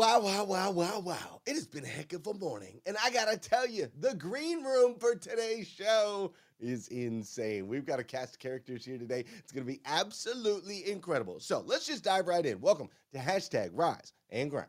Wow, 0.00 0.20
wow, 0.20 0.44
wow, 0.44 0.70
wow, 0.70 0.98
wow. 1.00 1.42
It 1.44 1.56
has 1.56 1.66
been 1.66 1.84
a 1.84 1.86
heck 1.86 2.14
of 2.14 2.26
a 2.26 2.32
morning. 2.32 2.80
And 2.86 2.96
I 3.04 3.10
got 3.10 3.26
to 3.26 3.36
tell 3.36 3.68
you, 3.68 3.86
the 4.00 4.14
green 4.14 4.64
room 4.64 4.94
for 4.98 5.14
today's 5.14 5.68
show 5.68 6.32
is 6.58 6.88
insane. 6.88 7.68
We've 7.68 7.84
got 7.84 8.00
a 8.00 8.02
cast 8.02 8.36
of 8.36 8.38
characters 8.38 8.82
here 8.82 8.96
today. 8.96 9.26
It's 9.40 9.52
going 9.52 9.66
to 9.66 9.70
be 9.70 9.82
absolutely 9.84 10.90
incredible. 10.90 11.38
So 11.38 11.62
let's 11.66 11.86
just 11.86 12.02
dive 12.02 12.28
right 12.28 12.46
in. 12.46 12.62
Welcome 12.62 12.88
to 13.12 13.18
hashtag 13.18 13.72
Rise 13.74 14.14
and 14.30 14.50
Grind. 14.50 14.68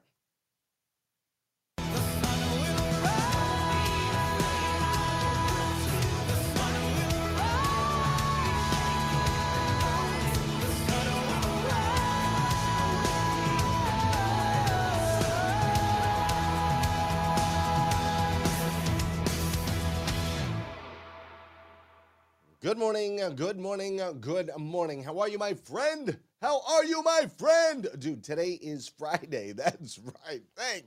Good 22.72 22.80
morning, 22.80 23.22
uh, 23.22 23.32
good 23.32 23.60
morning, 23.60 24.00
uh, 24.00 24.14
good 24.14 24.50
morning. 24.58 25.04
How 25.04 25.20
are 25.20 25.28
you, 25.28 25.38
my 25.38 25.56
friend? 25.56 26.18
How 26.42 26.62
are 26.70 26.86
you, 26.86 27.04
my 27.04 27.26
friend? 27.38 27.86
Dude, 28.00 28.24
today 28.24 28.52
is 28.62 28.88
Friday. 28.98 29.52
That's 29.52 30.00
right. 30.00 30.42
Thank 30.56 30.86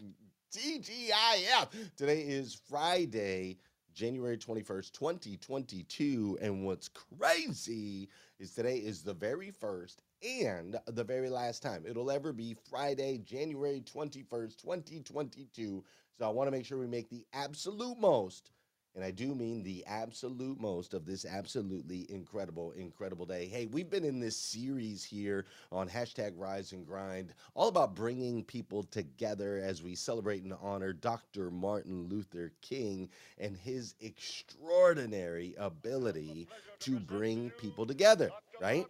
TGIF. 0.51 1.95
Today 1.95 2.21
is 2.23 2.59
Friday, 2.71 3.59
January 3.93 4.39
21st, 4.39 4.93
2022. 4.93 6.39
And 6.41 6.65
what's 6.65 6.89
crazy 6.89 8.09
is 8.39 8.53
today 8.53 8.79
is 8.79 9.03
the 9.03 9.13
very 9.13 9.51
first 9.51 10.01
and 10.23 10.79
the 10.87 11.05
very 11.05 11.29
last 11.29 11.63
time 11.63 11.85
it'll 11.87 12.11
ever 12.11 12.33
be 12.33 12.57
Friday, 12.71 13.19
January 13.19 13.83
21st, 13.83 14.57
2022. 14.57 15.85
So 16.19 16.25
I 16.25 16.31
want 16.31 16.47
to 16.47 16.51
make 16.51 16.65
sure 16.65 16.79
we 16.79 16.87
make 16.87 17.11
the 17.11 17.27
absolute 17.35 17.99
most 17.99 18.53
And 18.95 19.05
I 19.05 19.11
do 19.11 19.35
mean 19.35 19.65
the 19.65 19.85
absolute 19.87 20.61
most 20.61 20.95
of 20.95 21.05
this 21.05 21.25
absolutely 21.25 22.07
incredible, 22.09 22.71
incredible 22.73 23.27
day. 23.27 23.47
Hey, 23.47 23.67
we've 23.67 23.91
been 23.91 24.05
in 24.05 24.21
this 24.21 24.37
series 24.37 25.03
here 25.03 25.47
on 25.73 25.89
hashtag 25.89 26.33
Rise 26.37 26.71
and 26.71 26.87
Grind, 26.87 27.35
all 27.55 27.67
about 27.67 27.97
bringing 27.97 28.45
people 28.45 28.85
together 28.85 29.61
as 29.65 29.83
we 29.83 29.97
celebrate 29.97 30.45
and 30.45 30.55
honor 30.63 30.93
Dr. 30.93 31.51
Martin 31.51 32.07
Luther 32.09 32.53
King 32.63 33.09
and 33.39 33.57
his 33.57 33.97
extraordinary 34.01 35.57
ability 35.59 36.47
to 36.79 37.01
bring 37.01 37.51
people 37.61 37.87
together, 37.87 38.31
right? 38.61 38.87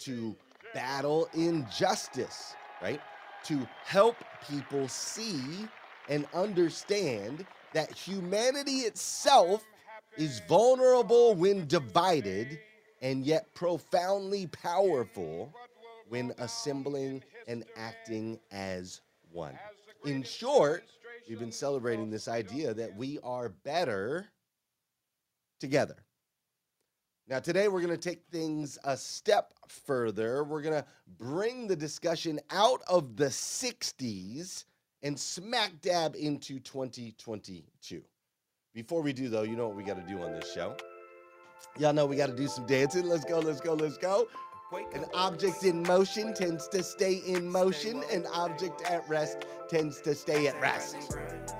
To 0.00 0.34
battle 0.74 1.28
injustice, 1.32 2.54
right? 2.82 3.00
To 3.44 3.68
help 3.84 4.16
people 4.48 4.88
see 4.88 5.68
and 6.08 6.26
understand 6.34 7.46
that 7.74 7.92
humanity 7.92 8.80
itself 8.80 9.64
is 10.16 10.40
vulnerable 10.48 11.34
when 11.34 11.66
divided 11.66 12.58
and 13.02 13.26
yet 13.26 13.52
profoundly 13.54 14.46
powerful 14.46 15.52
when 16.08 16.32
assembling 16.38 17.22
and 17.46 17.64
acting 17.76 18.38
as 18.50 19.00
one. 19.30 19.58
In 20.04 20.22
short, 20.22 20.84
we've 21.28 21.38
been 21.38 21.52
celebrating 21.52 22.10
this 22.10 22.28
idea 22.28 22.72
that 22.74 22.96
we 22.96 23.18
are 23.22 23.48
better 23.48 24.26
together. 25.60 25.96
Now, 27.26 27.40
today 27.40 27.68
we're 27.68 27.80
going 27.80 27.98
to 27.98 28.08
take 28.08 28.22
things 28.30 28.78
a 28.84 28.96
step 28.96 29.54
further. 29.66 30.44
We're 30.44 30.62
going 30.62 30.82
to 30.82 30.86
bring 31.18 31.66
the 31.66 31.76
discussion 31.76 32.38
out 32.50 32.82
of 32.86 33.16
the 33.16 33.26
60s 33.26 34.64
and 35.04 35.20
smack 35.20 35.70
dab 35.82 36.16
into 36.16 36.58
2022. 36.58 38.02
Before 38.74 39.02
we 39.02 39.12
do, 39.12 39.28
though, 39.28 39.42
you 39.42 39.54
know 39.54 39.68
what 39.68 39.76
we 39.76 39.84
got 39.84 39.96
to 39.96 40.12
do 40.12 40.20
on 40.22 40.32
this 40.32 40.52
show? 40.52 40.74
Y'all 41.78 41.92
know 41.92 42.06
we 42.06 42.16
got 42.16 42.26
to 42.26 42.34
do 42.34 42.48
some 42.48 42.66
dancing. 42.66 43.06
Let's 43.06 43.24
go, 43.24 43.38
let's 43.38 43.60
go, 43.60 43.74
let's 43.74 43.98
go. 43.98 44.26
An 44.72 45.04
object 45.14 45.62
in 45.62 45.82
motion 45.82 46.34
tends 46.34 46.66
to 46.68 46.82
stay 46.82 47.22
in 47.26 47.48
motion, 47.48 48.02
an 48.10 48.26
object 48.32 48.82
at 48.82 49.08
rest 49.08 49.44
tends 49.68 50.00
to 50.00 50.14
stay 50.14 50.48
at 50.48 50.60
rest. 50.60 51.12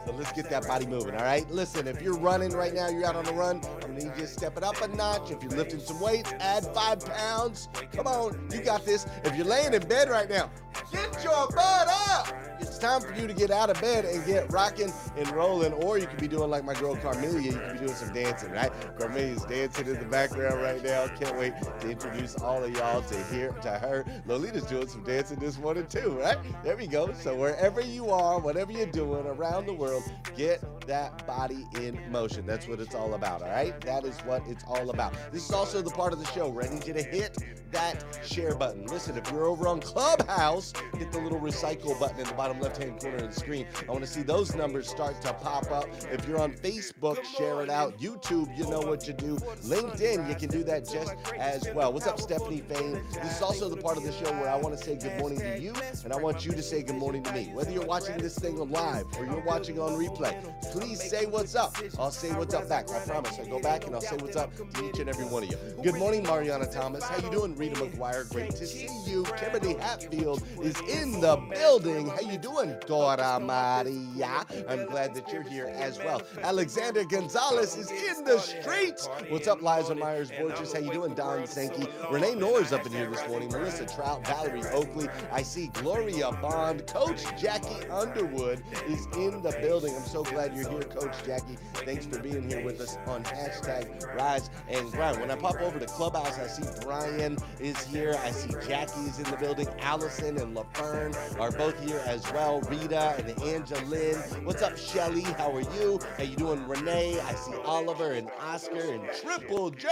So 0.04 0.12
let's 0.12 0.32
get 0.32 0.50
that 0.50 0.66
body 0.66 0.86
moving, 0.86 1.14
all 1.14 1.22
right? 1.22 1.48
Listen, 1.50 1.86
if 1.86 2.02
you're 2.02 2.18
running 2.18 2.52
right 2.52 2.74
now, 2.74 2.88
you're 2.88 3.06
out 3.06 3.14
on 3.14 3.24
the 3.24 3.32
run, 3.32 3.60
I'm 3.64 3.80
gonna 3.80 3.94
need 3.94 4.16
you 4.16 4.22
to 4.22 4.26
step 4.26 4.56
it 4.56 4.64
up 4.64 4.80
a 4.82 4.88
notch. 4.88 5.30
If 5.30 5.42
you're 5.42 5.52
lifting 5.52 5.80
some 5.80 6.00
weights, 6.00 6.32
add 6.40 6.64
five 6.74 7.04
pounds. 7.04 7.68
Come 7.92 8.06
on, 8.06 8.48
you 8.50 8.62
got 8.62 8.84
this. 8.84 9.06
If 9.24 9.36
you're 9.36 9.46
laying 9.46 9.74
in 9.74 9.86
bed 9.86 10.08
right 10.08 10.28
now, 10.28 10.50
get 10.90 11.22
your 11.22 11.46
butt 11.48 11.88
up. 12.08 12.28
It's 12.60 12.78
time 12.78 13.00
for 13.00 13.12
you 13.14 13.26
to 13.26 13.34
get 13.34 13.50
out 13.50 13.70
of 13.70 13.80
bed 13.80 14.04
and 14.04 14.24
get 14.26 14.50
rocking 14.52 14.92
and 15.16 15.30
rolling, 15.30 15.72
or 15.72 15.98
you 15.98 16.06
could 16.06 16.20
be 16.20 16.28
doing 16.28 16.50
like 16.50 16.64
my 16.64 16.74
girl 16.74 16.96
Carmelia. 16.96 17.52
You 17.52 17.52
could 17.52 17.72
be 17.72 17.78
doing 17.80 17.94
some 17.94 18.12
dancing, 18.12 18.50
right? 18.52 18.72
Carmelia's 18.98 19.44
dancing 19.44 19.86
in 19.86 19.98
the 19.98 20.06
background 20.06 20.60
right 20.62 20.82
now. 20.82 21.06
Can't 21.08 21.36
wait 21.38 21.52
to 21.80 21.90
introduce 21.90 22.36
all 22.36 22.62
of 22.62 22.70
y'all 22.70 22.93
to 23.02 23.24
hear 23.24 23.50
to 23.50 23.70
her. 23.70 24.04
Lolita's 24.26 24.64
doing 24.64 24.88
some 24.88 25.02
dancing 25.02 25.38
this 25.38 25.58
morning 25.58 25.86
too, 25.86 26.10
right? 26.20 26.38
There 26.62 26.76
we 26.76 26.86
go. 26.86 27.12
So 27.12 27.34
wherever 27.34 27.80
you 27.80 28.10
are, 28.10 28.38
whatever 28.38 28.72
you're 28.72 28.86
doing 28.86 29.26
around 29.26 29.66
the 29.66 29.74
world, 29.74 30.02
get 30.36 30.62
that 30.86 31.26
body 31.26 31.66
in 31.80 31.98
motion. 32.10 32.46
That's 32.46 32.68
what 32.68 32.80
it's 32.80 32.94
all 32.94 33.14
about, 33.14 33.42
all 33.42 33.48
right? 33.48 33.78
That 33.82 34.04
is 34.04 34.18
what 34.20 34.42
it's 34.46 34.64
all 34.64 34.90
about. 34.90 35.14
This 35.32 35.44
is 35.44 35.52
also 35.52 35.82
the 35.82 35.90
part 35.90 36.12
of 36.12 36.18
the 36.18 36.26
show 36.26 36.48
where 36.48 36.64
I 36.64 36.72
need 36.72 36.86
you 36.86 36.94
to 36.94 37.02
hit 37.02 37.36
that 37.72 38.04
share 38.24 38.54
button. 38.54 38.86
Listen, 38.86 39.16
if 39.16 39.30
you're 39.32 39.46
over 39.46 39.66
on 39.66 39.80
Clubhouse, 39.80 40.72
hit 40.96 41.10
the 41.10 41.18
little 41.18 41.40
recycle 41.40 41.98
button 41.98 42.20
in 42.20 42.26
the 42.26 42.34
bottom 42.34 42.60
left 42.60 42.80
hand 42.80 43.00
corner 43.00 43.16
of 43.16 43.34
the 43.34 43.40
screen. 43.40 43.66
I 43.88 43.90
want 43.90 44.02
to 44.04 44.10
see 44.10 44.22
those 44.22 44.54
numbers 44.54 44.88
start 44.88 45.20
to 45.22 45.32
pop 45.34 45.70
up. 45.70 45.86
If 46.12 46.26
you're 46.28 46.40
on 46.40 46.52
Facebook, 46.52 47.24
share 47.24 47.62
it 47.62 47.70
out. 47.70 47.98
YouTube, 47.98 48.56
you 48.56 48.68
know 48.70 48.80
what 48.80 49.08
you 49.08 49.12
do. 49.14 49.36
LinkedIn, 49.64 50.28
you 50.28 50.34
can 50.36 50.48
do 50.48 50.62
that 50.64 50.88
just 50.88 51.14
as 51.36 51.68
well. 51.74 51.92
What's 51.92 52.06
up, 52.06 52.20
Stephanie 52.20 52.62
This 52.92 53.36
is 53.36 53.42
also 53.42 53.68
the 53.68 53.76
part 53.76 53.96
of 53.96 54.04
the 54.04 54.12
show 54.12 54.30
where 54.32 54.48
I 54.48 54.56
want 54.56 54.76
to 54.76 54.84
say 54.84 54.96
good 54.96 55.18
morning 55.18 55.38
to 55.38 55.58
you, 55.58 55.72
and 56.04 56.12
I 56.12 56.16
want 56.16 56.44
you 56.44 56.52
to 56.52 56.62
say 56.62 56.82
good 56.82 56.96
morning 56.96 57.22
to 57.22 57.32
me. 57.32 57.50
Whether 57.52 57.70
you're 57.70 57.86
watching 57.86 58.16
this 58.18 58.38
thing 58.38 58.56
live 58.70 59.06
or 59.18 59.24
you're 59.24 59.44
watching 59.44 59.78
on 59.78 59.92
replay, 59.92 60.34
please 60.72 61.02
say 61.02 61.26
what's 61.26 61.54
up. 61.54 61.76
I'll 61.98 62.10
say 62.10 62.32
what's 62.32 62.54
up 62.54 62.68
back. 62.68 62.90
I 62.90 63.00
promise. 63.06 63.38
I 63.38 63.48
go 63.48 63.60
back 63.60 63.86
and 63.86 63.94
I'll 63.94 64.00
say 64.00 64.16
what's 64.16 64.36
up 64.36 64.50
to 64.56 64.88
each 64.88 64.98
and 64.98 65.08
every 65.08 65.24
one 65.24 65.44
of 65.44 65.50
you. 65.50 65.56
Good 65.82 65.96
morning, 65.96 66.22
Mariana 66.22 66.66
Thomas. 66.66 67.04
How 67.04 67.16
you 67.24 67.30
doing, 67.30 67.56
Rita 67.56 67.76
McGuire? 67.76 68.28
Great 68.30 68.50
to 68.56 68.66
see 68.66 68.88
you. 69.06 69.24
Kimberly 69.36 69.74
Hatfield 69.74 70.42
is 70.62 70.78
in 70.88 71.20
the 71.20 71.36
building. 71.50 72.08
How 72.08 72.20
you 72.20 72.38
doing, 72.38 72.76
Dora 72.86 73.40
Maria? 73.40 74.44
I'm 74.68 74.86
glad 74.86 75.14
that 75.14 75.32
you're 75.32 75.42
here 75.42 75.72
as 75.74 75.98
well. 75.98 76.22
Alexander 76.42 77.04
Gonzalez 77.04 77.76
is 77.76 77.90
in 77.90 78.24
the 78.24 78.38
streets. 78.38 79.08
What's 79.28 79.48
up, 79.48 79.62
Liza 79.62 79.94
Myers 79.94 80.30
Borges? 80.30 80.72
How 80.72 80.80
you 80.80 80.92
doing, 80.92 81.14
Don 81.14 81.46
Sankey? 81.46 81.86
Renee 82.10 82.34
Norris 82.34 82.72
up 82.74 82.84
in 82.86 82.92
here 82.92 83.08
this 83.08 83.26
morning. 83.28 83.48
Melissa 83.50 83.86
Trout, 83.86 84.26
Valerie 84.26 84.64
Oakley. 84.72 85.08
I 85.30 85.42
see 85.42 85.68
Gloria 85.68 86.32
Bond. 86.32 86.84
Coach 86.88 87.22
Jackie 87.40 87.88
Underwood 87.88 88.60
is 88.88 89.06
in 89.16 89.40
the 89.42 89.56
building. 89.60 89.94
I'm 89.94 90.02
so 90.02 90.24
glad 90.24 90.56
you're 90.56 90.68
here, 90.68 90.82
Coach 90.82 91.14
Jackie. 91.24 91.56
Thanks 91.74 92.04
for 92.04 92.18
being 92.18 92.50
here 92.50 92.64
with 92.64 92.80
us 92.80 92.98
on 93.06 93.22
hashtag 93.22 94.04
Rise 94.16 94.50
and 94.68 94.90
Grind. 94.90 95.20
When 95.20 95.30
I 95.30 95.36
pop 95.36 95.60
over 95.60 95.78
to 95.78 95.86
Clubhouse, 95.86 96.36
I 96.36 96.48
see 96.48 96.64
Brian 96.82 97.38
is 97.60 97.80
here. 97.84 98.16
I 98.24 98.32
see 98.32 98.52
Jackie 98.66 99.02
is 99.02 99.18
in 99.18 99.30
the 99.30 99.36
building. 99.36 99.68
Allison 99.78 100.36
and 100.38 100.56
LaFern 100.56 101.40
are 101.40 101.52
both 101.52 101.78
here 101.88 102.02
as 102.06 102.24
well. 102.32 102.60
Rita 102.62 103.14
and 103.18 103.40
Angeline. 103.42 104.16
What's 104.44 104.62
up, 104.62 104.76
Shelly? 104.76 105.22
How 105.22 105.54
are 105.54 105.60
you? 105.60 106.00
How 106.16 106.24
you 106.24 106.36
doing, 106.36 106.66
Renee? 106.66 107.20
I 107.20 107.34
see 107.34 107.54
Oliver 107.64 108.12
and 108.12 108.28
Oscar 108.40 108.94
and 108.94 109.08
Triple 109.22 109.70
J, 109.70 109.88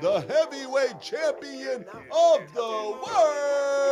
the 0.00 0.20
heavyweight 0.20 1.00
champion 1.00 1.84
of 2.12 2.19
the 2.54 2.96
world, 3.02 3.89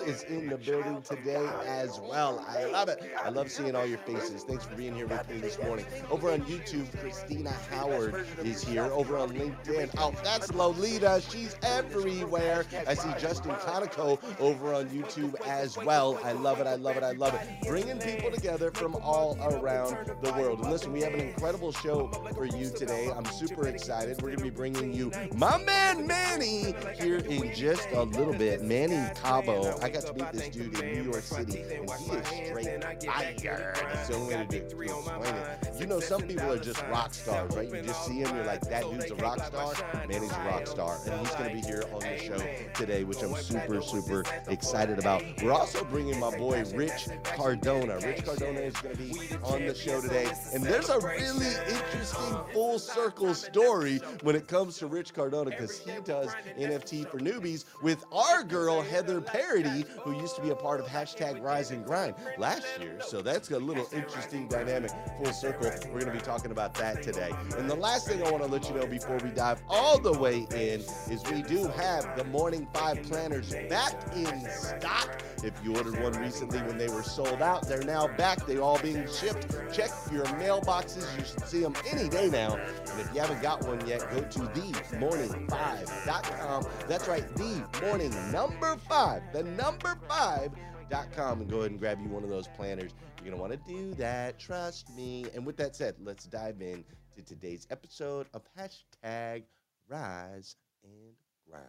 is 0.00 0.22
in 0.24 0.48
the 0.48 0.56
building 0.56 1.02
today 1.02 1.48
as 1.66 2.00
well. 2.00 2.44
I 2.48 2.64
love 2.66 2.88
it. 2.88 3.02
I 3.22 3.28
love 3.28 3.50
seeing 3.50 3.74
all 3.74 3.86
your 3.86 3.98
faces. 3.98 4.44
Thanks 4.44 4.64
for 4.64 4.74
being 4.74 4.94
here 4.94 5.06
with 5.06 5.28
me 5.28 5.38
this 5.38 5.60
morning. 5.62 5.86
Over 6.10 6.32
on 6.32 6.42
YouTube, 6.42 6.86
Christina 7.00 7.52
Howard 7.70 8.26
is 8.42 8.62
here. 8.62 8.84
Over 8.84 9.16
on 9.18 9.30
LinkedIn, 9.32 9.90
oh, 9.98 10.14
that's 10.22 10.52
Lolita. 10.52 11.22
She's 11.30 11.56
everywhere. 11.62 12.64
I 12.86 12.94
see 12.94 13.10
Justin 13.18 13.52
Conoco 13.52 14.18
over 14.40 14.74
on 14.74 14.88
YouTube 14.88 15.34
as 15.46 15.76
well. 15.76 16.18
I 16.24 16.32
love 16.32 16.60
it. 16.60 16.66
I 16.66 16.76
love 16.76 16.96
it. 16.96 17.02
I 17.02 17.12
love 17.12 17.34
it. 17.34 17.66
Bringing 17.66 17.98
people 17.98 18.30
together 18.30 18.70
from 18.70 18.94
all 18.96 19.36
around 19.40 20.12
the 20.22 20.32
world. 20.32 20.60
And 20.60 20.70
listen, 20.70 20.92
we 20.92 21.00
have 21.02 21.14
an 21.14 21.20
incredible 21.20 21.72
show 21.72 22.08
for 22.34 22.44
you 22.44 22.70
today. 22.70 23.10
I'm 23.14 23.24
super 23.26 23.68
excited. 23.68 24.20
We're 24.22 24.30
going 24.30 24.38
to 24.38 24.44
be 24.44 24.50
bringing 24.50 24.92
you 24.92 25.10
my 25.36 25.58
man 25.58 26.06
Manny 26.06 26.74
here 26.98 27.18
in 27.18 27.54
just 27.54 27.88
a 27.92 28.02
little 28.02 28.34
bit. 28.34 28.62
Manny 28.62 29.10
Cabo. 29.14 29.76
I 29.84 29.90
got 29.90 30.06
to 30.06 30.14
meet 30.14 30.32
this 30.32 30.48
dude 30.48 30.80
in 30.80 30.92
New 30.94 31.10
York 31.10 31.22
City, 31.22 31.60
and 31.60 31.90
he 31.90 32.16
is 32.16 32.26
straight 32.26 32.64
fire. 33.04 33.74
That's 33.76 34.08
the 34.08 34.14
only 34.14 34.34
way 34.34 34.46
to 34.46 34.56
explain 34.56 34.88
it. 34.88 35.78
You 35.78 35.86
know, 35.86 36.00
some 36.00 36.22
people 36.22 36.50
are 36.50 36.58
just 36.58 36.82
rock 36.86 37.12
stars, 37.12 37.54
right? 37.54 37.68
You 37.68 37.82
just 37.82 38.06
see 38.06 38.20
him, 38.20 38.34
you're 38.34 38.46
like, 38.46 38.62
that 38.62 38.90
dude's 38.90 39.10
a 39.10 39.14
rock 39.16 39.44
star. 39.44 39.74
Man, 40.08 40.22
he's 40.22 40.32
a 40.32 40.44
rock 40.46 40.66
star, 40.66 40.96
and 41.06 41.20
he's 41.20 41.34
going 41.34 41.50
to 41.50 41.54
be 41.56 41.60
here 41.60 41.84
on 41.92 42.00
the 42.00 42.16
show 42.16 42.38
today, 42.72 43.04
which 43.04 43.22
I'm 43.22 43.34
super, 43.34 43.82
super 43.82 44.24
excited 44.48 44.98
about. 44.98 45.22
We're 45.42 45.52
also 45.52 45.84
bringing 45.84 46.18
my 46.18 46.34
boy 46.34 46.64
Rich 46.74 47.08
Cardona. 47.22 47.98
Rich 47.98 48.24
Cardona 48.24 48.60
is 48.60 48.74
going 48.76 48.96
to 48.96 49.02
be 49.02 49.36
on 49.42 49.66
the 49.66 49.74
show 49.74 50.00
today, 50.00 50.32
and 50.54 50.64
there's 50.64 50.88
a 50.88 50.98
really 51.00 51.52
interesting 51.68 52.38
full 52.54 52.78
circle 52.78 53.34
story 53.34 53.98
when 54.22 54.34
it 54.34 54.48
comes 54.48 54.78
to 54.78 54.86
Rich 54.86 55.12
Cardona 55.12 55.50
because 55.50 55.78
he 55.78 55.92
does 56.06 56.30
NFT 56.58 57.06
for 57.10 57.18
newbies 57.18 57.66
with 57.82 58.02
our 58.10 58.42
girl 58.42 58.80
Heather 58.80 59.20
Parody, 59.20 59.73
who 59.82 60.12
used 60.12 60.36
to 60.36 60.42
be 60.42 60.50
a 60.50 60.54
part 60.54 60.80
of 60.80 60.86
hashtag 60.86 61.42
Rise 61.42 61.70
and 61.70 61.84
Grind 61.84 62.14
last 62.38 62.66
year. 62.80 62.98
So 63.00 63.22
that's 63.22 63.50
a 63.50 63.58
little 63.58 63.86
interesting 63.92 64.48
dynamic 64.48 64.90
full 65.18 65.32
circle. 65.32 65.70
We're 65.92 66.00
going 66.00 66.12
to 66.12 66.12
be 66.12 66.20
talking 66.20 66.50
about 66.50 66.74
that 66.74 67.02
today. 67.02 67.30
And 67.58 67.68
the 67.68 67.74
last 67.74 68.08
thing 68.08 68.22
I 68.22 68.30
want 68.30 68.44
to 68.44 68.50
let 68.50 68.68
you 68.68 68.76
know 68.76 68.86
before 68.86 69.18
we 69.18 69.30
dive 69.30 69.62
all 69.68 69.98
the 69.98 70.12
way 70.12 70.46
in 70.54 70.80
is 71.10 71.22
we 71.30 71.42
do 71.42 71.66
have 71.68 72.16
the 72.16 72.24
Morning 72.24 72.66
Five 72.72 73.02
planners 73.04 73.54
back 73.68 73.92
in 74.14 74.48
stock. 74.50 75.22
If 75.42 75.52
you 75.62 75.76
ordered 75.76 76.00
one 76.00 76.14
recently 76.14 76.62
when 76.62 76.78
they 76.78 76.88
were 76.88 77.02
sold 77.02 77.42
out, 77.42 77.68
they're 77.68 77.82
now 77.82 78.08
back. 78.16 78.46
They're 78.46 78.62
all 78.62 78.78
being 78.78 79.06
shipped. 79.06 79.50
Check 79.72 79.90
your 80.10 80.24
mailboxes. 80.24 81.18
You 81.18 81.24
should 81.24 81.46
see 81.46 81.60
them 81.60 81.74
any 81.90 82.08
day 82.08 82.30
now. 82.30 82.54
And 82.54 83.00
if 83.00 83.12
you 83.14 83.20
haven't 83.20 83.42
got 83.42 83.66
one 83.66 83.86
yet, 83.86 84.00
go 84.10 84.20
to 84.20 84.38
themorning5.com. 84.38 86.66
That's 86.88 87.06
right, 87.08 87.36
the 87.36 87.62
morning 87.82 88.14
number 88.32 88.76
five, 88.88 89.22
the 89.32 89.42
number 89.42 89.63
five.com, 89.72 91.40
and 91.40 91.50
go 91.50 91.60
ahead 91.60 91.70
and 91.70 91.80
grab 91.80 91.98
you 92.00 92.08
one 92.08 92.22
of 92.22 92.28
those 92.28 92.48
planners. 92.48 92.92
You're 93.18 93.34
going 93.34 93.36
to 93.36 93.40
want 93.40 93.52
to 93.52 93.72
do 93.72 93.94
that. 93.94 94.38
Trust 94.38 94.94
me. 94.94 95.26
And 95.34 95.46
with 95.46 95.56
that 95.56 95.74
said, 95.74 95.94
let's 96.00 96.24
dive 96.26 96.60
in 96.60 96.84
to 97.16 97.22
today's 97.22 97.66
episode 97.70 98.26
of 98.34 98.42
hashtag 98.58 99.44
Rise 99.88 100.56
and 100.82 101.14
Grind. 101.48 101.64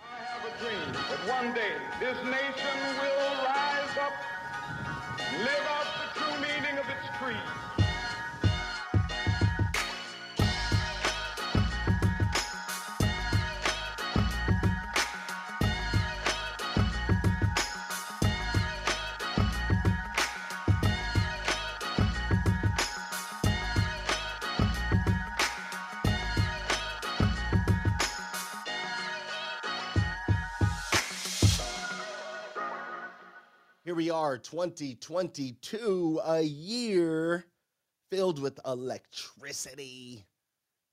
I 0.00 0.24
have 0.24 0.44
a 0.44 0.58
dream 0.62 0.92
that 0.92 1.28
one 1.28 1.54
day 1.54 1.72
this 2.00 2.16
nation 2.24 2.76
will 2.98 3.44
rise 3.44 3.96
up 4.00 4.12
live 5.38 5.66
out 5.68 5.86
the 6.00 6.20
true 6.20 6.34
meaning 6.40 6.78
of 6.78 6.86
its 6.88 7.08
creed. 7.18 7.73
Here 33.94 33.98
we 33.98 34.10
are, 34.10 34.38
2022, 34.38 36.20
a 36.24 36.40
year 36.40 37.44
filled 38.10 38.40
with 38.40 38.58
electricity 38.66 40.26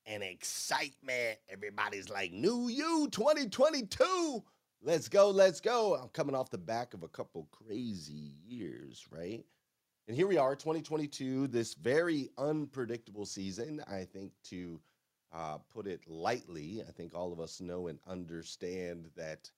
and 0.06 0.22
excitement. 0.22 1.38
Everybody's 1.48 2.08
like, 2.08 2.30
New 2.30 2.68
You 2.68 3.08
2022. 3.10 4.44
Let's 4.82 5.08
go, 5.08 5.30
let's 5.30 5.60
go. 5.60 5.96
I'm 5.96 6.10
coming 6.10 6.36
off 6.36 6.50
the 6.50 6.58
back 6.58 6.94
of 6.94 7.02
a 7.02 7.08
couple 7.08 7.48
crazy 7.50 8.36
years, 8.46 9.04
right? 9.10 9.44
And 10.06 10.16
here 10.16 10.28
we 10.28 10.38
are, 10.38 10.54
2022, 10.54 11.48
this 11.48 11.74
very 11.74 12.30
unpredictable 12.38 13.26
season. 13.26 13.82
I 13.90 14.04
think 14.04 14.30
to 14.44 14.80
uh, 15.32 15.58
put 15.74 15.88
it 15.88 16.02
lightly, 16.06 16.84
I 16.88 16.92
think 16.92 17.16
all 17.16 17.32
of 17.32 17.40
us 17.40 17.60
know 17.60 17.88
and 17.88 17.98
understand 18.06 19.10
that 19.16 19.50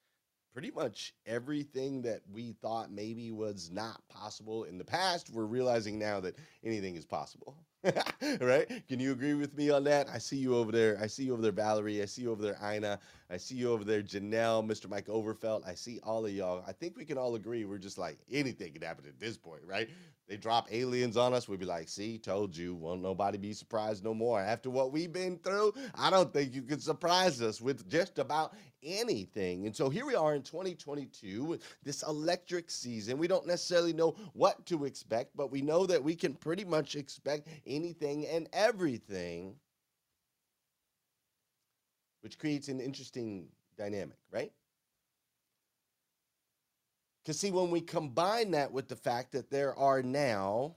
pretty 0.55 0.71
much 0.71 1.13
everything 1.27 2.01
that 2.03 2.21
we 2.33 2.53
thought 2.63 2.93
maybe 2.93 3.33
was 3.33 3.71
not 3.73 4.01
possible 4.09 4.65
in 4.65 4.79
the 4.79 4.85
past, 4.85 5.29
we're 5.31 5.45
realizing 5.45 5.99
now 5.99 6.21
that 6.21 6.37
anything 6.65 6.95
is 6.95 7.05
possible. 7.05 7.57
right? 8.41 8.67
Can 8.89 8.99
you 9.01 9.13
agree 9.13 9.35
with 9.35 9.55
me 9.57 9.69
on 9.69 9.85
that? 9.85 10.09
I 10.09 10.19
see 10.19 10.37
you 10.37 10.57
over 10.57 10.73
there. 10.73 10.97
I 11.03 11.07
see 11.09 11.25
you 11.25 11.35
over 11.35 11.43
there, 11.43 11.53
Valerie. 11.53 12.01
I 12.01 12.07
see 12.07 12.23
you 12.23 12.31
over 12.31 12.43
there, 12.43 12.57
Ina. 12.65 12.99
I 13.29 13.37
see 13.37 13.57
you 13.57 13.71
over 13.73 13.85
there, 13.85 14.01
Janelle, 14.01 14.65
Mr. 14.67 14.89
Mike 14.89 15.09
Overfelt. 15.09 15.67
I 15.67 15.75
see 15.75 16.01
all 16.03 16.25
of 16.25 16.33
y'all. 16.33 16.65
I 16.67 16.73
think 16.73 16.97
we 16.97 17.05
can 17.05 17.19
all 17.19 17.35
agree 17.35 17.65
we're 17.65 17.77
just 17.79 17.99
like 17.99 18.19
anything 18.31 18.73
can 18.73 18.83
happen 18.83 19.05
at 19.07 19.19
this 19.19 19.37
point, 19.37 19.63
right? 19.67 19.91
They 20.29 20.39
drop 20.39 20.73
aliens 20.73 21.19
on 21.19 21.35
us, 21.35 21.49
we'd 21.49 21.61
be 21.61 21.67
like, 21.67 21.89
see, 21.89 22.17
told 22.17 22.57
you, 22.57 22.75
won't 22.75 23.03
nobody 23.03 23.37
be 23.37 23.53
surprised 23.53 24.03
no 24.03 24.15
more. 24.15 24.41
After 24.41 24.71
what 24.71 24.91
we've 24.91 25.13
been 25.13 25.39
through, 25.39 25.75
I 25.95 26.09
don't 26.09 26.33
think 26.33 26.55
you 26.55 26.63
can 26.63 26.81
surprise 26.81 27.43
us 27.43 27.61
with 27.61 27.87
just 27.91 28.19
about 28.19 28.55
anything. 28.85 29.67
And 29.67 29.75
so 29.75 29.89
here 29.89 30.07
we 30.07 30.15
are 30.15 30.35
in 30.35 30.43
2022 30.43 31.59
this 31.83 32.03
electric 32.03 32.71
season. 32.71 33.19
We 33.19 33.29
don't 33.29 33.47
necessarily 33.47 33.93
know 33.93 34.15
what 34.33 34.65
to 34.67 34.85
expect, 34.85 35.37
but 35.37 35.51
we 35.51 35.63
know 35.63 35.87
that 35.87 36.03
we 36.03 36.15
can 36.15 36.35
pretty 36.35 36.65
much 36.65 36.95
expect 36.97 37.49
anything 37.67 38.27
and 38.27 38.49
everything, 38.53 39.57
which 42.21 42.39
creates 42.39 42.69
an 42.69 42.81
interesting 42.81 43.49
dynamic, 43.77 44.19
right? 44.31 44.53
Because, 47.23 47.41
see, 47.41 47.51
when 47.51 47.71
we 47.71 47.81
combine 47.81 48.51
that 48.51 48.71
with 48.71 48.89
the 48.89 48.97
fact 48.97 49.33
that 49.33 49.51
there 49.51 49.75
are 49.75 50.03
now 50.03 50.75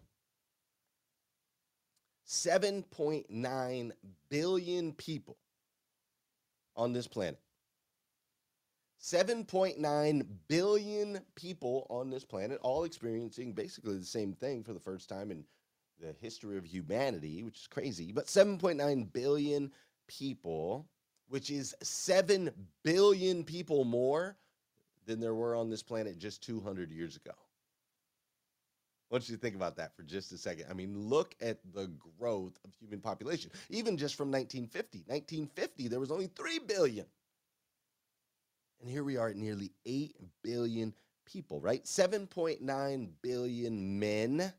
7.9 2.26 3.92
billion 4.30 4.94
people 4.94 5.38
on 6.76 6.94
this 6.94 7.08
planet, 7.08 7.40
7.9 9.02 10.26
billion 10.48 11.20
people 11.36 11.86
on 11.90 12.10
this 12.10 12.26
planet, 12.26 12.60
all 12.62 12.84
experiencing 12.84 13.54
basically 13.54 13.98
the 13.98 14.06
same 14.06 14.34
thing 14.34 14.64
for 14.64 14.74
the 14.74 14.80
first 14.80 15.08
time 15.08 15.32
in 15.32 15.44
the 16.00 16.16
history 16.20 16.58
of 16.58 16.66
humanity, 16.66 17.44
which 17.44 17.60
is 17.60 17.68
crazy, 17.68 18.12
but 18.12 18.28
7.9 18.28 19.14
billion 19.14 19.72
people, 20.08 20.88
which 21.30 21.50
is 21.50 21.76
7 21.82 22.52
billion 22.84 23.44
people 23.44 23.84
more 23.84 24.38
than 25.06 25.20
there 25.20 25.36
were 25.36 25.56
on 25.56 25.70
this 25.70 25.84
planet 25.84 26.18
just 26.18 26.44
200 26.44 26.92
years 26.92 27.16
ago. 27.16 27.34
I 29.10 29.16
want 29.16 29.30
you 29.30 29.36
to 29.36 29.42
think 29.42 29.56
about 29.56 29.78
that 29.78 29.96
for 29.96 30.04
just 30.04 30.34
a 30.34 30.38
second. 30.38 30.66
I 30.70 30.74
mean, 30.74 30.98
look 30.98 31.34
at 31.40 31.60
the 31.74 31.90
growth 32.20 32.60
of 32.66 32.72
human 32.78 33.00
population, 33.00 33.52
even 33.70 33.96
just 33.96 34.16
from 34.16 34.30
1950. 34.30 35.06
1950, 35.08 35.88
there 35.88 36.02
was 36.02 36.12
only 36.12 36.28
3 36.28 36.60
billion. 36.60 37.06
And 38.82 38.90
here 38.90 39.04
we 39.04 39.18
are 39.18 39.30
at 39.30 39.36
nearly 39.36 39.72
8 39.86 40.16
billion 40.44 40.94
people, 41.26 41.60
right? 41.60 41.84
7.9 41.84 43.10
billion 43.22 44.00
men 44.00 44.54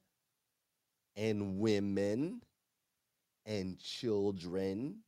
and 1.17 1.59
women 1.59 2.43
and 3.47 3.79
children 3.79 4.99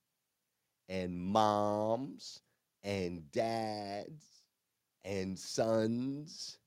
and 0.88 1.16
moms 1.18 2.40
and 2.82 3.30
dads 3.30 4.24
and 5.04 5.38
sons 5.38 6.58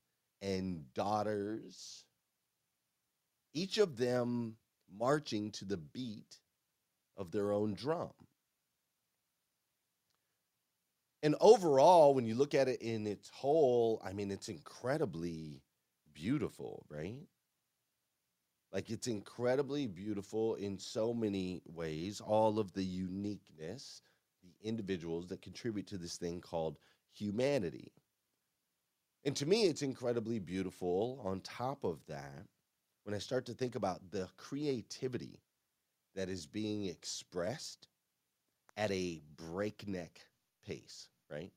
and 0.42 0.84
daughters, 0.94 2.04
each 3.52 3.78
of 3.78 3.96
them 3.96 4.56
marching 4.96 5.50
to 5.52 5.64
the 5.64 5.76
beat 5.76 6.38
of 7.16 7.30
their 7.30 7.52
own 7.52 7.74
drum. 7.74 8.10
And 11.24 11.34
overall, 11.40 12.12
when 12.12 12.26
you 12.26 12.34
look 12.34 12.54
at 12.54 12.68
it 12.68 12.82
in 12.82 13.06
its 13.06 13.30
whole, 13.30 13.98
I 14.04 14.12
mean, 14.12 14.30
it's 14.30 14.50
incredibly 14.50 15.62
beautiful, 16.12 16.84
right? 16.90 17.26
Like 18.74 18.90
it's 18.90 19.06
incredibly 19.06 19.86
beautiful 19.86 20.56
in 20.56 20.78
so 20.78 21.14
many 21.14 21.62
ways, 21.64 22.20
all 22.20 22.58
of 22.58 22.74
the 22.74 22.84
uniqueness, 22.84 24.02
the 24.42 24.68
individuals 24.68 25.26
that 25.28 25.40
contribute 25.40 25.86
to 25.86 25.96
this 25.96 26.18
thing 26.18 26.42
called 26.42 26.76
humanity. 27.10 27.90
And 29.24 29.34
to 29.36 29.46
me, 29.46 29.64
it's 29.64 29.80
incredibly 29.80 30.40
beautiful. 30.40 31.22
On 31.24 31.40
top 31.40 31.84
of 31.84 32.04
that, 32.06 32.44
when 33.04 33.14
I 33.14 33.18
start 33.18 33.46
to 33.46 33.54
think 33.54 33.76
about 33.76 34.10
the 34.10 34.28
creativity 34.36 35.40
that 36.14 36.28
is 36.28 36.44
being 36.44 36.84
expressed 36.84 37.88
at 38.76 38.90
a 38.90 39.22
breakneck 39.38 40.20
pace, 40.66 41.08
right? 41.34 41.52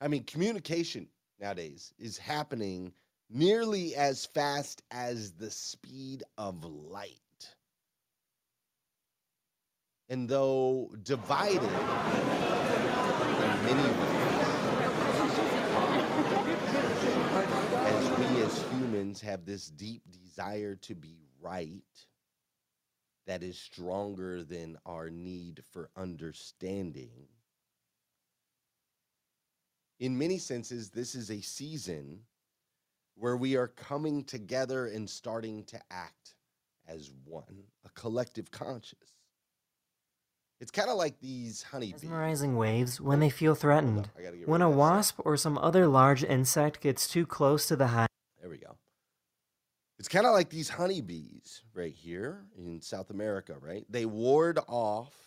I 0.00 0.08
mean, 0.08 0.24
communication 0.24 1.08
nowadays 1.40 1.92
is 1.98 2.18
happening 2.18 2.92
nearly 3.30 3.94
as 3.94 4.26
fast 4.26 4.82
as 4.90 5.32
the 5.32 5.50
speed 5.50 6.22
of 6.36 6.64
light. 6.64 7.12
And 10.08 10.28
though 10.28 10.90
divided 11.02 11.62
in 11.62 11.70
many 13.64 13.82
ways, 13.82 14.26
as 17.86 18.18
we 18.18 18.42
as 18.42 18.62
humans 18.72 19.20
have 19.20 19.44
this 19.44 19.68
deep 19.68 20.02
desire 20.10 20.76
to 20.76 20.94
be 20.94 21.16
right 21.40 21.82
that 23.26 23.42
is 23.42 23.58
stronger 23.58 24.44
than 24.44 24.78
our 24.86 25.10
need 25.10 25.62
for 25.72 25.90
understanding. 25.96 27.26
In 29.98 30.18
many 30.18 30.38
senses, 30.38 30.90
this 30.90 31.14
is 31.14 31.30
a 31.30 31.40
season 31.40 32.20
where 33.14 33.36
we 33.36 33.56
are 33.56 33.68
coming 33.68 34.24
together 34.24 34.86
and 34.86 35.08
starting 35.08 35.64
to 35.64 35.80
act 35.90 36.34
as 36.86 37.10
one, 37.24 37.64
a 37.84 37.88
collective 37.90 38.50
conscious. 38.50 38.98
It's 40.60 40.70
kind 40.70 40.88
of 40.88 40.96
like 40.96 41.20
these 41.20 41.62
honeybees. 41.62 42.02
Mesmerizing 42.02 42.56
waves 42.56 43.00
when 43.00 43.20
they 43.20 43.30
feel 43.30 43.54
threatened. 43.54 44.08
When 44.46 44.62
a 44.62 44.70
wasp 44.70 45.20
or 45.24 45.36
some 45.36 45.58
other 45.58 45.86
large 45.86 46.24
insect 46.24 46.80
gets 46.80 47.08
too 47.08 47.26
close 47.26 47.66
to 47.68 47.76
the 47.76 47.88
hive. 47.88 48.08
There 48.40 48.50
we 48.50 48.58
go. 48.58 48.76
It's 49.98 50.08
kind 50.08 50.26
of 50.26 50.32
like 50.32 50.50
these 50.50 50.68
honeybees 50.68 51.62
right 51.74 51.92
here 51.92 52.44
in 52.56 52.80
South 52.80 53.10
America, 53.10 53.56
right? 53.60 53.84
They 53.88 54.06
ward 54.06 54.58
off 54.66 55.25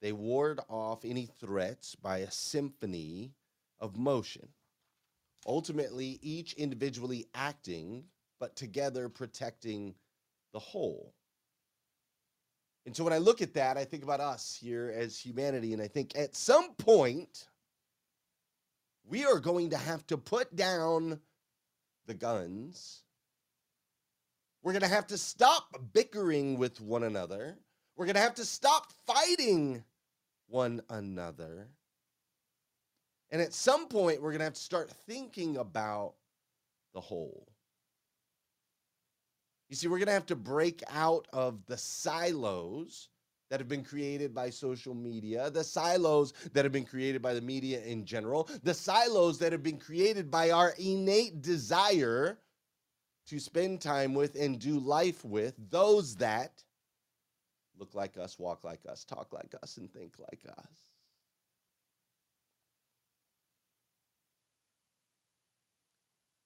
they 0.00 0.12
ward 0.12 0.60
off 0.68 1.04
any 1.04 1.26
threats 1.40 1.94
by 1.94 2.18
a 2.18 2.30
symphony 2.30 3.32
of 3.80 3.96
motion. 3.96 4.48
Ultimately, 5.46 6.18
each 6.22 6.54
individually 6.54 7.26
acting, 7.34 8.04
but 8.38 8.56
together 8.56 9.08
protecting 9.08 9.94
the 10.52 10.58
whole. 10.58 11.14
And 12.84 12.96
so 12.96 13.04
when 13.04 13.12
I 13.12 13.18
look 13.18 13.42
at 13.42 13.54
that, 13.54 13.76
I 13.76 13.84
think 13.84 14.04
about 14.04 14.20
us 14.20 14.56
here 14.60 14.94
as 14.96 15.18
humanity, 15.18 15.72
and 15.72 15.82
I 15.82 15.88
think 15.88 16.16
at 16.16 16.36
some 16.36 16.74
point, 16.74 17.48
we 19.08 19.24
are 19.24 19.40
going 19.40 19.70
to 19.70 19.76
have 19.76 20.06
to 20.08 20.16
put 20.16 20.54
down 20.54 21.20
the 22.06 22.14
guns. 22.14 23.02
We're 24.62 24.72
going 24.72 24.82
to 24.82 24.88
have 24.88 25.08
to 25.08 25.18
stop 25.18 25.76
bickering 25.92 26.58
with 26.58 26.80
one 26.80 27.02
another. 27.02 27.58
We're 27.96 28.06
going 28.06 28.16
to 28.16 28.20
have 28.20 28.34
to 28.34 28.44
stop 28.44 28.92
fighting 29.06 29.82
one 30.48 30.82
another. 30.90 31.68
And 33.30 33.42
at 33.42 33.54
some 33.54 33.88
point, 33.88 34.22
we're 34.22 34.30
going 34.30 34.40
to 34.40 34.44
have 34.44 34.54
to 34.54 34.60
start 34.60 34.90
thinking 35.06 35.56
about 35.56 36.14
the 36.94 37.00
whole. 37.00 37.48
You 39.68 39.76
see, 39.76 39.88
we're 39.88 39.98
going 39.98 40.06
to 40.06 40.12
have 40.12 40.26
to 40.26 40.36
break 40.36 40.82
out 40.92 41.26
of 41.32 41.64
the 41.66 41.76
silos 41.76 43.08
that 43.50 43.60
have 43.60 43.68
been 43.68 43.84
created 43.84 44.34
by 44.34 44.50
social 44.50 44.94
media, 44.94 45.50
the 45.50 45.64
silos 45.64 46.32
that 46.52 46.64
have 46.64 46.72
been 46.72 46.84
created 46.84 47.22
by 47.22 47.34
the 47.34 47.40
media 47.40 47.80
in 47.82 48.04
general, 48.04 48.48
the 48.62 48.74
silos 48.74 49.38
that 49.38 49.52
have 49.52 49.62
been 49.62 49.78
created 49.78 50.30
by 50.30 50.50
our 50.50 50.74
innate 50.78 51.42
desire 51.42 52.38
to 53.26 53.38
spend 53.40 53.80
time 53.80 54.14
with 54.14 54.36
and 54.36 54.60
do 54.60 54.78
life 54.78 55.24
with 55.24 55.54
those 55.70 56.16
that 56.16 56.62
look 57.78 57.94
like 57.94 58.16
us, 58.16 58.38
walk 58.38 58.64
like 58.64 58.80
us, 58.88 59.04
talk 59.04 59.32
like 59.32 59.54
us, 59.62 59.76
and 59.76 59.92
think 59.92 60.14
like 60.18 60.40
us. 60.58 60.90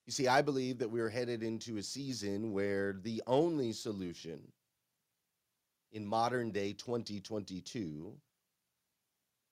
You 0.05 0.13
see, 0.13 0.27
I 0.27 0.41
believe 0.41 0.79
that 0.79 0.89
we're 0.89 1.09
headed 1.09 1.41
into 1.43 1.77
a 1.77 1.83
season 1.83 2.51
where 2.51 2.93
the 3.01 3.21
only 3.27 3.71
solution 3.71 4.41
in 5.93 6.05
modern 6.05 6.51
day 6.51 6.73
2022 6.73 8.13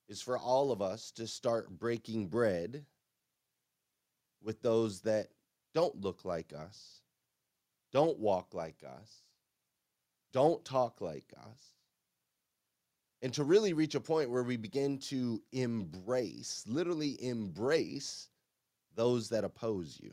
is 0.08 0.20
for 0.20 0.36
all 0.36 0.72
of 0.72 0.82
us 0.82 1.12
to 1.12 1.26
start 1.26 1.78
breaking 1.78 2.26
bread 2.26 2.84
with 4.42 4.60
those 4.60 5.00
that 5.02 5.28
don't 5.72 6.00
look 6.00 6.24
like 6.24 6.52
us, 6.52 7.00
don't 7.92 8.18
walk 8.18 8.52
like 8.52 8.82
us, 8.84 9.22
don't 10.32 10.64
talk 10.64 11.00
like 11.00 11.32
us, 11.36 11.74
and 13.22 13.32
to 13.34 13.44
really 13.44 13.72
reach 13.72 13.94
a 13.94 14.00
point 14.00 14.30
where 14.30 14.42
we 14.42 14.56
begin 14.56 14.98
to 14.98 15.42
embrace, 15.52 16.64
literally 16.66 17.22
embrace 17.22 18.28
those 18.94 19.28
that 19.28 19.44
oppose 19.44 19.98
you. 20.02 20.12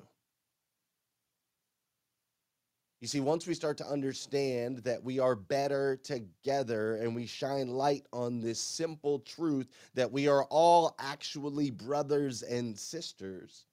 You 3.00 3.08
see, 3.08 3.20
once 3.20 3.46
we 3.46 3.54
start 3.54 3.78
to 3.78 3.86
understand 3.86 4.80
that 4.80 5.04
we 5.04 5.20
are 5.20 5.36
better 5.36 5.98
together 5.98 6.96
and 6.96 7.14
we 7.14 7.28
shine 7.28 7.68
light 7.68 8.08
on 8.12 8.42
this 8.42 8.60
simple 8.60 9.20
truth 9.20 9.68
that 9.94 10.12
we 10.12 10.28
are 10.28 10.46
all 10.46 10.96
actually 10.98 11.70
brothers 11.70 12.42
and 12.42 12.78
sisters, 12.78 13.68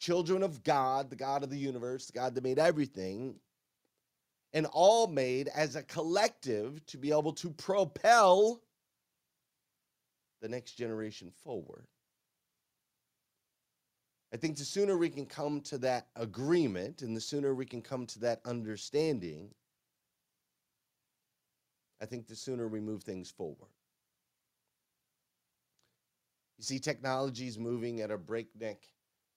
children 0.00 0.42
of 0.42 0.64
God, 0.64 1.10
the 1.10 1.16
God 1.16 1.42
of 1.42 1.50
the 1.50 1.58
universe, 1.58 2.06
the 2.06 2.14
God 2.14 2.34
that 2.34 2.42
made 2.42 2.58
everything, 2.58 3.34
and 4.52 4.66
all 4.72 5.06
made 5.06 5.48
as 5.48 5.76
a 5.76 5.82
collective 5.82 6.84
to 6.86 6.96
be 6.96 7.10
able 7.10 7.32
to 7.34 7.50
propel 7.50 8.60
the 10.40 10.48
next 10.48 10.72
generation 10.72 11.30
forward. 11.44 11.86
I 14.32 14.36
think 14.36 14.56
the 14.56 14.64
sooner 14.64 14.96
we 14.96 15.08
can 15.08 15.26
come 15.26 15.60
to 15.62 15.78
that 15.78 16.08
agreement 16.16 17.02
and 17.02 17.16
the 17.16 17.20
sooner 17.20 17.54
we 17.54 17.64
can 17.64 17.80
come 17.80 18.06
to 18.06 18.18
that 18.20 18.40
understanding, 18.44 19.50
I 22.00 22.06
think 22.06 22.26
the 22.26 22.36
sooner 22.36 22.68
we 22.68 22.80
move 22.80 23.02
things 23.02 23.30
forward. 23.30 23.70
You 26.58 26.64
see, 26.64 26.78
technology 26.78 27.46
is 27.46 27.58
moving 27.58 28.00
at 28.00 28.10
a 28.10 28.18
breakneck 28.18 28.88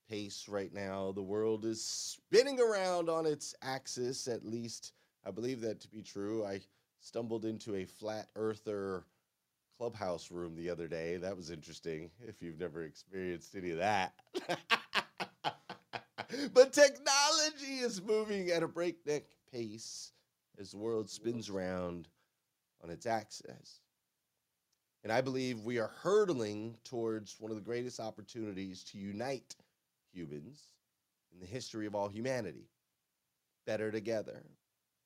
pace 0.10 0.48
right 0.50 0.74
now. 0.74 1.12
The 1.14 1.22
world 1.22 1.66
is 1.66 1.84
spinning 1.84 2.60
around 2.60 3.10
on 3.10 3.26
its 3.26 3.56
axis, 3.62 4.28
at 4.28 4.46
least 4.46 4.94
I 5.26 5.32
believe 5.32 5.62
that 5.62 5.80
to 5.82 5.88
be 5.88 6.02
true. 6.02 6.46
I 6.46 6.62
stumbled 7.00 7.46
into 7.46 7.76
a 7.76 7.86
flat 7.86 8.30
earther 8.36 9.04
clubhouse 9.78 10.32
room 10.32 10.56
the 10.56 10.70
other 10.70 10.88
day. 10.88 11.18
That 11.18 11.36
was 11.36 11.50
interesting 11.50 12.12
if 12.28 12.42
you've 12.42 12.60
never 12.60 12.84
experienced 12.84 13.56
any 13.56 13.72
of 13.72 13.78
that. 13.78 14.14
but 16.54 16.74
technology 16.74 17.80
is 17.80 18.02
moving 18.02 18.50
at 18.50 18.64
a 18.64 18.68
breakneck 18.68 19.26
pace 19.52 20.12
as 20.60 20.72
the 20.72 20.78
world 20.78 21.10
spins 21.10 21.50
around 21.50 22.08
on 22.84 22.90
its 22.90 23.06
axis. 23.06 23.82
And 25.04 25.12
I 25.12 25.22
believe 25.22 25.62
we 25.62 25.80
are 25.80 25.92
hurtling 26.04 26.78
towards 26.84 27.40
one 27.40 27.50
of 27.52 27.58
the 27.58 27.64
greatest 27.64 28.00
opportunities 28.00 28.84
to 28.86 29.00
unite 29.00 29.56
humans 30.14 30.62
in 31.34 31.40
the 31.40 31.46
history 31.48 31.88
of 31.88 31.96
all 31.96 32.08
humanity. 32.08 32.70
Better 33.66 33.92
together, 33.92 34.44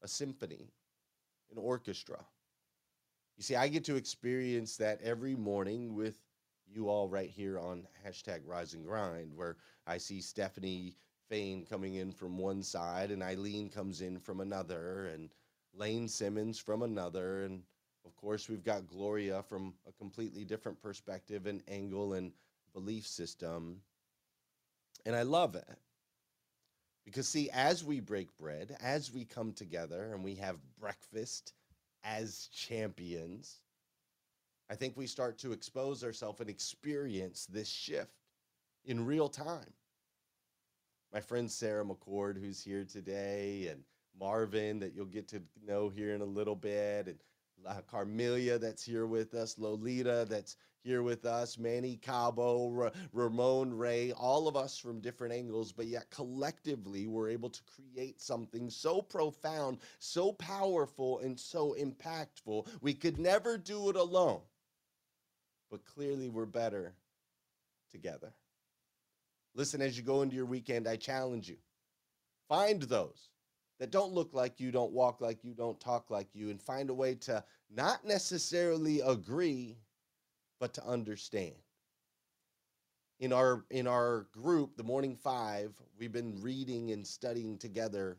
a 0.05 0.07
symphony, 0.07 0.71
an 1.51 1.57
orchestra, 1.57 2.23
you 3.37 3.43
see, 3.43 3.55
I 3.55 3.67
get 3.67 3.83
to 3.85 3.95
experience 3.95 4.77
that 4.77 5.01
every 5.01 5.35
morning 5.35 5.93
with 5.93 6.15
you 6.67 6.87
all 6.87 7.09
right 7.09 7.29
here 7.29 7.59
on 7.59 7.85
hashtag 8.05 8.41
Rise 8.45 8.73
and 8.73 8.85
Grind, 8.85 9.35
where 9.35 9.57
I 9.85 9.97
see 9.97 10.21
Stephanie 10.21 10.95
Fain 11.27 11.65
coming 11.65 11.95
in 11.95 12.11
from 12.11 12.37
one 12.37 12.63
side 12.63 13.11
and 13.11 13.23
Eileen 13.23 13.69
comes 13.69 14.01
in 14.01 14.19
from 14.19 14.39
another, 14.39 15.07
and 15.07 15.31
Lane 15.73 16.07
Simmons 16.07 16.59
from 16.59 16.83
another. 16.83 17.43
And 17.43 17.63
of 18.05 18.15
course, 18.15 18.47
we've 18.47 18.63
got 18.63 18.87
Gloria 18.87 19.41
from 19.41 19.73
a 19.87 19.91
completely 19.91 20.45
different 20.45 20.81
perspective 20.81 21.47
and 21.47 21.63
angle 21.67 22.13
and 22.13 22.31
belief 22.73 23.07
system. 23.07 23.81
And 25.05 25.15
I 25.15 25.23
love 25.23 25.55
it. 25.55 25.77
Because, 27.05 27.27
see, 27.27 27.49
as 27.51 27.83
we 27.83 27.99
break 27.99 28.35
bread, 28.35 28.75
as 28.81 29.13
we 29.13 29.25
come 29.25 29.53
together 29.53 30.11
and 30.13 30.23
we 30.23 30.35
have 30.35 30.57
breakfast 30.79 31.53
as 32.03 32.49
champions, 32.51 33.61
I 34.69 34.75
think 34.75 34.97
we 34.97 35.05
start 35.05 35.37
to 35.39 35.51
expose 35.51 36.03
ourselves 36.03 36.41
and 36.41 36.49
experience 36.49 37.45
this 37.45 37.69
shift 37.69 38.11
in 38.85 39.05
real 39.05 39.29
time. 39.29 39.73
My 41.13 41.21
friend 41.21 41.49
Sarah 41.49 41.85
McCord, 41.85 42.39
who's 42.39 42.63
here 42.63 42.83
today, 42.83 43.67
and 43.67 43.83
Marvin, 44.19 44.79
that 44.79 44.93
you'll 44.93 45.05
get 45.05 45.27
to 45.29 45.41
know 45.65 45.89
here 45.89 46.15
in 46.15 46.21
a 46.21 46.25
little 46.25 46.55
bit, 46.55 47.07
and 47.07 47.19
uh, 47.67 47.81
Carmelia, 47.91 48.59
that's 48.59 48.83
here 48.83 49.07
with 49.07 49.33
us, 49.33 49.57
Lolita, 49.57 50.25
that's 50.29 50.57
here 50.83 51.01
with 51.01 51.25
us, 51.25 51.57
Manny 51.57 51.97
Cabo, 51.97 52.91
Ramon 53.11 53.75
Ray, 53.75 54.11
all 54.11 54.47
of 54.47 54.55
us 54.55 54.77
from 54.77 55.01
different 55.01 55.33
angles, 55.33 55.71
but 55.71 55.87
yet 55.87 56.09
collectively 56.11 57.07
we're 57.07 57.29
able 57.29 57.49
to 57.49 57.61
create 57.63 58.21
something 58.21 58.69
so 58.69 59.01
profound, 59.01 59.79
so 59.97 60.31
powerful, 60.33 61.19
and 61.19 61.39
so 61.39 61.75
impactful. 61.79 62.67
We 62.81 62.93
could 62.93 63.17
never 63.17 63.57
do 63.57 63.89
it 63.89 63.95
alone, 63.95 64.41
but 65.71 65.85
clearly 65.85 66.29
we're 66.29 66.45
better 66.45 66.93
together. 67.91 68.33
Listen, 69.55 69.81
as 69.81 69.97
you 69.97 70.03
go 70.03 70.21
into 70.21 70.35
your 70.35 70.45
weekend, 70.45 70.87
I 70.87 70.97
challenge 70.97 71.49
you 71.49 71.57
find 72.47 72.83
those 72.83 73.29
that 73.79 73.91
don't 73.91 74.13
look 74.13 74.33
like 74.33 74.59
you, 74.59 74.71
don't 74.71 74.91
walk 74.91 75.21
like 75.21 75.43
you, 75.43 75.53
don't 75.53 75.79
talk 75.79 76.09
like 76.09 76.29
you, 76.33 76.49
and 76.49 76.61
find 76.61 76.89
a 76.89 76.93
way 76.93 77.15
to 77.15 77.43
not 77.69 78.05
necessarily 78.05 79.01
agree, 79.01 79.77
but 80.59 80.73
to 80.73 80.85
understand. 80.85 81.55
In 83.19 83.31
our 83.31 83.65
in 83.69 83.87
our 83.87 84.27
group, 84.33 84.75
the 84.75 84.83
Morning 84.83 85.15
Five, 85.15 85.73
we've 85.97 86.11
been 86.11 86.41
reading 86.41 86.91
and 86.91 87.05
studying 87.05 87.57
together 87.57 88.17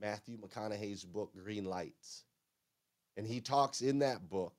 Matthew 0.00 0.38
McConaughey's 0.38 1.04
book 1.04 1.32
Green 1.42 1.64
Lights. 1.64 2.24
And 3.16 3.26
he 3.26 3.40
talks 3.40 3.82
in 3.82 3.98
that 3.98 4.28
book 4.30 4.54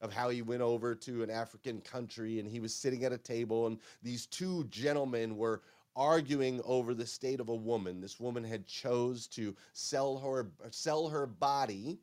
of 0.00 0.12
how 0.12 0.28
he 0.28 0.42
went 0.42 0.62
over 0.62 0.94
to 0.94 1.22
an 1.22 1.30
African 1.30 1.80
country 1.80 2.38
and 2.38 2.48
he 2.48 2.60
was 2.60 2.74
sitting 2.74 3.04
at 3.04 3.12
a 3.12 3.18
table 3.18 3.66
and 3.66 3.78
these 4.02 4.26
two 4.26 4.64
gentlemen 4.64 5.36
were 5.36 5.62
arguing 5.96 6.60
over 6.64 6.94
the 6.94 7.06
state 7.06 7.40
of 7.40 7.48
a 7.48 7.54
woman. 7.54 8.00
This 8.00 8.20
woman 8.20 8.44
had 8.44 8.66
chose 8.66 9.26
to 9.28 9.56
sell 9.72 10.18
her 10.18 10.50
sell 10.70 11.08
her 11.08 11.26
body 11.26 11.98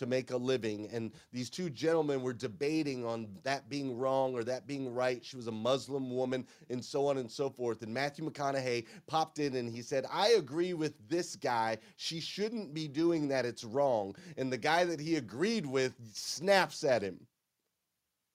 to 0.00 0.06
make 0.06 0.30
a 0.30 0.36
living. 0.36 0.88
And 0.90 1.12
these 1.30 1.50
two 1.50 1.68
gentlemen 1.68 2.22
were 2.22 2.32
debating 2.32 3.04
on 3.04 3.28
that 3.42 3.68
being 3.68 3.98
wrong 3.98 4.34
or 4.34 4.42
that 4.44 4.66
being 4.66 4.94
right. 4.94 5.22
She 5.22 5.36
was 5.36 5.46
a 5.46 5.52
Muslim 5.52 6.10
woman, 6.16 6.46
and 6.70 6.82
so 6.82 7.06
on 7.06 7.18
and 7.18 7.30
so 7.30 7.50
forth. 7.50 7.82
And 7.82 7.92
Matthew 7.92 8.28
McConaughey 8.28 8.86
popped 9.06 9.40
in 9.40 9.56
and 9.56 9.68
he 9.68 9.82
said, 9.82 10.06
I 10.10 10.30
agree 10.30 10.72
with 10.72 10.94
this 11.10 11.36
guy. 11.36 11.76
She 11.96 12.18
shouldn't 12.18 12.72
be 12.72 12.88
doing 12.88 13.28
that. 13.28 13.44
It's 13.44 13.62
wrong. 13.62 14.16
And 14.38 14.50
the 14.50 14.56
guy 14.56 14.84
that 14.84 15.00
he 15.00 15.16
agreed 15.16 15.66
with 15.66 15.92
snaps 16.14 16.82
at 16.82 17.02
him 17.02 17.20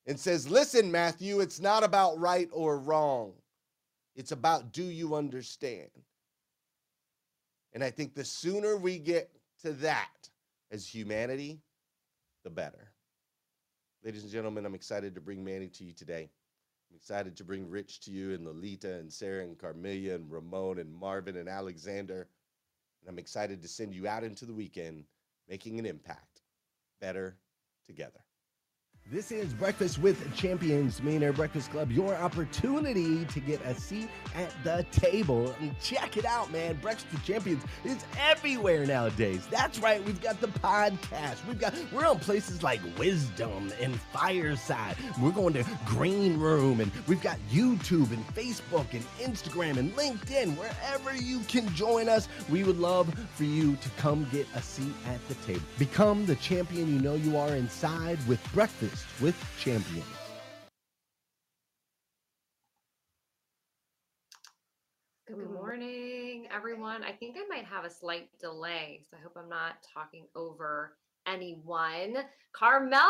and 0.05 0.19
says, 0.19 0.47
Listen, 0.47 0.91
Matthew, 0.91 1.39
it's 1.39 1.59
not 1.59 1.83
about 1.83 2.19
right 2.19 2.47
or 2.51 2.77
wrong. 2.77 3.33
It's 4.15 4.31
about 4.31 4.71
do 4.71 4.83
you 4.83 5.15
understand? 5.15 5.89
And 7.73 7.83
I 7.83 7.91
think 7.91 8.15
the 8.15 8.23
sooner 8.23 8.77
we 8.77 8.97
get 8.97 9.29
to 9.61 9.73
that, 9.73 10.29
as 10.71 10.87
humanity, 10.87 11.59
the 12.43 12.49
better. 12.49 12.91
Ladies 14.03 14.23
and 14.23 14.31
gentlemen, 14.31 14.65
I'm 14.65 14.75
excited 14.75 15.15
to 15.15 15.21
bring 15.21 15.43
Manny 15.43 15.67
to 15.67 15.83
you 15.83 15.91
today. 15.91 16.29
I'm 16.89 16.95
excited 16.95 17.35
to 17.37 17.43
bring 17.43 17.69
Rich 17.69 18.01
to 18.01 18.11
you 18.11 18.33
and 18.33 18.45
Lolita 18.45 18.93
and 18.95 19.11
Sarah 19.11 19.43
and 19.43 19.57
Carmelia 19.57 20.15
and 20.15 20.31
Ramon 20.31 20.79
and 20.79 20.93
Marvin 20.93 21.37
and 21.37 21.49
Alexander. 21.49 22.27
And 23.01 23.09
I'm 23.09 23.19
excited 23.19 23.61
to 23.61 23.67
send 23.67 23.93
you 23.93 24.07
out 24.07 24.23
into 24.23 24.45
the 24.45 24.53
weekend 24.53 25.05
making 25.49 25.79
an 25.79 25.85
impact 25.85 26.41
better 27.01 27.37
together. 27.87 28.24
This 29.11 29.31
is 29.31 29.53
Breakfast 29.53 29.99
with 29.99 30.35
Champions, 30.35 30.99
Millionaire 31.03 31.31
Breakfast 31.31 31.69
Club, 31.69 31.91
your 31.91 32.15
opportunity 32.15 33.23
to 33.25 33.39
get 33.39 33.61
a 33.63 33.75
seat 33.75 34.09
at 34.33 34.51
the 34.63 34.83
table. 34.91 35.53
And 35.61 35.79
check 35.79 36.17
it 36.17 36.25
out, 36.25 36.51
man. 36.51 36.73
Breakfast 36.81 37.11
with 37.11 37.23
Champions 37.23 37.61
is 37.83 38.03
everywhere 38.19 38.83
nowadays. 38.87 39.45
That's 39.51 39.77
right. 39.77 40.03
We've 40.03 40.19
got 40.19 40.41
the 40.41 40.47
podcast. 40.47 41.45
We've 41.47 41.59
got 41.59 41.75
we're 41.93 42.07
on 42.07 42.17
places 42.17 42.63
like 42.63 42.81
Wisdom 42.97 43.71
and 43.79 43.95
Fireside. 44.11 44.97
We're 45.21 45.29
going 45.29 45.53
to 45.53 45.63
Green 45.85 46.39
Room 46.39 46.81
and 46.81 46.91
we've 47.05 47.21
got 47.21 47.37
YouTube 47.51 48.11
and 48.11 48.25
Facebook 48.29 48.91
and 48.93 49.05
Instagram 49.19 49.77
and 49.77 49.95
LinkedIn. 49.95 50.57
Wherever 50.57 51.15
you 51.15 51.41
can 51.41 51.71
join 51.75 52.09
us, 52.09 52.27
we 52.49 52.63
would 52.63 52.79
love 52.79 53.13
for 53.35 53.43
you 53.43 53.75
to 53.75 53.89
come 53.97 54.27
get 54.31 54.47
a 54.55 54.63
seat 54.63 54.93
at 55.05 55.19
the 55.27 55.35
table. 55.45 55.61
Become 55.77 56.25
the 56.25 56.37
champion 56.37 56.91
you 56.91 56.99
know 56.99 57.13
you 57.13 57.37
are 57.37 57.55
inside 57.55 58.17
with 58.27 58.41
breakfast 58.51 58.94
with 59.21 59.35
Champions. 59.59 60.05
Good 65.27 65.49
morning. 65.51 66.47
everyone. 66.55 67.03
I 67.03 67.11
think 67.11 67.35
I 67.35 67.45
might 67.49 67.65
have 67.65 67.83
a 67.83 67.89
slight 67.89 68.29
delay, 68.39 69.01
so 69.09 69.17
I 69.17 69.21
hope 69.21 69.33
I'm 69.35 69.49
not 69.49 69.75
talking 69.93 70.25
over 70.35 70.95
anyone. 71.27 72.17
Carmelia, 72.53 73.01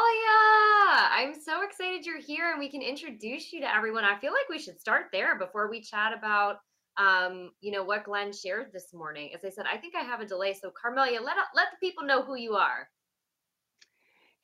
I'm 1.12 1.34
so 1.34 1.63
excited 1.63 2.06
you're 2.06 2.21
here 2.21 2.52
and 2.52 2.60
we 2.60 2.69
can 2.69 2.82
introduce 2.82 3.52
you 3.52 3.60
to 3.62 3.74
everyone. 3.74 4.06
I 4.06 4.17
feel 4.19 4.32
like 4.32 4.50
we 4.50 4.60
should 4.60 4.80
start 4.80 5.08
there 5.12 5.38
before 5.38 5.69
we 5.69 5.82
chat 5.82 6.13
about 6.17 6.58
um, 6.98 7.52
you 7.60 7.71
know, 7.71 7.84
what 7.84 8.06
Glenn 8.06 8.32
shared 8.32 8.71
this 8.71 8.93
morning. 8.93 9.32
As 9.36 9.43
I 9.43 9.50
said, 9.50 9.65
I 9.71 9.78
think 9.78 9.95
I 9.95 10.04
have 10.04 10.21
a 10.21 10.26
delay. 10.26 10.54
So 10.54 10.71
Carmelia, 10.71 11.21
let 11.21 11.36
let 11.54 11.67
the 11.71 11.86
people 11.86 12.06
know 12.06 12.24
who 12.24 12.36
you 12.36 12.54
are. 12.54 12.88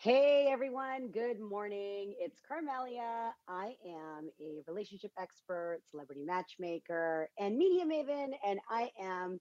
Hey 0.01 0.49
everyone, 0.51 1.09
good 1.11 1.39
morning. 1.39 2.15
It's 2.19 2.39
Carmelia. 2.41 3.33
I 3.47 3.75
am 3.87 4.31
a 4.41 4.63
relationship 4.67 5.11
expert, 5.21 5.81
celebrity 5.91 6.23
matchmaker, 6.25 7.29
and 7.37 7.55
media 7.55 7.85
maven, 7.85 8.29
and 8.43 8.59
I 8.67 8.89
am 8.99 9.39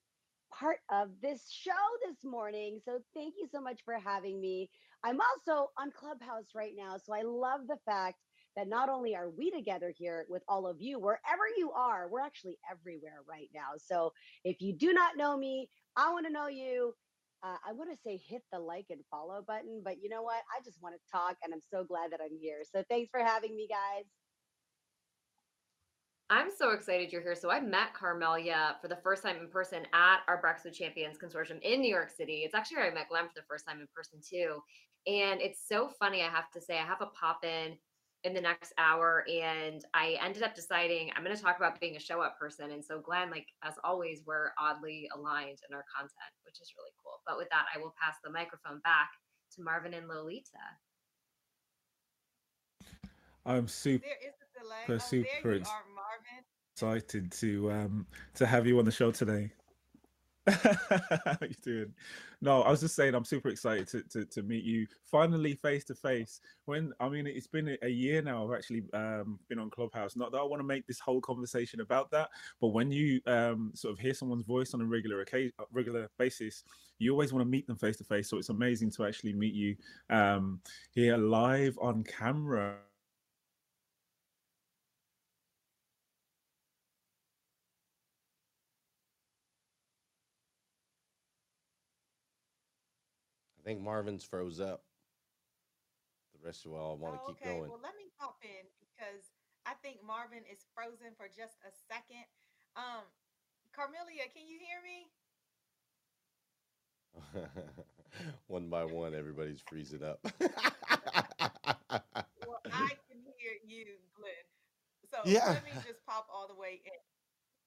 part 0.53 0.77
of 0.93 1.13
this 1.23 1.51
show 1.51 1.73
this 2.07 2.19
morning. 2.31 2.79
So 2.85 2.99
thank 3.15 3.37
you 3.39 3.49
so 3.51 3.63
much 3.63 3.81
for 3.87 3.95
having 3.95 4.39
me. 4.39 4.69
I'm 5.03 5.19
also 5.23 5.71
on 5.79 5.93
Clubhouse 5.93 6.49
right 6.55 6.75
now. 6.77 6.97
So 7.03 7.15
I 7.15 7.23
love 7.23 7.63
the 7.67 7.79
fact 7.87 8.19
that 8.55 8.69
not 8.69 8.91
only 8.91 9.17
are 9.17 9.31
we 9.31 9.51
together 9.51 9.95
here 9.97 10.27
with 10.29 10.43
all 10.47 10.67
of 10.67 10.77
you, 10.83 11.01
wherever 11.01 11.45
you 11.57 11.73
are, 11.73 12.07
we're 12.11 12.21
actually 12.21 12.59
everywhere 12.71 13.23
right 13.27 13.49
now. 13.55 13.79
So 13.79 14.13
if 14.45 14.61
you 14.61 14.75
do 14.75 14.93
not 14.93 15.17
know 15.17 15.39
me, 15.39 15.71
I 15.97 16.13
want 16.13 16.27
to 16.27 16.33
know 16.33 16.49
you. 16.49 16.95
Uh, 17.43 17.57
I 17.67 17.73
want 17.73 17.91
to 17.91 17.97
say 18.05 18.21
hit 18.29 18.43
the 18.53 18.59
like 18.59 18.87
and 18.91 19.01
follow 19.11 19.43
button, 19.47 19.81
but 19.83 20.03
you 20.03 20.11
know 20.11 20.23
what? 20.23 20.43
I 20.57 20.63
just 20.63 20.83
want 20.83 20.95
to 20.95 21.01
talk 21.11 21.37
and 21.43 21.55
I'm 21.55 21.61
so 21.73 21.85
glad 21.85 22.13
that 22.13 22.21
I'm 22.23 22.37
here. 22.39 22.63
So 22.75 22.85
thanks 22.91 23.09
for 23.11 23.21
having 23.21 23.57
me, 23.57 23.67
guys. 23.69 24.05
I'm 26.29 26.49
so 26.57 26.71
excited 26.71 27.13
you're 27.13 27.23
here. 27.23 27.35
So 27.35 27.51
I 27.51 27.61
met 27.61 27.95
Carmelia 28.01 28.81
for 28.81 28.87
the 28.87 28.99
first 29.03 29.23
time 29.23 29.37
in 29.37 29.49
person 29.49 29.85
at 29.93 30.19
our 30.29 30.41
Breakfast 30.41 30.79
Champions 30.79 31.17
consortium 31.19 31.61
in 31.63 31.81
New 31.81 31.91
York 31.91 32.11
City. 32.11 32.43
It's 32.45 32.55
actually 32.55 32.77
where 32.77 32.91
I 32.91 32.95
met 32.95 33.09
Glenn 33.09 33.25
for 33.25 33.35
the 33.35 33.47
first 33.49 33.67
time 33.67 33.81
in 33.81 33.89
person 33.97 34.21
too. 34.23 34.63
And 35.07 35.41
it's 35.41 35.67
so 35.67 35.91
funny, 35.99 36.23
I 36.23 36.29
have 36.29 36.51
to 36.53 36.61
say, 36.61 36.79
I 36.79 36.85
have 36.85 37.01
a 37.01 37.07
pop 37.07 37.45
in 37.45 37.77
in 38.25 38.35
the 38.35 38.41
next 38.41 38.73
hour 38.77 39.25
and 39.33 39.85
I 39.95 40.19
ended 40.23 40.43
up 40.43 40.55
deciding 40.55 41.11
I'm 41.17 41.25
going 41.25 41.35
to 41.35 41.43
talk 41.43 41.57
about 41.57 41.81
being 41.81 41.97
a 41.97 42.01
show 42.01 42.21
up 42.21 42.39
person. 42.39 42.71
And 42.71 42.85
so 42.85 43.01
Glenn, 43.01 43.31
like 43.31 43.47
as 43.63 43.75
always, 43.83 44.23
we're 44.27 44.51
oddly 44.59 45.09
aligned 45.17 45.59
in 45.69 45.75
our 45.75 45.85
content, 45.95 46.33
which 46.45 46.61
is 46.61 46.73
really 46.77 46.93
cool. 47.03 47.21
But 47.27 47.39
with 47.39 47.49
that, 47.51 47.65
I 47.75 47.79
will 47.79 47.95
pass 48.03 48.17
the 48.23 48.31
microphone 48.31 48.81
back 48.81 49.09
to 49.57 49.63
Marvin 49.63 49.95
and 49.95 50.07
Lolita. 50.07 50.45
I'm 53.47 53.69
super, 53.69 54.05
oh, 54.89 54.99
super 54.99 55.61
excited 56.77 57.33
to 57.33 57.71
um 57.73 58.07
to 58.35 58.47
have 58.47 58.67
you 58.67 58.79
on 58.79 58.85
the 58.85 58.93
show 58.93 59.11
today. 59.11 59.51
How 60.47 61.37
you 61.43 61.55
doing? 61.63 61.93
No, 62.41 62.63
I 62.63 62.71
was 62.71 62.81
just 62.81 62.97
saying 62.97 63.15
I'm 63.15 63.25
super 63.25 63.51
excited 63.51 63.89
to 63.89 64.03
to, 64.11 64.25
to 64.25 64.43
meet 64.43 64.65
you 64.65 64.87
finally 65.11 65.55
face 65.55 65.85
to 65.85 65.95
face. 65.95 66.41
When 66.65 66.93
I 66.99 67.09
mean 67.09 67.27
it's 67.27 67.47
been 67.47 67.77
a 67.83 67.89
year 67.89 68.23
now. 68.23 68.47
I've 68.47 68.57
actually 68.57 68.85
um, 68.95 69.39
been 69.49 69.59
on 69.59 69.71
Clubhouse. 69.71 70.17
Not 70.17 70.33
that 70.33 70.39
I 70.39 70.45
want 70.45 70.61
to 70.61 70.67
make 70.67 70.87
this 70.87 70.99
whole 70.99 71.21
conversation 71.21 71.81
about 71.81 72.11
that, 72.13 72.31
but 72.61 72.69
when 72.69 72.91
you 72.91 73.21
um, 73.27 73.73
sort 73.75 73.93
of 73.93 73.99
hear 73.99 74.15
someone's 74.15 74.45
voice 74.45 74.73
on 74.73 74.81
a 74.81 74.87
regular 74.87 75.21
occasion, 75.21 75.53
regular 75.73 76.09
basis, 76.19 76.65
you 76.99 77.13
always 77.13 77.33
want 77.33 77.45
to 77.45 77.51
meet 77.51 77.67
them 77.67 77.77
face 77.77 77.99
to 77.99 78.05
face. 78.05 78.29
So 78.29 78.39
it's 78.39 78.49
amazing 78.49 78.91
to 78.93 79.07
actually 79.07 79.35
meet 79.35 79.55
you 79.55 79.77
um, 80.09 80.61
here 80.93 81.17
live 81.19 81.79
on 81.81 82.03
camera. 82.05 82.77
Think 93.71 93.87
Marvin's 93.87 94.25
froze 94.25 94.59
up. 94.59 94.83
The 96.35 96.41
rest 96.45 96.67
of 96.67 96.73
you 96.73 96.77
all 96.77 96.99
want 96.99 97.15
to 97.15 97.21
oh, 97.23 97.29
keep 97.29 97.37
okay. 97.39 97.55
going. 97.55 97.71
Well, 97.71 97.79
let 97.81 97.95
me 97.95 98.11
pop 98.19 98.43
in 98.43 98.67
because 98.83 99.31
I 99.65 99.75
think 99.79 100.03
Marvin 100.05 100.43
is 100.51 100.67
frozen 100.75 101.15
for 101.15 101.31
just 101.31 101.63
a 101.63 101.71
second. 101.87 102.27
Um, 102.75 103.07
Carmelia, 103.71 104.27
can 104.35 104.51
you 104.51 104.59
hear 104.59 104.83
me? 104.83 105.07
one 108.49 108.69
by 108.69 108.85
one, 108.85 109.15
everybody's 109.15 109.61
freezing 109.61 110.03
up. 110.03 110.19
well, 110.41 110.51
I 112.75 112.91
can 113.07 113.23
hear 113.39 113.55
you, 113.63 113.95
Glenn. 114.19 114.35
So 115.07 115.19
yeah. 115.25 115.51
let 115.51 115.65
me 115.65 115.71
just 115.87 116.05
pop 116.07 116.27
all 116.33 116.49
the 116.49 116.57
way 116.59 116.81
in. 116.85 117.01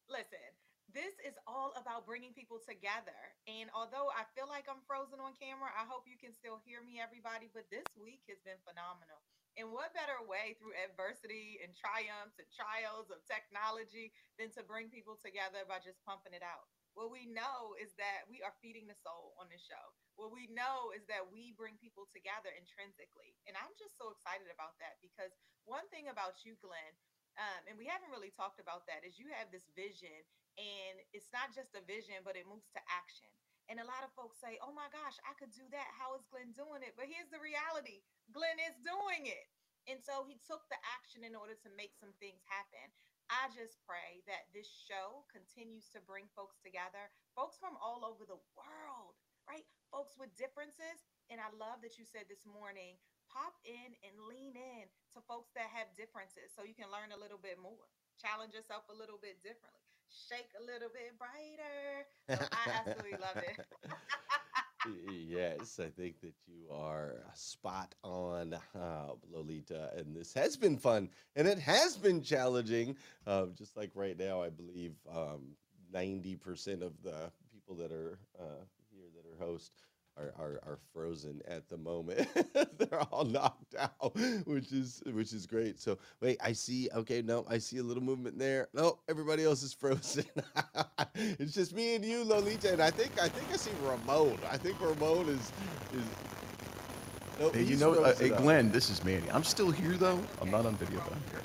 Listen, 0.10 0.52
this 0.94 1.18
is 1.26 1.34
all 1.50 1.74
about 1.74 2.06
bringing 2.06 2.38
people 2.38 2.62
together. 2.62 3.18
And 3.50 3.74
although 3.74 4.14
I 4.14 4.30
feel 4.38 4.46
like 4.46 4.70
I'm 4.70 4.86
frozen 4.86 5.18
on 5.18 5.34
camera, 5.34 5.74
I 5.74 5.90
hope 5.90 6.06
you 6.06 6.22
can 6.22 6.32
still 6.32 6.62
hear 6.62 6.86
me, 6.86 7.02
everybody. 7.02 7.50
But 7.50 7.68
this 7.74 7.86
week 7.98 8.22
has 8.30 8.38
been 8.46 8.62
phenomenal. 8.62 9.20
And 9.58 9.70
what 9.70 9.94
better 9.94 10.18
way 10.26 10.58
through 10.58 10.78
adversity 10.78 11.62
and 11.62 11.74
triumphs 11.78 12.42
and 12.42 12.50
trials 12.54 13.14
of 13.14 13.22
technology 13.26 14.14
than 14.38 14.50
to 14.58 14.66
bring 14.66 14.90
people 14.90 15.18
together 15.18 15.66
by 15.66 15.82
just 15.82 16.02
pumping 16.06 16.34
it 16.34 16.46
out? 16.46 16.70
What 16.94 17.10
we 17.10 17.26
know 17.26 17.74
is 17.82 17.94
that 17.98 18.30
we 18.30 18.46
are 18.46 18.54
feeding 18.62 18.86
the 18.86 18.98
soul 19.02 19.34
on 19.42 19.50
this 19.50 19.66
show. 19.66 19.98
What 20.14 20.30
we 20.30 20.46
know 20.54 20.94
is 20.94 21.06
that 21.10 21.26
we 21.26 21.58
bring 21.58 21.74
people 21.82 22.06
together 22.14 22.54
intrinsically. 22.54 23.34
And 23.50 23.58
I'm 23.58 23.74
just 23.82 23.98
so 23.98 24.14
excited 24.14 24.46
about 24.54 24.78
that 24.78 25.02
because 25.02 25.34
one 25.66 25.90
thing 25.90 26.06
about 26.14 26.46
you, 26.46 26.54
Glenn, 26.62 26.94
um, 27.38 27.62
and 27.66 27.76
we 27.78 27.90
haven't 27.90 28.14
really 28.14 28.34
talked 28.34 28.62
about 28.62 28.86
that, 28.86 29.02
is 29.02 29.18
you 29.18 29.30
have 29.34 29.50
this 29.50 29.66
vision 29.74 30.22
and 30.58 31.02
it's 31.18 31.34
not 31.34 31.50
just 31.50 31.74
a 31.74 31.82
vision, 31.90 32.22
but 32.22 32.38
it 32.38 32.46
moves 32.46 32.70
to 32.78 32.82
action. 32.86 33.30
And 33.72 33.80
a 33.80 33.88
lot 33.88 34.04
of 34.04 34.12
folks 34.14 34.38
say, 34.38 34.60
oh 34.60 34.76
my 34.76 34.92
gosh, 34.92 35.18
I 35.24 35.34
could 35.40 35.56
do 35.56 35.66
that. 35.72 35.90
How 35.96 36.14
is 36.20 36.28
Glenn 36.30 36.52
doing 36.54 36.84
it? 36.84 36.94
But 37.00 37.10
here's 37.10 37.32
the 37.32 37.42
reality 37.42 38.04
Glenn 38.30 38.60
is 38.62 38.78
doing 38.84 39.26
it. 39.26 39.48
And 39.90 40.00
so 40.00 40.24
he 40.24 40.40
took 40.48 40.64
the 40.72 40.80
action 40.96 41.28
in 41.28 41.36
order 41.36 41.56
to 41.60 41.70
make 41.76 41.92
some 41.98 42.16
things 42.24 42.40
happen. 42.48 42.88
I 43.32 43.52
just 43.52 43.80
pray 43.84 44.24
that 44.28 44.52
this 44.52 44.68
show 44.68 45.26
continues 45.32 45.92
to 45.96 46.04
bring 46.04 46.28
folks 46.36 46.60
together, 46.60 47.12
folks 47.36 47.60
from 47.60 47.76
all 47.80 48.04
over 48.04 48.28
the 48.28 48.40
world, 48.56 49.16
right? 49.48 49.66
Folks 49.92 50.16
with 50.16 50.32
differences. 50.40 51.04
And 51.32 51.40
I 51.40 51.50
love 51.56 51.84
that 51.84 52.00
you 52.00 52.06
said 52.08 52.28
this 52.28 52.44
morning 52.48 53.00
pop 53.34 53.58
in 53.66 53.98
and 54.06 54.14
lean 54.30 54.54
in 54.54 54.86
to 55.18 55.20
folks 55.26 55.50
that 55.58 55.74
have 55.74 55.90
differences 55.98 56.54
so 56.54 56.62
you 56.62 56.78
can 56.78 56.94
learn 56.94 57.10
a 57.10 57.20
little 57.20 57.42
bit 57.42 57.58
more, 57.58 57.90
challenge 58.22 58.54
yourself 58.54 58.86
a 58.94 58.96
little 58.96 59.18
bit 59.18 59.42
differently 59.42 59.84
shake 60.14 60.50
a 60.60 60.64
little 60.64 60.90
bit 60.90 61.18
brighter. 61.18 62.06
So 62.30 62.48
I 62.52 62.72
absolutely 62.80 63.18
love 63.20 63.38
it. 63.38 63.66
yes, 65.28 65.80
I 65.80 65.90
think 65.90 66.22
that 66.22 66.36
you 66.48 66.74
are 66.74 67.16
spot 67.34 67.96
on, 68.04 68.54
uh, 68.76 69.14
Lolita. 69.32 69.92
And 69.98 70.16
this 70.16 70.34
has 70.34 70.56
been 70.56 70.78
fun 70.78 71.10
and 71.36 71.48
it 71.48 71.60
has 71.60 71.98
been 71.98 72.22
challenging. 72.22 72.96
Uh, 73.26 73.48
just 73.58 73.76
like 73.76 73.92
right 73.96 74.18
now, 74.18 74.42
I 74.42 74.50
believe 74.50 74.94
um, 75.12 75.56
90% 75.94 76.82
of 76.82 76.94
the 77.04 77.32
people 77.52 77.76
that 77.76 77.92
are 77.92 78.20
uh, 78.40 78.64
here 78.92 79.06
that 79.16 79.26
are 79.30 79.46
hosts 79.46 79.72
are, 80.18 80.34
are, 80.38 80.60
are 80.66 80.80
frozen 80.94 81.42
at 81.48 81.68
the 81.70 81.78
moment. 81.78 82.28
They're 82.78 83.02
all 83.12 83.26
knocked 83.26 83.76
out, 83.76 84.16
which 84.46 84.72
is 84.72 85.02
which 85.12 85.34
is 85.34 85.46
great. 85.46 85.80
So 85.80 85.98
wait, 86.22 86.38
I 86.44 86.54
see. 86.54 86.90
Okay, 86.94 87.22
no, 87.22 87.46
I 87.50 87.58
see 87.58 87.78
a 87.78 87.84
little 87.84 88.04
movement 88.04 88.38
there. 88.38 88.68
No, 88.74 89.00
everybody 89.10 89.44
else 89.44 89.64
is 89.64 89.74
frozen. 89.80 90.26
it's 91.16 91.54
just 91.54 91.74
me 91.74 91.96
and 91.96 92.06
you, 92.06 92.24
Lolita, 92.24 92.74
and 92.74 92.82
I 92.82 92.92
think 92.92 93.12
I 93.22 93.30
think 93.30 93.52
I 93.52 93.58
see 93.58 93.72
Ramon. 93.84 94.38
I 94.50 94.58
think 94.58 94.80
Ramon 94.80 95.30
is 95.30 95.52
is. 95.94 96.06
Nope, 97.40 97.56
hey, 97.56 97.64
you 97.64 97.78
know, 97.78 97.94
uh, 97.96 98.16
hey, 98.16 98.30
Glenn, 98.30 98.72
this 98.72 98.92
is 98.92 99.04
Manny. 99.04 99.30
I'm 99.32 99.44
still 99.44 99.72
here 99.72 99.98
though. 99.98 100.20
I'm 100.40 100.52
not 100.52 100.68
on 100.68 100.76
video, 100.76 101.00
but 101.00 101.14
I'm 101.14 101.24
here. 101.32 101.42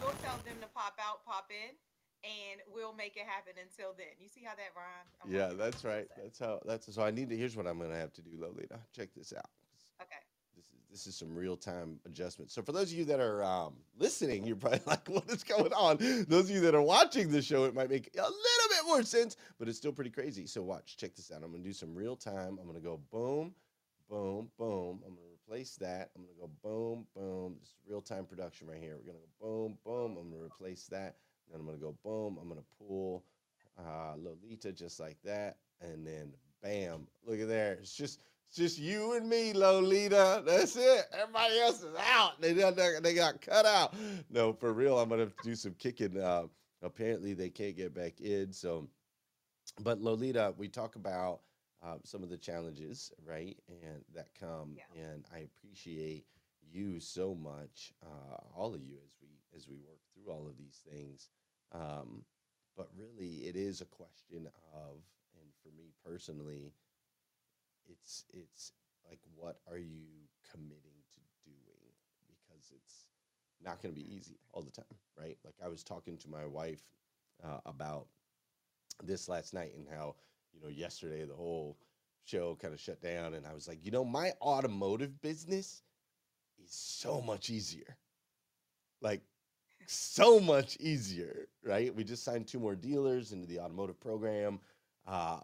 Go 0.00 0.10
tell 0.22 0.36
them 0.44 0.56
to 0.60 0.66
pop 0.74 0.98
out, 1.00 1.24
pop 1.24 1.48
in 1.50 1.76
and 2.24 2.60
we'll 2.72 2.94
make 2.94 3.16
it 3.16 3.24
happen 3.26 3.54
until 3.60 3.94
then. 3.96 4.14
You 4.20 4.28
see 4.28 4.42
how 4.44 4.54
that 4.54 4.70
rhymes? 4.76 5.10
yeah, 5.28 5.52
that's 5.56 5.84
right. 5.84 6.06
That's 6.16 6.38
how. 6.38 6.60
That's 6.66 6.92
so. 6.92 7.02
I 7.02 7.10
need 7.10 7.28
to. 7.30 7.36
Here's 7.36 7.56
what 7.56 7.66
I'm 7.66 7.78
going 7.78 7.90
to 7.90 7.96
have 7.96 8.12
to 8.14 8.22
do, 8.22 8.30
Lolita. 8.38 8.78
Check 8.94 9.08
this 9.16 9.32
out. 9.36 9.50
Okay. 10.00 10.14
This 10.56 10.66
is 10.66 10.80
this 10.90 11.06
is 11.06 11.16
some 11.16 11.34
real 11.34 11.56
time 11.56 11.98
adjustments. 12.06 12.54
So 12.54 12.62
for 12.62 12.72
those 12.72 12.92
of 12.92 12.98
you 12.98 13.04
that 13.06 13.20
are 13.20 13.42
um, 13.42 13.74
listening, 13.98 14.44
you're 14.44 14.56
probably 14.56 14.80
like, 14.86 15.08
"What 15.08 15.28
is 15.30 15.42
going 15.42 15.72
on?" 15.72 15.96
Those 16.28 16.44
of 16.44 16.50
you 16.50 16.60
that 16.60 16.74
are 16.74 16.82
watching 16.82 17.30
the 17.30 17.42
show, 17.42 17.64
it 17.64 17.74
might 17.74 17.90
make 17.90 18.08
a 18.16 18.22
little 18.22 18.68
bit 18.70 18.86
more 18.86 19.02
sense, 19.02 19.36
but 19.58 19.68
it's 19.68 19.78
still 19.78 19.92
pretty 19.92 20.10
crazy. 20.10 20.46
So 20.46 20.62
watch. 20.62 20.96
Check 20.96 21.16
this 21.16 21.30
out. 21.32 21.42
I'm 21.42 21.50
going 21.50 21.62
to 21.62 21.68
do 21.68 21.74
some 21.74 21.94
real 21.94 22.16
time. 22.16 22.58
I'm 22.60 22.68
going 22.68 22.74
to 22.74 22.80
go 22.80 23.00
boom, 23.10 23.54
boom, 24.08 24.48
boom. 24.58 25.00
I'm 25.04 25.14
going 25.14 25.26
to 25.26 25.34
replace 25.52 25.76
that. 25.76 26.10
I'm 26.14 26.22
going 26.22 26.34
to 26.34 26.40
go 26.40 26.50
boom, 26.62 27.06
boom. 27.16 27.56
This 27.60 27.70
is 27.70 27.74
real 27.88 28.00
time 28.00 28.26
production 28.26 28.68
right 28.68 28.80
here. 28.80 28.96
We're 28.96 29.12
going 29.12 29.18
to 29.18 29.28
go 29.40 29.46
boom, 29.46 29.78
boom. 29.84 30.16
I'm 30.18 30.30
going 30.30 30.40
to 30.40 30.46
replace 30.46 30.86
that. 30.86 31.16
Then 31.52 31.60
I'm 31.60 31.66
gonna 31.66 31.78
go 31.78 31.94
boom. 32.02 32.38
I'm 32.40 32.48
gonna 32.48 32.62
pull 32.78 33.22
uh, 33.78 34.14
Lolita 34.16 34.72
just 34.72 34.98
like 34.98 35.18
that, 35.24 35.58
and 35.80 36.06
then 36.06 36.32
bam! 36.62 37.06
Look 37.26 37.40
at 37.40 37.48
there. 37.48 37.74
It's 37.74 37.94
just 37.94 38.20
it's 38.48 38.56
just 38.56 38.78
you 38.78 39.14
and 39.14 39.28
me, 39.28 39.52
Lolita. 39.52 40.42
That's 40.46 40.76
it. 40.76 41.04
Everybody 41.12 41.60
else 41.60 41.82
is 41.82 41.94
out. 42.14 42.40
They 42.40 42.54
got 42.54 42.76
they 42.76 43.14
got 43.14 43.40
cut 43.40 43.66
out. 43.66 43.94
No, 44.30 44.52
for 44.52 44.72
real. 44.72 44.98
I'm 44.98 45.08
gonna 45.08 45.28
do 45.42 45.54
some 45.54 45.74
kicking. 45.74 46.18
Uh, 46.18 46.44
apparently 46.82 47.34
they 47.34 47.50
can't 47.50 47.76
get 47.76 47.94
back 47.94 48.20
in, 48.20 48.52
so 48.52 48.88
but 49.80 50.00
Lolita, 50.00 50.54
we 50.56 50.68
talk 50.68 50.96
about 50.96 51.40
uh, 51.82 51.96
some 52.04 52.22
of 52.22 52.28
the 52.28 52.36
challenges, 52.36 53.12
right, 53.26 53.56
and 53.68 54.02
that 54.14 54.28
come, 54.38 54.76
yeah. 54.76 55.02
and 55.02 55.24
I 55.34 55.40
appreciate 55.40 56.26
you 56.70 57.00
so 57.00 57.34
much, 57.34 57.92
uh, 58.02 58.36
all 58.54 58.74
of 58.74 58.82
you, 58.82 58.96
as 59.04 59.16
we 59.20 59.28
as 59.56 59.68
we 59.68 59.76
work 59.76 59.98
through 60.14 60.32
all 60.32 60.46
of 60.46 60.56
these 60.56 60.80
things. 60.90 61.28
Um, 61.72 62.24
but 62.76 62.88
really, 62.96 63.46
it 63.46 63.56
is 63.56 63.80
a 63.80 63.86
question 63.86 64.48
of, 64.74 65.02
and 65.40 65.50
for 65.62 65.68
me 65.76 65.92
personally, 66.04 66.74
it's 67.88 68.24
it's 68.32 68.72
like, 69.08 69.20
what 69.34 69.58
are 69.70 69.78
you 69.78 70.06
committing 70.50 71.02
to 71.14 71.20
doing? 71.44 71.92
Because 72.26 72.72
it's 72.74 73.06
not 73.62 73.82
going 73.82 73.94
to 73.94 74.00
be 74.00 74.14
easy 74.14 74.38
all 74.52 74.62
the 74.62 74.70
time, 74.70 74.98
right? 75.18 75.38
Like 75.44 75.56
I 75.64 75.68
was 75.68 75.82
talking 75.84 76.16
to 76.18 76.30
my 76.30 76.46
wife 76.46 76.82
uh, 77.42 77.60
about 77.66 78.06
this 79.02 79.28
last 79.28 79.54
night 79.54 79.72
and 79.76 79.86
how 79.88 80.16
you 80.52 80.60
know 80.60 80.68
yesterday 80.68 81.24
the 81.24 81.34
whole 81.34 81.78
show 82.24 82.56
kind 82.60 82.72
of 82.72 82.80
shut 82.80 83.00
down 83.00 83.34
and 83.34 83.46
i 83.46 83.52
was 83.54 83.66
like 83.66 83.84
you 83.84 83.90
know 83.90 84.04
my 84.04 84.32
automotive 84.40 85.20
business 85.20 85.82
is 86.62 86.70
so 86.72 87.20
much 87.20 87.50
easier 87.50 87.96
like 89.00 89.22
so 89.92 90.40
much 90.40 90.76
easier 90.80 91.48
right 91.64 91.94
we 91.94 92.04
just 92.04 92.24
signed 92.24 92.46
two 92.46 92.58
more 92.60 92.74
dealers 92.76 93.32
into 93.32 93.46
the 93.46 93.58
automotive 93.60 94.00
program 94.00 94.60
uh, 95.06 95.40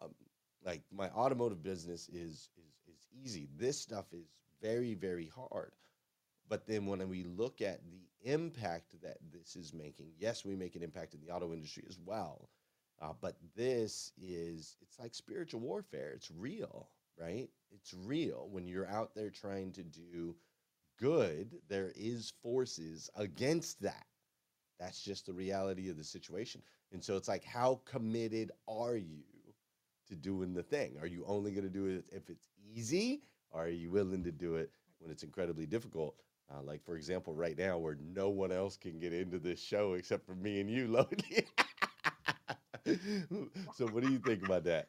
like 0.64 0.82
my 0.92 1.08
automotive 1.10 1.62
business 1.62 2.08
is 2.08 2.50
is 2.56 2.80
is 2.88 3.06
easy 3.24 3.48
this 3.56 3.78
stuff 3.80 4.06
is 4.12 4.26
very 4.62 4.94
very 4.94 5.30
hard 5.34 5.72
but 6.48 6.66
then 6.66 6.86
when 6.86 7.06
we 7.08 7.24
look 7.24 7.60
at 7.62 7.80
the 7.90 8.32
impact 8.32 9.00
that 9.02 9.18
this 9.32 9.56
is 9.56 9.74
making 9.74 10.12
yes 10.18 10.44
we 10.44 10.56
make 10.56 10.76
an 10.76 10.82
impact 10.82 11.14
in 11.14 11.20
the 11.20 11.30
auto 11.30 11.52
industry 11.52 11.84
as 11.88 11.98
well 12.04 12.48
uh, 13.00 13.12
but 13.20 13.36
this 13.56 14.12
is, 14.20 14.76
it's 14.82 14.98
like 14.98 15.14
spiritual 15.14 15.60
warfare. 15.60 16.12
It's 16.16 16.30
real, 16.32 16.90
right? 17.20 17.48
It's 17.72 17.94
real. 17.94 18.48
When 18.50 18.66
you're 18.66 18.88
out 18.88 19.14
there 19.14 19.30
trying 19.30 19.72
to 19.74 19.84
do 19.84 20.34
good, 20.98 21.60
there 21.68 21.92
is 21.96 22.32
forces 22.42 23.08
against 23.16 23.82
that. 23.82 24.07
That's 24.78 25.02
just 25.02 25.26
the 25.26 25.32
reality 25.32 25.88
of 25.90 25.96
the 25.96 26.04
situation. 26.04 26.62
And 26.92 27.02
so 27.02 27.16
it's 27.16 27.28
like, 27.28 27.44
how 27.44 27.80
committed 27.84 28.52
are 28.68 28.96
you 28.96 29.22
to 30.08 30.16
doing 30.16 30.54
the 30.54 30.62
thing? 30.62 30.96
Are 31.00 31.06
you 31.06 31.24
only 31.26 31.50
going 31.52 31.64
to 31.64 31.70
do 31.70 31.86
it 31.86 32.04
if 32.10 32.30
it's 32.30 32.48
easy? 32.74 33.22
Or 33.50 33.64
are 33.64 33.68
you 33.68 33.90
willing 33.90 34.24
to 34.24 34.32
do 34.32 34.56
it 34.56 34.70
when 34.98 35.10
it's 35.10 35.22
incredibly 35.22 35.66
difficult? 35.66 36.14
Uh, 36.50 36.62
like, 36.62 36.82
for 36.84 36.96
example, 36.96 37.34
right 37.34 37.58
now, 37.58 37.78
where 37.78 37.98
no 38.14 38.30
one 38.30 38.52
else 38.52 38.76
can 38.76 38.98
get 38.98 39.12
into 39.12 39.38
this 39.38 39.60
show 39.60 39.94
except 39.94 40.24
for 40.26 40.34
me 40.34 40.60
and 40.60 40.70
you, 40.70 40.88
Lodi. 40.88 41.44
so 43.74 43.86
what 43.88 44.02
do 44.02 44.10
you 44.10 44.18
think 44.18 44.42
about 44.44 44.64
that? 44.64 44.88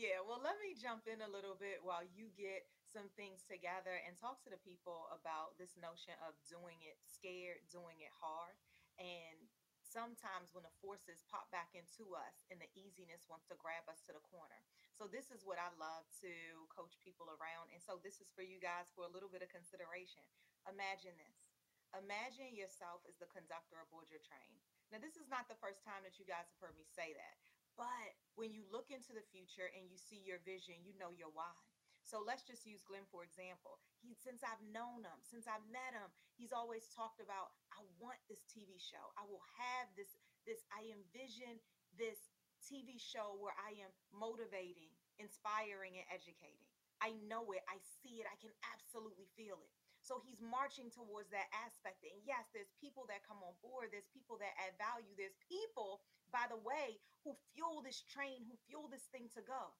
Yeah, 0.00 0.24
well, 0.24 0.40
let 0.40 0.56
me 0.64 0.72
jump 0.72 1.04
in 1.04 1.20
a 1.20 1.28
little 1.28 1.60
bit 1.60 1.84
while 1.84 2.00
you 2.00 2.32
get 2.32 2.64
some 2.88 3.12
things 3.20 3.44
together 3.44 3.92
and 4.08 4.16
talk 4.16 4.40
to 4.40 4.48
the 4.48 4.56
people 4.64 5.12
about 5.12 5.60
this 5.60 5.76
notion 5.76 6.16
of 6.24 6.32
doing 6.48 6.80
it 6.80 6.96
scared, 7.04 7.60
doing 7.68 8.00
it 8.00 8.08
hard. 8.16 8.56
And 8.96 9.36
sometimes 9.84 10.56
when 10.56 10.64
the 10.64 10.72
forces 10.80 11.20
pop 11.28 11.52
back 11.52 11.76
into 11.76 12.16
us 12.16 12.48
and 12.48 12.56
the 12.64 12.72
easiness 12.72 13.28
wants 13.28 13.44
to 13.52 13.60
grab 13.60 13.84
us 13.92 14.00
to 14.08 14.16
the 14.16 14.24
corner. 14.24 14.64
So 14.96 15.04
this 15.04 15.28
is 15.28 15.44
what 15.44 15.60
I 15.60 15.68
love 15.76 16.08
to 16.24 16.32
coach 16.72 16.96
people 17.04 17.28
around. 17.28 17.68
And 17.68 17.84
so 17.84 18.00
this 18.00 18.24
is 18.24 18.32
for 18.32 18.40
you 18.40 18.56
guys 18.56 18.88
for 18.96 19.04
a 19.04 19.12
little 19.12 19.28
bit 19.28 19.44
of 19.44 19.52
consideration. 19.52 20.24
Imagine 20.64 21.12
this. 21.20 21.44
Imagine 21.92 22.56
yourself 22.56 23.04
as 23.04 23.20
the 23.20 23.28
conductor 23.28 23.76
aboard 23.84 24.08
your 24.08 24.24
train. 24.24 24.64
Now, 24.88 25.04
this 25.04 25.20
is 25.20 25.28
not 25.28 25.44
the 25.52 25.60
first 25.60 25.84
time 25.84 26.08
that 26.08 26.16
you 26.16 26.24
guys 26.24 26.48
have 26.48 26.72
heard 26.72 26.78
me 26.80 26.88
say 26.88 27.12
that. 27.12 27.49
But 27.80 28.12
when 28.36 28.52
you 28.52 28.68
look 28.68 28.92
into 28.92 29.16
the 29.16 29.24
future 29.32 29.72
and 29.72 29.88
you 29.88 29.96
see 29.96 30.20
your 30.20 30.44
vision, 30.44 30.84
you 30.84 30.92
know 31.00 31.16
your 31.16 31.32
why. 31.32 31.56
So 32.04 32.20
let's 32.20 32.44
just 32.44 32.68
use 32.68 32.84
Glenn 32.84 33.08
for 33.08 33.24
example. 33.24 33.80
He 34.04 34.12
since 34.12 34.44
I've 34.44 34.60
known 34.68 35.08
him, 35.08 35.20
since 35.24 35.48
I've 35.48 35.64
met 35.72 35.96
him, 35.96 36.12
he's 36.36 36.52
always 36.52 36.92
talked 36.92 37.24
about 37.24 37.56
I 37.72 37.80
want 37.96 38.20
this 38.28 38.44
TV 38.44 38.76
show. 38.76 39.16
I 39.16 39.24
will 39.24 39.44
have 39.56 39.88
this 39.96 40.12
this 40.44 40.60
I 40.68 40.92
envision 40.92 41.56
this 41.96 42.28
TV 42.60 43.00
show 43.00 43.40
where 43.40 43.56
I 43.56 43.72
am 43.80 43.92
motivating, 44.12 44.92
inspiring 45.16 45.96
and 45.96 46.08
educating. 46.12 46.68
I 47.00 47.16
know 47.24 47.48
it. 47.56 47.64
I 47.64 47.80
see 47.80 48.20
it. 48.20 48.28
I 48.28 48.36
can 48.36 48.52
absolutely 48.76 49.28
feel 49.32 49.56
it. 49.64 49.72
So 50.04 50.20
he's 50.20 50.40
marching 50.40 50.88
towards 50.88 51.28
that 51.32 51.48
aspect. 51.52 52.04
And 52.04 52.16
yes, 52.24 52.48
there's 52.52 52.72
people 52.80 53.04
that 53.12 53.24
come 53.24 53.40
on 53.44 53.56
board, 53.60 53.92
there's 53.92 54.08
people 54.12 54.40
that 54.40 54.56
add 54.56 54.76
value, 54.80 55.12
there's 55.16 55.36
people, 55.44 56.00
by 56.30 56.46
the 56.48 56.58
way, 56.58 56.98
who 57.22 57.36
fuel 57.52 57.84
this 57.84 58.00
train, 58.06 58.46
who 58.48 58.56
fuel 58.66 58.88
this 58.88 59.06
thing 59.12 59.28
to 59.36 59.42
go, 59.44 59.74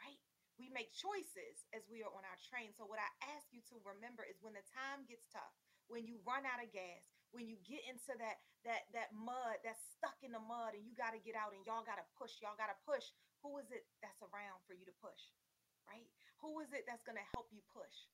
right? 0.00 0.20
We 0.56 0.72
make 0.72 0.94
choices 0.96 1.68
as 1.76 1.84
we 1.90 2.00
are 2.00 2.12
on 2.12 2.24
our 2.24 2.40
train. 2.48 2.72
So, 2.72 2.88
what 2.88 3.02
I 3.02 3.10
ask 3.36 3.52
you 3.52 3.60
to 3.72 3.76
remember 3.84 4.24
is 4.24 4.40
when 4.40 4.56
the 4.56 4.64
time 4.72 5.04
gets 5.04 5.28
tough, 5.28 5.52
when 5.90 6.08
you 6.08 6.16
run 6.24 6.48
out 6.48 6.64
of 6.64 6.72
gas, 6.72 7.04
when 7.34 7.44
you 7.44 7.60
get 7.66 7.84
into 7.84 8.16
that 8.16 8.40
that 8.64 8.88
that 8.96 9.14
mud 9.14 9.60
that's 9.62 9.82
stuck 9.94 10.18
in 10.24 10.34
the 10.34 10.42
mud 10.42 10.74
and 10.74 10.82
you 10.82 10.96
got 10.98 11.14
to 11.14 11.22
get 11.22 11.38
out 11.38 11.54
and 11.54 11.62
y'all 11.68 11.86
got 11.86 12.00
to 12.00 12.06
push 12.18 12.42
y'all 12.42 12.58
got 12.58 12.72
to 12.72 12.78
push 12.82 13.14
who 13.44 13.54
is 13.62 13.70
it 13.70 13.86
that's 14.02 14.18
around 14.26 14.58
for 14.66 14.74
you 14.74 14.82
to 14.82 14.96
push 14.98 15.30
right 15.86 16.08
who 16.42 16.58
is 16.58 16.70
it 16.74 16.82
that's 16.88 17.06
going 17.06 17.18
to 17.18 17.28
help 17.36 17.46
you 17.54 17.62
push 17.70 18.10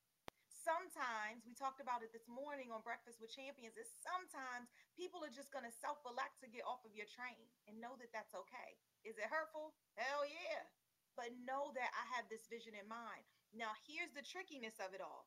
sometimes 0.62 1.42
we 1.42 1.58
talked 1.58 1.82
about 1.82 2.06
it 2.06 2.14
this 2.14 2.30
morning 2.30 2.70
on 2.70 2.86
breakfast 2.86 3.18
with 3.18 3.34
champions 3.34 3.74
is 3.74 3.90
sometimes 3.98 4.70
people 4.94 5.18
are 5.26 5.34
just 5.34 5.50
going 5.50 5.66
to 5.66 5.74
self-elect 5.82 6.38
to 6.38 6.46
get 6.46 6.62
off 6.62 6.86
of 6.86 6.94
your 6.94 7.10
train 7.10 7.50
and 7.66 7.82
know 7.82 7.98
that 7.98 8.14
that's 8.14 8.30
okay. 8.30 8.78
Is 9.02 9.18
it 9.18 9.26
hurtful? 9.26 9.74
Hell 9.98 10.22
yeah. 10.22 10.62
But 11.18 11.34
know 11.44 11.74
that 11.74 11.90
i 11.92 12.04
have 12.14 12.30
this 12.30 12.46
vision 12.46 12.78
in 12.78 12.86
mind. 12.86 13.26
Now 13.50 13.74
here's 13.84 14.14
the 14.14 14.24
trickiness 14.24 14.78
of 14.78 14.94
it 14.94 15.02
all. 15.02 15.26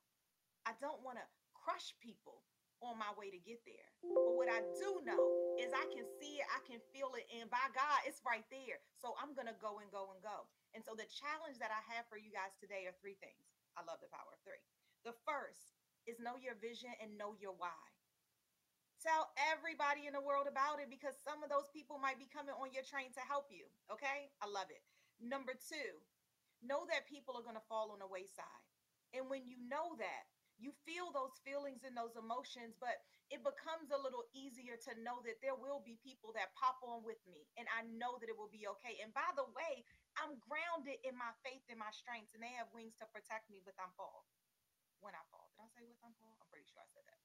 I 0.63 0.73
don't 0.79 1.03
want 1.03 1.19
to 1.19 1.27
crush 1.51 1.91
people 1.99 2.47
on 2.79 2.95
my 2.95 3.11
way 3.19 3.27
to 3.27 3.39
get 3.39 3.59
there. 3.67 3.91
But 4.07 4.39
what 4.39 4.47
i 4.47 4.63
do 4.79 5.03
know 5.03 5.23
is 5.59 5.75
i 5.75 5.85
can 5.91 6.07
see 6.17 6.39
it 6.39 6.47
i 6.55 6.63
can 6.63 6.79
feel 6.95 7.11
it 7.19 7.27
and 7.35 7.51
by 7.51 7.67
god 7.75 8.07
it's 8.07 8.23
right 8.23 8.47
there. 8.47 8.79
So 8.95 9.19
i'm 9.19 9.35
going 9.35 9.51
to 9.51 9.57
go 9.59 9.83
and 9.83 9.91
go 9.91 10.15
and 10.15 10.23
go. 10.23 10.47
And 10.71 10.81
so 10.81 10.95
the 10.95 11.11
challenge 11.11 11.59
that 11.59 11.75
i 11.75 11.83
have 11.91 12.07
for 12.07 12.15
you 12.15 12.31
guys 12.31 12.55
today 12.55 12.87
are 12.87 12.95
three 13.03 13.19
things. 13.19 13.43
I 13.75 13.83
love 13.83 13.99
the 13.99 14.07
power 14.09 14.31
of 14.31 14.39
three 14.47 14.63
the 15.05 15.13
first 15.23 15.77
is 16.09 16.17
know 16.17 16.35
your 16.41 16.57
vision 16.57 16.89
and 16.97 17.13
know 17.13 17.37
your 17.37 17.53
why. 17.53 17.77
Tell 19.05 19.29
everybody 19.53 20.09
in 20.09 20.17
the 20.17 20.25
world 20.25 20.49
about 20.49 20.81
it 20.81 20.89
because 20.89 21.13
some 21.21 21.45
of 21.45 21.53
those 21.53 21.69
people 21.69 22.01
might 22.01 22.17
be 22.17 22.25
coming 22.25 22.57
on 22.57 22.73
your 22.73 22.81
train 22.81 23.13
to 23.13 23.21
help 23.21 23.53
you. 23.53 23.69
Okay. 23.93 24.33
I 24.41 24.49
love 24.49 24.73
it. 24.73 24.81
Number 25.21 25.53
two, 25.53 26.01
know 26.65 26.89
that 26.89 27.05
people 27.05 27.37
are 27.37 27.45
going 27.45 27.59
to 27.59 27.69
fall 27.69 27.93
on 27.93 28.01
the 28.01 28.09
wayside. 28.09 28.65
And 29.13 29.29
when 29.29 29.45
you 29.45 29.61
know 29.69 29.93
that, 30.01 30.25
you 30.57 30.71
feel 30.87 31.11
those 31.11 31.35
feelings 31.43 31.83
and 31.83 31.93
those 31.93 32.15
emotions, 32.15 32.79
but 32.79 32.95
it 33.27 33.43
becomes 33.43 33.91
a 33.91 33.99
little 33.99 34.23
easier 34.31 34.79
to 34.87 34.91
know 35.03 35.19
that 35.27 35.43
there 35.43 35.57
will 35.57 35.83
be 35.83 35.99
people 35.99 36.31
that 36.31 36.55
pop 36.55 36.79
on 36.79 37.03
with 37.03 37.19
me 37.27 37.43
and 37.59 37.67
I 37.75 37.83
know 37.99 38.15
that 38.23 38.31
it 38.31 38.39
will 38.39 38.49
be 38.49 38.63
okay. 38.79 39.03
And 39.03 39.11
by 39.11 39.27
the 39.35 39.45
way, 39.51 39.83
I'm 40.15 40.39
grounded 40.39 41.03
in 41.03 41.13
my 41.19 41.35
faith 41.43 41.67
and 41.67 41.75
my 41.75 41.91
strengths, 41.91 42.31
and 42.31 42.39
they 42.39 42.55
have 42.55 42.71
wings 42.71 42.95
to 43.03 43.05
protect 43.11 43.51
me 43.51 43.59
when 43.67 43.75
I'm 43.75 43.91
fall 43.99 44.23
when 44.99 45.15
I 45.15 45.23
fall. 45.31 45.51
Did 45.55 45.65
I 45.65 45.69
say 45.71 45.83
with 45.87 45.99
fall? 45.99 46.35
I'm 46.39 46.49
pretty 46.51 46.67
sure 46.67 46.83
I 46.83 46.89
said 46.91 47.05
that. 47.07 47.19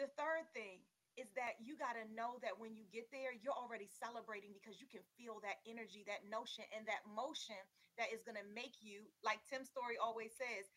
The 0.00 0.08
third 0.16 0.48
thing 0.56 0.80
is 1.18 1.28
that 1.34 1.58
you 1.60 1.74
got 1.76 1.98
to 1.98 2.06
know 2.14 2.38
that 2.40 2.56
when 2.56 2.72
you 2.72 2.86
get 2.88 3.10
there, 3.10 3.34
you're 3.34 3.56
already 3.56 3.90
celebrating 3.90 4.54
because 4.54 4.78
you 4.78 4.88
can 4.88 5.02
feel 5.18 5.42
that 5.42 5.60
energy, 5.66 6.06
that 6.06 6.24
notion, 6.30 6.64
and 6.72 6.86
that 6.86 7.02
motion 7.04 7.58
that 7.98 8.14
is 8.14 8.22
going 8.22 8.38
to 8.38 8.46
make 8.54 8.80
you, 8.80 9.04
like 9.20 9.42
Tim 9.44 9.66
Storey 9.66 10.00
always 10.00 10.32
says, 10.32 10.70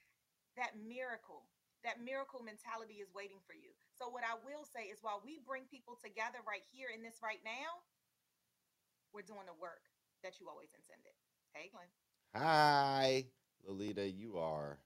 that 0.60 0.76
miracle. 0.76 1.48
That 1.88 2.00
miracle 2.00 2.40
mentality 2.40 3.04
is 3.04 3.12
waiting 3.12 3.44
for 3.44 3.52
you. 3.52 3.76
So, 4.00 4.08
what 4.08 4.24
I 4.24 4.40
will 4.48 4.64
say 4.64 4.88
is 4.88 5.04
while 5.04 5.20
we 5.20 5.44
bring 5.44 5.68
people 5.68 6.00
together 6.00 6.40
right 6.48 6.64
here 6.72 6.88
in 6.88 7.04
this 7.04 7.20
right 7.20 7.44
now, 7.44 7.84
we're 9.12 9.28
doing 9.28 9.52
the 9.52 9.60
work 9.60 9.84
that 10.24 10.40
you 10.40 10.48
always 10.48 10.72
intended. 10.72 11.12
Hey, 11.52 11.68
Glenn. 11.76 11.92
Hi, 12.40 13.28
Lolita. 13.68 14.08
You 14.08 14.40
are 14.40 14.80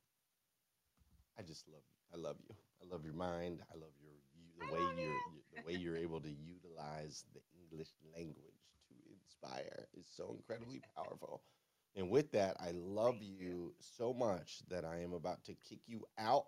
I 1.38 1.44
just 1.44 1.68
love 1.68 1.84
you. 1.86 2.18
I 2.18 2.22
love 2.22 2.38
you. 2.48 2.56
I 2.82 2.94
love 2.94 3.06
your 3.06 3.14
mind. 3.14 3.62
I 3.72 3.76
love 3.76 3.92
your 4.02 4.14
you, 4.36 4.68
the 4.68 4.74
way 4.74 4.82
you're 4.82 5.14
you, 5.14 5.42
the 5.56 5.64
way 5.68 5.74
you're 5.80 5.98
able 5.98 6.20
to 6.22 6.30
utilize 6.30 7.26
the 7.34 7.42
English 7.62 7.90
language 8.16 8.62
to 8.90 8.96
inspire 9.14 9.88
is 9.98 10.06
so 10.16 10.34
incredibly 10.36 10.82
powerful. 10.96 11.42
And 11.96 12.10
with 12.10 12.32
that, 12.32 12.58
I 12.60 12.72
love 12.72 13.16
you 13.22 13.74
so 13.80 14.14
much 14.14 14.60
that 14.70 14.86
I 14.86 15.02
am 15.02 15.14
about 15.14 15.44
to 15.46 15.56
kick 15.68 15.80
you 15.88 16.06
out 16.18 16.46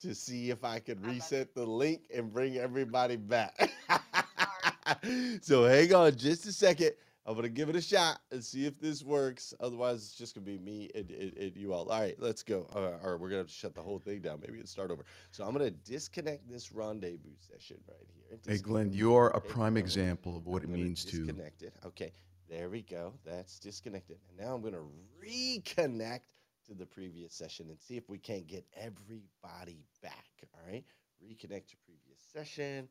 to 0.00 0.14
see 0.14 0.50
if 0.50 0.64
I 0.64 0.80
could 0.80 1.04
reset 1.06 1.54
the 1.54 1.64
link 1.64 2.02
and 2.14 2.32
bring 2.32 2.56
everybody 2.56 3.16
back. 3.16 3.70
so 5.42 5.64
hang 5.64 5.94
on 5.94 6.16
just 6.16 6.46
a 6.46 6.52
second. 6.52 6.92
I'm 7.26 7.34
gonna 7.34 7.48
give 7.48 7.68
it 7.70 7.76
a 7.76 7.80
shot 7.80 8.20
and 8.30 8.44
see 8.44 8.66
if 8.66 8.78
this 8.80 9.02
works. 9.02 9.54
Otherwise, 9.60 9.96
it's 10.04 10.14
just 10.14 10.34
gonna 10.34 10.44
be 10.44 10.58
me 10.58 10.90
and, 10.94 11.10
and, 11.10 11.36
and 11.38 11.56
you 11.56 11.72
all. 11.72 11.88
All 11.88 12.00
right, 12.00 12.16
let's 12.18 12.42
go. 12.42 12.66
Uh, 12.74 13.06
or 13.06 13.16
we're 13.16 13.30
gonna 13.30 13.48
shut 13.48 13.74
the 13.74 13.80
whole 13.82 13.98
thing 13.98 14.20
down. 14.20 14.40
Maybe 14.46 14.58
and 14.58 14.68
start 14.68 14.90
over. 14.90 15.04
So 15.30 15.44
I'm 15.44 15.52
gonna 15.52 15.70
disconnect 15.70 16.48
this 16.48 16.72
rendezvous 16.72 17.30
session 17.38 17.78
right 17.88 18.06
here. 18.28 18.38
Hey, 18.46 18.58
Glenn, 18.58 18.92
you're 18.92 19.28
a 19.28 19.40
prime 19.40 19.76
example 19.76 20.36
of 20.36 20.46
what 20.46 20.62
it 20.64 20.68
means 20.68 21.04
to 21.06 21.18
disconnect 21.18 21.62
it. 21.62 21.72
Okay, 21.86 22.12
There 22.48 22.68
we 22.68 22.82
go. 22.82 23.14
That's 23.24 23.58
disconnected. 23.58 24.18
And 24.28 24.38
now 24.46 24.54
I'm 24.54 24.60
going 24.60 24.74
to 24.74 24.86
reconnect 25.22 26.20
to 26.66 26.74
the 26.74 26.86
previous 26.86 27.32
session 27.34 27.66
and 27.70 27.80
see 27.80 27.96
if 27.96 28.08
we 28.08 28.18
can't 28.18 28.46
get 28.46 28.64
everybody 28.76 29.84
back. 30.02 30.26
All 30.54 30.60
right. 30.70 30.84
Reconnect 31.22 31.68
to 31.68 31.76
previous 31.84 32.20
session. 32.32 32.88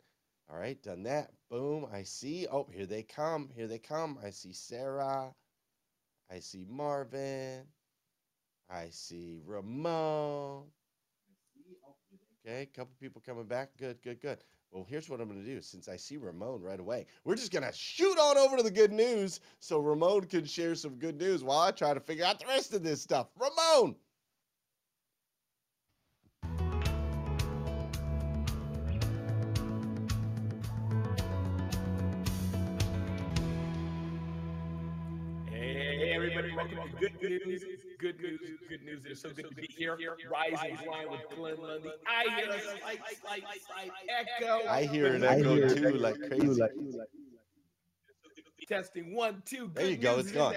All 0.50 0.58
right. 0.58 0.82
Done 0.84 1.04
that. 1.04 1.32
Boom. 1.50 1.88
I 1.92 2.04
see. 2.04 2.48
Oh, 2.52 2.68
here 2.72 2.86
they 2.86 3.04
come. 3.04 3.50
Here 3.56 3.68
they 3.68 3.80
come. 3.80 4.18
I 4.24 4.30
see 4.30 4.54
Sarah. 4.54 5.34
I 6.32 6.40
see 6.40 6.66
Marvin. 6.70 7.64
I 8.70 8.88
see 8.90 9.40
Ramon. 9.46 10.64
Okay, 12.46 12.64
a 12.64 12.66
couple 12.66 12.94
people 13.00 13.22
coming 13.26 13.46
back. 13.46 13.70
Good, 13.78 14.02
good, 14.02 14.20
good. 14.20 14.40
Well, 14.72 14.86
here's 14.90 15.08
what 15.08 15.22
I'm 15.22 15.30
going 15.30 15.44
to 15.44 15.46
do. 15.46 15.62
Since 15.62 15.88
I 15.88 15.96
see 15.96 16.18
Ramon 16.18 16.62
right 16.62 16.80
away, 16.80 17.06
we're 17.24 17.36
just 17.36 17.52
going 17.52 17.64
to 17.64 17.72
shoot 17.72 18.18
on 18.18 18.38
over 18.38 18.58
to 18.58 18.64
the 18.64 18.72
good 18.72 18.92
news 18.92 19.40
so 19.60 19.80
Ramon 19.80 20.26
can 20.26 20.46
share 20.46 20.74
some 20.76 20.96
good 20.96 21.20
news 21.20 21.44
while 21.44 21.60
I 21.60 21.72
try 21.72 21.94
to 21.94 22.00
figure 22.00 22.26
out 22.26 22.40
the 22.40 22.48
rest 22.48 22.74
of 22.74 22.84
this 22.84 23.02
stuff. 23.02 23.28
Ramon! 23.38 23.96
Hey, 36.64 36.70
everybody, 36.70 36.92
welcome 36.96 37.20
to 37.20 37.28
Good 37.28 37.46
News. 37.46 37.64
Good 38.00 38.20
news, 38.20 38.40
good 38.70 38.84
news. 38.84 39.06
It's 39.06 39.22
so 39.22 39.30
good 39.32 39.50
to 39.50 39.56
be 39.56 39.68
here. 39.78 39.98
Rise 40.32 40.60
and 40.64 40.78
Grind 40.78 41.12
with 41.12 41.22
Glenn 41.36 41.58
Lundy. 41.58 41.90
I 42.08 42.24
hear 42.40 42.52
a 42.52 42.62
slight, 42.62 43.00
slight, 43.22 43.44
slight 43.68 43.92
echo. 44.08 44.62
I 44.68 44.84
hear 44.86 45.14
an 45.14 45.26
echo 45.26 45.68
too, 45.68 45.98
like 45.98 46.16
crazy. 46.28 46.62
Testing 48.70 49.14
one, 49.14 49.44
two. 49.46 49.72
There 49.74 49.90
you 49.90 49.98
go. 49.98 50.20
It's 50.20 50.32
gone. 50.32 50.56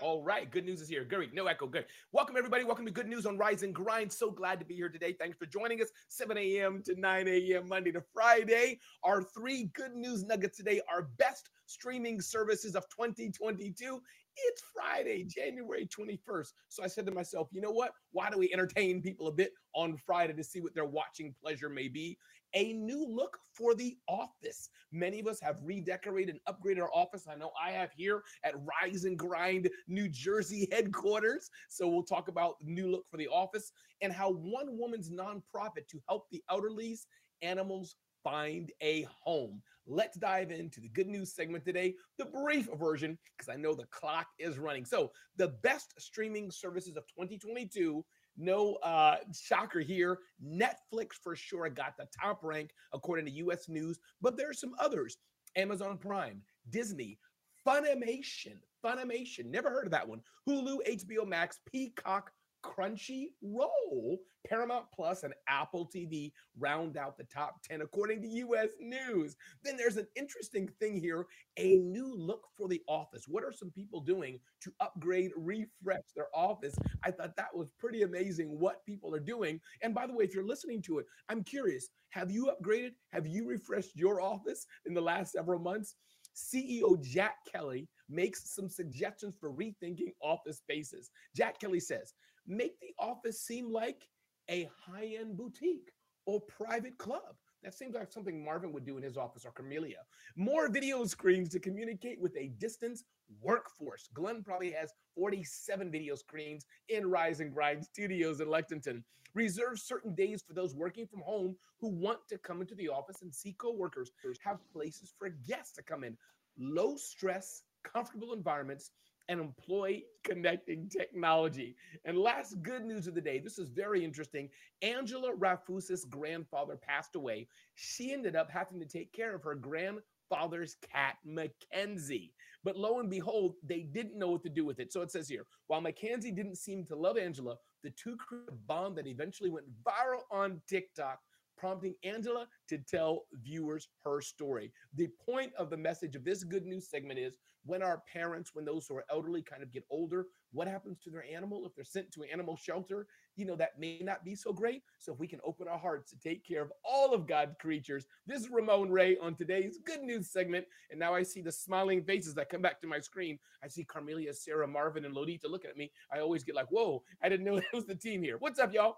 All 0.00 0.22
right, 0.22 0.48
good 0.50 0.64
news 0.64 0.80
is 0.80 0.88
here. 0.88 1.04
Great, 1.04 1.34
no 1.34 1.46
echo. 1.46 1.66
Good. 1.66 1.86
Welcome 2.12 2.36
everybody. 2.36 2.64
Welcome 2.64 2.86
to 2.86 2.92
Good 2.92 3.08
News 3.08 3.26
on 3.26 3.36
Rise 3.36 3.64
and 3.64 3.74
Grind. 3.74 4.12
So 4.12 4.30
glad 4.30 4.60
to 4.60 4.64
be 4.64 4.76
here 4.76 4.88
today. 4.88 5.12
Thanks 5.12 5.36
for 5.36 5.44
joining 5.44 5.82
us. 5.82 5.88
7 6.08 6.38
a.m. 6.38 6.82
to 6.86 6.98
9 6.98 7.28
a.m. 7.28 7.68
Monday 7.68 7.90
to 7.92 8.02
Friday. 8.14 8.78
Our 9.02 9.22
three 9.22 9.64
good 9.74 9.94
news 9.94 10.24
nuggets 10.24 10.56
today. 10.56 10.80
Our 10.90 11.08
best 11.18 11.50
streaming 11.66 12.20
services 12.20 12.76
of 12.76 12.84
2022. 12.88 14.00
It's 14.46 14.62
Friday, 14.74 15.24
January 15.24 15.86
21st. 15.86 16.52
So 16.68 16.84
I 16.84 16.86
said 16.86 17.06
to 17.06 17.12
myself, 17.12 17.48
you 17.50 17.60
know 17.60 17.70
what? 17.70 17.92
Why 18.12 18.30
do 18.30 18.38
we 18.38 18.52
entertain 18.52 19.02
people 19.02 19.28
a 19.28 19.32
bit 19.32 19.52
on 19.74 19.96
Friday 19.96 20.32
to 20.34 20.44
see 20.44 20.60
what 20.60 20.74
their 20.74 20.84
watching 20.84 21.34
pleasure 21.40 21.68
may 21.68 21.88
be? 21.88 22.16
A 22.54 22.72
new 22.72 23.06
look 23.06 23.38
for 23.54 23.74
the 23.74 23.96
office. 24.08 24.70
Many 24.90 25.20
of 25.20 25.26
us 25.26 25.40
have 25.40 25.56
redecorated 25.62 26.36
and 26.36 26.56
upgraded 26.56 26.80
our 26.80 26.90
office. 26.94 27.26
I 27.30 27.34
know 27.34 27.50
I 27.62 27.72
have 27.72 27.90
here 27.92 28.22
at 28.44 28.54
Rise 28.82 29.04
and 29.04 29.18
Grind, 29.18 29.68
New 29.86 30.08
Jersey 30.08 30.68
headquarters. 30.72 31.50
So 31.68 31.88
we'll 31.88 32.04
talk 32.04 32.28
about 32.28 32.54
the 32.60 32.70
new 32.70 32.90
look 32.90 33.04
for 33.10 33.18
the 33.18 33.28
office 33.28 33.72
and 34.00 34.12
how 34.12 34.30
one 34.30 34.78
woman's 34.78 35.10
nonprofit 35.10 35.88
to 35.90 36.00
help 36.08 36.26
the 36.30 36.42
elderly's 36.50 37.06
animals 37.42 37.96
find 38.30 38.72
a 38.82 39.06
home. 39.24 39.62
Let's 39.86 40.18
dive 40.18 40.50
into 40.50 40.80
the 40.80 40.88
good 40.88 41.06
news 41.06 41.34
segment 41.34 41.64
today, 41.64 41.94
the 42.18 42.26
brief 42.26 42.68
version, 42.78 43.16
because 43.36 43.48
I 43.48 43.56
know 43.56 43.74
the 43.74 43.86
clock 43.86 44.26
is 44.38 44.58
running. 44.58 44.84
So, 44.84 45.12
the 45.36 45.48
best 45.62 45.94
streaming 45.98 46.50
services 46.50 46.96
of 46.96 47.06
2022. 47.06 48.04
No 48.36 48.74
uh, 48.84 49.16
shocker 49.34 49.80
here. 49.80 50.18
Netflix 50.44 51.14
for 51.22 51.34
sure 51.34 51.68
got 51.70 51.96
the 51.96 52.06
top 52.20 52.44
rank 52.44 52.70
according 52.92 53.24
to 53.26 53.32
US 53.32 53.68
News, 53.68 53.98
but 54.20 54.36
there 54.36 54.50
are 54.50 54.54
some 54.54 54.74
others 54.78 55.16
Amazon 55.56 55.96
Prime, 55.96 56.42
Disney, 56.70 57.18
Funimation, 57.66 58.58
Funimation, 58.84 59.46
never 59.46 59.70
heard 59.70 59.86
of 59.86 59.90
that 59.92 60.06
one. 60.06 60.20
Hulu, 60.48 60.78
HBO 60.88 61.26
Max, 61.26 61.58
Peacock, 61.66 62.30
Crunchyroll, 62.62 64.18
Paramount 64.46 64.86
Plus, 64.94 65.22
and 65.22 65.34
Apple 65.48 65.88
TV 65.94 66.32
round 66.58 66.96
out 66.96 67.16
the 67.16 67.24
top 67.24 67.62
10 67.62 67.82
according 67.82 68.22
to 68.22 68.28
US 68.28 68.70
News. 68.80 69.36
Then 69.62 69.76
there's 69.76 69.96
an 69.96 70.06
interesting 70.16 70.68
thing 70.80 71.00
here 71.00 71.26
a 71.56 71.76
new 71.76 72.14
look 72.16 72.46
for 72.56 72.68
the 72.68 72.82
office. 72.88 73.24
What 73.26 73.44
are 73.44 73.52
some 73.52 73.70
people 73.70 74.00
doing 74.00 74.38
to 74.62 74.72
upgrade, 74.80 75.32
refresh 75.36 76.04
their 76.14 76.28
office? 76.34 76.74
I 77.04 77.10
thought 77.10 77.36
that 77.36 77.54
was 77.54 77.70
pretty 77.78 78.02
amazing 78.02 78.58
what 78.58 78.84
people 78.86 79.14
are 79.14 79.20
doing. 79.20 79.60
And 79.82 79.94
by 79.94 80.06
the 80.06 80.14
way, 80.14 80.24
if 80.24 80.34
you're 80.34 80.46
listening 80.46 80.82
to 80.82 80.98
it, 80.98 81.06
I'm 81.28 81.42
curious 81.42 81.88
have 82.10 82.30
you 82.30 82.50
upgraded? 82.50 82.92
Have 83.12 83.26
you 83.26 83.46
refreshed 83.46 83.94
your 83.94 84.20
office 84.20 84.66
in 84.86 84.94
the 84.94 85.00
last 85.00 85.32
several 85.32 85.60
months? 85.60 85.96
CEO 86.38 87.02
Jack 87.02 87.36
Kelly 87.52 87.88
makes 88.08 88.54
some 88.54 88.68
suggestions 88.68 89.34
for 89.38 89.52
rethinking 89.52 90.12
office 90.22 90.58
spaces. 90.58 91.10
Jack 91.34 91.58
Kelly 91.58 91.80
says, 91.80 92.14
make 92.48 92.80
the 92.80 92.94
office 92.98 93.40
seem 93.40 93.70
like 93.70 94.08
a 94.50 94.68
high 94.86 95.14
end 95.18 95.36
boutique 95.36 95.92
or 96.26 96.40
private 96.40 96.98
club. 96.98 97.36
That 97.62 97.74
seems 97.74 97.94
like 97.94 98.12
something 98.12 98.44
Marvin 98.44 98.72
would 98.72 98.86
do 98.86 98.96
in 98.96 99.02
his 99.02 99.16
office 99.16 99.44
or 99.44 99.50
Carmelia. 99.50 100.04
More 100.36 100.68
video 100.68 101.04
screens 101.04 101.48
to 101.50 101.58
communicate 101.58 102.20
with 102.20 102.36
a 102.36 102.52
distance 102.58 103.04
workforce. 103.42 104.08
Glenn 104.14 104.42
probably 104.42 104.70
has 104.70 104.92
47 105.16 105.90
video 105.90 106.14
screens 106.14 106.66
in 106.88 107.10
Rise 107.10 107.40
and 107.40 107.52
Grind 107.52 107.84
Studios 107.84 108.40
in 108.40 108.48
Lexington. 108.48 109.04
Reserve 109.34 109.78
certain 109.78 110.14
days 110.14 110.42
for 110.46 110.54
those 110.54 110.74
working 110.74 111.06
from 111.06 111.20
home 111.20 111.56
who 111.80 111.88
want 111.88 112.20
to 112.28 112.38
come 112.38 112.60
into 112.60 112.74
the 112.76 112.88
office 112.88 113.22
and 113.22 113.34
see 113.34 113.54
coworkers. 113.58 114.10
Have 114.44 114.58
places 114.72 115.12
for 115.18 115.28
guests 115.28 115.74
to 115.74 115.82
come 115.82 116.04
in. 116.04 116.16
Low 116.58 116.96
stress, 116.96 117.62
comfortable 117.82 118.32
environments 118.32 118.92
and 119.28 119.40
employee 119.40 120.06
connecting 120.24 120.88
technology. 120.88 121.76
And 122.04 122.18
last 122.18 122.62
good 122.62 122.84
news 122.84 123.06
of 123.06 123.14
the 123.14 123.20
day 123.20 123.38
this 123.38 123.58
is 123.58 123.68
very 123.68 124.04
interesting. 124.04 124.48
Angela 124.82 125.32
Rafus's 125.34 126.04
grandfather 126.04 126.76
passed 126.76 127.14
away. 127.14 127.48
She 127.74 128.12
ended 128.12 128.36
up 128.36 128.50
having 128.50 128.80
to 128.80 128.86
take 128.86 129.12
care 129.12 129.34
of 129.34 129.42
her 129.42 129.54
grandfather's 129.54 130.76
cat, 130.92 131.16
Mackenzie. 131.24 132.32
But 132.64 132.76
lo 132.76 133.00
and 133.00 133.08
behold, 133.08 133.54
they 133.62 133.80
didn't 133.80 134.18
know 134.18 134.30
what 134.30 134.42
to 134.42 134.48
do 134.48 134.64
with 134.64 134.80
it. 134.80 134.92
So 134.92 135.02
it 135.02 135.10
says 135.10 135.28
here 135.28 135.46
while 135.68 135.80
Mackenzie 135.80 136.32
didn't 136.32 136.56
seem 136.56 136.84
to 136.86 136.96
love 136.96 137.16
Angela, 137.16 137.56
the 137.82 137.90
two 137.90 138.16
created 138.16 138.48
a 138.48 138.56
bond 138.66 138.96
that 138.96 139.06
eventually 139.06 139.50
went 139.50 139.66
viral 139.84 140.22
on 140.30 140.60
TikTok 140.68 141.20
prompting 141.58 141.94
Angela 142.04 142.46
to 142.68 142.78
tell 142.78 143.24
viewers 143.32 143.88
her 144.04 144.20
story. 144.20 144.72
The 144.94 145.08
point 145.26 145.52
of 145.58 145.70
the 145.70 145.76
message 145.76 146.16
of 146.16 146.24
this 146.24 146.44
good 146.44 146.64
news 146.64 146.88
segment 146.88 147.18
is 147.18 147.36
when 147.66 147.82
our 147.82 148.02
parents, 148.10 148.50
when 148.54 148.64
those 148.64 148.86
who 148.86 148.96
are 148.96 149.04
elderly 149.10 149.42
kind 149.42 149.62
of 149.62 149.72
get 149.72 149.84
older, 149.90 150.26
what 150.52 150.68
happens 150.68 150.98
to 151.00 151.10
their 151.10 151.24
animal 151.24 151.66
if 151.66 151.74
they're 151.74 151.84
sent 151.84 152.10
to 152.12 152.22
an 152.22 152.28
animal 152.32 152.56
shelter? 152.56 153.06
You 153.36 153.44
know, 153.44 153.56
that 153.56 153.78
may 153.78 153.98
not 154.02 154.24
be 154.24 154.34
so 154.34 154.52
great. 154.52 154.82
So 154.98 155.12
if 155.12 155.18
we 155.18 155.28
can 155.28 155.40
open 155.44 155.68
our 155.68 155.78
hearts 155.78 156.10
to 156.10 156.18
take 156.18 156.46
care 156.46 156.62
of 156.62 156.72
all 156.84 157.12
of 157.12 157.26
God's 157.26 157.54
creatures, 157.60 158.06
this 158.26 158.40
is 158.40 158.50
Ramon 158.50 158.90
Ray 158.90 159.18
on 159.18 159.34
today's 159.34 159.78
good 159.84 160.02
news 160.02 160.30
segment. 160.30 160.66
And 160.90 160.98
now 160.98 161.14
I 161.14 161.22
see 161.22 161.42
the 161.42 161.52
smiling 161.52 162.02
faces 162.02 162.34
that 162.34 162.48
come 162.48 162.62
back 162.62 162.80
to 162.80 162.86
my 162.86 163.00
screen. 163.00 163.38
I 163.62 163.68
see 163.68 163.84
Carmelia, 163.84 164.34
Sarah, 164.34 164.66
Marvin, 164.66 165.04
and 165.04 165.14
Lolita 165.14 165.48
looking 165.48 165.70
at 165.70 165.76
me. 165.76 165.90
I 166.12 166.20
always 166.20 166.44
get 166.44 166.54
like, 166.54 166.70
whoa, 166.70 167.02
I 167.22 167.28
didn't 167.28 167.44
know 167.44 167.56
that 167.56 167.72
was 167.74 167.84
the 167.84 167.94
team 167.94 168.22
here. 168.22 168.36
What's 168.38 168.58
up, 168.58 168.72
y'all? 168.72 168.96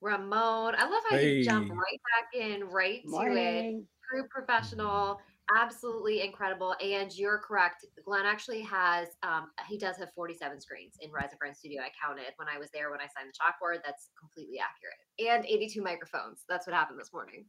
Ramon. 0.00 0.74
I 0.76 0.84
love 0.84 1.02
how 1.08 1.16
hey. 1.16 1.38
you 1.38 1.44
jump 1.44 1.70
right 1.70 2.00
back 2.14 2.40
in, 2.40 2.64
right 2.64 3.02
Morning. 3.04 3.34
to 3.34 3.78
it. 3.78 3.84
True 4.10 4.24
professional, 4.30 5.20
absolutely 5.54 6.22
incredible. 6.22 6.74
And 6.82 7.14
you're 7.16 7.38
correct. 7.38 7.84
Glenn 8.04 8.24
actually 8.24 8.62
has, 8.62 9.08
um, 9.22 9.50
he 9.68 9.76
does 9.76 9.96
have 9.98 10.10
47 10.14 10.60
screens 10.60 10.94
in 11.00 11.10
Rise 11.10 11.28
and 11.30 11.38
Grind 11.38 11.56
Studio. 11.56 11.82
I 11.82 11.90
counted 12.00 12.32
when 12.36 12.48
I 12.48 12.58
was 12.58 12.70
there 12.72 12.90
when 12.90 13.00
I 13.00 13.04
signed 13.04 13.28
the 13.28 13.38
chalkboard. 13.38 13.80
That's 13.84 14.08
completely 14.18 14.58
accurate. 14.58 14.96
And 15.18 15.44
82 15.44 15.82
microphones. 15.82 16.44
That's 16.48 16.66
what 16.66 16.74
happened 16.74 16.98
this 17.00 17.12
morning. 17.12 17.44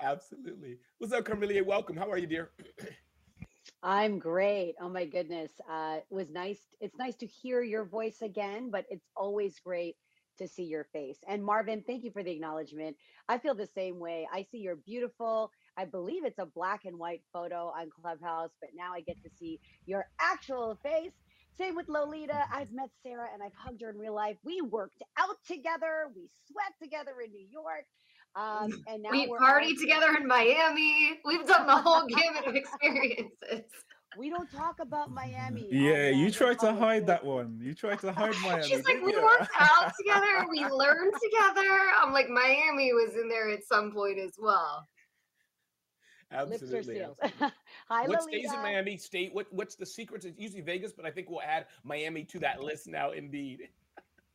absolutely. 0.00 0.78
What's 0.98 1.12
up, 1.12 1.24
Carmelia? 1.24 1.64
Welcome. 1.64 1.96
How 1.96 2.10
are 2.10 2.18
you, 2.18 2.26
dear? 2.26 2.50
I'm 3.82 4.18
great. 4.18 4.74
Oh 4.80 4.88
my 4.88 5.04
goodness. 5.04 5.50
Uh, 5.70 5.96
it 5.98 6.14
was 6.14 6.30
nice. 6.30 6.60
It's 6.80 6.96
nice 6.96 7.16
to 7.16 7.26
hear 7.26 7.62
your 7.62 7.84
voice 7.84 8.22
again, 8.22 8.70
but 8.70 8.84
it's 8.88 9.06
always 9.16 9.58
great 9.58 9.96
to 10.38 10.48
see 10.48 10.64
your 10.64 10.84
face. 10.92 11.18
And 11.28 11.44
Marvin, 11.44 11.82
thank 11.86 12.04
you 12.04 12.10
for 12.10 12.22
the 12.22 12.32
acknowledgement. 12.32 12.96
I 13.28 13.38
feel 13.38 13.54
the 13.54 13.68
same 13.74 13.98
way. 13.98 14.28
I 14.32 14.46
see 14.50 14.58
your 14.58 14.76
beautiful, 14.76 15.50
I 15.76 15.84
believe 15.86 16.24
it's 16.24 16.38
a 16.38 16.46
black 16.46 16.84
and 16.84 16.98
white 16.98 17.22
photo 17.32 17.72
on 17.76 17.90
Clubhouse, 18.00 18.50
but 18.60 18.70
now 18.76 18.92
I 18.94 19.00
get 19.02 19.22
to 19.24 19.30
see 19.38 19.60
your 19.86 20.06
actual 20.20 20.78
face. 20.82 21.12
Same 21.58 21.76
with 21.76 21.88
Lolita. 21.88 22.44
I've 22.52 22.72
met 22.72 22.90
Sarah 23.02 23.28
and 23.32 23.42
I've 23.42 23.54
hugged 23.56 23.82
her 23.82 23.90
in 23.90 23.98
real 23.98 24.14
life. 24.14 24.36
We 24.44 24.60
worked 24.62 25.02
out 25.18 25.36
together. 25.46 26.08
We 26.14 26.28
sweat 26.50 26.74
together 26.82 27.12
in 27.24 27.32
New 27.32 27.46
York. 27.50 27.86
Um, 28.36 28.84
and 28.88 29.02
now 29.02 29.10
we 29.12 29.26
party 29.38 29.74
together 29.76 30.16
in 30.20 30.26
Miami. 30.26 31.20
We've 31.24 31.46
done 31.46 31.66
the 31.66 31.76
whole 31.76 32.06
gamut 32.06 32.46
of 32.46 32.56
experiences 32.56 33.64
we 34.16 34.30
don't 34.30 34.50
talk 34.50 34.80
about 34.80 35.10
Miami. 35.10 35.68
Yeah, 35.70 36.08
you 36.08 36.30
tried 36.30 36.58
to 36.60 36.72
hide 36.74 37.06
that 37.06 37.24
one. 37.24 37.58
You 37.62 37.74
tried 37.74 38.00
to 38.00 38.12
hide 38.12 38.34
Miami. 38.42 38.62
She's 38.62 38.84
like, 38.84 39.02
we 39.02 39.12
you? 39.12 39.22
worked 39.22 39.50
out 39.58 39.92
together, 39.98 40.46
we 40.50 40.64
learned 40.70 41.12
together. 41.22 41.68
I'm 42.00 42.12
like, 42.12 42.28
Miami 42.28 42.92
was 42.92 43.14
in 43.14 43.28
there 43.28 43.50
at 43.50 43.64
some 43.64 43.92
point 43.92 44.18
as 44.18 44.32
well. 44.38 44.86
Absolutely. 46.32 46.66
Lips 46.66 46.88
are 46.88 47.28
sealed. 47.30 47.52
Hi, 47.88 48.02
what 48.02 48.20
Lolita. 48.20 48.22
stays 48.22 48.52
in 48.52 48.62
Miami? 48.62 48.96
State. 48.96 49.32
What 49.32 49.46
What's 49.50 49.76
the 49.76 49.86
secret? 49.86 50.24
It's 50.24 50.40
usually 50.40 50.60
Vegas, 50.60 50.92
but 50.92 51.06
I 51.06 51.10
think 51.10 51.30
we'll 51.30 51.42
add 51.42 51.66
Miami 51.84 52.24
to 52.24 52.38
that 52.40 52.60
list 52.60 52.88
now. 52.88 53.12
Indeed. 53.12 53.68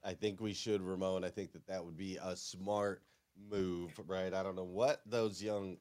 I 0.03 0.13
think 0.13 0.39
we 0.39 0.53
should, 0.53 0.81
Ramon. 0.81 1.23
I 1.23 1.29
think 1.29 1.51
that 1.51 1.67
that 1.67 1.83
would 1.83 1.97
be 1.97 2.17
a 2.23 2.35
smart 2.35 3.03
move, 3.49 3.99
right? 4.07 4.33
I 4.33 4.43
don't 4.43 4.55
know 4.55 4.63
what 4.63 5.01
those 5.05 5.41
young, 5.41 5.77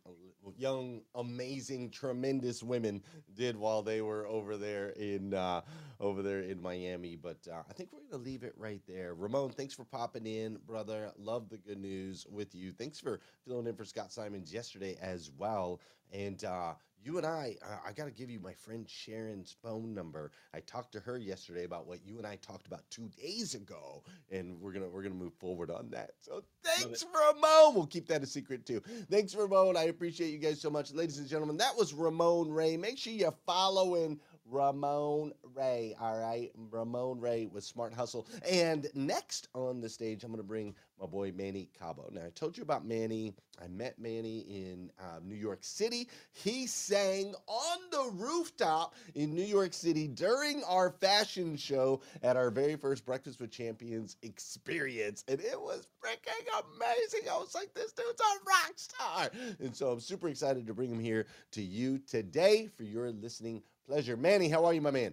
young, 0.57 1.03
amazing, 1.15 1.91
tremendous 1.91 2.63
women 2.63 3.03
did 3.35 3.57
while 3.57 3.83
they 3.83 4.01
were 4.01 4.27
over 4.27 4.57
there 4.57 4.91
in 4.91 5.35
uh, 5.35 5.63
over 5.99 6.23
there 6.23 6.41
in 6.41 6.61
Miami, 6.61 7.17
but 7.17 7.39
uh, 7.51 7.63
I 7.69 7.73
think 7.73 7.91
we're 7.93 8.01
gonna 8.11 8.23
leave 8.23 8.43
it 8.43 8.55
right 8.57 8.83
there. 8.87 9.15
Ramon, 9.15 9.51
thanks 9.51 9.75
for 9.75 9.85
popping 9.85 10.27
in, 10.27 10.59
brother. 10.67 11.13
Love 11.19 11.49
the 11.49 11.59
good 11.59 11.79
news 11.79 12.27
with 12.31 12.55
you. 12.55 12.73
Thanks 12.73 13.01
for 13.01 13.21
filling 13.47 13.67
in 13.67 13.75
for 13.75 13.85
Scott 13.85 14.13
Simons 14.13 14.53
yesterday 14.53 14.97
as 15.01 15.31
well. 15.37 15.81
And 16.13 16.43
uh, 16.45 16.75
you 17.03 17.16
and 17.16 17.26
I, 17.26 17.57
uh, 17.64 17.76
I 17.88 17.92
got 17.92 18.05
to 18.05 18.11
give 18.11 18.30
you 18.30 18.40
my 18.40 18.53
friend 18.53 18.88
Sharon's 18.88 19.57
phone 19.62 19.94
number. 19.94 20.32
I 20.55 20.61
talked 20.61 20.92
to 20.92 21.01
her 21.01 21.18
yesterday 21.18 21.64
about 21.64 21.86
what 21.86 22.05
you 22.05 22.18
and 22.18 22.26
I 22.26 22.36
talked 22.36 22.66
about 22.66 22.82
two 22.90 23.09
days 23.20 23.55
ago, 23.55 24.03
and 24.30 24.61
we're 24.61 24.72
gonna 24.72 24.88
we're 24.88 25.03
gonna 25.03 25.14
move 25.14 25.34
forward 25.34 25.70
on 25.70 25.90
that. 25.90 26.12
So 26.20 26.42
thanks, 26.62 27.05
Ramon. 27.14 27.74
We'll 27.74 27.86
keep 27.86 28.07
that 28.09 28.22
a 28.22 28.26
secret 28.26 28.66
too. 28.66 28.82
Thanks, 29.11 29.34
Ramon. 29.34 29.76
I 29.76 29.84
appreciate 29.84 30.30
you 30.30 30.38
guys 30.38 30.61
so 30.61 30.70
much, 30.70 30.92
ladies 30.92 31.18
and 31.18 31.28
gentlemen. 31.28 31.57
That 31.57 31.76
was 31.76 31.94
Ramon 31.94 32.51
Ray. 32.51 32.76
Make 32.76 32.98
sure 32.98 33.12
you're 33.12 33.34
following 33.46 34.20
Ramon 34.51 35.32
Ray. 35.55 35.94
All 36.01 36.18
right. 36.18 36.51
Ramon 36.70 37.20
Ray 37.20 37.46
with 37.46 37.64
Smart 37.64 37.94
Hustle. 37.94 38.26
And 38.48 38.88
next 38.94 39.48
on 39.55 39.80
the 39.80 39.88
stage, 39.88 40.24
I'm 40.24 40.30
going 40.30 40.42
to 40.42 40.46
bring 40.46 40.74
my 41.01 41.07
boy 41.07 41.32
Manny 41.34 41.68
Cabo. 41.78 42.11
Now, 42.12 42.26
I 42.26 42.30
told 42.30 42.57
you 42.57 42.62
about 42.62 42.84
Manny. 42.84 43.34
I 43.62 43.68
met 43.68 43.98
Manny 43.98 44.40
in 44.40 44.90
uh, 44.98 45.20
New 45.24 45.34
York 45.34 45.61
City. 45.62 46.09
He 46.32 46.66
sang 46.66 47.34
on 47.46 47.78
the 47.90 48.11
rooftop 48.14 48.94
in 49.14 49.34
New 49.34 49.44
York 49.44 49.72
City 49.72 50.09
during 50.09 50.62
our 50.64 50.90
fashion 50.90 51.57
show 51.57 52.01
at 52.22 52.36
our 52.36 52.51
very 52.51 52.76
first 52.76 53.07
Breakfast 53.07 53.40
with 53.40 53.51
Champions 53.51 54.16
experience. 54.22 55.24
And 55.28 55.40
it 55.40 55.61
was 55.61 55.86
freaking 56.03 56.62
amazing. 56.74 57.30
I 57.30 57.36
was 57.36 57.55
like, 57.55 57.72
this 57.74 57.92
dude's 57.92 58.20
a 58.20 58.44
rock 58.46 58.72
star. 58.76 59.30
And 59.61 59.74
so 59.74 59.90
I'm 59.90 60.01
super 60.01 60.28
excited 60.28 60.66
to 60.66 60.74
bring 60.74 60.90
him 60.90 61.01
here 61.01 61.26
to 61.53 61.62
you 61.62 61.98
today 61.98 62.68
for 62.76 62.82
your 62.82 63.11
listening 63.11 63.62
pleasure. 63.91 64.16
Manny, 64.16 64.49
how 64.49 64.64
are 64.64 64.72
you, 64.72 64.80
my 64.80 64.93
man? 64.93 65.12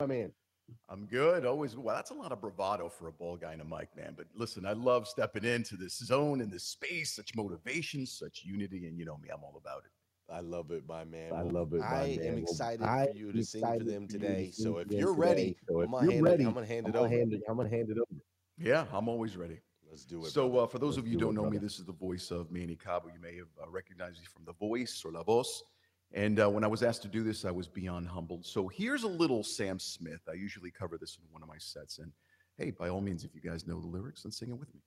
My 0.00 0.06
man. 0.06 0.32
I'm 0.88 1.06
good. 1.06 1.46
Always. 1.46 1.76
Well, 1.76 1.94
that's 1.94 2.10
a 2.10 2.14
lot 2.14 2.32
of 2.32 2.40
bravado 2.40 2.88
for 2.88 3.06
a 3.06 3.12
ball 3.12 3.36
guy 3.36 3.52
and 3.52 3.62
a 3.62 3.64
mic, 3.64 3.88
man. 3.96 4.14
But 4.16 4.26
listen, 4.34 4.66
I 4.66 4.72
love 4.72 5.06
stepping 5.06 5.44
into 5.44 5.76
this 5.76 5.98
zone 5.98 6.40
and 6.40 6.50
this 6.50 6.64
space, 6.64 7.14
such 7.14 7.36
motivation, 7.36 8.04
such 8.04 8.42
unity. 8.44 8.86
And 8.88 8.98
you 8.98 9.04
know 9.04 9.16
me, 9.18 9.28
I'm 9.32 9.44
all 9.44 9.60
about 9.60 9.82
it. 9.84 10.32
I 10.32 10.40
love 10.40 10.72
it, 10.72 10.82
my 10.88 11.04
man. 11.04 11.32
I 11.34 11.42
love 11.42 11.72
it, 11.74 11.82
I 11.82 12.16
man. 12.18 12.26
am 12.26 12.34
Well, 12.42 12.42
excited 12.42 12.82
I 12.82 13.06
for 13.06 13.16
you 13.16 13.30
to 13.30 13.44
sing 13.44 13.60
for 13.60 13.66
excited 13.68 13.86
them 13.86 14.06
for 14.08 14.12
to 14.14 14.18
today. 14.18 14.50
sing 14.50 14.64
So 14.64 14.78
if 14.78 14.88
them 14.88 14.98
you're 14.98 15.14
today. 15.14 15.28
ready, 15.28 15.56
So 15.68 15.80
if 15.82 15.84
I'm 15.86 15.92
gonna 15.92 16.04
you're 16.04 16.12
hand 16.14 16.24
ready, 16.24 16.42
it. 16.42 16.46
I'm 16.48 16.54
gonna 16.54 16.66
hand 16.66 16.86
I'm 16.86 16.90
it 16.90 16.92
gonna 16.94 17.06
over. 17.06 17.14
hand 17.14 17.32
it- 17.34 17.42
I'm 17.48 17.56
gonna 17.58 17.68
hand 17.68 17.90
it 17.90 17.98
over. 17.98 18.20
Yeah, 18.58 18.86
I'm 18.92 19.08
always 19.08 19.36
ready. 19.36 19.60
Let's 19.88 20.04
do 20.04 20.24
it. 20.24 20.30
So, 20.32 20.56
uh, 20.58 20.66
for 20.66 20.78
those 20.80 20.96
Let's 20.96 20.98
of 21.00 21.06
you 21.06 21.12
who 21.12 21.18
do 21.18 21.24
it, 21.26 21.34
don't 21.34 21.44
know 21.44 21.50
me, 21.50 21.58
this 21.58 21.78
is 21.78 21.84
the 21.84 21.92
voice 21.92 22.30
of 22.32 22.50
Manny 22.50 22.74
Cabo. 22.74 23.08
You 23.14 23.20
may 23.20 23.36
have 23.36 23.46
uh, 23.62 23.70
recognized 23.70 24.18
me 24.18 24.24
from 24.24 24.44
The 24.44 24.54
Voice 24.54 25.04
or 25.04 25.12
La 25.12 25.22
Voz. 25.22 25.62
And 26.14 26.38
uh, 26.38 26.48
when 26.48 26.62
I 26.62 26.68
was 26.68 26.84
asked 26.84 27.02
to 27.02 27.08
do 27.08 27.24
this, 27.24 27.44
I 27.44 27.50
was 27.50 27.66
beyond 27.66 28.06
humbled. 28.06 28.46
So 28.46 28.68
here's 28.68 29.02
a 29.02 29.08
little 29.08 29.42
Sam 29.42 29.80
Smith. 29.80 30.20
I 30.30 30.34
usually 30.34 30.70
cover 30.70 30.96
this 30.96 31.18
in 31.18 31.24
one 31.32 31.42
of 31.42 31.48
my 31.48 31.58
sets. 31.58 31.98
And 31.98 32.12
hey, 32.56 32.70
by 32.70 32.88
all 32.88 33.00
means, 33.00 33.24
if 33.24 33.34
you 33.34 33.40
guys 33.40 33.66
know 33.66 33.80
the 33.80 33.88
lyrics, 33.88 34.22
then 34.22 34.30
sing 34.30 34.50
it 34.50 34.56
with 34.56 34.72
me. 34.72 34.80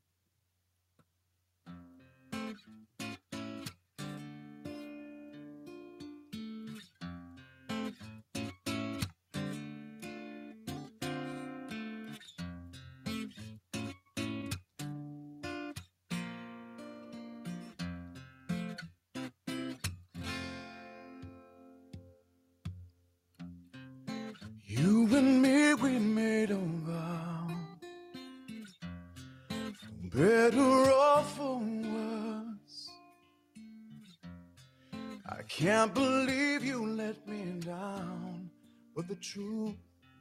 Can't 35.78 35.94
believe 35.94 36.66
you 36.66 36.88
let 36.88 37.28
me 37.28 37.44
down. 37.60 38.50
But 38.96 39.08
the 39.08 39.14
truth 39.14 39.76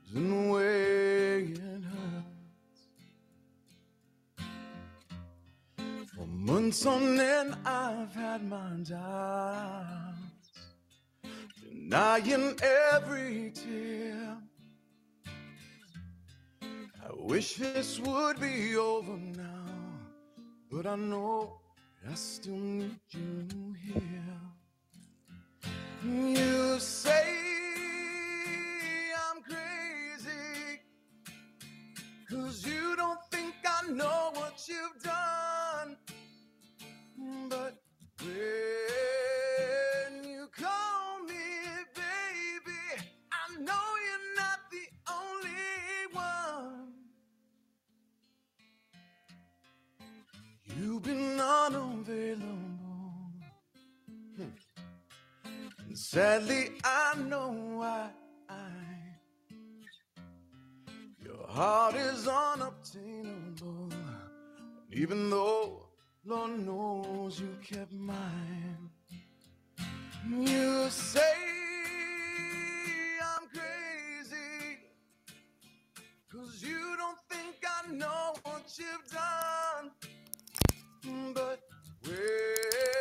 is 0.04 0.14
in 0.14 0.28
the 0.28 0.52
way 0.52 1.44
it 1.44 1.82
hurts. 1.92 2.82
For 6.14 6.26
months 6.26 6.84
on 6.84 7.18
end, 7.18 7.56
I've 7.64 8.14
had 8.14 8.46
my 8.46 8.70
doubts 8.82 10.50
denying 11.62 12.58
every 12.92 13.50
tear. 13.54 14.36
I 17.06 17.10
wish 17.32 17.54
this 17.54 17.98
would 18.00 18.38
be 18.38 18.76
over 18.76 19.16
now, 19.16 19.72
but 20.70 20.84
I 20.84 20.96
know 20.96 21.62
I 22.10 22.14
still 22.14 22.56
need 22.56 23.00
you 23.08 23.74
here. 23.82 24.25
You 26.06 26.78
say 26.78 27.25
sadly, 56.16 56.70
I 56.82 57.14
know 57.28 57.48
why. 57.76 58.08
Your 61.22 61.46
heart 61.46 61.94
is 61.94 62.26
unobtainable. 62.26 63.90
Even 64.90 65.28
though 65.28 65.90
Lord 66.24 66.52
knows 66.60 67.38
you 67.38 67.54
kept 67.62 67.92
mine. 67.92 68.88
You 70.26 70.88
say 70.88 71.36
I'm 73.30 73.44
crazy. 73.56 74.78
Cause 76.32 76.62
you 76.62 76.96
don't 76.96 77.20
think 77.28 77.56
I 77.76 77.92
know 77.92 78.32
what 78.44 78.64
you've 78.78 79.06
done. 79.12 79.90
But 81.34 81.60
when 82.06 82.95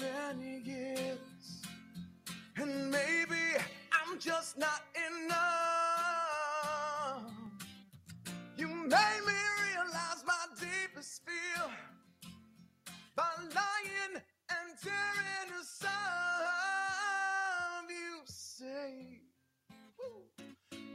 many 0.00 0.60
years, 0.64 1.62
and 2.56 2.90
maybe 2.90 3.56
I'm 3.92 4.18
just 4.18 4.58
not 4.58 4.82
enough. 5.08 5.36
You 8.56 8.68
made 8.68 9.22
me 9.26 9.34
realize 9.72 10.24
my 10.26 10.46
deepest 10.60 11.22
fear 11.24 11.64
by 13.16 13.28
lying 13.54 14.22
and 14.50 14.78
tearing 14.82 15.52
us 15.60 15.82
up. 15.84 15.90
You 17.88 18.22
say 18.26 19.20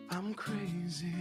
I'm 0.09 0.33
crazy. 0.33 1.13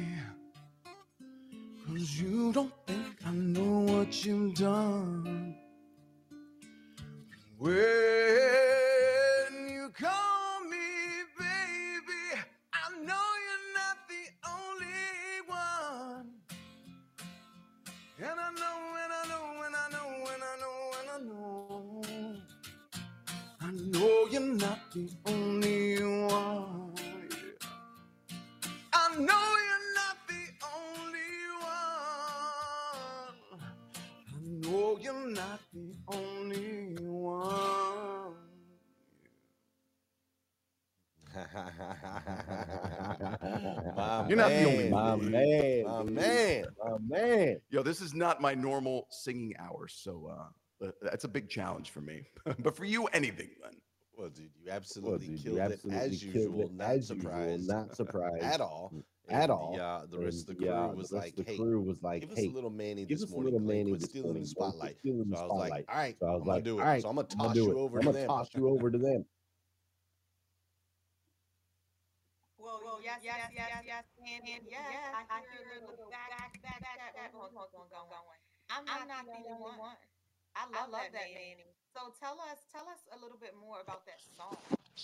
Cause 1.86 2.20
you 2.20 2.52
don't 2.52 2.72
think 2.86 3.06
I 3.26 3.32
know 3.32 3.80
what 3.80 4.24
you've 4.24 4.54
done. 4.54 5.49
When 7.60 7.74
you 9.68 9.90
call 9.90 10.64
me 10.64 10.78
baby, 11.38 12.40
I 12.72 12.90
know 13.04 13.28
you're 13.44 13.68
not 13.76 13.98
the 14.08 14.24
only 14.48 15.44
one. 15.46 16.40
And 18.18 18.40
I 18.40 18.50
know, 18.52 18.78
and 19.02 19.12
I 19.12 19.22
know, 19.28 19.46
and 19.66 19.76
I 19.76 19.78
know, 19.92 20.08
and 20.32 20.42
I 20.42 20.56
know, 20.62 20.78
and 21.00 21.10
I 21.10 21.18
know. 21.28 22.02
I 23.60 23.62
know 23.92 24.16
you're 24.30 24.56
not 24.56 24.80
the 24.94 25.06
only 25.26 26.02
one. 26.32 26.69
You're 44.28 44.36
not 44.36 44.50
the 44.50 44.64
only 44.64 44.90
man. 44.90 44.90
one. 44.90 44.90
My 44.90 45.30
man. 45.30 45.84
My 45.84 46.02
man. 46.04 46.64
My 46.84 46.96
man. 47.18 47.56
Yo, 47.70 47.82
this 47.82 48.00
is 48.00 48.14
not 48.14 48.40
my 48.40 48.54
normal 48.54 49.06
singing 49.10 49.54
hours, 49.58 49.94
so 50.02 50.30
uh, 50.30 50.86
uh, 50.86 50.90
that's 51.02 51.24
a 51.24 51.28
big 51.28 51.48
challenge 51.48 51.90
for 51.90 52.00
me. 52.00 52.22
but 52.60 52.76
for 52.76 52.84
you, 52.84 53.06
anything, 53.06 53.50
Glenn. 53.60 53.74
Well, 54.16 54.28
dude, 54.28 54.50
you 54.62 54.70
absolutely 54.70 55.28
dude, 55.28 55.38
you 55.38 55.44
killed 55.56 55.72
absolutely 55.72 56.02
it 56.06 56.12
as 56.12 56.22
killed 56.22 56.34
usual. 56.34 56.60
it 56.66 56.72
not 56.74 56.90
as 56.90 57.10
usual, 57.10 57.22
surprised. 57.22 57.68
not 57.68 57.96
surprised 57.96 58.44
at 58.44 58.60
all. 58.60 58.92
at 59.30 59.42
And 59.44 59.50
all. 59.50 59.74
The, 59.76 59.82
uh, 59.82 60.06
the 60.10 60.18
rest 60.18 60.40
of 60.42 60.46
the 60.48 60.54
crew 60.56 60.66
yeah, 60.66 60.86
was 60.92 61.08
the 61.08 61.16
like, 61.16 61.36
the 61.36 61.42
"Hey, 61.44 61.56
crew 61.56 61.80
was 61.80 62.02
like, 62.02 62.20
give 62.20 62.32
us 62.32 62.38
a 62.38 62.48
little 62.48 62.68
Manny 62.70 63.06
give 63.06 63.18
this 63.18 63.24
us 63.24 63.30
a 63.30 63.32
morning. 63.32 63.52
little 63.54 63.66
Manny 63.66 63.90
Quit 63.92 64.00
this 64.02 64.10
stealing 64.10 64.28
the 64.28 64.34
morning. 64.34 64.54
Don't 64.58 64.72
spotlight." 64.72 64.98
stealing 64.98 65.30
the 65.30 65.36
So 65.36 65.42
I 65.42 65.46
was 65.46 65.70
like, 65.70 65.84
"All 65.88 65.96
right, 65.96 66.16
So 66.20 66.26
I 66.26 66.30
was 66.32 66.40
I'm 66.42 66.46
gonna 66.48 66.60
do 66.62 66.78
it. 66.78 66.80
all 66.82 66.86
right, 66.86 67.02
So 67.02 67.08
I'm 67.08 67.16
gonna 67.16 67.28
I'm 67.32 67.38
gonna 67.38 67.54
you 67.54 67.78
over 67.78 67.98
I'm 67.98 68.04
to 68.06 68.12
gonna 68.12 68.26
toss 68.26 68.48
you 68.54 68.68
over 68.68 68.90
to 68.90 68.98
them. 68.98 69.24
Well, 72.58 72.80
well, 72.84 72.99
yes, 73.10 73.18
yes, 73.26 73.50
yes, 73.50 73.82
yes, 73.82 74.04
and, 74.22 74.42
and 74.46 74.62
yes, 74.70 74.86
I, 75.30 75.42
hear 75.50 75.82
a 75.82 75.90
little 75.90 76.06
back, 76.10 76.30
back, 76.30 76.54
back, 76.62 76.78
back, 76.78 77.10
back, 77.14 77.30
hold 77.34 77.50
on, 77.58 77.66
hold 77.74 77.90
on, 77.90 78.06
going. 78.06 78.40
I'm 78.70 78.84
not, 78.86 79.02
I'm 79.02 79.08
not 79.08 79.26
the 79.26 79.50
only 79.50 79.74
one. 79.78 79.98
I 80.54 80.86
love, 80.86 81.10
that, 81.10 81.30
Manny. 81.34 81.66
So 81.94 82.14
tell 82.22 82.38
us, 82.38 82.62
tell 82.70 82.86
us 82.86 83.02
a 83.10 83.18
little 83.22 83.38
bit 83.38 83.54
more 83.58 83.80
about 83.82 84.06
that 84.06 84.20
song. 84.36 84.56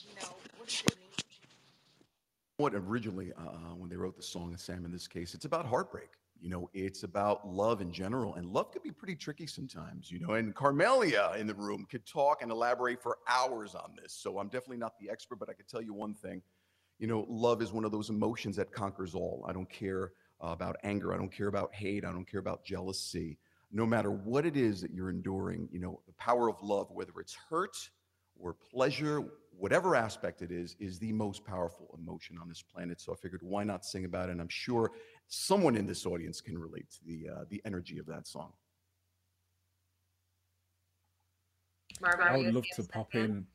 You 0.07 0.15
know, 0.21 0.31
what 0.59 0.69
does 0.69 0.83
it 0.87 0.99
mean? 0.99 1.11
What 2.59 2.75
originally, 2.75 3.33
uh, 3.37 3.75
when 3.75 3.91
they 3.91 3.97
wrote 3.97 4.17
the 4.17 4.23
song, 4.23 4.51
and 4.51 4.61
Sam 4.61 4.85
in 4.85 4.93
this 4.93 5.09
case, 5.09 5.35
it's 5.35 5.45
about 5.45 5.67
heartbreak. 5.67 6.11
You 6.41 6.51
know, 6.51 6.71
it's 6.75 7.03
about 7.03 7.49
love 7.49 7.81
in 7.81 7.91
general, 7.93 8.35
and 8.35 8.47
love 8.47 8.71
can 8.71 8.83
be 8.83 8.91
pretty 8.91 9.17
tricky 9.17 9.47
sometimes. 9.47 10.11
You 10.11 10.21
know, 10.21 10.35
and 10.35 10.55
Carmelia 10.55 11.37
in 11.39 11.47
the 11.47 11.55
room 11.55 11.87
could 11.91 12.07
talk 12.07 12.43
and 12.43 12.51
elaborate 12.51 13.03
for 13.03 13.19
hours 13.27 13.75
on 13.75 13.93
this. 14.01 14.13
So 14.13 14.39
I'm 14.39 14.49
definitely 14.49 14.77
not 14.77 14.99
the 15.01 15.11
expert, 15.11 15.39
but 15.39 15.49
I 15.49 15.55
could 15.55 15.69
tell 15.69 15.83
you 15.83 15.95
one 15.95 16.15
thing. 16.15 16.43
You 16.99 17.07
know, 17.07 17.27
love 17.29 17.61
is 17.63 17.73
one 17.73 17.85
of 17.85 17.93
those 17.93 18.09
emotions 18.11 18.57
that 18.57 18.73
conquers 18.73 19.15
all. 19.15 19.45
I 19.49 19.53
don't 19.53 19.69
care 19.69 20.13
uh, 20.43 20.49
about 20.49 20.77
anger. 20.83 21.13
I 21.13 21.17
don't 21.17 21.33
care 21.33 21.49
about 21.49 21.75
hate. 21.75 22.05
I 22.05 22.13
don't 22.13 22.29
care 22.29 22.41
about 22.41 22.65
jealousy. 22.65 23.39
No 23.73 23.85
matter 23.85 24.11
what 24.11 24.47
it 24.47 24.57
is 24.57 24.81
that 24.81 24.93
you're 24.93 25.11
enduring, 25.11 25.69
you 25.71 25.81
know, 25.81 26.01
the 26.07 26.13
power 26.15 26.49
of 26.49 26.57
love, 26.63 26.91
whether 26.91 27.13
it's 27.19 27.37
hurt 27.51 27.77
or 28.39 28.55
pleasure, 28.55 29.25
whatever 29.59 29.97
aspect 29.97 30.43
it 30.43 30.51
is, 30.51 30.77
is 30.79 30.99
the 30.99 31.13
most 31.13 31.45
powerful 31.45 31.95
emotion 31.99 32.39
on 32.41 32.49
this 32.49 32.63
planet. 32.63 33.01
So 33.01 33.13
I 33.13 33.17
figured, 33.17 33.41
why 33.43 33.65
not 33.65 33.85
sing 33.85 34.05
about 34.05 34.29
it? 34.29 34.33
And 34.33 34.41
I'm 34.41 34.49
sure 34.49 34.93
someone 35.29 35.77
in 35.77 35.87
this 35.87 36.07
audience 36.07 36.41
can 36.41 36.59
relate 36.59 36.91
to 36.91 36.99
the 37.05 37.29
uh, 37.29 37.45
the 37.51 37.61
energy 37.65 37.99
of 37.99 38.07
that 38.07 38.27
song. 38.27 38.53
Marvin, 42.01 42.27
I 42.29 42.37
would 42.37 42.55
love 42.55 42.65
to 42.77 42.83
pop 42.85 43.13
fan? 43.13 43.25
in. 43.25 43.47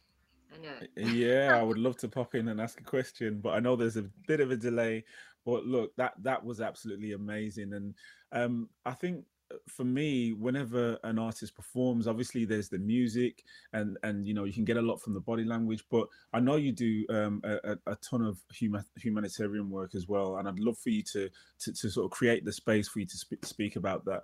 I 0.53 0.57
know. 0.57 1.11
Yeah, 1.11 1.57
I 1.59 1.63
would 1.63 1.77
love 1.77 1.97
to 1.97 2.07
pop 2.07 2.35
in 2.35 2.47
and 2.49 2.59
ask 2.59 2.79
a 2.79 2.83
question, 2.83 3.39
but 3.41 3.51
I 3.51 3.59
know 3.59 3.75
there's 3.75 3.97
a 3.97 4.09
bit 4.27 4.39
of 4.39 4.51
a 4.51 4.55
delay. 4.55 5.03
But 5.45 5.65
look, 5.65 5.95
that 5.95 6.13
that 6.21 6.43
was 6.43 6.61
absolutely 6.61 7.13
amazing, 7.13 7.73
and 7.73 7.95
um, 8.31 8.69
I 8.85 8.91
think 8.93 9.25
uh, 9.51 9.55
for 9.67 9.83
me, 9.83 10.33
whenever 10.33 10.99
an 11.03 11.17
artist 11.17 11.55
performs, 11.55 12.07
obviously 12.07 12.45
there's 12.45 12.69
the 12.69 12.77
music, 12.77 13.43
and 13.73 13.97
and 14.03 14.27
you 14.27 14.35
know 14.35 14.43
you 14.43 14.53
can 14.53 14.65
get 14.65 14.77
a 14.77 14.81
lot 14.81 15.01
from 15.01 15.15
the 15.15 15.19
body 15.19 15.43
language. 15.43 15.83
But 15.89 16.07
I 16.31 16.41
know 16.41 16.57
you 16.57 16.71
do 16.71 17.05
um, 17.09 17.41
a, 17.43 17.75
a 17.87 17.95
ton 18.07 18.21
of 18.21 18.39
huma- 18.53 18.85
humanitarian 18.97 19.69
work 19.71 19.95
as 19.95 20.07
well, 20.07 20.37
and 20.37 20.47
I'd 20.47 20.59
love 20.59 20.77
for 20.77 20.89
you 20.89 21.01
to 21.13 21.29
to, 21.61 21.73
to 21.73 21.89
sort 21.89 22.05
of 22.05 22.11
create 22.11 22.45
the 22.45 22.53
space 22.53 22.87
for 22.87 22.99
you 22.99 23.07
to 23.07 23.17
sp- 23.17 23.43
speak 23.43 23.77
about 23.77 24.05
that. 24.05 24.23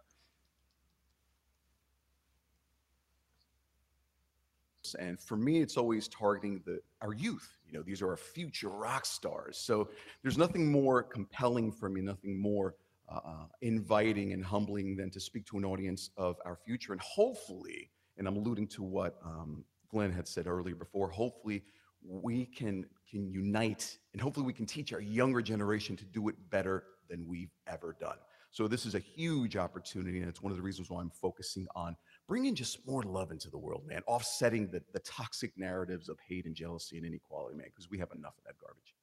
And 4.96 5.20
for 5.20 5.38
me, 5.38 5.62
it's 5.62 5.78
always 5.78 6.08
targeting 6.08 6.62
the 6.66 6.80
our 7.02 7.14
youth. 7.14 7.58
You 7.66 7.74
know, 7.74 7.84
these 7.84 8.02
are 8.02 8.10
our 8.10 8.18
future 8.18 8.70
rock 8.70 9.06
stars. 9.06 9.58
So 9.58 9.90
there's 10.22 10.38
nothing 10.38 10.72
more 10.72 11.04
compelling 11.04 11.72
for 11.72 11.90
me, 11.90 12.02
nothing 12.02 12.40
more 12.40 12.76
uh, 13.10 13.20
uh, 13.26 13.46
inviting 13.62 14.34
and 14.34 14.44
humbling 14.44 14.96
than 14.96 15.10
to 15.12 15.20
speak 15.20 15.46
to 15.48 15.58
an 15.58 15.66
audience 15.66 16.10
of 16.18 16.38
our 16.46 16.56
future. 16.56 16.94
And 16.94 17.02
hopefully, 17.02 17.90
and 18.18 18.28
I'm 18.28 18.36
alluding 18.36 18.68
to 18.70 18.84
what 18.84 19.18
um, 19.24 19.64
Glenn 19.90 20.12
had 20.12 20.28
said 20.28 20.48
earlier 20.48 20.76
before, 20.76 21.10
hopefully 21.10 21.64
we 22.04 22.46
can 22.46 22.86
can 23.10 23.30
unite 23.32 23.98
and 24.12 24.22
hopefully 24.22 24.46
we 24.46 24.54
can 24.54 24.66
teach 24.66 24.92
our 24.92 25.00
younger 25.00 25.42
generation 25.42 25.96
to 25.96 26.06
do 26.06 26.28
it 26.28 26.36
better 26.50 26.84
than 27.10 27.26
we've 27.26 27.52
ever 27.68 27.96
done. 28.00 28.18
So 28.52 28.68
this 28.68 28.86
is 28.86 28.96
a 28.96 29.00
huge 29.00 29.56
opportunity, 29.56 30.20
and 30.20 30.28
it's 30.28 30.42
one 30.42 30.52
of 30.52 30.58
the 30.58 30.64
reasons 30.64 30.90
why 30.90 31.02
I'm 31.02 31.12
focusing 31.12 31.68
on 31.76 31.96
bringing 32.28 32.54
just 32.54 32.86
more 32.86 33.04
love 33.04 33.32
into 33.32 33.50
the 33.50 33.58
world, 33.58 33.86
man, 33.88 34.02
offsetting 34.08 34.68
the, 34.68 34.82
the 34.94 35.00
toxic 35.00 35.58
narratives 35.58 36.10
of 36.10 36.18
hate 36.28 36.46
and 36.46 36.56
jealousy 36.56 36.98
and 36.98 37.06
inequality, 37.06 37.56
man, 37.56 37.68
because 37.68 37.90
we 37.90 37.98
have 37.98 38.12
enough 38.14 38.38
of 38.38 38.44
that 38.44 38.58
garbage. 38.60 38.96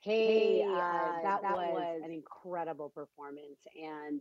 Hey, 0.00 0.58
Hey, 0.58 0.64
uh, 0.64 0.72
uh, 0.72 1.22
that, 1.22 1.42
that 1.42 1.54
was, 1.54 1.72
was- 1.72 2.02
an 2.04 2.12
incredible 2.12 2.88
performance, 2.88 3.60
and 3.80 4.20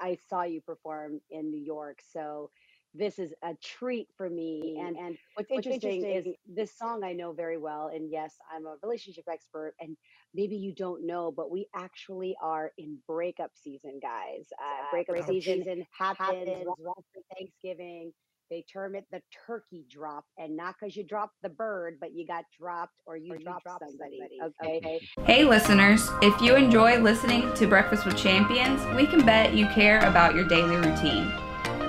I 0.00 0.16
saw 0.28 0.42
you 0.42 0.60
perform 0.60 1.20
in 1.30 1.50
New 1.50 1.60
York. 1.60 2.00
So 2.12 2.50
this 2.98 3.18
is 3.18 3.32
a 3.42 3.54
treat 3.62 4.08
for 4.16 4.28
me. 4.28 4.78
And 4.80 4.96
and 4.96 5.18
what's, 5.34 5.50
What's 5.50 5.66
interesting, 5.66 6.04
interesting- 6.04 6.32
is 6.32 6.56
this 6.56 6.76
song 6.76 7.04
I 7.04 7.12
know 7.12 7.32
very 7.32 7.58
well. 7.58 7.88
And 7.94 8.10
yes, 8.10 8.34
I'm 8.54 8.66
a 8.66 8.76
relationship 8.82 9.24
expert. 9.30 9.74
And 9.80 9.96
maybe 10.34 10.56
you 10.56 10.74
don't 10.74 11.06
know, 11.06 11.32
but 11.32 11.50
we 11.50 11.66
actually 11.74 12.36
are 12.42 12.72
in 12.78 12.98
breakup 13.06 13.50
season, 13.54 14.00
guys. 14.02 14.46
Uh, 14.58 14.90
breakup, 14.90 15.14
breakup 15.14 15.28
season, 15.30 15.58
season 15.58 15.86
happens 15.96 16.18
happens 16.18 16.48
right 16.48 16.94
after 16.98 17.20
Thanksgiving. 17.38 18.12
They 18.48 18.64
term 18.72 18.94
it 18.94 19.04
the 19.10 19.20
turkey 19.46 19.84
drop, 19.90 20.24
and 20.38 20.56
not 20.56 20.76
because 20.78 20.94
you 20.94 21.02
dropped 21.04 21.34
the 21.42 21.48
bird, 21.48 21.96
but 22.00 22.14
you 22.14 22.24
got 22.24 22.44
dropped 22.56 22.94
or 23.04 23.16
you, 23.16 23.36
dropped, 23.38 23.66
somebody. 23.66 24.20
Okay. 24.40 25.00
Hey, 25.24 25.44
listeners, 25.44 26.08
if 26.22 26.40
you 26.40 26.54
enjoy 26.54 27.00
listening 27.00 27.52
to 27.54 27.66
Breakfast 27.66 28.06
with 28.06 28.16
Champions, 28.16 28.80
we 28.94 29.04
can 29.04 29.26
bet 29.26 29.54
you 29.54 29.66
care 29.68 29.98
about 30.08 30.36
your 30.36 30.44
daily 30.44 30.76
routine. 30.76 31.32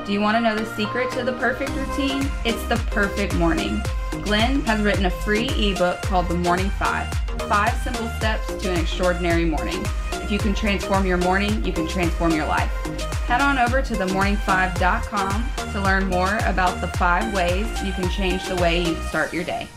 Do 0.08 0.14
you 0.14 0.22
want 0.22 0.38
to 0.38 0.42
know 0.42 0.56
the 0.56 0.66
secret 0.78 1.12
to 1.12 1.24
the 1.26 1.34
perfect 1.34 1.72
routine? 1.72 2.32
It's 2.46 2.64
the 2.70 2.78
perfect 2.92 3.36
morning. 3.36 3.84
Glenn 4.24 4.62
has 4.62 4.80
written 4.80 5.08
a 5.08 5.10
free 5.10 5.50
ebook 5.50 6.02
called 6.02 6.30
The 6.30 6.34
Morning 6.34 6.70
Five 6.70 7.14
Five 7.50 7.78
Simple 7.82 8.08
Steps 8.12 8.48
to 8.64 8.72
an 8.72 8.80
Extraordinary 8.80 9.44
Morning. 9.44 9.86
If 10.14 10.32
you 10.32 10.40
can 10.40 10.56
transform 10.56 11.06
your 11.06 11.18
morning, 11.18 11.62
you 11.66 11.74
can 11.74 11.90
transform 11.90 12.32
your 12.32 12.46
life. 12.48 12.72
Head 13.28 13.42
on 13.42 13.58
over 13.58 13.82
to 13.82 13.94
themorning5.com 13.96 15.72
to 15.74 15.82
learn 15.82 16.06
more 16.06 16.38
about 16.46 16.80
the 16.80 16.88
five 16.98 17.34
ways 17.34 17.68
you 17.84 17.92
can 17.92 18.10
change 18.10 18.48
the 18.48 18.56
way 18.56 18.84
you 18.84 18.96
start 19.10 19.34
your 19.34 19.44
day. 19.44 19.68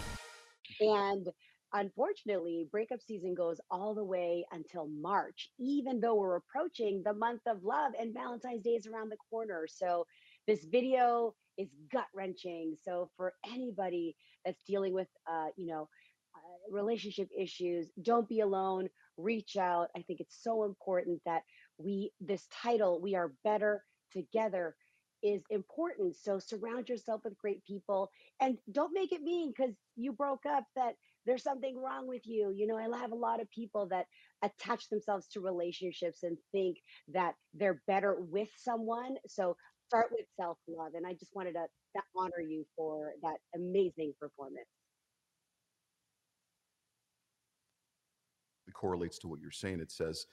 And 0.79 1.29
unfortunately, 1.73 2.69
breakup 2.71 3.01
season 3.01 3.35
goes 3.35 3.61
all 3.69 3.97
the 3.97 4.05
way 4.05 4.45
until 4.53 4.87
March, 4.87 5.51
even 5.59 5.99
though 6.01 6.15
we're 6.15 6.37
approaching 6.37 7.03
the 7.05 7.15
month 7.15 7.43
of 7.49 7.65
love 7.65 7.95
and 7.99 8.15
Valentine's 8.15 8.63
Day 8.63 8.71
is 8.71 8.87
around 8.87 9.09
the 9.09 9.17
corner. 9.29 9.67
So, 9.69 10.07
this 10.47 10.65
video 10.65 11.35
is 11.59 11.69
gut 11.93 12.07
wrenching. 12.15 12.77
So, 12.83 13.11
for 13.17 13.35
anybody 13.47 14.17
that's 14.45 14.63
dealing 14.65 14.95
with, 14.95 15.09
uh, 15.31 15.49
you 15.57 15.67
know, 15.67 15.89
uh, 16.35 16.73
relationship 16.73 17.29
issues, 17.37 17.91
don't 18.03 18.29
be 18.29 18.41
alone. 18.41 18.89
Reach 19.17 19.57
out. 19.57 19.89
I 19.97 20.03
think 20.03 20.21
it's 20.21 20.43
so 20.43 20.65
important 20.65 21.21
that 21.27 21.43
we, 21.79 22.13
this 22.21 22.47
title, 22.63 23.01
We 23.01 23.15
Are 23.15 23.33
Better 23.45 23.85
Together, 24.13 24.77
is 25.23 25.43
important. 25.51 26.17
So 26.17 26.39
surround 26.39 26.89
yourself 26.89 27.23
with 27.25 27.37
great 27.37 27.65
people 27.65 28.11
and 28.41 28.57
don't 28.73 28.95
make 28.95 29.13
it 29.13 29.23
mean 29.23 29.53
because 29.55 29.75
you 29.97 30.13
broke 30.13 30.47
up 30.47 30.65
that 30.77 30.95
there's 31.27 31.43
something 31.43 31.77
wrong 31.77 32.09
with 32.09 32.23
you. 32.25 32.53
You 32.57 32.67
know, 32.67 32.77
I 32.79 32.99
have 32.99 33.13
a 33.13 33.17
lot 33.17 33.41
of 33.41 33.51
people 33.51 33.87
that 33.89 34.07
attach 34.43 34.89
themselves 34.89 35.27
to 35.29 35.41
relationships 35.41 36.23
and 36.23 36.39
think 36.53 36.79
that 37.09 37.35
they're 37.53 37.83
better 37.87 38.17
with 38.19 38.49
someone. 38.57 39.17
So 39.27 39.57
start 39.91 40.07
with 40.13 40.27
self 40.39 40.57
love. 40.69 40.93
And 40.95 41.05
I 41.05 41.15
just 41.15 41.35
wanted 41.35 41.55
to, 41.55 41.65
to 41.97 42.03
honor 42.17 42.41
you 42.41 42.65
for 42.77 43.13
that 43.23 43.39
amazing 43.57 44.15
performance. 44.21 44.67
It 48.69 48.75
correlates 48.75 49.19
to 49.21 49.29
what 49.29 49.41
you're 49.41 49.51
saying. 49.51 49.81
It 49.81 49.91
says, 49.91 50.27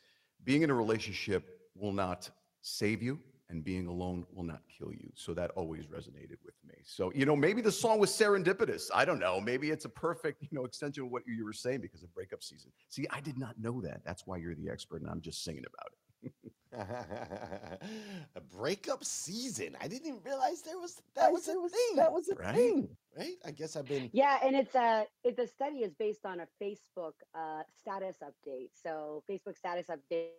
being 0.43 0.62
in 0.62 0.70
a 0.70 0.76
relationship 0.76 1.43
will 1.76 1.91
not 1.91 2.30
save 2.62 3.01
you, 3.01 3.20
and 3.49 3.64
being 3.64 3.88
alone 3.88 4.28
will 4.32 4.43
not 4.43 4.62
kill 4.78 4.91
you. 4.91 5.10
So 5.16 5.34
that 5.34 5.49
always 5.51 5.86
resonated 5.86 6.38
with 6.45 6.53
me. 6.68 6.76
So, 6.84 7.12
you 7.16 7.26
know, 7.26 7.36
maybe 7.36 7.62
the 7.62 7.72
song 7.72 7.97
was 7.97 8.12
serendipitous. 8.12 8.91
I 8.93 9.05
don't 9.05 9.20
know. 9.20 9.41
Maybe 9.41 9.72
it's 9.72 9.86
a 9.86 9.89
perfect, 9.89 10.43
you 10.43 10.49
know, 10.51 10.66
extension 10.66 11.05
of 11.05 11.10
what 11.12 11.24
you 11.26 11.43
were 11.43 11.53
saying 11.53 11.82
because 11.82 12.03
of 12.03 12.14
breakup 12.14 12.43
season. 12.43 12.72
See, 12.89 13.08
I 13.10 13.22
did 13.22 13.39
not 13.39 13.60
know 13.60 13.82
that. 13.82 14.01
That's 14.05 14.28
why 14.28 14.38
you're 14.38 14.53
the 14.53 14.70
expert, 14.70 15.01
and 15.01 15.10
I'm 15.10 15.22
just 15.22 15.43
singing 15.43 15.64
about 15.66 15.89
it. 16.22 16.51
a 18.36 18.41
breakup 18.55 19.03
season. 19.03 19.76
I 19.82 19.88
didn't 19.88 20.07
even 20.07 20.20
realize 20.24 20.61
there 20.61 20.78
was 20.80 21.01
that 21.15 21.32
was 21.32 21.47
a 21.47 21.53
thing. 21.53 21.95
That 21.95 22.11
was 22.11 22.30
a 22.30 22.36
Right? 22.36 22.55
thing. 22.55 22.89
right. 23.18 23.36
I 23.45 23.51
guess 23.51 23.76
I've 23.76 23.88
been. 23.88 24.09
Yeah, 24.13 24.38
and 24.43 24.55
it's 24.55 24.76
a 24.76 25.05
it, 25.24 25.36
the 25.38 25.47
study 25.47 25.78
is 25.78 25.93
based 25.95 26.26
on 26.26 26.41
a 26.41 26.47
Facebook 26.61 27.13
uh, 27.36 27.63
status 27.80 28.18
update. 28.24 28.70
So 28.74 29.24
Facebook 29.30 29.57
status 29.57 29.88
updates 29.88 30.38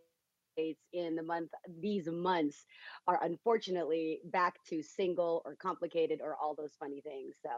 in 0.92 1.14
the 1.14 1.22
month 1.22 1.50
these 1.80 2.08
months 2.08 2.64
are 3.06 3.22
unfortunately 3.22 4.20
back 4.24 4.62
to 4.68 4.82
single 4.82 5.42
or 5.44 5.54
complicated 5.54 6.20
or 6.22 6.36
all 6.40 6.54
those 6.54 6.74
funny 6.78 7.00
things. 7.00 7.36
So 7.42 7.48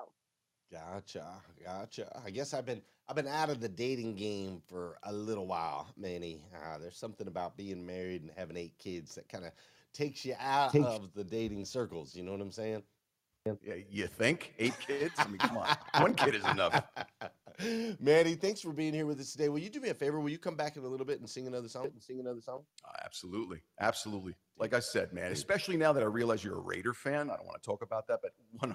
Gotcha, 0.73 1.27
gotcha. 1.65 2.21
I 2.25 2.31
guess 2.31 2.55
I've 2.55 2.67
been 2.67 2.81
I've 3.09 3.17
been 3.17 3.27
out 3.27 3.51
of 3.51 3.61
the 3.61 3.69
dating 3.69 4.15
game 4.15 4.63
for 4.69 4.99
a 5.03 5.13
little 5.13 5.47
while, 5.47 5.89
Manny. 5.97 6.45
Uh, 6.55 6.79
there's 6.79 6.97
something 6.97 7.27
about 7.27 7.57
being 7.57 7.85
married 7.85 8.23
and 8.23 8.31
having 8.37 8.57
eight 8.57 8.79
kids 8.79 9.17
that 9.17 9.29
kind 9.29 9.45
of 9.45 9.53
takes 9.93 10.25
you 10.25 10.35
out 10.39 10.73
takes- 10.73 10.87
of 10.87 11.13
the 11.15 11.25
dating 11.25 11.65
circles. 11.65 12.15
You 12.15 12.23
know 12.23 12.33
what 12.33 12.41
I'm 12.41 12.53
saying? 12.53 12.83
Yeah, 13.65 13.75
you 13.89 14.07
think 14.07 14.53
eight 14.59 14.79
kids? 14.87 15.15
I 15.17 15.27
mean, 15.27 15.39
come 15.39 15.57
on, 15.57 15.67
one 15.99 16.15
kid 16.15 16.35
is 16.35 16.45
enough. 16.45 16.85
Manny, 17.99 18.35
thanks 18.35 18.61
for 18.61 18.73
being 18.73 18.93
here 18.93 19.07
with 19.07 19.19
us 19.19 19.33
today. 19.33 19.49
Will 19.49 19.59
you 19.59 19.71
do 19.71 19.81
me 19.81 19.89
a 19.89 19.95
favor? 19.95 20.21
Will 20.21 20.29
you 20.31 20.39
come 20.39 20.57
back 20.57 20.77
in 20.77 20.85
a 20.85 20.87
little 20.87 21.07
bit 21.07 21.21
and 21.21 21.29
sing 21.29 21.47
another 21.47 21.69
song? 21.69 21.87
And 21.87 22.03
sing 22.03 22.21
another 22.21 22.43
song? 22.43 22.65
Uh, 22.85 22.93
absolutely, 23.03 23.63
absolutely. 23.81 24.35
Like 24.59 24.75
I 24.75 24.81
said, 24.81 25.15
man, 25.15 25.33
especially 25.33 25.79
now 25.79 25.93
that 25.95 26.03
I 26.03 26.07
realize 26.07 26.45
you're 26.45 26.59
a 26.59 26.61
Raider 26.61 26.93
fan, 26.93 27.31
I 27.31 27.37
don't 27.37 27.47
want 27.47 27.61
to 27.63 27.67
talk 27.67 27.83
about 27.83 28.07
that, 28.09 28.21
but 28.23 28.33
100% 28.63 28.71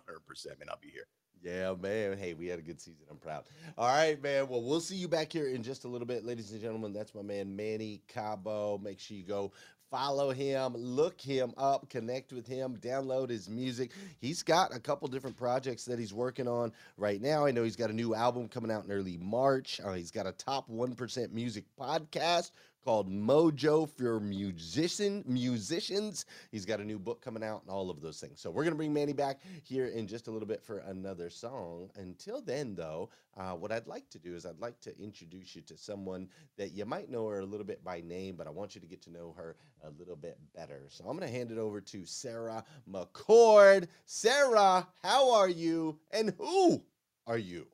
man, 0.59 0.67
I'll 0.69 0.79
be 0.81 0.89
here. 0.89 1.05
Yeah, 1.45 1.75
man. 1.79 2.17
Hey, 2.17 2.33
we 2.33 2.47
had 2.47 2.57
a 2.57 2.63
good 2.63 2.81
season. 2.81 3.05
I'm 3.09 3.17
proud. 3.17 3.43
All 3.77 3.87
right, 3.87 4.21
man. 4.21 4.47
Well, 4.47 4.63
we'll 4.63 4.79
see 4.79 4.95
you 4.95 5.07
back 5.07 5.31
here 5.31 5.47
in 5.47 5.61
just 5.61 5.85
a 5.85 5.87
little 5.87 6.07
bit, 6.07 6.25
ladies 6.25 6.51
and 6.51 6.59
gentlemen. 6.59 6.91
That's 6.91 7.13
my 7.13 7.21
man 7.21 7.55
Manny 7.55 8.01
Cabo. 8.07 8.79
Make 8.79 8.99
sure 8.99 9.15
you 9.15 9.23
go 9.23 9.51
follow 9.91 10.31
him, 10.31 10.73
look 10.73 11.21
him 11.21 11.53
up, 11.55 11.87
connect 11.87 12.33
with 12.33 12.47
him, 12.47 12.75
download 12.77 13.29
his 13.29 13.47
music. 13.47 13.91
He's 14.19 14.41
got 14.41 14.75
a 14.75 14.79
couple 14.79 15.07
different 15.07 15.37
projects 15.37 15.85
that 15.85 15.99
he's 15.99 16.13
working 16.13 16.47
on 16.47 16.73
right 16.97 17.21
now. 17.21 17.45
I 17.45 17.51
know 17.51 17.63
he's 17.63 17.75
got 17.75 17.91
a 17.91 17.93
new 17.93 18.15
album 18.15 18.47
coming 18.47 18.71
out 18.71 18.85
in 18.85 18.91
early 18.91 19.17
March. 19.17 19.79
Uh, 19.85 19.93
he's 19.93 20.09
got 20.11 20.25
a 20.25 20.31
top 20.31 20.67
1% 20.67 21.31
music 21.31 21.65
podcast 21.79 22.51
called 22.85 23.11
Mojo 23.11 23.89
for 23.89 24.19
musician 24.19 25.23
musicians. 25.25 26.27
He's 26.51 26.65
got 26.65 26.79
a 26.79 26.85
new 26.85 26.99
book 26.99 27.19
coming 27.19 27.43
out 27.43 27.63
and 27.63 27.71
all 27.71 27.89
of 27.89 27.99
those 27.99 28.19
things. 28.19 28.39
So 28.39 28.51
we're 28.51 28.63
gonna 28.63 28.75
bring 28.75 28.93
Manny 28.93 29.11
back 29.11 29.41
here 29.63 29.87
in 29.87 30.05
just 30.05 30.27
a 30.27 30.31
little 30.31 30.47
bit 30.47 30.63
for 30.63 30.77
another 30.79 31.31
song. 31.31 31.89
Until 31.95 32.41
then, 32.41 32.75
though, 32.75 33.09
uh, 33.35 33.53
what 33.53 33.71
I'd 33.71 33.87
like 33.87 34.07
to 34.11 34.19
do 34.19 34.35
is 34.35 34.45
I'd 34.45 34.59
like 34.59 34.79
to 34.81 34.95
introduce 34.99 35.55
you 35.55 35.63
to 35.63 35.75
someone 35.75 36.29
that 36.57 36.73
you 36.73 36.85
might 36.85 37.09
know 37.09 37.27
her 37.27 37.39
a 37.39 37.45
little 37.45 37.65
bit 37.65 37.83
by 37.83 38.01
name, 38.01 38.35
but 38.35 38.45
I 38.45 38.51
want 38.51 38.75
you 38.75 38.81
to 38.81 38.87
get 38.87 39.01
to 39.03 39.11
know 39.11 39.33
her 39.35 39.55
a 39.83 39.89
little 39.89 40.15
bit 40.15 40.37
better. 40.55 40.83
So 40.89 41.05
I'm 41.05 41.17
gonna 41.17 41.31
hand 41.31 41.51
it 41.51 41.57
over 41.57 41.81
to 41.81 42.05
Sarah 42.05 42.63
McCord. 42.87 43.87
Sarah, 44.05 44.87
how 45.01 45.33
are 45.33 45.49
you? 45.49 45.97
And 46.11 46.35
who 46.37 46.83
are 47.25 47.39
you? 47.39 47.65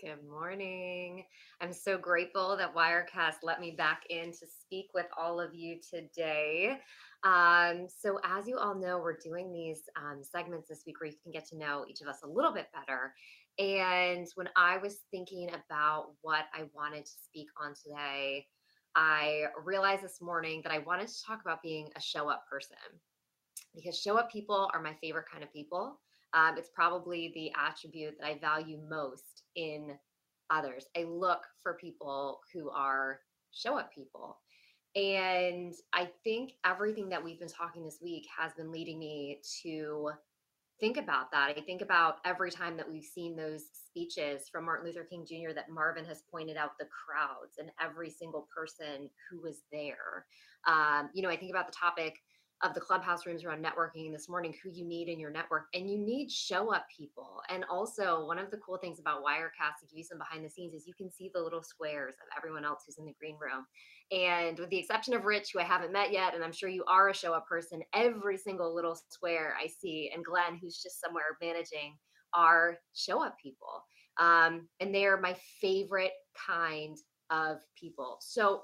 Good 0.00 0.28
morning. 0.30 1.24
I'm 1.60 1.72
so 1.72 1.98
grateful 1.98 2.56
that 2.56 2.72
Wirecast 2.72 3.38
let 3.42 3.60
me 3.60 3.72
back 3.72 4.02
in 4.10 4.26
to 4.30 4.46
speak 4.46 4.90
with 4.94 5.06
all 5.18 5.40
of 5.40 5.56
you 5.56 5.80
today. 5.90 6.78
Um, 7.24 7.88
so, 7.88 8.20
as 8.22 8.46
you 8.46 8.58
all 8.58 8.76
know, 8.76 8.98
we're 8.98 9.16
doing 9.16 9.52
these 9.52 9.82
um, 9.96 10.22
segments 10.22 10.68
this 10.68 10.84
week 10.86 11.00
where 11.00 11.10
you 11.10 11.16
can 11.20 11.32
get 11.32 11.48
to 11.48 11.58
know 11.58 11.84
each 11.90 12.00
of 12.00 12.06
us 12.06 12.20
a 12.22 12.28
little 12.28 12.52
bit 12.52 12.68
better. 12.72 13.12
And 13.58 14.28
when 14.36 14.48
I 14.54 14.78
was 14.78 14.98
thinking 15.10 15.48
about 15.48 16.12
what 16.20 16.44
I 16.54 16.66
wanted 16.76 17.04
to 17.04 17.12
speak 17.24 17.48
on 17.60 17.74
today, 17.74 18.46
I 18.94 19.46
realized 19.64 20.04
this 20.04 20.20
morning 20.22 20.60
that 20.62 20.72
I 20.72 20.78
wanted 20.78 21.08
to 21.08 21.24
talk 21.26 21.40
about 21.40 21.60
being 21.60 21.88
a 21.96 22.00
show 22.00 22.28
up 22.30 22.44
person 22.48 22.76
because 23.74 23.98
show 23.98 24.16
up 24.16 24.30
people 24.30 24.70
are 24.72 24.80
my 24.80 24.94
favorite 25.00 25.26
kind 25.28 25.42
of 25.42 25.52
people. 25.52 25.98
Um, 26.34 26.56
it's 26.58 26.70
probably 26.74 27.32
the 27.34 27.50
attribute 27.58 28.14
that 28.20 28.26
I 28.26 28.38
value 28.38 28.78
most 28.88 29.44
in 29.58 29.98
others. 30.50 30.86
I 30.96 31.02
look 31.02 31.42
for 31.62 31.74
people 31.74 32.40
who 32.52 32.70
are 32.70 33.20
show 33.52 33.76
up 33.78 33.92
people. 33.92 34.38
And 34.96 35.74
I 35.92 36.08
think 36.24 36.52
everything 36.64 37.08
that 37.10 37.22
we've 37.22 37.38
been 37.38 37.48
talking 37.48 37.84
this 37.84 37.98
week 38.02 38.26
has 38.36 38.52
been 38.54 38.72
leading 38.72 38.98
me 38.98 39.40
to 39.62 40.10
think 40.80 40.96
about 40.96 41.30
that. 41.32 41.52
I 41.56 41.60
think 41.60 41.82
about 41.82 42.18
every 42.24 42.50
time 42.50 42.76
that 42.76 42.90
we've 42.90 43.04
seen 43.04 43.36
those 43.36 43.64
speeches 43.72 44.48
from 44.50 44.64
Martin 44.64 44.86
Luther 44.86 45.04
King 45.04 45.26
Jr. 45.26 45.52
that 45.54 45.68
Marvin 45.68 46.04
has 46.04 46.22
pointed 46.30 46.56
out 46.56 46.78
the 46.78 46.86
crowds 46.86 47.56
and 47.58 47.70
every 47.82 48.10
single 48.10 48.48
person 48.54 49.10
who 49.28 49.42
was 49.42 49.62
there. 49.72 50.26
Um, 50.66 51.10
you 51.12 51.22
know, 51.22 51.28
I 51.28 51.36
think 51.36 51.50
about 51.50 51.66
the 51.66 51.76
topic 51.78 52.14
of 52.62 52.74
the 52.74 52.80
clubhouse 52.80 53.24
rooms 53.24 53.44
around 53.44 53.64
networking 53.64 54.12
this 54.12 54.28
morning 54.28 54.54
who 54.62 54.70
you 54.70 54.84
need 54.84 55.08
in 55.08 55.20
your 55.20 55.30
network 55.30 55.66
and 55.74 55.88
you 55.88 55.96
need 55.96 56.30
show 56.30 56.74
up 56.74 56.86
people. 56.94 57.40
And 57.48 57.64
also 57.70 58.26
one 58.26 58.38
of 58.38 58.50
the 58.50 58.56
cool 58.56 58.78
things 58.78 58.98
about 58.98 59.24
wirecast 59.24 59.80
to 59.80 59.86
give 59.86 59.98
you 59.98 60.04
some 60.04 60.18
behind 60.18 60.44
the 60.44 60.50
scenes 60.50 60.74
is 60.74 60.86
you 60.86 60.94
can 60.94 61.10
see 61.10 61.30
the 61.32 61.40
little 61.40 61.62
squares 61.62 62.14
of 62.14 62.36
everyone 62.36 62.64
else 62.64 62.82
who's 62.84 62.98
in 62.98 63.04
the 63.04 63.14
green 63.18 63.36
room. 63.40 63.64
And 64.10 64.58
with 64.58 64.70
the 64.70 64.78
exception 64.78 65.14
of 65.14 65.24
rich 65.24 65.50
who 65.52 65.60
i 65.60 65.64
haven't 65.64 65.92
met 65.92 66.10
yet 66.10 66.34
and 66.34 66.42
i'm 66.42 66.52
sure 66.52 66.70
you 66.70 66.82
are 66.88 67.10
a 67.10 67.14
show 67.14 67.34
up 67.34 67.46
person 67.46 67.82
every 67.92 68.38
single 68.38 68.74
little 68.74 68.98
square 69.10 69.54
i 69.62 69.66
see 69.66 70.10
and 70.14 70.24
glenn 70.24 70.56
who's 70.58 70.82
just 70.82 70.98
somewhere 70.98 71.36
managing 71.42 71.94
are 72.34 72.78
show 72.94 73.24
up 73.24 73.36
people. 73.42 73.84
Um, 74.18 74.68
and 74.80 74.94
they 74.94 75.06
are 75.06 75.20
my 75.20 75.36
favorite 75.60 76.12
kind 76.46 76.96
of 77.30 77.58
people. 77.78 78.18
So 78.20 78.62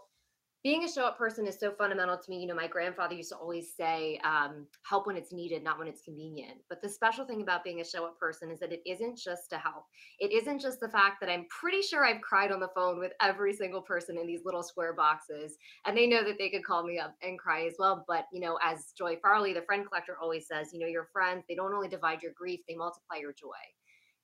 being 0.65 0.83
a 0.83 0.89
show 0.91 1.05
up 1.05 1.19
person 1.19 1.47
is 1.47 1.61
so 1.61 1.73
fundamental 1.73 2.17
to 2.17 2.31
me. 2.31 2.41
You 2.41 2.47
know, 2.47 2.55
my 2.55 2.67
grandfather 2.67 3.15
used 3.15 3.29
to 3.29 3.37
always 3.37 3.77
say, 3.77 4.19
um, 4.25 4.67
help 4.89 5.07
when 5.07 5.15
it's 5.15 5.31
needed, 5.31 5.63
not 5.63 5.79
when 5.79 5.87
it's 5.87 6.01
convenient. 6.01 6.57
But 6.71 6.81
the 6.81 6.89
special 6.89 7.27
thing 7.27 7.43
about 7.43 7.63
being 7.63 7.83
a 7.83 7.85
show 7.85 8.07
up 8.07 8.19
person 8.19 8.51
is 8.51 8.61
that 8.61 8.73
it 8.73 8.81
isn't 8.87 9.19
just 9.19 9.51
to 9.51 9.59
help. 9.59 9.85
It 10.21 10.33
isn't 10.33 10.63
just 10.63 10.81
the 10.81 10.89
fact 10.89 11.21
that 11.21 11.29
I'm 11.29 11.45
pretty 11.51 11.83
sure 11.83 12.07
I've 12.07 12.23
cried 12.23 12.51
on 12.51 12.61
the 12.61 12.71
phone 12.75 12.99
with 12.99 13.13
every 13.21 13.53
single 13.53 13.83
person 13.83 14.17
in 14.17 14.27
these 14.27 14.47
little 14.47 14.63
square 14.63 14.95
boxes. 14.95 15.59
And 15.85 15.95
they 15.95 16.07
know 16.07 16.25
that 16.25 16.39
they 16.39 16.49
could 16.49 16.65
call 16.65 16.83
me 16.83 16.99
up 16.99 17.15
and 17.23 17.39
cry 17.39 17.67
as 17.67 17.75
well. 17.79 18.03
But, 18.09 18.25
you 18.33 18.41
know, 18.41 18.59
as 18.65 18.95
Joy 18.97 19.19
Farley, 19.21 19.53
the 19.53 19.63
friend 19.63 19.87
collector, 19.87 20.17
always 20.21 20.47
says, 20.49 20.71
you 20.73 20.81
know, 20.81 20.87
your 20.87 21.11
friends, 21.13 21.45
they 21.47 21.55
don't 21.55 21.75
only 21.75 21.89
divide 21.89 22.23
your 22.23 22.33
grief, 22.35 22.61
they 22.67 22.75
multiply 22.75 23.19
your 23.21 23.35
joy. 23.35 23.51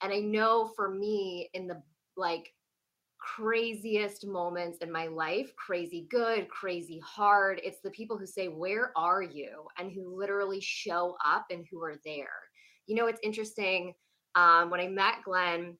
And 0.00 0.10
I 0.10 0.20
know 0.20 0.70
for 0.74 0.88
me, 0.88 1.50
in 1.52 1.66
the 1.66 1.82
like, 2.16 2.50
craziest 3.20 4.26
moments 4.26 4.78
in 4.78 4.90
my 4.90 5.06
life 5.06 5.54
crazy 5.56 6.06
good, 6.10 6.48
crazy 6.48 7.00
hard. 7.04 7.60
It's 7.62 7.80
the 7.80 7.90
people 7.90 8.18
who 8.18 8.26
say, 8.26 8.48
Where 8.48 8.92
are 8.96 9.22
you? 9.22 9.66
and 9.78 9.92
who 9.92 10.18
literally 10.18 10.60
show 10.60 11.16
up 11.24 11.46
and 11.50 11.66
who 11.70 11.82
are 11.82 11.96
there. 12.04 12.28
You 12.86 12.96
know, 12.96 13.06
it's 13.06 13.20
interesting. 13.22 13.94
Um, 14.34 14.70
when 14.70 14.80
I 14.80 14.88
met 14.88 15.22
Glenn 15.24 15.76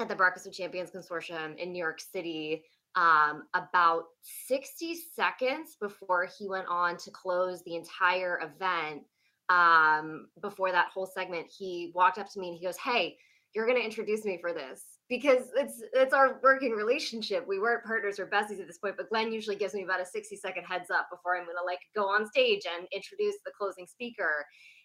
at 0.00 0.08
the 0.08 0.14
Breakfast 0.14 0.46
with 0.46 0.56
Champions 0.56 0.90
Consortium 0.90 1.56
in 1.58 1.72
New 1.72 1.78
York 1.78 2.00
City, 2.00 2.62
um, 2.94 3.44
about 3.54 4.04
60 4.46 4.96
seconds 5.14 5.76
before 5.80 6.28
he 6.38 6.48
went 6.48 6.66
on 6.68 6.96
to 6.98 7.10
close 7.10 7.62
the 7.62 7.76
entire 7.76 8.40
event, 8.40 9.02
um, 9.48 10.28
before 10.40 10.72
that 10.72 10.88
whole 10.92 11.06
segment, 11.06 11.46
he 11.56 11.92
walked 11.94 12.18
up 12.18 12.30
to 12.32 12.40
me 12.40 12.48
and 12.48 12.58
he 12.58 12.64
goes, 12.64 12.76
Hey, 12.76 13.16
you're 13.54 13.66
going 13.66 13.78
to 13.78 13.84
introduce 13.84 14.24
me 14.24 14.38
for 14.40 14.52
this 14.52 14.95
because 15.08 15.50
it's 15.56 15.82
it's 15.92 16.12
our 16.12 16.40
working 16.42 16.72
relationship. 16.72 17.46
We 17.46 17.58
weren't 17.58 17.84
partners 17.84 18.18
or 18.18 18.26
besties 18.26 18.60
at 18.60 18.66
this 18.66 18.78
point, 18.78 18.96
but 18.96 19.08
Glenn 19.08 19.32
usually 19.32 19.56
gives 19.56 19.74
me 19.74 19.84
about 19.84 20.00
a 20.00 20.06
60 20.06 20.36
second 20.36 20.64
heads 20.64 20.90
up 20.90 21.08
before 21.10 21.36
I'm 21.36 21.46
gonna 21.46 21.64
like 21.64 21.80
go 21.94 22.06
on 22.08 22.26
stage 22.26 22.62
and 22.76 22.86
introduce 22.92 23.36
the 23.44 23.52
closing 23.58 23.86
speaker. 23.86 24.44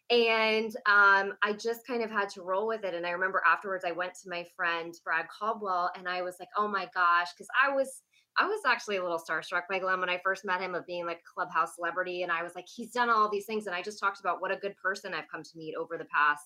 And 0.10 0.76
um, 0.88 1.34
I 1.42 1.54
just 1.58 1.88
kind 1.88 2.04
of 2.04 2.12
had 2.12 2.28
to 2.30 2.42
roll 2.42 2.68
with 2.68 2.84
it. 2.84 2.94
And 2.94 3.06
I 3.06 3.12
remember 3.12 3.42
afterwards, 3.48 3.86
I 3.86 3.94
went 3.94 4.14
to 4.24 4.30
my 4.30 4.46
friend 4.58 4.94
Brad 5.06 5.28
Caldwell, 5.30 5.92
and 5.98 6.08
I 6.08 6.22
was 6.22 6.36
like, 6.40 6.50
"Oh 6.58 6.68
my 6.68 6.90
gosh," 6.94 7.30
because 7.34 7.48
I 7.64 7.74
was 7.74 8.02
I 8.38 8.46
was 8.46 8.62
actually 8.66 8.98
a 8.98 9.04
little 9.04 9.20
starstruck 9.20 9.64
by 9.70 9.80
Glenn 9.80 10.00
when 10.00 10.10
I 10.10 10.20
first 10.24 10.46
met 10.46 10.62
him 10.62 10.76
of 10.76 10.86
being 10.86 11.06
like 11.06 11.20
a 11.20 11.34
clubhouse 11.34 11.76
celebrity. 11.76 12.24
And 12.24 12.32
I 12.32 12.44
was 12.44 12.56
like, 12.56 12.66
he's 12.74 12.92
done 12.92 13.10
all 13.10 13.30
these 13.30 13.46
things. 13.46 13.68
And 13.68 13.76
I 13.76 13.82
just 13.82 14.00
talked 14.00 14.22
about 14.22 14.42
what 14.42 14.52
a 14.52 14.56
good 14.56 14.76
person 14.82 15.14
I've 15.14 15.30
come 15.30 15.44
to 15.44 15.58
meet 15.58 15.76
over 15.76 15.98
the 15.98 16.06
past 16.06 16.46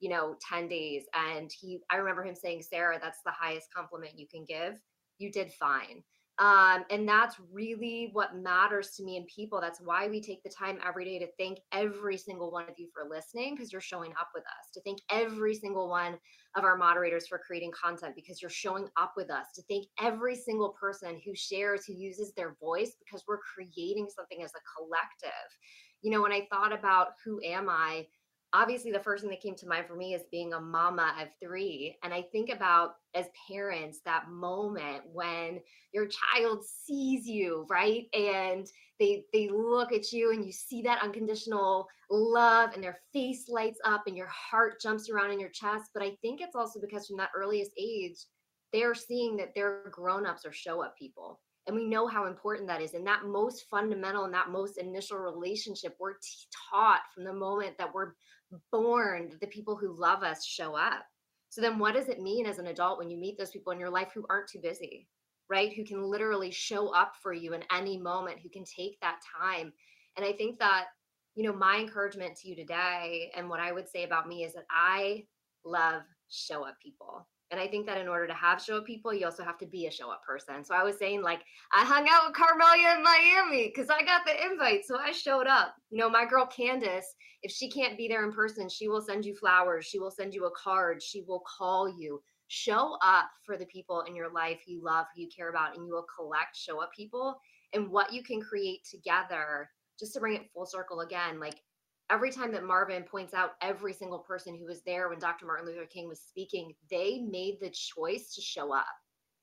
you 0.00 0.08
know 0.08 0.36
10 0.48 0.68
days 0.68 1.04
and 1.14 1.50
he 1.58 1.80
i 1.90 1.96
remember 1.96 2.24
him 2.24 2.34
saying 2.34 2.62
sarah 2.62 2.98
that's 3.02 3.20
the 3.24 3.32
highest 3.32 3.68
compliment 3.74 4.18
you 4.18 4.26
can 4.30 4.44
give. 4.44 4.80
You 5.18 5.30
did 5.30 5.52
fine. 5.52 6.02
Um, 6.40 6.84
and 6.90 7.08
that's 7.08 7.34
really 7.52 8.10
what 8.12 8.36
matters 8.36 8.90
to 8.90 9.02
me 9.02 9.16
and 9.16 9.26
people. 9.26 9.60
That's 9.60 9.80
why 9.80 10.06
we 10.06 10.20
take 10.20 10.40
the 10.44 10.50
time 10.56 10.78
every 10.86 11.04
day 11.04 11.18
to 11.18 11.26
thank 11.36 11.58
every 11.72 12.16
single 12.16 12.52
one 12.52 12.68
of 12.68 12.74
you 12.78 12.88
for 12.94 13.10
listening 13.10 13.56
because 13.56 13.72
you're 13.72 13.80
showing 13.80 14.12
up 14.12 14.28
with 14.32 14.44
us 14.44 14.70
to 14.74 14.80
thank 14.82 15.00
every 15.10 15.52
single 15.52 15.88
one 15.88 16.16
of 16.54 16.62
our 16.62 16.76
moderators 16.76 17.26
for 17.26 17.40
creating 17.44 17.72
content 17.72 18.14
because 18.14 18.40
you're 18.40 18.50
showing 18.52 18.86
up 18.96 19.14
with 19.16 19.32
us 19.32 19.46
to 19.56 19.62
thank 19.68 19.86
every 20.00 20.36
single 20.36 20.76
person 20.80 21.20
who 21.24 21.34
shares 21.34 21.84
who 21.84 21.94
uses 21.94 22.32
their 22.34 22.56
voice 22.60 22.92
because 23.04 23.24
we're 23.26 23.38
creating 23.38 24.06
something 24.14 24.44
as 24.44 24.52
a 24.52 24.62
collective. 24.76 25.50
You 26.02 26.12
know 26.12 26.22
when 26.22 26.30
i 26.30 26.46
thought 26.52 26.72
about 26.72 27.14
who 27.24 27.40
am 27.44 27.68
i 27.68 28.06
obviously 28.52 28.90
the 28.90 29.00
first 29.00 29.22
thing 29.22 29.30
that 29.30 29.40
came 29.40 29.54
to 29.54 29.66
mind 29.66 29.86
for 29.86 29.94
me 29.94 30.14
is 30.14 30.22
being 30.30 30.52
a 30.52 30.60
mama 30.60 31.14
of 31.20 31.28
three 31.42 31.96
and 32.02 32.14
i 32.14 32.22
think 32.32 32.50
about 32.50 32.94
as 33.14 33.26
parents 33.48 34.00
that 34.04 34.28
moment 34.30 35.02
when 35.12 35.60
your 35.92 36.06
child 36.06 36.64
sees 36.64 37.26
you 37.26 37.66
right? 37.68 38.06
And 38.14 38.66
they 38.98 39.24
they 39.32 39.48
look 39.48 39.92
at 39.92 40.12
you 40.12 40.32
and 40.32 40.44
you 40.44 40.52
see 40.52 40.82
that 40.82 41.02
unconditional 41.02 41.86
love 42.10 42.70
and 42.74 42.82
their 42.82 42.98
face 43.12 43.48
lights 43.48 43.80
up 43.84 44.04
and 44.06 44.16
your 44.16 44.28
heart 44.28 44.80
jumps 44.80 45.08
around 45.08 45.30
in 45.30 45.40
your 45.40 45.50
chest. 45.50 45.90
But 45.94 46.02
i 46.02 46.16
think 46.22 46.40
it's 46.40 46.56
also 46.56 46.80
because 46.80 47.06
from 47.06 47.18
that 47.18 47.30
earliest 47.34 47.72
age 47.78 48.16
they're 48.72 48.94
seeing 48.94 49.36
that 49.38 49.52
they're 49.54 49.90
grown-ups 49.90 50.44
or 50.44 50.52
show 50.52 50.82
up 50.82 50.94
people 50.98 51.40
and 51.68 51.76
we 51.76 51.84
know 51.84 52.08
how 52.08 52.26
important 52.26 52.66
that 52.66 52.82
is 52.82 52.94
and 52.94 53.06
that 53.06 53.26
most 53.26 53.66
fundamental 53.70 54.24
and 54.24 54.34
that 54.34 54.50
most 54.50 54.78
initial 54.78 55.18
relationship 55.18 55.94
we're 56.00 56.14
t- 56.14 56.18
taught 56.70 57.02
from 57.14 57.24
the 57.24 57.32
moment 57.32 57.76
that 57.78 57.94
we're 57.94 58.14
born 58.72 59.28
that 59.28 59.40
the 59.40 59.46
people 59.46 59.76
who 59.76 59.94
love 60.00 60.22
us 60.22 60.44
show 60.44 60.74
up 60.74 61.04
So 61.50 61.60
then 61.60 61.78
what 61.78 61.94
does 61.94 62.08
it 62.08 62.20
mean 62.20 62.46
as 62.46 62.58
an 62.58 62.66
adult 62.66 62.98
when 62.98 63.10
you 63.10 63.16
meet 63.18 63.38
those 63.38 63.50
people 63.50 63.72
in 63.72 63.80
your 63.80 63.90
life 63.90 64.08
who 64.14 64.24
aren't 64.28 64.48
too 64.48 64.60
busy, 64.60 65.08
right? 65.48 65.72
Who 65.72 65.84
can 65.84 66.02
literally 66.02 66.50
show 66.50 66.88
up 66.88 67.14
for 67.22 67.32
you 67.32 67.54
in 67.54 67.62
any 67.74 67.98
moment, 67.98 68.40
who 68.42 68.50
can 68.50 68.64
take 68.64 68.98
that 69.00 69.20
time. 69.40 69.72
And 70.16 70.26
I 70.26 70.32
think 70.32 70.58
that, 70.58 70.86
you 71.34 71.44
know, 71.44 71.54
my 71.54 71.78
encouragement 71.78 72.36
to 72.38 72.48
you 72.48 72.56
today 72.56 73.30
and 73.36 73.48
what 73.48 73.60
I 73.60 73.72
would 73.72 73.88
say 73.88 74.04
about 74.04 74.28
me 74.28 74.44
is 74.44 74.54
that 74.54 74.66
I 74.70 75.24
love 75.64 76.02
show 76.28 76.66
up 76.66 76.76
people. 76.82 77.26
And 77.50 77.58
I 77.58 77.66
think 77.66 77.86
that 77.86 77.98
in 77.98 78.08
order 78.08 78.26
to 78.26 78.34
have 78.34 78.62
show 78.62 78.76
up 78.76 78.84
people, 78.84 79.14
you 79.14 79.24
also 79.24 79.42
have 79.42 79.56
to 79.58 79.66
be 79.66 79.86
a 79.86 79.90
show 79.90 80.10
up 80.10 80.22
person. 80.22 80.64
So 80.64 80.74
I 80.74 80.82
was 80.82 80.98
saying, 80.98 81.22
like, 81.22 81.40
I 81.72 81.84
hung 81.84 82.06
out 82.10 82.26
with 82.26 82.36
Carmelia 82.36 82.96
in 82.96 83.02
Miami 83.02 83.72
because 83.74 83.88
I 83.88 84.02
got 84.04 84.26
the 84.26 84.34
invite. 84.50 84.84
So 84.84 84.98
I 84.98 85.12
showed 85.12 85.46
up. 85.46 85.74
You 85.90 85.98
know, 85.98 86.10
my 86.10 86.26
girl 86.26 86.46
Candace, 86.46 87.14
if 87.42 87.50
she 87.50 87.70
can't 87.70 87.96
be 87.96 88.06
there 88.06 88.24
in 88.24 88.32
person, 88.32 88.68
she 88.68 88.88
will 88.88 89.00
send 89.00 89.24
you 89.24 89.34
flowers. 89.34 89.86
She 89.86 89.98
will 89.98 90.10
send 90.10 90.34
you 90.34 90.44
a 90.44 90.50
card. 90.50 91.02
She 91.02 91.22
will 91.26 91.42
call 91.58 91.88
you. 91.88 92.20
Show 92.48 92.96
up 93.02 93.30
for 93.44 93.56
the 93.56 93.66
people 93.66 94.02
in 94.02 94.14
your 94.14 94.30
life 94.30 94.60
you 94.66 94.82
love, 94.82 95.06
who 95.14 95.22
you 95.22 95.28
care 95.34 95.50
about, 95.50 95.76
and 95.76 95.86
you 95.86 95.92
will 95.92 96.06
collect 96.16 96.56
show 96.56 96.82
up 96.82 96.90
people 96.94 97.38
and 97.72 97.90
what 97.90 98.12
you 98.12 98.22
can 98.22 98.40
create 98.40 98.80
together. 98.90 99.70
Just 99.98 100.14
to 100.14 100.20
bring 100.20 100.36
it 100.36 100.50
full 100.54 100.64
circle 100.64 101.00
again, 101.00 101.40
like 101.40 101.56
every 102.10 102.30
time 102.30 102.52
that 102.52 102.64
Marvin 102.64 103.02
points 103.02 103.34
out 103.34 103.52
every 103.60 103.92
single 103.92 104.18
person 104.18 104.56
who 104.56 104.66
was 104.66 104.82
there 104.82 105.08
when 105.08 105.18
Dr. 105.18 105.46
Martin 105.46 105.66
Luther 105.66 105.86
King 105.86 106.08
was 106.08 106.20
speaking, 106.20 106.74
they 106.90 107.18
made 107.18 107.58
the 107.60 107.70
choice 107.70 108.34
to 108.34 108.40
show 108.40 108.74
up. 108.74 108.86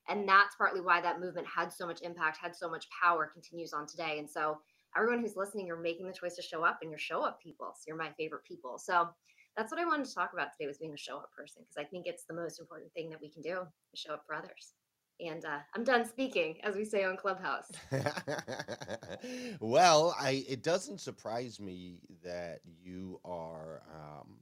And 0.07 0.27
that's 0.27 0.55
partly 0.55 0.81
why 0.81 1.01
that 1.01 1.19
movement 1.19 1.47
had 1.47 1.71
so 1.71 1.87
much 1.87 2.01
impact, 2.01 2.37
had 2.37 2.55
so 2.55 2.69
much 2.69 2.87
power, 2.89 3.29
continues 3.31 3.73
on 3.73 3.87
today. 3.87 4.19
And 4.19 4.29
so, 4.29 4.59
everyone 4.95 5.19
who's 5.19 5.35
listening, 5.35 5.65
you're 5.65 5.77
making 5.77 6.07
the 6.07 6.13
choice 6.13 6.35
to 6.35 6.41
show 6.41 6.63
up 6.63 6.79
and 6.81 6.91
you're 6.91 6.99
show 6.99 7.23
up 7.23 7.41
people. 7.41 7.73
So, 7.75 7.83
you're 7.87 7.97
my 7.97 8.11
favorite 8.17 8.43
people. 8.43 8.77
So, 8.77 9.09
that's 9.57 9.71
what 9.71 9.79
I 9.79 9.85
wanted 9.85 10.05
to 10.05 10.13
talk 10.13 10.33
about 10.33 10.49
today 10.51 10.67
was 10.67 10.77
being 10.77 10.93
a 10.93 10.97
show 10.97 11.17
up 11.17 11.31
person 11.35 11.63
because 11.63 11.83
I 11.83 11.89
think 11.89 12.05
it's 12.05 12.25
the 12.25 12.35
most 12.35 12.59
important 12.59 12.91
thing 12.93 13.09
that 13.09 13.21
we 13.21 13.31
can 13.31 13.41
do 13.41 13.61
to 13.61 13.97
show 13.97 14.13
up 14.13 14.23
for 14.27 14.35
others. 14.35 14.73
And 15.19 15.45
uh, 15.45 15.59
I'm 15.73 15.83
done 15.83 16.05
speaking, 16.05 16.57
as 16.63 16.75
we 16.75 16.83
say 16.83 17.05
on 17.05 17.15
Clubhouse. 17.15 17.71
well, 19.59 20.15
I 20.19 20.43
it 20.47 20.61
doesn't 20.61 20.99
surprise 20.99 21.59
me 21.59 21.99
that 22.23 22.59
you 22.83 23.19
are 23.23 23.81
um, 23.93 24.37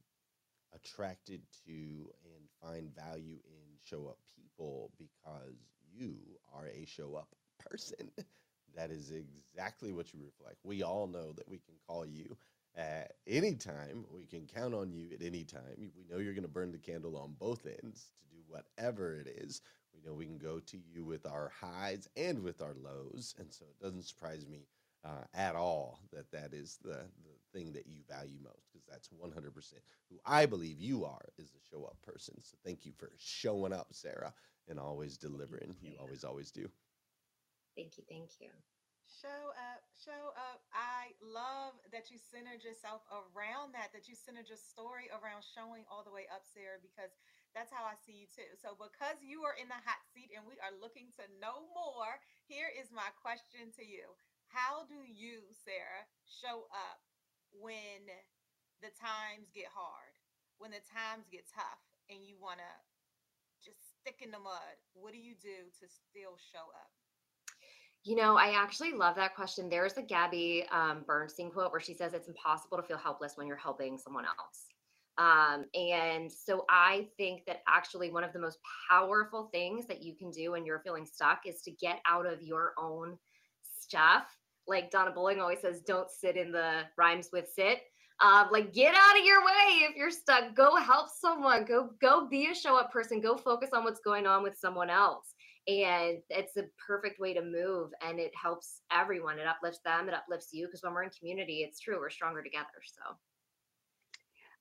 attracted 0.74 1.42
to 1.66 1.72
and 1.72 2.50
find 2.62 2.94
value 2.96 3.38
in 3.46 3.78
show 3.84 4.08
up 4.08 4.18
people 4.36 4.92
because 4.98 5.58
you 5.96 6.18
are 6.54 6.68
a 6.68 6.86
show 6.86 7.16
up 7.16 7.28
person. 7.60 8.10
that 8.76 8.90
is 8.90 9.12
exactly 9.12 9.94
what 9.94 10.14
you 10.14 10.22
reflect. 10.24 10.58
We 10.64 10.84
all 10.84 11.08
know 11.08 11.34
that 11.34 11.48
we 11.48 11.58
can 11.58 11.76
call 11.88 12.06
you 12.06 12.36
at 12.76 13.14
any 13.28 13.54
time. 13.54 14.06
We 14.12 14.26
can 14.26 14.48
count 14.48 14.74
on 14.74 14.92
you 14.92 15.10
at 15.14 15.24
any 15.24 15.44
time. 15.44 15.92
We 15.96 16.06
know 16.10 16.18
you're 16.18 16.34
going 16.34 16.44
to 16.44 16.50
burn 16.50 16.72
the 16.72 16.80
candle 16.80 17.18
on 17.18 17.36
both 17.40 17.68
ends 17.68 18.08
to 18.18 18.36
do 18.36 18.42
whatever 18.48 19.20
it 19.20 19.28
is 19.28 19.62
we 20.04 20.10
know 20.10 20.16
we 20.16 20.26
can 20.26 20.38
go 20.38 20.60
to 20.60 20.78
you 20.78 21.06
with 21.06 21.26
our 21.26 21.52
highs 21.60 22.08
and 22.16 22.44
with 22.44 22.62
our 22.62 22.76
lows. 22.76 23.36
And 23.40 23.52
so 23.52 23.66
it 23.66 23.84
doesn't 23.84 24.06
surprise 24.06 24.46
me 24.48 24.68
uh, 25.06 25.24
at 25.34 25.56
all 25.56 26.00
that 26.12 26.32
that 26.32 26.54
is 26.54 26.78
the, 26.84 27.06
the 27.24 27.36
thing 27.54 27.74
that 27.74 27.88
you 27.88 28.02
value 28.10 28.38
most 28.42 28.70
because 28.72 28.88
that's 28.90 29.10
100% 29.10 29.74
who 30.10 30.20
I 30.26 30.46
believe 30.46 30.80
you 30.80 31.06
are 31.06 31.26
is 31.38 31.52
a 31.52 31.70
show 31.70 31.84
up 31.86 31.98
person. 32.02 32.36
So 32.42 32.58
thank 32.66 32.86
you 32.86 32.94
for 32.98 33.12
showing 33.18 33.74
up, 33.74 33.88
Sarah, 33.92 34.34
and 34.70 34.80
always 34.80 35.18
delivering. 35.18 35.76
You 35.82 35.94
always, 36.00 36.24
always 36.24 36.52
do. 36.52 36.70
Thank 37.76 37.98
you. 37.98 38.04
Thank 38.08 38.30
you. 38.40 38.50
Show 39.04 39.52
up, 39.60 39.84
show 39.94 40.32
up. 40.34 40.64
I 40.72 41.12
love 41.20 41.76
that 41.92 42.10
you 42.10 42.18
centered 42.18 42.64
yourself 42.64 43.04
around 43.12 43.76
that, 43.76 43.92
that 43.94 44.08
you 44.08 44.16
centered 44.16 44.48
your 44.48 44.58
story 44.58 45.12
around 45.12 45.44
showing 45.44 45.84
all 45.92 46.02
the 46.08 46.12
way 46.12 46.26
up, 46.32 46.48
Sarah, 46.48 46.80
because 46.82 47.12
that's 47.54 47.70
how 47.70 47.86
I 47.86 47.94
see 47.94 48.26
you 48.26 48.28
too. 48.30 48.50
So, 48.58 48.74
because 48.74 49.22
you 49.22 49.46
are 49.46 49.58
in 49.58 49.70
the 49.70 49.78
hot 49.86 50.02
seat 50.14 50.34
and 50.34 50.44
we 50.46 50.58
are 50.62 50.74
looking 50.74 51.14
to 51.22 51.26
know 51.38 51.70
more, 51.74 52.18
here 52.50 52.70
is 52.74 52.90
my 52.90 53.14
question 53.22 53.70
to 53.78 53.86
you 53.86 54.14
How 54.50 54.86
do 54.90 55.06
you, 55.06 55.46
Sarah, 55.54 56.10
show 56.26 56.66
up 56.74 57.02
when 57.54 58.10
the 58.82 58.90
times 58.98 59.54
get 59.54 59.70
hard, 59.70 60.18
when 60.58 60.74
the 60.74 60.84
times 60.90 61.30
get 61.30 61.46
tough, 61.46 61.82
and 62.10 62.26
you 62.26 62.42
want 62.42 62.58
to 62.58 62.74
just 63.62 63.80
stick 64.02 64.26
in 64.26 64.34
the 64.34 64.42
mud? 64.42 64.76
What 64.98 65.14
do 65.14 65.22
you 65.22 65.38
do 65.38 65.70
to 65.80 65.86
still 65.86 66.36
show 66.42 66.68
up? 66.74 66.92
You 68.04 68.18
know, 68.18 68.36
I 68.36 68.52
actually 68.60 68.92
love 68.92 69.16
that 69.16 69.34
question. 69.34 69.70
There's 69.70 69.96
a 69.96 70.02
Gabby 70.02 70.66
um, 70.72 71.06
Bernstein 71.08 71.50
quote 71.50 71.72
where 71.72 71.80
she 71.80 71.94
says 71.94 72.14
it's 72.14 72.28
impossible 72.28 72.76
to 72.78 72.84
feel 72.84 72.98
helpless 72.98 73.38
when 73.38 73.48
you're 73.48 73.56
helping 73.56 73.98
someone 73.98 74.26
else. 74.26 74.73
Um, 75.18 75.66
and 75.76 76.32
so 76.32 76.66
I 76.70 77.08
think 77.18 77.46
that 77.46 77.62
actually 77.68 78.12
one 78.12 78.24
of 78.24 78.34
the 78.34 78.40
most 78.40 78.58
powerful 78.90 79.50
things 79.54 79.86
that 79.88 80.02
you 80.02 80.16
can 80.16 80.32
do 80.32 80.52
when 80.52 80.66
you're 80.66 80.82
feeling 80.84 81.06
stuck 81.06 81.42
is 81.46 81.62
to 81.64 81.72
get 81.72 82.00
out 82.08 82.26
of 82.26 82.42
your 82.42 82.74
own 82.80 83.18
stuff. 83.80 84.26
Like 84.68 84.92
Donna 84.92 85.12
Bowling 85.12 85.40
always 85.40 85.62
says, 85.62 85.82
don't 85.82 86.10
sit 86.10 86.36
in 86.38 86.52
the 86.52 86.82
rhymes 86.98 87.30
with 87.32 87.48
sit. 87.54 87.82
Um, 88.22 88.48
like 88.52 88.74
get 88.74 88.96
out 88.96 89.20
of 89.20 89.26
your 89.26 89.44
way 89.44 89.86
if 89.90 89.96
you're 89.96 90.12
stuck. 90.12 90.56
Go 90.56 90.78
help 90.78 91.10
someone. 91.10 91.66
Go 91.66 91.90
go 92.02 92.28
be 92.30 92.48
a 92.48 92.56
show 92.56 92.78
up 92.78 92.92
person. 92.92 93.20
Go 93.20 93.38
focus 93.38 93.72
on 93.74 93.84
what's 93.84 94.00
going 94.00 94.26
on 94.26 94.44
with 94.44 94.58
someone 94.58 94.90
else. 94.90 95.34
And 95.68 96.20
it's 96.30 96.56
a 96.58 96.64
perfect 96.86 97.20
way 97.20 97.34
to 97.34 97.42
move, 97.42 97.92
and 98.06 98.20
it 98.20 98.32
helps 98.42 98.82
everyone. 98.92 99.40
It 99.40 99.48
uplifts 99.48 99.80
them. 99.86 100.10
It 100.10 100.14
uplifts 100.14 100.50
you 100.52 100.68
because 100.68 100.84
when 100.84 100.94
we're 100.94 101.04
in 101.04 101.10
community, 101.18 101.66
it's 101.68 101.80
true. 101.80 102.00
We're 102.00 102.10
stronger 102.10 102.44
together. 102.44 102.68
So. 102.84 103.16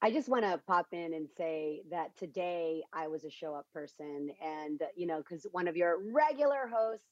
I 0.03 0.12
just 0.12 0.28
want 0.30 0.44
to 0.44 0.61
pop 0.66 0.88
in 0.92 1.14
and 1.14 1.28
say 1.38 1.82
that 1.90 2.16
today 2.18 2.84
I 2.94 3.09
was 3.09 3.24
a 3.24 3.30
show 3.30 3.55
up 3.55 3.66
person. 3.74 4.30
And, 4.44 4.82
uh, 4.82 4.86
you 4.96 5.07
know, 5.09 5.18
because 5.18 5.46
one 5.53 5.68
of 5.68 5.76
your 5.76 5.98
regular 6.12 6.68
hosts, 6.72 7.07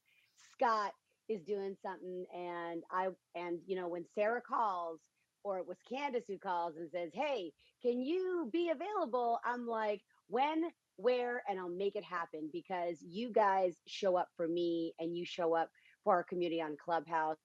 Scott, 0.55 0.93
is 1.29 1.43
doing 1.45 1.77
something. 1.83 2.27
And 2.35 2.85
I, 2.93 3.09
and, 3.37 3.61
you 3.67 3.77
know, 3.77 3.89
when 3.89 4.07
Sarah 4.15 4.43
calls, 4.43 5.01
or 5.45 5.59
it 5.59 5.69
was 5.69 5.79
Candace 5.89 6.27
who 6.29 6.39
calls 6.39 6.77
and 6.79 6.91
says, 6.91 7.13
Hey, 7.15 7.53
can 7.83 8.03
you 8.03 8.51
be 8.53 8.71
available? 8.71 9.41
I'm 9.45 9.67
like, 9.67 10.03
When, 10.29 10.71
where, 10.97 11.43
and 11.49 11.61
I'll 11.61 11.71
make 11.71 11.97
it 11.97 12.05
happen 12.05 12.51
because 12.53 12.99
you 13.03 13.33
guys 13.33 13.77
show 13.89 14.17
up 14.17 14.29
for 14.37 14.49
me 14.49 14.95
and 15.01 15.17
you 15.17 15.27
show 15.27 15.57
up 15.57 15.71
for 16.05 16.15
our 16.15 16.25
community 16.25 16.63
on 16.63 16.77
Clubhouse 16.85 17.39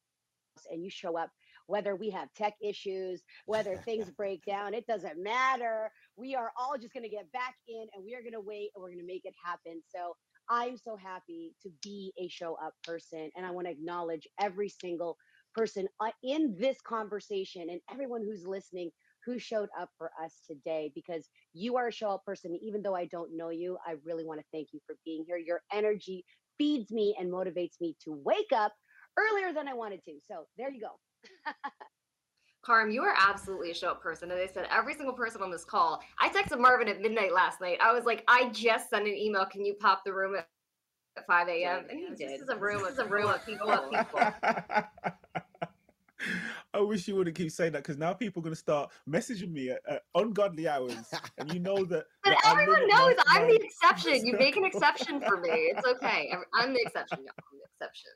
and 0.71 0.83
you 0.83 0.89
show 0.91 1.17
up 1.17 1.31
whether 1.68 1.95
we 1.95 2.09
have 2.09 2.34
tech 2.36 2.53
issues, 2.61 3.24
whether 3.45 3.76
things 3.78 4.09
break 4.18 4.43
down, 4.45 4.74
it 4.74 4.86
doesn't 4.88 5.22
matter. 5.22 5.91
We 6.16 6.36
are 6.36 6.51
all 6.57 6.78
just 6.80 6.93
going 6.93 7.03
to 7.03 7.09
get 7.09 7.32
back 7.32 7.55
in 7.68 7.88
and 7.93 8.03
we 8.03 8.16
are 8.16 8.22
going 8.22 8.34
to 8.34 8.41
wait 8.41 8.72
and 8.76 8.82
we're 8.82 8.89
going 8.89 8.99
to 8.99 9.05
make 9.05 9.26
it 9.26 9.36
happen. 9.43 9.82
So 9.93 10.16
I'm 10.49 10.78
so 10.78 10.95
happy 10.95 11.55
to 11.63 11.70
be 11.84 12.13
a 12.20 12.28
show 12.28 12.55
up 12.63 12.74
person. 12.84 13.30
And 13.36 13.45
I 13.45 13.51
want 13.51 13.68
to 13.68 13.72
acknowledge 13.72 14.28
every 14.39 14.70
single 14.70 15.18
person 15.53 15.88
uh, 15.99 16.11
in 16.24 16.55
this 16.59 16.82
conversation 16.82 17.68
and 17.70 17.80
everyone 17.91 18.22
who's 18.24 18.45
listening 18.45 18.91
who 19.26 19.39
showed 19.39 19.70
up 19.80 19.89
for 19.97 20.11
us 20.24 20.41
today 20.45 20.91
because 20.93 21.28
you 21.53 21.78
are 21.78 21.88
a 21.88 21.91
show 21.91 22.11
up 22.11 22.24
person. 22.26 22.57
Even 22.61 22.82
though 22.84 22.95
I 22.95 23.05
don't 23.05 23.36
know 23.36 23.49
you, 23.49 23.78
I 23.86 23.95
really 24.05 24.24
want 24.24 24.39
to 24.39 24.45
thank 24.53 24.70
you 24.72 24.80
for 24.86 24.95
being 25.03 25.26
here. 25.28 25.38
Your 25.38 25.61
energy 25.74 26.24
feeds 26.57 26.91
me 26.91 27.16
and 27.20 27.32
motivates 27.32 27.82
me 27.82 27.95
to 28.03 28.13
wake 28.24 28.51
up 28.55 28.74
earlier 29.18 29.51
than 29.53 29.68
I 29.68 29.74
wanted 29.74 30.03
to. 30.05 30.13
So 30.28 30.45
there 30.57 30.72
you 30.72 30.82
go. 30.82 30.99
Carm, 32.65 32.89
you 32.89 33.03
are 33.03 33.13
absolutely 33.15 33.69
a 33.69 33.76
show 33.76 33.89
up 33.89 34.01
person. 34.01 34.32
As 34.32 34.39
I 34.39 34.51
said, 34.51 34.67
every 34.71 34.95
single 34.95 35.13
person 35.13 35.43
on 35.43 35.51
this 35.51 35.63
call, 35.63 36.01
I 36.19 36.30
texted 36.30 36.59
Marvin 36.59 36.88
at 36.88 36.99
midnight 36.99 37.32
last 37.32 37.61
night. 37.61 37.78
I 37.80 37.93
was 37.93 38.05
like, 38.05 38.23
I 38.28 38.49
just 38.49 38.89
sent 38.89 39.07
an 39.07 39.13
email. 39.13 39.45
Can 39.45 39.63
you 39.63 39.76
pop 39.76 40.03
the 40.03 40.11
room 40.11 40.36
at 40.36 40.47
5 41.28 41.47
a.m.? 41.47 41.86
And 41.89 41.99
he 41.99 42.07
did. 42.15 42.30
This 42.30 42.41
is 42.41 42.49
a 42.49 42.55
room. 42.55 42.84
It's 42.88 42.97
a 42.97 43.05
room 43.05 43.30
of 43.30 43.45
people. 43.45 43.69
Of 43.69 43.91
people. 43.91 44.19
I 46.73 46.80
wish 46.80 47.07
you 47.07 47.15
wouldn't 47.15 47.38
keep 47.38 47.51
saying 47.51 47.73
that 47.73 47.84
because 47.84 47.97
now 47.97 48.13
people 48.13 48.41
are 48.41 48.45
going 48.45 48.55
to 48.55 48.59
start 48.59 48.91
messaging 49.07 49.51
me 49.51 49.69
at, 49.69 49.82
at, 49.88 50.01
ungodly 50.15 50.67
hours, 50.67 50.97
and 51.38 51.53
you 51.53 51.59
know 51.59 51.86
that. 51.86 52.05
But 52.23 52.32
that 52.32 52.51
everyone 52.51 52.88
knows 52.88 53.15
I'm 53.28 53.47
the 53.47 53.63
exception. 53.63 54.26
You 54.26 54.34
make 54.34 54.57
an 54.57 54.65
exception 54.71 55.21
for 55.21 55.39
me. 55.39 55.49
It's 55.49 55.86
okay. 55.88 56.34
I'm 56.55 56.73
the 56.73 56.82
exception, 56.82 57.19
y'all. 57.19 57.34
I'm 57.38 57.59
the 57.59 57.65
exception 57.86 58.11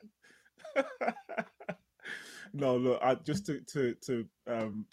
no, 2.52 2.76
look, 2.76 3.00
I, 3.02 3.14
just 3.16 3.46
to 3.46 3.60
to 3.72 3.94
to 4.06 4.26
um, 4.46 4.86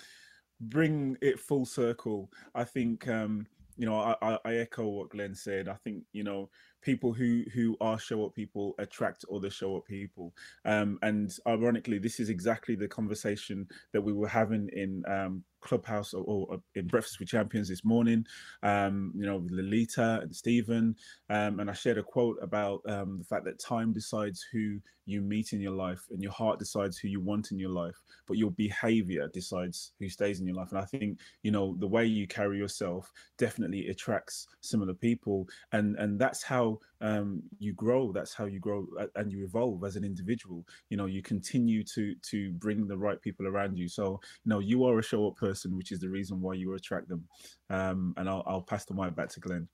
bring 0.62 1.18
it 1.22 1.40
full 1.40 1.66
circle. 1.66 2.32
I 2.56 2.64
think 2.64 3.08
um, 3.08 3.46
you 3.78 3.86
know 3.86 4.16
I, 4.22 4.38
I, 4.46 4.56
echo 4.56 4.88
what 4.88 5.10
Glenn 5.10 5.36
said. 5.36 5.68
I 5.68 5.76
think 5.84 6.04
you 6.14 6.24
know 6.24 6.50
people 6.82 7.14
who 7.14 7.44
who 7.54 7.76
are 7.82 8.00
show 8.00 8.26
up 8.26 8.34
people 8.34 8.76
attract 8.80 9.26
other 9.34 9.50
show 9.50 9.78
up 9.78 9.86
people. 9.86 10.34
Um, 10.66 11.00
and 11.02 11.32
ironically 11.48 12.00
this 12.00 12.20
is 12.20 12.30
exactly 12.30 12.76
the 12.76 12.88
conversation 12.88 13.68
that 13.94 14.02
we 14.02 14.14
were 14.14 14.28
having 14.28 14.70
in 14.74 15.04
um, 15.08 15.44
clubhouse 15.60 16.14
or, 16.14 16.24
or, 16.24 16.62
in 16.76 16.86
breakfast 16.86 17.20
with 17.20 17.28
champions 17.28 17.68
this 17.68 17.84
morning 17.84 18.24
um, 18.62 19.12
you 19.16 19.26
know 19.26 19.38
with 19.38 19.52
lolita 19.52 20.20
and 20.22 20.34
stephen 20.34 20.96
um, 21.32 21.60
and 21.60 21.70
i 21.70 21.74
shared 21.74 21.98
a 21.98 22.04
quote 22.04 22.38
about 22.44 22.80
um, 22.88 23.18
the 23.18 23.26
fact 23.26 23.44
that 23.44 23.60
time 23.60 23.92
decides 23.92 24.46
who 24.54 24.80
you 25.08 25.20
meet 25.20 25.54
in 25.54 25.60
your 25.60 25.72
life 25.72 26.06
and 26.12 26.22
your 26.22 26.32
heart 26.32 26.60
decides 26.60 26.98
who 26.98 27.08
you 27.08 27.20
want 27.20 27.52
in 27.52 27.58
your 27.58 27.72
life 27.72 27.96
but 28.28 28.38
your 28.38 28.52
behavior 28.52 29.28
decides 29.34 29.94
who 30.00 30.08
stays 30.08 30.40
in 30.40 30.46
your 30.46 30.56
life. 30.56 30.70
And 30.72 30.80
i 30.80 30.86
think 30.86 31.20
you 31.44 31.52
know 31.52 31.76
the 31.80 31.88
way 31.88 32.06
you 32.06 32.28
carry 32.28 32.58
yourself 32.58 33.12
definitely 33.38 33.88
attracts 33.88 34.48
similar 34.62 34.94
people. 34.94 35.48
And 35.72 35.96
and 35.98 36.20
that's 36.20 36.44
how 36.68 37.08
um, 37.08 37.44
you 37.60 37.74
grow 37.74 38.12
that's 38.12 38.34
how 38.34 38.46
you 38.46 38.60
grow 38.60 38.88
and 39.16 39.32
you 39.32 39.44
evolve 39.44 39.84
as 39.84 39.96
an 39.96 40.04
individual 40.04 40.66
you 40.90 40.98
know 40.98 41.06
you 41.06 41.22
continue 41.22 41.84
to 41.84 42.16
to 42.22 42.52
bring 42.54 42.88
the 42.88 42.98
right 42.98 43.22
people 43.22 43.48
around 43.48 43.78
you 43.78 43.88
so 43.88 44.20
you 44.44 44.50
know 44.50 44.60
you 44.60 44.84
are 44.86 45.00
a 45.00 45.04
show 45.04 45.28
up 45.28 45.36
person 45.36 45.76
which 45.78 45.92
is 45.92 46.00
the 46.00 46.10
reason 46.10 46.42
why 46.42 46.54
you 46.54 46.74
attract 46.74 47.08
them 47.08 47.28
um, 47.70 48.14
and 48.18 48.30
I'll, 48.30 48.44
I'll 48.46 48.62
pass 48.62 48.86
the 48.86 48.94
mic 48.94 49.16
back 49.16 49.30
to 49.30 49.40
glenn 49.40 49.68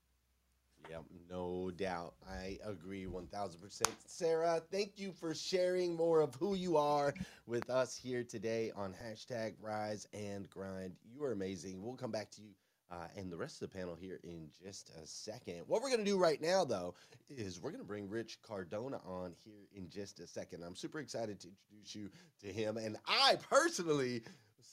Yep, 0.90 1.04
no 1.30 1.70
doubt. 1.70 2.14
I 2.28 2.58
agree 2.62 3.06
1000%. 3.06 3.82
Sarah, 4.06 4.62
thank 4.70 4.92
you 4.98 5.12
for 5.12 5.34
sharing 5.34 5.96
more 5.96 6.20
of 6.20 6.34
who 6.34 6.54
you 6.54 6.76
are 6.76 7.14
with 7.46 7.70
us 7.70 7.96
here 7.96 8.22
today 8.22 8.70
on 8.76 8.92
hashtag 8.92 9.54
rise 9.62 10.06
and 10.12 10.48
grind. 10.50 10.92
You 11.10 11.24
are 11.24 11.32
amazing. 11.32 11.82
We'll 11.82 11.96
come 11.96 12.12
back 12.12 12.30
to 12.32 12.42
you 12.42 12.50
uh, 12.90 13.06
and 13.16 13.30
the 13.30 13.36
rest 13.36 13.62
of 13.62 13.70
the 13.70 13.76
panel 13.76 13.94
here 13.94 14.20
in 14.22 14.48
just 14.62 14.90
a 15.02 15.06
second. 15.06 15.62
What 15.66 15.82
we're 15.82 15.90
going 15.90 16.04
to 16.04 16.10
do 16.10 16.18
right 16.18 16.40
now, 16.40 16.64
though, 16.64 16.94
is 17.28 17.60
we're 17.60 17.70
going 17.70 17.82
to 17.82 17.86
bring 17.86 18.08
Rich 18.08 18.38
Cardona 18.46 19.00
on 19.04 19.34
here 19.44 19.66
in 19.74 19.88
just 19.88 20.20
a 20.20 20.26
second. 20.26 20.62
I'm 20.62 20.76
super 20.76 21.00
excited 21.00 21.40
to 21.40 21.48
introduce 21.48 21.94
you 21.94 22.10
to 22.40 22.52
him. 22.52 22.76
And 22.76 22.96
I 23.06 23.36
personally 23.48 24.22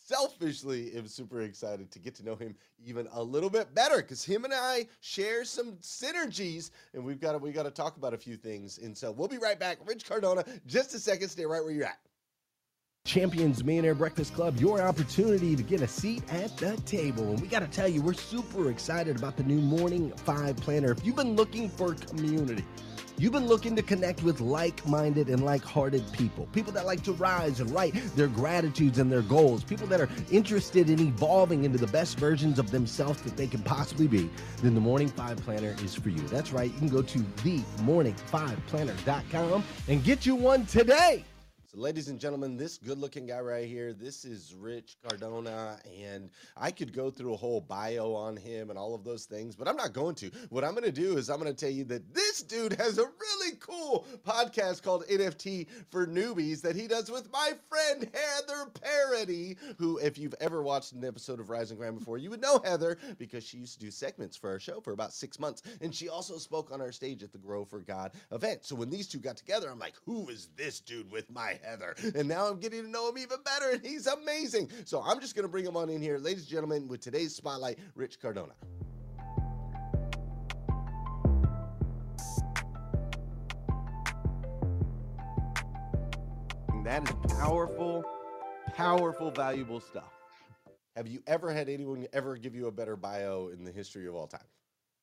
selfishly 0.06 0.94
am 0.96 1.08
super 1.08 1.42
excited 1.42 1.92
to 1.92 2.00
get 2.00 2.16
to 2.16 2.26
know 2.26 2.36
him 2.36 2.56
even 2.84 3.08
a 3.14 3.24
little 3.24 3.50
bit 3.50 3.74
better 3.74 3.98
because 3.98 4.24
him 4.24 4.44
and 4.44 4.54
I 4.54 4.88
share 5.00 5.46
some 5.46 5.74
synergies 5.82 6.72
and 6.94 7.04
we've 7.04 7.20
got 7.20 7.40
we 7.42 7.52
got 7.52 7.64
to 7.64 7.72
talk 7.72 7.98
about 7.98 8.14
a 8.14 8.18
few 8.18 8.36
things. 8.36 8.78
And 8.78 8.98
so 8.98 9.12
we'll 9.12 9.28
be 9.28 9.38
right 9.38 9.60
back. 9.60 9.78
Rich 9.86 10.06
Cardona, 10.06 10.44
just 10.66 10.94
a 10.94 11.00
second, 11.00 11.30
stay 11.30 11.46
right 11.46 11.64
where 11.64 11.72
you're 11.72 11.86
at. 11.86 12.00
Champions 13.12 13.64
Millionaire 13.64 13.94
Breakfast 13.94 14.34
Club, 14.34 14.58
your 14.58 14.82
opportunity 14.82 15.56
to 15.56 15.64
get 15.64 15.82
a 15.82 15.88
seat 15.88 16.24
at 16.32 16.56
the 16.56 16.78
table. 16.86 17.24
And 17.24 17.42
we 17.42 17.50
got 17.50 17.60
to 17.60 17.68
tell 17.68 17.88
you, 17.88 18.02
we're 18.02 18.14
super 18.14 18.70
excited 18.70 19.18
about 19.18 19.36
the 19.36 19.44
new 19.44 19.60
Morning 19.60 20.14
Five 20.16 20.56
Planner. 20.56 20.92
If 20.92 21.06
you've 21.06 21.18
been 21.18 21.36
looking 21.36 21.68
for 21.68 21.96
community, 21.96 22.64
You've 23.18 23.34
been 23.34 23.46
looking 23.46 23.76
to 23.76 23.84
connect 23.84 24.24
with 24.24 24.40
like 24.42 24.88
minded 24.88 25.30
and 25.30 25.46
like 25.46 25.64
hearted 25.64 26.04
people, 26.12 26.48
people 26.54 26.72
that 26.72 26.88
like 26.88 27.04
to 27.04 27.14
rise 27.14 27.60
and 27.60 27.70
write 27.70 27.94
their 28.16 28.30
gratitudes 28.30 28.98
and 28.98 29.12
their 29.12 29.22
goals, 29.22 29.64
people 29.64 29.86
that 29.88 30.02
are 30.02 30.10
interested 30.32 30.90
in 30.90 31.00
evolving 31.00 31.64
into 31.64 31.78
the 31.78 31.86
best 31.86 32.18
versions 32.18 32.58
of 32.58 32.72
themselves 32.72 33.22
that 33.22 33.38
they 33.38 33.46
can 33.46 33.62
possibly 33.62 34.08
be. 34.08 34.28
Then 34.64 34.74
the 34.74 34.82
Morning 34.82 35.08
5 35.08 35.38
Planner 35.38 35.76
is 35.84 35.94
for 35.94 36.10
you. 36.10 36.22
That's 36.30 36.52
right, 36.52 36.72
you 36.72 36.78
can 36.80 36.90
go 36.90 37.04
to 37.04 37.20
themorning5planner.com 37.20 39.64
and 39.88 40.04
get 40.04 40.26
you 40.26 40.34
one 40.34 40.66
today. 40.66 41.24
So, 41.72 41.80
ladies 41.80 42.10
and 42.10 42.20
gentlemen, 42.20 42.58
this 42.58 42.78
good 42.78 42.98
looking 42.98 43.28
guy 43.28 43.40
right 43.40 43.66
here, 43.66 43.94
this 43.94 44.26
is 44.26 44.54
Rich 44.54 44.98
Cardona. 45.08 45.80
And 46.04 46.30
I 46.58 46.70
could 46.70 46.92
go 46.92 47.10
through 47.10 47.34
a 47.34 47.38
whole 47.38 47.62
bio 47.62 48.14
on 48.14 48.36
him 48.36 48.72
and 48.72 48.78
all 48.78 48.94
of 48.94 49.06
those 49.06 49.24
things, 49.24 49.56
but 49.56 49.70
I'm 49.70 49.78
not 49.78 49.94
going 49.94 50.16
to. 50.16 50.30
What 50.50 50.66
I'm 50.66 50.72
going 50.72 50.84
to 50.84 50.92
do 50.92 51.16
is 51.18 51.30
I'm 51.30 51.40
going 51.40 51.54
to 51.54 51.58
tell 51.58 51.74
you 51.74 51.86
that 51.86 52.14
this 52.14 52.42
dude 52.44 52.74
has 52.74 52.98
a 52.98 53.04
really 53.04 53.56
cool 53.62 54.06
podcast 54.28 54.84
called 54.84 55.08
NFT 55.08 55.68
for 55.90 56.06
Newbies 56.06 56.60
that 56.62 56.76
he 56.76 56.88
does 56.88 57.10
with 57.10 57.32
my 57.32 57.54
friend 57.70 58.12
Heather 58.14 58.70
Parady, 58.74 59.56
who, 59.78 59.98
if 60.00 60.18
you've 60.18 60.36
ever 60.42 60.64
watched 60.64 60.92
an 60.92 61.06
episode 61.06 61.40
of 61.40 61.50
Rise 61.50 61.72
and 61.72 61.80
Grind 61.80 61.98
before, 62.00 62.18
you 62.18 62.32
would 62.32 62.42
know 62.42 62.60
Heather 62.66 62.98
because 63.18 63.46
she 63.46 63.60
used 63.60 63.76
to 63.76 63.80
do 63.80 63.92
segments 63.92 64.36
for 64.36 64.50
our 64.50 64.60
show 64.60 64.82
for 64.82 64.92
about 64.92 65.14
six 65.14 65.40
months. 65.40 65.62
And 65.80 65.96
she 65.96 66.10
also 66.10 66.38
spoke 66.38 66.70
on 66.70 66.82
our 66.82 66.92
stage 66.92 67.24
at 67.24 67.32
the 67.32 67.38
Grow 67.38 67.64
for 67.64 67.80
God 67.80 68.12
event. 68.34 68.66
So 68.66 68.76
when 68.76 68.90
these 68.90 69.08
two 69.08 69.20
got 69.20 69.38
together, 69.38 69.70
I'm 69.72 69.80
like, 69.80 69.96
who 70.06 70.28
is 70.28 70.50
this 70.58 70.82
dude 70.82 71.10
with 71.10 71.32
my 71.32 71.61
Heather. 71.64 71.96
And 72.16 72.28
now 72.28 72.48
I'm 72.48 72.60
getting 72.60 72.84
to 72.84 72.90
know 72.90 73.10
him 73.10 73.18
even 73.18 73.38
better, 73.44 73.72
and 73.72 73.86
he's 73.86 74.08
amazing. 74.08 74.70
So 74.86 75.02
I'm 75.02 75.20
just 75.20 75.36
going 75.36 75.44
to 75.44 75.50
bring 75.50 75.66
him 75.66 75.78
on 75.78 75.90
in 75.90 76.02
here, 76.02 76.18
ladies 76.18 76.44
and 76.44 76.50
gentlemen, 76.50 76.88
with 76.88 77.02
today's 77.02 77.36
spotlight, 77.36 77.80
Rich 77.96 78.20
Cardona. 78.22 78.54
That 86.84 87.08
is 87.08 87.34
powerful, 87.38 88.04
powerful, 88.76 89.32
valuable 89.32 89.80
stuff. 89.80 90.12
Have 90.96 91.08
you 91.08 91.24
ever 91.26 91.54
had 91.54 91.70
anyone 91.70 92.06
ever 92.12 92.36
give 92.36 92.54
you 92.54 92.68
a 92.68 92.72
better 92.72 92.96
bio 92.96 93.50
in 93.54 93.64
the 93.64 93.72
history 93.72 94.08
of 94.08 94.16
all 94.16 94.28
time? 94.28 94.42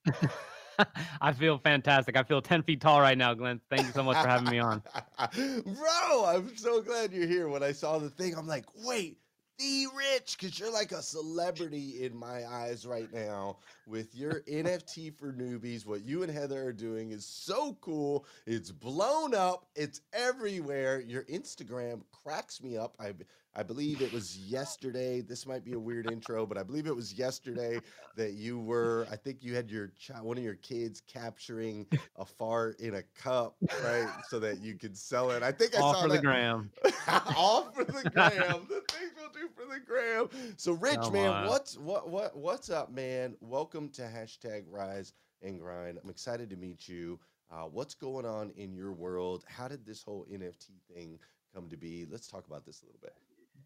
I 1.20 1.32
feel 1.32 1.58
fantastic. 1.58 2.16
I 2.16 2.22
feel 2.22 2.40
10 2.40 2.62
feet 2.62 2.80
tall 2.80 3.00
right 3.00 3.18
now, 3.18 3.34
Glenn. 3.34 3.60
Thank 3.70 3.86
you 3.86 3.92
so 3.92 4.02
much 4.02 4.16
for 4.20 4.28
having 4.28 4.50
me 4.50 4.58
on. 4.58 4.82
Bro, 5.34 6.24
I'm 6.26 6.56
so 6.56 6.80
glad 6.82 7.12
you're 7.12 7.26
here. 7.26 7.48
When 7.48 7.62
I 7.62 7.72
saw 7.72 7.98
the 7.98 8.10
thing, 8.10 8.34
I'm 8.36 8.46
like, 8.46 8.64
wait, 8.84 9.18
the 9.58 9.86
rich, 9.96 10.36
because 10.38 10.58
you're 10.58 10.72
like 10.72 10.92
a 10.92 11.02
celebrity 11.02 12.04
in 12.04 12.16
my 12.16 12.46
eyes 12.46 12.86
right 12.86 13.12
now 13.12 13.58
with 13.88 14.14
your 14.14 14.40
NFT 14.48 15.16
for 15.18 15.32
newbies. 15.32 15.84
What 15.84 16.04
you 16.04 16.22
and 16.22 16.32
Heather 16.32 16.62
are 16.64 16.72
doing 16.72 17.10
is 17.10 17.26
so 17.26 17.76
cool. 17.80 18.24
It's 18.46 18.70
blown 18.70 19.34
up, 19.34 19.66
it's 19.74 20.00
everywhere. 20.12 21.00
Your 21.00 21.24
Instagram 21.24 22.02
cracks 22.12 22.62
me 22.62 22.76
up. 22.76 22.94
I 23.00 23.14
I 23.56 23.62
believe 23.64 24.02
it 24.02 24.12
was 24.12 24.36
yesterday. 24.38 25.20
This 25.20 25.44
might 25.46 25.64
be 25.64 25.72
a 25.72 25.78
weird 25.78 26.10
intro, 26.10 26.46
but 26.46 26.56
I 26.56 26.62
believe 26.62 26.86
it 26.86 26.94
was 26.94 27.12
yesterday 27.14 27.80
that 28.14 28.34
you 28.34 28.58
were. 28.60 29.06
I 29.10 29.16
think 29.16 29.42
you 29.42 29.54
had 29.54 29.70
your 29.70 29.90
child, 29.98 30.24
one 30.26 30.38
of 30.38 30.44
your 30.44 30.54
kids 30.56 31.02
capturing 31.06 31.86
a 32.16 32.24
fart 32.24 32.78
in 32.78 32.94
a 32.96 33.02
cup, 33.20 33.56
right, 33.82 34.06
so 34.28 34.38
that 34.38 34.60
you 34.60 34.74
could 34.74 34.96
sell 34.96 35.30
it. 35.32 35.42
I 35.42 35.50
think 35.50 35.74
I 35.76 35.80
All 35.80 35.94
saw 35.94 36.02
for 36.02 36.08
that. 36.08 36.14
the 36.16 36.22
gram. 36.22 36.70
All 37.36 37.70
for 37.72 37.84
the 37.84 37.92
gram. 38.14 38.66
the 38.68 38.82
things 38.92 39.12
we'll 39.16 39.30
do 39.32 39.48
for 39.56 39.64
the 39.66 39.80
gram. 39.84 40.28
So, 40.56 40.72
Rich, 40.72 40.96
Come 41.00 41.12
man, 41.14 41.30
on. 41.32 41.46
what's 41.48 41.76
what 41.78 42.08
what 42.08 42.36
what's 42.36 42.70
up, 42.70 42.92
man? 42.92 43.34
Welcome 43.40 43.88
to 43.90 44.02
hashtag 44.02 44.64
Rise 44.70 45.14
and 45.42 45.58
Grind. 45.58 45.98
I'm 46.02 46.10
excited 46.10 46.48
to 46.50 46.56
meet 46.56 46.86
you. 46.86 47.18
Uh, 47.50 47.62
what's 47.62 47.94
going 47.94 48.26
on 48.26 48.50
in 48.56 48.72
your 48.74 48.92
world? 48.92 49.42
How 49.48 49.66
did 49.68 49.84
this 49.84 50.02
whole 50.02 50.26
NFT 50.30 50.70
thing 50.94 51.18
come 51.54 51.68
to 51.70 51.76
be? 51.76 52.06
Let's 52.08 52.28
talk 52.28 52.46
about 52.46 52.64
this 52.66 52.82
a 52.82 52.84
little 52.86 53.00
bit. 53.00 53.14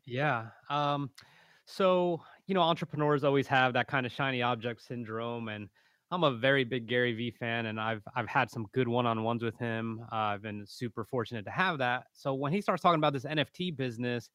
Yeah. 0.04 0.50
Um, 0.68 1.10
so, 1.66 2.22
you 2.46 2.54
know, 2.54 2.60
entrepreneurs 2.62 3.24
always 3.24 3.46
have 3.48 3.72
that 3.74 3.86
kind 3.88 4.04
of 4.06 4.12
shiny 4.12 4.42
object 4.42 4.82
syndrome. 4.82 5.48
And 5.48 5.68
I'm 6.10 6.24
a 6.24 6.32
very 6.32 6.64
big 6.64 6.86
Gary 6.88 7.14
Vee 7.14 7.30
fan, 7.30 7.66
and 7.66 7.80
I've 7.80 8.02
I've 8.14 8.28
had 8.28 8.50
some 8.50 8.66
good 8.72 8.86
one-on-ones 8.88 9.42
with 9.42 9.56
him. 9.58 10.00
Uh, 10.12 10.16
I've 10.16 10.42
been 10.42 10.66
super 10.66 11.04
fortunate 11.04 11.44
to 11.46 11.50
have 11.50 11.78
that. 11.78 12.08
So 12.12 12.34
when 12.34 12.52
he 12.52 12.60
starts 12.60 12.82
talking 12.82 12.98
about 12.98 13.14
this 13.14 13.24
NFT 13.24 13.70
business, 13.70 14.28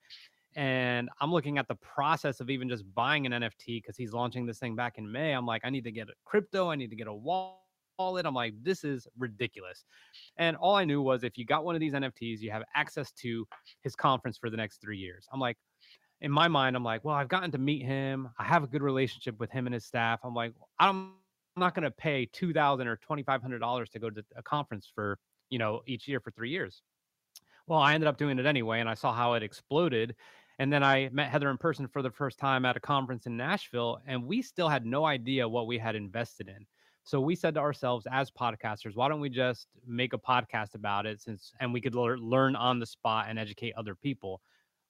and 0.56 1.10
I'm 1.22 1.32
looking 1.32 1.60
at 1.60 1.68
the 1.68 1.76
process 1.76 2.40
of 2.40 2.50
even 2.50 2.68
just 2.68 2.92
buying 2.96 3.28
an 3.28 3.34
NFT 3.34 3.78
because 3.80 3.96
he's 3.98 4.12
launching 4.14 4.48
this 4.48 4.58
thing 4.60 4.76
back 4.76 4.98
in 4.98 5.12
May, 5.12 5.34
I'm 5.34 5.46
like, 5.46 5.64
I 5.66 5.70
need 5.70 5.84
to 5.84 5.92
get 5.92 6.10
a 6.10 6.14
crypto, 6.26 6.70
I 6.72 6.76
need 6.76 6.90
to 6.90 6.96
get 6.96 7.08
a 7.08 7.14
wallet. 7.14 7.62
I'm 8.00 8.34
like, 8.34 8.54
this 8.62 8.84
is 8.84 9.08
ridiculous. 9.18 9.84
And 10.38 10.56
all 10.58 10.76
I 10.76 10.86
knew 10.86 11.02
was 11.02 11.24
if 11.24 11.38
you 11.38 11.46
got 11.46 11.66
one 11.66 11.76
of 11.76 11.82
these 11.82 11.94
NFTs, 11.94 12.40
you 12.40 12.52
have 12.52 12.64
access 12.76 13.12
to 13.14 13.48
his 13.84 13.96
conference 13.96 14.38
for 14.38 14.50
the 14.50 14.58
next 14.58 14.82
three 14.82 14.98
years. 14.98 15.28
I'm 15.34 15.40
like, 15.40 15.58
in 16.22 16.32
my 16.32 16.48
mind, 16.48 16.76
I'm 16.76 16.84
like, 16.84 17.04
well, 17.04 17.16
I've 17.16 17.28
gotten 17.28 17.52
to 17.52 17.58
meet 17.58 17.84
him. 17.84 18.30
I 18.38 18.44
have 18.44 18.64
a 18.64 18.68
good 18.68 18.82
relationship 18.82 19.40
with 19.40 19.52
him 19.52 19.68
and 19.68 19.74
his 19.74 19.86
staff. 19.86 20.20
I'm 20.24 20.34
like, 20.34 20.54
I'm 20.80 21.14
not 21.56 21.74
going 21.74 21.84
to 21.84 21.92
pay 21.92 22.28
two 22.32 22.54
thousand 22.54 22.88
or 22.88 22.98
twenty 22.98 23.24
five 23.24 23.42
hundred 23.42 23.60
dollars 23.60 23.90
to 23.90 24.00
go 24.00 24.10
to 24.10 24.24
a 24.36 24.44
conference 24.44 24.90
for 24.94 25.20
you 25.50 25.60
know 25.60 25.82
each 25.86 26.08
year 26.08 26.20
for 26.20 26.32
three 26.32 26.50
years. 26.50 26.82
Well, 27.68 27.80
I 27.80 27.94
ended 27.94 28.08
up 28.08 28.18
doing 28.18 28.40
it 28.40 28.46
anyway, 28.46 28.80
and 28.80 28.90
I 28.90 28.94
saw 28.94 29.14
how 29.14 29.34
it 29.34 29.44
exploded. 29.44 30.16
And 30.60 30.74
then 30.74 30.84
I 30.84 31.10
met 31.12 31.30
Heather 31.30 31.52
in 31.52 31.58
person 31.58 31.88
for 31.88 32.02
the 32.02 32.10
first 32.10 32.40
time 32.40 32.66
at 32.66 32.76
a 32.76 32.80
conference 32.80 33.28
in 33.28 33.38
Nashville, 33.38 34.00
and 34.08 34.26
we 34.26 34.42
still 34.42 34.70
had 34.70 34.86
no 34.86 35.06
idea 35.06 35.48
what 35.48 35.68
we 35.68 35.78
had 35.78 35.96
invested 35.96 36.48
in. 36.48 36.66
So 37.08 37.22
we 37.22 37.38
said 37.38 37.54
to 37.54 37.62
ourselves 37.62 38.06
as 38.12 38.30
podcasters, 38.30 38.98
why 38.98 39.08
don't 39.08 39.22
we 39.22 39.30
just 39.30 39.68
make 39.88 40.12
a 40.12 40.18
podcast 40.18 40.76
about 40.76 41.06
it 41.06 41.22
since 41.22 41.54
and 41.62 41.72
we 41.72 41.80
could 41.80 41.96
lear- 41.96 42.18
learn 42.18 42.54
on 42.54 42.80
the 42.80 42.86
spot 42.86 43.28
and 43.30 43.40
educate 43.40 43.74
other 43.78 43.96
people. 43.96 44.42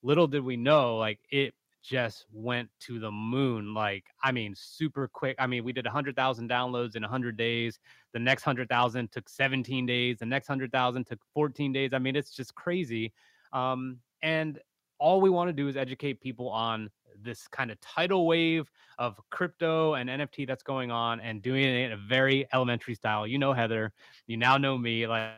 Little 0.01 0.25
did 0.25 0.43
we 0.43 0.57
know 0.57 0.97
like 0.97 1.19
it 1.29 1.53
just 1.83 2.25
went 2.33 2.69
to 2.79 2.99
the 2.99 3.11
moon 3.11 3.75
like 3.75 4.03
I 4.23 4.31
mean 4.31 4.55
super 4.57 5.07
quick. 5.07 5.35
I 5.37 5.45
mean 5.45 5.63
we 5.63 5.71
did 5.71 5.85
100,000 5.85 6.49
downloads 6.49 6.95
in 6.95 7.03
100 7.03 7.37
days. 7.37 7.77
The 8.13 8.19
next 8.19 8.47
100,000 8.47 9.11
took 9.11 9.29
17 9.29 9.85
days, 9.85 10.17
the 10.17 10.25
next 10.25 10.49
100,000 10.49 11.05
took 11.05 11.19
14 11.35 11.71
days. 11.71 11.93
I 11.93 11.99
mean 11.99 12.15
it's 12.15 12.31
just 12.31 12.55
crazy. 12.55 13.13
Um 13.53 13.99
and 14.23 14.59
all 14.97 15.21
we 15.21 15.29
want 15.29 15.49
to 15.49 15.53
do 15.53 15.67
is 15.67 15.77
educate 15.77 16.19
people 16.19 16.49
on 16.49 16.89
this 17.23 17.47
kind 17.47 17.71
of 17.71 17.79
tidal 17.81 18.27
wave 18.27 18.69
of 18.97 19.19
crypto 19.29 19.95
and 19.95 20.09
NFT 20.09 20.47
that's 20.47 20.63
going 20.63 20.91
on 20.91 21.19
and 21.19 21.41
doing 21.41 21.63
it 21.63 21.85
in 21.85 21.91
a 21.91 21.97
very 21.97 22.47
elementary 22.53 22.95
style. 22.95 23.27
You 23.27 23.39
know, 23.39 23.53
Heather, 23.53 23.93
you 24.27 24.37
now 24.37 24.57
know 24.57 24.77
me. 24.77 25.07
Like 25.07 25.31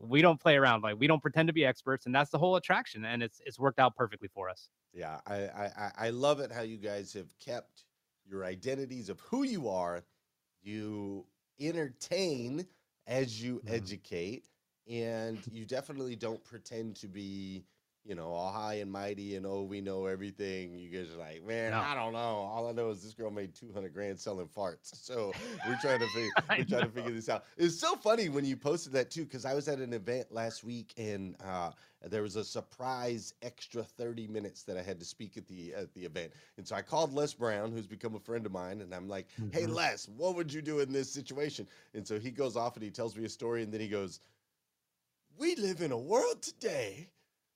we 0.00 0.22
don't 0.22 0.40
play 0.40 0.56
around. 0.56 0.82
Like 0.82 0.98
we 0.98 1.06
don't 1.06 1.22
pretend 1.22 1.48
to 1.48 1.52
be 1.52 1.64
experts, 1.64 2.06
and 2.06 2.14
that's 2.14 2.30
the 2.30 2.38
whole 2.38 2.56
attraction. 2.56 3.04
And 3.04 3.22
it's 3.22 3.40
it's 3.44 3.58
worked 3.58 3.78
out 3.78 3.96
perfectly 3.96 4.28
for 4.28 4.48
us. 4.48 4.68
Yeah, 4.92 5.20
I 5.26 5.34
I 5.34 5.92
I 5.98 6.10
love 6.10 6.40
it 6.40 6.50
how 6.52 6.62
you 6.62 6.78
guys 6.78 7.12
have 7.14 7.38
kept 7.38 7.84
your 8.26 8.44
identities 8.44 9.08
of 9.08 9.20
who 9.20 9.44
you 9.44 9.68
are. 9.68 10.02
You 10.62 11.26
entertain 11.58 12.66
as 13.06 13.42
you 13.42 13.56
mm-hmm. 13.56 13.74
educate, 13.74 14.46
and 14.88 15.38
you 15.50 15.64
definitely 15.64 16.16
don't 16.16 16.42
pretend 16.44 16.96
to 16.96 17.08
be 17.08 17.64
you 18.10 18.16
know, 18.16 18.26
all 18.26 18.50
high 18.50 18.74
and 18.74 18.90
mighty 18.90 19.36
and 19.36 19.46
oh, 19.46 19.62
we 19.62 19.80
know 19.80 20.06
everything. 20.06 20.76
You 20.76 20.88
guys 20.88 21.14
are 21.14 21.18
like, 21.18 21.46
man, 21.46 21.70
no. 21.70 21.78
I 21.78 21.94
don't 21.94 22.12
know. 22.12 22.18
All 22.18 22.68
I 22.68 22.72
know 22.72 22.90
is 22.90 23.04
this 23.04 23.14
girl 23.14 23.30
made 23.30 23.54
200 23.54 23.94
grand 23.94 24.18
selling 24.18 24.48
farts. 24.48 25.00
So 25.00 25.32
we're 25.64 25.78
trying 25.80 26.00
to 26.00 26.08
figure, 26.08 26.30
we're 26.50 26.64
trying 26.64 26.82
to 26.82 26.88
figure 26.88 27.12
this 27.12 27.28
out. 27.28 27.44
It's 27.56 27.78
so 27.78 27.94
funny 27.94 28.28
when 28.28 28.44
you 28.44 28.56
posted 28.56 28.92
that 28.94 29.12
too, 29.12 29.22
because 29.22 29.44
I 29.44 29.54
was 29.54 29.68
at 29.68 29.78
an 29.78 29.92
event 29.92 30.26
last 30.32 30.64
week 30.64 30.92
and 30.96 31.36
uh, 31.46 31.70
there 32.04 32.22
was 32.22 32.34
a 32.34 32.42
surprise 32.42 33.34
extra 33.42 33.84
30 33.84 34.26
minutes 34.26 34.64
that 34.64 34.76
I 34.76 34.82
had 34.82 34.98
to 34.98 35.06
speak 35.06 35.36
at 35.36 35.46
the 35.46 35.72
at 35.72 35.94
the 35.94 36.04
event. 36.04 36.32
And 36.56 36.66
so 36.66 36.74
I 36.74 36.82
called 36.82 37.12
Les 37.12 37.32
Brown, 37.32 37.70
who's 37.70 37.86
become 37.86 38.16
a 38.16 38.20
friend 38.20 38.44
of 38.44 38.50
mine, 38.50 38.80
and 38.80 38.92
I'm 38.92 39.06
like, 39.06 39.28
hey, 39.52 39.62
mm-hmm. 39.62 39.72
Les, 39.72 40.08
what 40.16 40.34
would 40.34 40.52
you 40.52 40.62
do 40.62 40.80
in 40.80 40.92
this 40.92 41.12
situation? 41.12 41.64
And 41.94 42.04
so 42.04 42.18
he 42.18 42.32
goes 42.32 42.56
off 42.56 42.74
and 42.74 42.82
he 42.82 42.90
tells 42.90 43.16
me 43.16 43.24
a 43.24 43.28
story, 43.28 43.62
and 43.62 43.72
then 43.72 43.80
he 43.80 43.88
goes, 43.88 44.18
we 45.38 45.54
live 45.54 45.80
in 45.80 45.92
a 45.92 45.98
world 45.98 46.42
today 46.42 47.06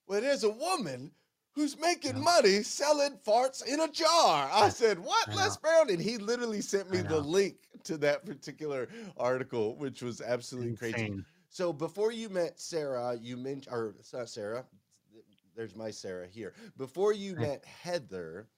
where 0.05 0.21
there's 0.21 0.43
a 0.43 0.49
woman 0.49 1.11
who's 1.53 1.79
making 1.79 2.17
yeah. 2.17 2.21
money 2.21 2.61
selling 2.63 3.17
farts 3.25 3.65
in 3.65 3.79
a 3.79 3.87
jar. 3.87 4.49
I 4.51 4.69
said, 4.69 4.99
What, 4.99 5.29
I 5.29 5.35
Les 5.35 5.57
Brown? 5.57 5.89
And 5.89 6.01
he 6.01 6.17
literally 6.17 6.61
sent 6.61 6.91
me 6.91 7.01
the 7.01 7.19
link 7.19 7.55
to 7.85 7.97
that 7.99 8.25
particular 8.25 8.89
article, 9.17 9.75
which 9.77 10.01
was 10.01 10.21
absolutely 10.21 10.71
Insane. 10.71 10.93
crazy. 10.93 11.23
So 11.49 11.71
before 11.71 12.11
you 12.11 12.27
met 12.27 12.59
Sarah, 12.59 13.17
you 13.21 13.37
mentioned, 13.37 13.73
or 13.73 13.95
it's 13.99 14.13
not 14.13 14.27
Sarah, 14.27 14.65
there's 15.55 15.75
my 15.75 15.89
Sarah 15.89 16.27
here. 16.27 16.53
Before 16.77 17.13
you 17.13 17.35
met 17.35 17.63
Heather, 17.63 18.49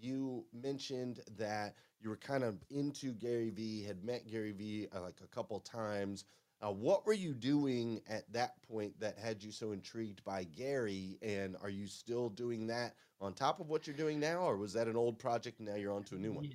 you 0.00 0.46
mentioned 0.54 1.20
that 1.36 1.74
you 2.00 2.08
were 2.08 2.16
kind 2.16 2.44
of 2.44 2.56
into 2.70 3.12
Gary 3.12 3.50
Vee, 3.50 3.82
had 3.82 4.02
met 4.04 4.26
Gary 4.26 4.52
Vee 4.52 4.88
uh, 4.94 5.02
like 5.02 5.20
a 5.22 5.26
couple 5.26 5.60
times, 5.60 6.24
uh, 6.64 6.72
what 6.72 7.06
were 7.06 7.12
you 7.12 7.34
doing 7.34 8.00
at 8.08 8.30
that 8.32 8.60
point 8.62 8.98
that 9.00 9.16
had 9.18 9.42
you 9.42 9.52
so 9.52 9.72
intrigued 9.72 10.24
by 10.24 10.44
Gary? 10.44 11.18
And 11.22 11.56
are 11.62 11.70
you 11.70 11.86
still 11.86 12.28
doing 12.28 12.66
that 12.66 12.94
on 13.20 13.32
top 13.32 13.60
of 13.60 13.68
what 13.68 13.86
you're 13.86 13.96
doing 13.96 14.18
now, 14.18 14.40
or 14.40 14.56
was 14.56 14.72
that 14.72 14.88
an 14.88 14.96
old 14.96 15.18
project 15.18 15.60
and 15.60 15.68
now 15.68 15.74
you're 15.76 15.92
on 15.92 16.04
to 16.04 16.16
a 16.16 16.18
new 16.18 16.32
one? 16.32 16.50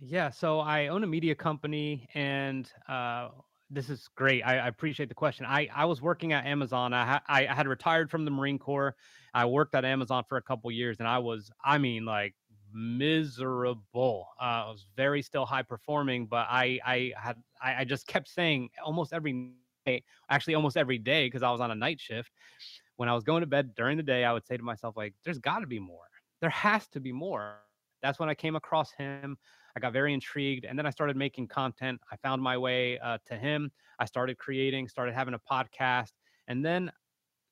Yeah. 0.00 0.30
so 0.30 0.60
I 0.60 0.88
own 0.88 1.04
a 1.04 1.06
media 1.06 1.34
company, 1.34 2.08
and 2.14 2.70
uh, 2.88 3.28
this 3.70 3.90
is 3.90 4.08
great. 4.16 4.42
I, 4.42 4.58
I, 4.58 4.68
appreciate 4.68 5.08
the 5.08 5.14
question. 5.14 5.46
I, 5.46 5.68
I 5.74 5.84
was 5.84 6.02
working 6.02 6.32
at 6.32 6.44
Amazon. 6.44 6.92
I, 6.92 7.04
ha- 7.04 7.22
I 7.28 7.44
had 7.44 7.68
retired 7.68 8.10
from 8.10 8.24
the 8.24 8.30
Marine 8.30 8.58
Corps. 8.58 8.94
I 9.34 9.46
worked 9.46 9.74
at 9.74 9.84
Amazon 9.84 10.24
for 10.28 10.36
a 10.36 10.42
couple 10.42 10.70
years, 10.70 10.98
and 10.98 11.08
I 11.08 11.18
was, 11.18 11.50
I 11.64 11.78
mean, 11.78 12.04
like 12.04 12.34
miserable. 12.72 14.28
Uh, 14.40 14.44
I 14.66 14.70
was 14.70 14.86
very 14.96 15.22
still 15.22 15.44
high 15.46 15.62
performing, 15.62 16.26
but 16.26 16.46
I 16.50 16.78
I 16.84 17.12
had 17.16 17.36
I, 17.62 17.80
I 17.80 17.84
just 17.84 18.06
kept 18.06 18.28
saying 18.28 18.70
almost 18.84 19.12
every 19.12 19.32
night, 19.86 20.04
actually 20.30 20.54
almost 20.54 20.76
every 20.76 20.98
day, 20.98 21.26
because 21.26 21.42
I 21.42 21.50
was 21.50 21.60
on 21.60 21.70
a 21.70 21.74
night 21.74 22.00
shift. 22.00 22.32
When 22.96 23.08
I 23.08 23.14
was 23.14 23.24
going 23.24 23.40
to 23.40 23.46
bed 23.46 23.74
during 23.74 23.96
the 23.96 24.02
day, 24.02 24.24
I 24.24 24.32
would 24.32 24.46
say 24.46 24.56
to 24.56 24.62
myself 24.62 24.96
like, 24.96 25.14
"There's 25.24 25.38
got 25.38 25.60
to 25.60 25.66
be 25.66 25.78
more. 25.78 26.08
There 26.40 26.50
has 26.50 26.88
to 26.88 27.00
be 27.00 27.12
more." 27.12 27.60
That's 28.02 28.18
when 28.18 28.28
I 28.28 28.34
came 28.34 28.56
across 28.56 28.92
him. 28.92 29.38
I 29.76 29.80
got 29.80 29.92
very 29.92 30.12
intrigued, 30.12 30.64
and 30.64 30.78
then 30.78 30.86
I 30.86 30.90
started 30.90 31.16
making 31.16 31.48
content. 31.48 32.00
I 32.10 32.16
found 32.16 32.42
my 32.42 32.58
way 32.58 32.98
uh, 32.98 33.18
to 33.26 33.36
him. 33.36 33.70
I 33.98 34.04
started 34.04 34.36
creating, 34.38 34.88
started 34.88 35.14
having 35.14 35.34
a 35.34 35.38
podcast, 35.38 36.12
and 36.48 36.64
then 36.64 36.90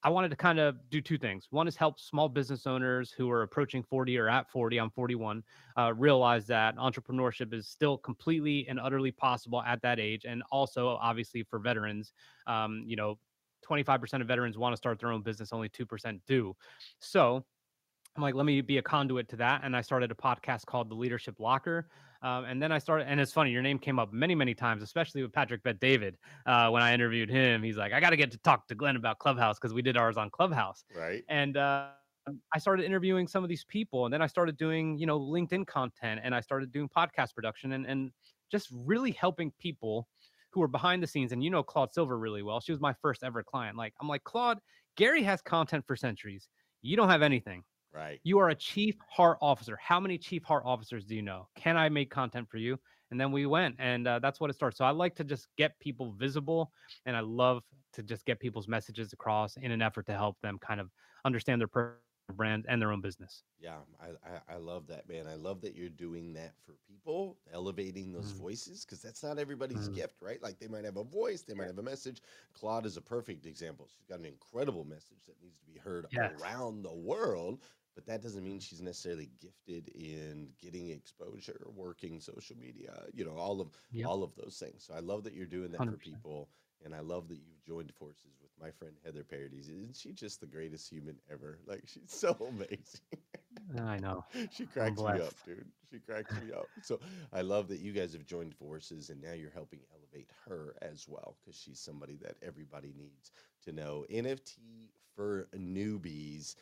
I 0.03 0.09
wanted 0.09 0.31
to 0.31 0.37
kind 0.37 0.59
of 0.59 0.77
do 0.91 1.01
two 1.01 1.19
things. 1.19 1.49
One 1.51 1.69
is 1.69 1.77
help 1.77 2.01
small 2.01 2.29
business 2.29 2.67
owners 2.67 3.11
who 3.11 3.31
are 3.31 3.43
approaching 3.43 3.83
40 3.83 4.17
or 4.19 4.29
at 4.29 4.51
40, 4.51 4.79
I'm 4.79 4.91
41, 4.91 5.43
uh, 5.77 5.93
realize 5.95 6.47
that 6.47 6.77
entrepreneurship 6.77 7.53
is 7.53 7.69
still 7.69 7.99
completely 7.99 8.67
and 8.69 8.81
utterly 8.81 9.11
possible 9.11 9.63
at 9.63 9.83
that 9.83 10.01
age. 10.01 10.25
And 10.25 10.43
also, 10.51 10.89
obviously, 10.89 11.43
for 11.43 11.59
veterans, 11.59 12.13
um, 12.47 12.83
you 12.87 12.97
know, 12.97 13.19
25% 13.69 14.23
of 14.23 14.27
veterans 14.27 14.57
want 14.57 14.73
to 14.73 14.77
start 14.79 14.99
their 14.99 15.13
own 15.13 15.23
business, 15.23 15.53
only 15.53 15.69
2% 15.69 16.21
do. 16.27 16.57
So, 16.99 17.45
I'm 18.17 18.23
like, 18.23 18.35
let 18.35 18.47
me 18.47 18.61
be 18.61 18.79
a 18.79 18.83
conduit 18.83 19.29
to 19.29 19.37
that. 19.37 19.63
And 19.65 19.77
I 19.77 19.83
started 19.83 20.11
a 20.11 20.15
podcast 20.15 20.67
called 20.67 20.91
The 20.91 20.95
Leadership 20.95 21.39
Locker. 21.39 21.89
Um, 22.23 22.45
and 22.45 22.63
then 22.63 22.71
I 22.71 22.79
started, 22.79 23.09
and 23.09 23.19
it's 23.19 23.33
funny, 23.33 23.51
your 23.51 23.63
name 23.63 23.79
came 23.79 23.99
up 23.99 24.13
many, 24.13 24.35
many 24.35 24.55
times, 24.55 24.83
especially 24.83 25.23
with 25.23 25.33
Patrick 25.33 25.63
Bet 25.63 25.81
David. 25.81 26.19
Uh, 26.45 26.69
when 26.69 26.83
I 26.83 26.93
interviewed 26.93 27.31
him, 27.31 27.63
he's 27.63 27.77
like, 27.77 27.93
I 27.93 28.01
got 28.01 28.11
to 28.11 28.17
get 28.17 28.31
to 28.33 28.39
talk 28.39 28.69
to 28.69 28.75
Glenn 28.75 28.97
about 28.97 29.19
Clubhouse 29.19 29.59
because 29.59 29.73
we 29.73 29.81
did 29.81 29.97
ours 29.97 30.17
on 30.17 30.29
Clubhouse. 30.29 30.85
Right. 30.95 31.25
And 31.29 31.57
uh, 31.57 31.89
I 32.55 32.59
started 32.59 32.85
interviewing 32.85 33.27
some 33.27 33.43
of 33.43 33.49
these 33.49 33.65
people, 33.65 34.05
and 34.05 34.13
then 34.13 34.23
I 34.23 34.27
started 34.27 34.57
doing, 34.57 34.99
you 34.99 35.07
know, 35.07 35.19
LinkedIn 35.19 35.67
content, 35.67 36.21
and 36.23 36.35
I 36.35 36.41
started 36.41 36.73
doing 36.73 36.89
podcast 36.89 37.35
production, 37.35 37.73
and 37.73 37.87
and 37.87 38.11
just 38.51 38.69
really 38.73 39.13
helping 39.13 39.53
people 39.59 40.09
who 40.51 40.61
were 40.61 40.69
behind 40.69 41.03
the 41.03 41.07
scenes. 41.07 41.33
And 41.33 41.43
you 41.43 41.51
know 41.51 41.63
Claude 41.63 41.93
Silver 41.93 42.19
really 42.19 42.43
well. 42.43 42.61
She 42.61 42.73
was 42.73 42.81
my 42.81 42.95
first 43.01 43.23
ever 43.23 43.43
client. 43.43 43.77
Like 43.77 43.95
I'm 44.01 44.09
like 44.09 44.25
Claude, 44.25 44.59
Gary 44.97 45.23
has 45.23 45.41
content 45.41 45.85
for 45.87 45.97
centuries. 45.97 46.49
You 46.83 46.97
don't 46.97 47.09
have 47.09 47.23
anything. 47.23 47.63
Right. 47.93 48.21
You 48.23 48.39
are 48.39 48.51
a 48.51 48.55
chief 48.55 48.97
heart 49.09 49.39
officer. 49.41 49.77
How 49.83 49.99
many 49.99 50.17
chief 50.17 50.45
heart 50.45 50.63
officers 50.65 51.05
do 51.05 51.15
you 51.17 51.23
know? 51.23 51.49
Can 51.57 51.77
I 51.77 51.89
make 51.89 52.11
content 52.11 52.49
for 52.49 52.59
you? 52.59 52.79
And 53.11 53.21
then 53.21 53.33
we 53.33 53.47
went, 53.47 53.75
and 53.81 54.07
uh, 54.07 54.21
that's 54.21 54.41
what 54.41 54.51
it 54.51 54.55
starts. 54.55 54.79
So 54.79 54.85
I 54.85 54.91
like 54.91 55.17
to 55.17 55.25
just 55.25 55.49
get 55.59 55.77
people 55.81 56.15
visible, 56.17 56.71
and 57.07 57.17
I 57.17 57.21
love 57.21 57.65
to 57.95 58.05
just 58.05 58.25
get 58.25 58.39
people's 58.39 58.69
messages 58.69 59.13
across 59.13 59.57
in 59.57 59.73
an 59.73 59.83
effort 59.83 60.07
to 60.07 60.13
help 60.13 60.37
them 60.43 60.59
kind 60.61 60.81
of 60.81 60.91
understand 61.25 61.61
their 61.61 61.97
brand 62.37 62.67
and 62.69 62.81
their 62.81 62.93
own 62.93 63.01
business. 63.01 63.43
Yeah, 63.59 63.79
I, 64.01 64.11
I, 64.29 64.55
I 64.55 64.59
love 64.59 64.87
that, 64.87 65.09
man. 65.09 65.27
I 65.27 65.35
love 65.35 65.61
that 65.63 65.75
you're 65.75 65.89
doing 65.89 66.33
that 66.35 66.53
for 66.65 66.77
people, 66.89 67.37
elevating 67.53 68.13
those 68.13 68.33
mm. 68.33 68.37
voices, 68.41 68.85
because 68.85 69.03
that's 69.03 69.25
not 69.25 69.41
everybody's 69.41 69.89
mm. 69.89 69.97
gift, 69.97 70.23
right? 70.23 70.41
Like 70.41 70.61
they 70.61 70.69
might 70.69 70.85
have 70.85 70.97
a 70.97 71.03
voice, 71.03 71.43
they 71.43 71.55
might 71.55 71.67
have 71.67 71.79
a 71.79 71.83
message. 71.83 72.23
Claude 72.55 72.87
is 72.87 72.97
a 72.97 73.03
perfect 73.03 73.47
example. 73.47 73.89
She's 73.93 74.07
got 74.07 74.21
an 74.21 74.27
incredible 74.27 74.85
message 74.85 75.25
that 75.27 75.43
needs 75.43 75.59
to 75.59 75.67
be 75.67 75.79
heard 75.79 76.07
yes. 76.13 76.31
around 76.41 76.85
the 76.85 76.95
world 76.95 77.59
but 77.95 78.07
that 78.07 78.23
doesn't 78.23 78.45
mean 78.45 78.61
she's 78.61 78.81
necessarily 78.81 79.31
gifted 79.41 79.89
in 79.95 80.49
getting 80.61 80.91
exposure, 80.91 81.67
working 81.75 82.21
social 82.21 82.57
media, 82.57 83.03
you 83.13 83.25
know, 83.25 83.37
all 83.37 83.61
of 83.61 83.69
yep. 83.93 84.07
all 84.07 84.23
of 84.23 84.35
those 84.37 84.59
things. 84.59 84.85
So 84.87 84.95
I 84.95 85.01
love 85.01 85.25
that 85.25 85.35
you're 85.35 85.47
doing 85.47 85.73
that 85.73 85.81
100%. 85.81 85.91
for 85.91 85.97
people. 85.99 86.49
And 86.83 86.95
I 86.95 87.01
love 87.01 87.29
that 87.29 87.37
you've 87.37 87.63
joined 87.67 87.93
forces 87.93 88.39
with 88.41 88.51
my 88.59 88.71
friend 88.71 88.95
Heather 89.05 89.23
Parady. 89.23 89.61
Isn't 89.61 89.95
she 89.95 90.13
just 90.13 90.41
the 90.41 90.47
greatest 90.47 90.89
human 90.89 91.17
ever? 91.31 91.59
Like 91.67 91.83
she's 91.87 92.05
so 92.07 92.37
amazing. 92.49 93.01
Uh, 93.79 93.83
I 93.83 93.99
know. 93.99 94.25
she 94.51 94.65
cracks 94.67 94.99
me 94.99 95.09
up, 95.09 95.35
dude. 95.45 95.67
She 95.93 95.99
cracks 95.99 96.33
me 96.41 96.53
up. 96.53 96.67
So 96.83 97.01
I 97.33 97.43
love 97.43 97.69
that 97.69 97.81
you 97.81 97.93
guys 97.93 98.13
have 98.15 98.25
joined 98.25 98.55
forces 98.55 99.11
and 99.11 99.21
now 99.21 99.33
you're 99.33 99.51
helping 99.51 99.81
elevate 99.93 100.31
her 100.47 100.75
as 100.81 101.07
well 101.09 101.37
because 101.41 101.61
she's 101.61 101.81
somebody 101.81 102.17
that 102.23 102.37
everybody 102.43 102.95
needs 102.97 103.33
to 103.65 103.73
know. 103.73 104.07
NFT 104.11 104.89
for 105.15 105.49
newbies 105.55 106.55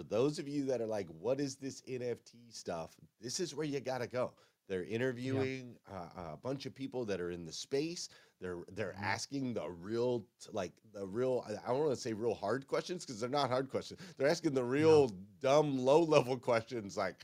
for 0.00 0.04
those 0.04 0.38
of 0.38 0.48
you 0.48 0.64
that 0.64 0.80
are 0.80 0.86
like, 0.86 1.06
what 1.20 1.40
is 1.40 1.56
this 1.56 1.82
NFT 1.82 2.50
stuff? 2.50 2.92
This 3.20 3.38
is 3.38 3.54
where 3.54 3.66
you 3.66 3.80
got 3.80 3.98
to 3.98 4.06
go. 4.06 4.32
They're 4.66 4.84
interviewing 4.84 5.76
yeah. 5.90 5.98
uh, 6.16 6.32
a 6.32 6.36
bunch 6.38 6.64
of 6.64 6.74
people 6.74 7.04
that 7.04 7.20
are 7.20 7.30
in 7.30 7.44
the 7.44 7.52
space. 7.52 8.08
They're 8.40 8.58
they're 8.72 8.92
mm-hmm. 8.92 9.04
asking 9.04 9.54
the 9.54 9.68
real 9.68 10.24
like 10.52 10.72
the 10.94 11.06
real 11.06 11.44
I 11.46 11.68
don't 11.68 11.80
want 11.80 11.90
to 11.90 12.00
say 12.00 12.14
real 12.14 12.32
hard 12.32 12.66
questions 12.66 13.04
because 13.04 13.20
they're 13.20 13.28
not 13.28 13.50
hard 13.50 13.68
questions. 13.68 14.00
They're 14.16 14.28
asking 14.28 14.54
the 14.54 14.64
real 14.64 15.08
no. 15.08 15.14
dumb 15.42 15.78
low 15.78 16.02
level 16.02 16.38
questions 16.38 16.96
like 16.96 17.16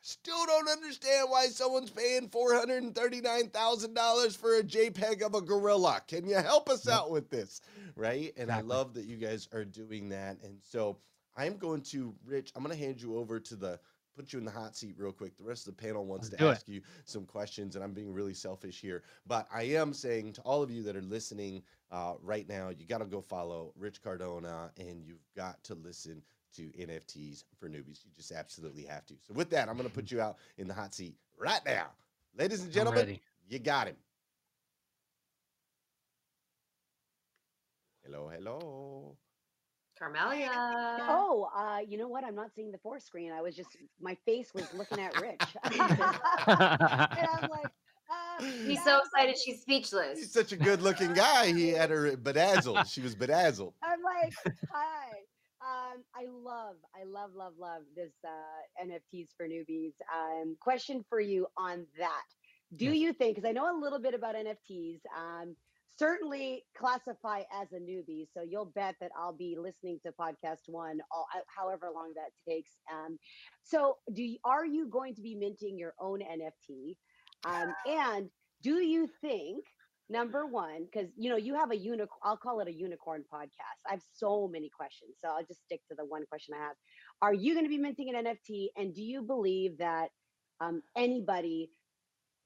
still 0.00 0.46
don't 0.46 0.68
understand 0.68 1.30
why 1.30 1.46
someone's 1.46 1.90
paying 1.90 2.28
four 2.28 2.54
hundred 2.54 2.84
and 2.84 2.94
thirty 2.94 3.20
nine 3.20 3.48
thousand 3.48 3.94
dollars 3.94 4.36
for 4.36 4.58
a 4.58 4.62
JPEG 4.62 5.22
of 5.22 5.34
a 5.34 5.40
gorilla. 5.40 6.00
Can 6.06 6.28
you 6.28 6.36
help 6.36 6.68
us 6.68 6.86
out 6.86 7.10
with 7.10 7.28
this? 7.28 7.60
Right? 7.96 8.32
And 8.36 8.50
exactly. 8.50 8.72
I 8.72 8.76
love 8.76 8.94
that 8.94 9.06
you 9.06 9.16
guys 9.16 9.48
are 9.52 9.64
doing 9.64 10.10
that. 10.10 10.36
And 10.44 10.58
so 10.62 10.98
I'm 11.36 11.56
going 11.56 11.82
to, 11.82 12.14
Rich, 12.24 12.52
I'm 12.56 12.62
going 12.62 12.76
to 12.76 12.82
hand 12.82 13.00
you 13.00 13.16
over 13.16 13.40
to 13.40 13.56
the, 13.56 13.78
put 14.16 14.32
you 14.32 14.38
in 14.38 14.44
the 14.44 14.50
hot 14.50 14.76
seat 14.76 14.94
real 14.98 15.12
quick. 15.12 15.36
The 15.36 15.44
rest 15.44 15.66
of 15.66 15.76
the 15.76 15.82
panel 15.82 16.04
wants 16.04 16.30
Let's 16.30 16.42
to 16.42 16.48
ask 16.48 16.68
it. 16.68 16.72
you 16.72 16.82
some 17.04 17.24
questions, 17.24 17.74
and 17.74 17.84
I'm 17.84 17.92
being 17.92 18.12
really 18.12 18.34
selfish 18.34 18.80
here. 18.80 19.02
But 19.26 19.46
I 19.52 19.62
am 19.62 19.92
saying 19.92 20.34
to 20.34 20.40
all 20.42 20.62
of 20.62 20.70
you 20.70 20.82
that 20.84 20.96
are 20.96 21.02
listening 21.02 21.62
uh, 21.90 22.14
right 22.22 22.48
now, 22.48 22.70
you 22.70 22.86
got 22.86 22.98
to 22.98 23.06
go 23.06 23.20
follow 23.20 23.72
Rich 23.78 24.02
Cardona, 24.02 24.70
and 24.78 25.04
you've 25.04 25.24
got 25.36 25.62
to 25.64 25.74
listen 25.74 26.22
to 26.56 26.62
NFTs 26.62 27.44
for 27.58 27.68
newbies. 27.68 28.04
You 28.04 28.10
just 28.16 28.32
absolutely 28.32 28.84
have 28.84 29.06
to. 29.06 29.14
So 29.26 29.34
with 29.34 29.50
that, 29.50 29.68
I'm 29.68 29.76
going 29.76 29.88
to 29.88 29.94
put 29.94 30.10
you 30.10 30.20
out 30.20 30.36
in 30.58 30.68
the 30.68 30.74
hot 30.74 30.94
seat 30.94 31.16
right 31.38 31.60
now. 31.64 31.86
Ladies 32.36 32.62
and 32.62 32.72
gentlemen, 32.72 33.18
you 33.48 33.58
got 33.58 33.86
him. 33.88 33.96
Hello, 38.04 38.28
hello. 38.28 39.16
Carmelia. 40.00 40.50
Oh, 41.08 41.48
uh, 41.54 41.78
you 41.86 41.98
know 41.98 42.08
what? 42.08 42.24
I'm 42.24 42.34
not 42.34 42.50
seeing 42.54 42.72
the 42.72 42.78
four 42.78 42.98
screen. 43.00 43.32
I 43.32 43.42
was 43.42 43.54
just 43.54 43.76
my 44.00 44.16
face 44.26 44.52
was 44.54 44.72
looking 44.74 44.98
at 45.00 45.20
Rich, 45.20 45.42
and 45.64 45.80
I'm 45.80 47.50
like, 47.50 47.66
uh, 48.10 48.42
He's 48.66 48.82
so 48.82 48.98
excited 49.00 49.36
she's 49.38 49.60
speechless. 49.60 50.18
He's 50.18 50.32
such 50.32 50.52
a 50.52 50.56
good-looking 50.56 51.12
guy. 51.12 51.52
He 51.52 51.68
had 51.68 51.90
her 51.90 52.16
bedazzled. 52.16 52.86
She 52.86 53.00
was 53.00 53.14
bedazzled. 53.14 53.74
I'm 53.82 54.02
like, 54.02 54.32
hi. 54.72 55.08
Um, 55.62 56.02
I 56.14 56.24
love, 56.26 56.76
I 56.98 57.04
love, 57.04 57.34
love, 57.34 57.52
love 57.58 57.82
this 57.94 58.12
uh, 58.24 58.82
NFTs 58.84 59.28
for 59.36 59.46
newbies. 59.46 59.92
Um, 60.12 60.56
question 60.58 61.04
for 61.08 61.20
you 61.20 61.46
on 61.58 61.84
that. 61.98 62.24
Do 62.76 62.86
Yes. 62.86 62.94
you 62.96 63.12
think, 63.12 63.36
because 63.36 63.46
I 63.48 63.52
know 63.52 63.70
a 63.70 63.78
little 63.78 63.98
bit 64.00 64.14
about 64.14 64.34
NFTs, 64.36 65.00
um, 65.14 65.54
certainly 66.00 66.64
classify 66.76 67.42
as 67.52 67.68
a 67.72 67.76
newbie. 67.76 68.26
So 68.32 68.42
you'll 68.42 68.72
bet 68.74 68.96
that 69.00 69.10
I'll 69.16 69.36
be 69.36 69.56
listening 69.60 70.00
to 70.06 70.12
podcast 70.18 70.62
one, 70.66 70.98
all, 71.12 71.26
uh, 71.36 71.40
however 71.54 71.88
long 71.94 72.12
that 72.16 72.30
takes. 72.50 72.72
Um, 72.90 73.18
so 73.62 73.98
do 74.14 74.22
you, 74.22 74.38
are 74.44 74.64
you 74.64 74.88
going 74.88 75.14
to 75.14 75.20
be 75.20 75.34
minting 75.34 75.78
your 75.78 75.92
own 76.00 76.20
NFT? 76.20 76.96
Um, 77.44 77.74
and 77.86 78.30
do 78.62 78.76
you 78.76 79.08
think 79.20 79.64
number 80.08 80.44
one 80.44 80.86
because 80.92 81.08
you 81.16 81.30
know 81.30 81.36
you 81.36 81.54
have 81.54 81.70
a 81.70 81.76
unicorn 81.76 82.18
i'll 82.24 82.36
call 82.36 82.58
it 82.58 82.66
a 82.66 82.72
unicorn 82.72 83.22
podcast 83.32 83.78
i 83.88 83.92
have 83.92 84.02
so 84.12 84.48
many 84.48 84.68
questions 84.68 85.12
so 85.22 85.28
i'll 85.28 85.44
just 85.46 85.62
stick 85.64 85.80
to 85.88 85.94
the 85.96 86.04
one 86.04 86.26
question 86.28 86.52
i 86.52 86.60
have 86.60 86.74
are 87.22 87.32
you 87.32 87.54
going 87.54 87.64
to 87.64 87.68
be 87.68 87.78
minting 87.78 88.12
an 88.12 88.24
nft 88.24 88.66
and 88.76 88.92
do 88.92 89.02
you 89.02 89.22
believe 89.22 89.78
that 89.78 90.08
um, 90.60 90.82
anybody 90.96 91.70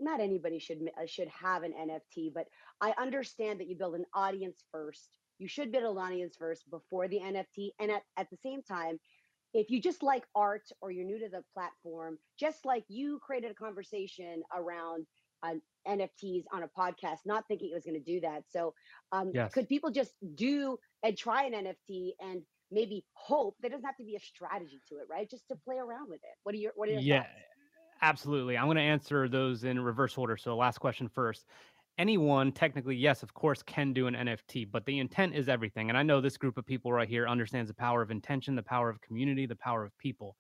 not 0.01 0.21
anybody 0.21 0.59
should 0.59 0.79
uh, 1.01 1.07
should 1.07 1.29
have 1.29 1.63
an 1.63 1.73
nft 1.73 2.33
but 2.35 2.47
i 2.81 2.93
understand 2.99 3.61
that 3.61 3.69
you 3.69 3.77
build 3.77 3.95
an 3.95 4.05
audience 4.15 4.65
first 4.71 5.11
you 5.39 5.49
should 5.49 5.73
build 5.73 5.97
an 5.97 6.03
audience 6.03 6.37
first 6.37 6.69
before 6.71 7.09
the 7.09 7.21
nft 7.21 7.71
and 7.81 7.91
at, 7.91 8.03
at 8.17 8.29
the 8.31 8.37
same 8.37 8.63
time 8.63 8.99
if 9.55 9.71
you 9.71 9.81
just 9.81 10.03
like 10.03 10.25
art 10.35 10.69
or 10.81 10.91
you're 10.91 11.05
new 11.05 11.19
to 11.19 11.29
the 11.29 11.43
platform 11.55 12.19
just 12.39 12.65
like 12.65 12.85
you 12.89 13.19
created 13.23 13.51
a 13.51 13.55
conversation 13.55 14.43
around 14.55 15.07
uh, 15.43 15.55
NFTs 15.87 16.45
on 16.53 16.63
a 16.63 16.69
podcast, 16.69 17.19
not 17.27 17.45
thinking 17.49 17.71
it 17.71 17.75
was 17.75 17.85
going 17.85 18.03
to 18.03 18.13
do 18.13 18.21
that. 18.21 18.45
So, 18.49 18.75
um, 19.13 19.35
Yes. 19.35 19.53
could 19.53 19.69
people 19.69 19.91
just 19.91 20.15
do 20.35 20.79
and 21.03 21.17
try 21.17 21.45
an 21.45 21.55
NFT 21.55 22.15
and 22.21 22.43
maybe 22.71 23.05
hope 23.15 23.57
there 23.61 23.71
doesn't 23.71 23.85
have 23.87 23.97
to 23.99 24.05
be 24.05 24.17
a 24.17 24.21
strategy 24.21 24.81
to 24.89 24.97
it, 24.97 25.07
right? 25.11 25.29
Just 25.31 25.49
to 25.49 25.57
play 25.57 25.77
around 25.77 26.09
with 26.09 26.21
it. 26.23 26.37
What 26.43 26.55
are 26.55 26.59
your 26.59 26.73
What 26.77 26.89
are 26.89 26.93
your 26.93 27.03
yeah, 27.03 27.25
thoughts? 27.25 27.29
Absolutely. 28.05 28.57
I'm 28.57 28.67
going 28.67 28.77
to 28.77 28.83
answer 28.83 29.29
those 29.29 29.65
in 29.65 29.81
reverse 29.81 30.17
order. 30.19 30.37
So, 30.37 30.57
last 30.57 30.79
question 30.79 31.09
first. 31.09 31.47
Anyone, 31.97 32.53
technically, 32.53 32.97
yes, 32.97 33.23
of 33.23 33.33
course, 33.35 33.63
can 33.63 33.93
do 33.93 34.09
an 34.09 34.15
NFT, 34.15 34.69
but 34.71 34.85
the 34.85 34.99
intent 34.99 35.35
is 35.35 35.49
everything. 35.49 35.89
And 35.89 35.97
I 35.97 36.03
know 36.03 36.21
this 36.21 36.37
group 36.37 36.59
of 36.59 36.67
people 36.67 36.93
right 36.93 37.09
here 37.09 37.27
understands 37.29 37.69
the 37.69 37.75
power 37.75 38.03
of 38.03 38.11
intention, 38.11 38.57
the 38.57 38.65
power 38.65 38.91
of 38.91 39.01
community, 39.01 39.47
the 39.47 39.57
power 39.57 39.85
of 39.85 39.97
people. 39.99 40.37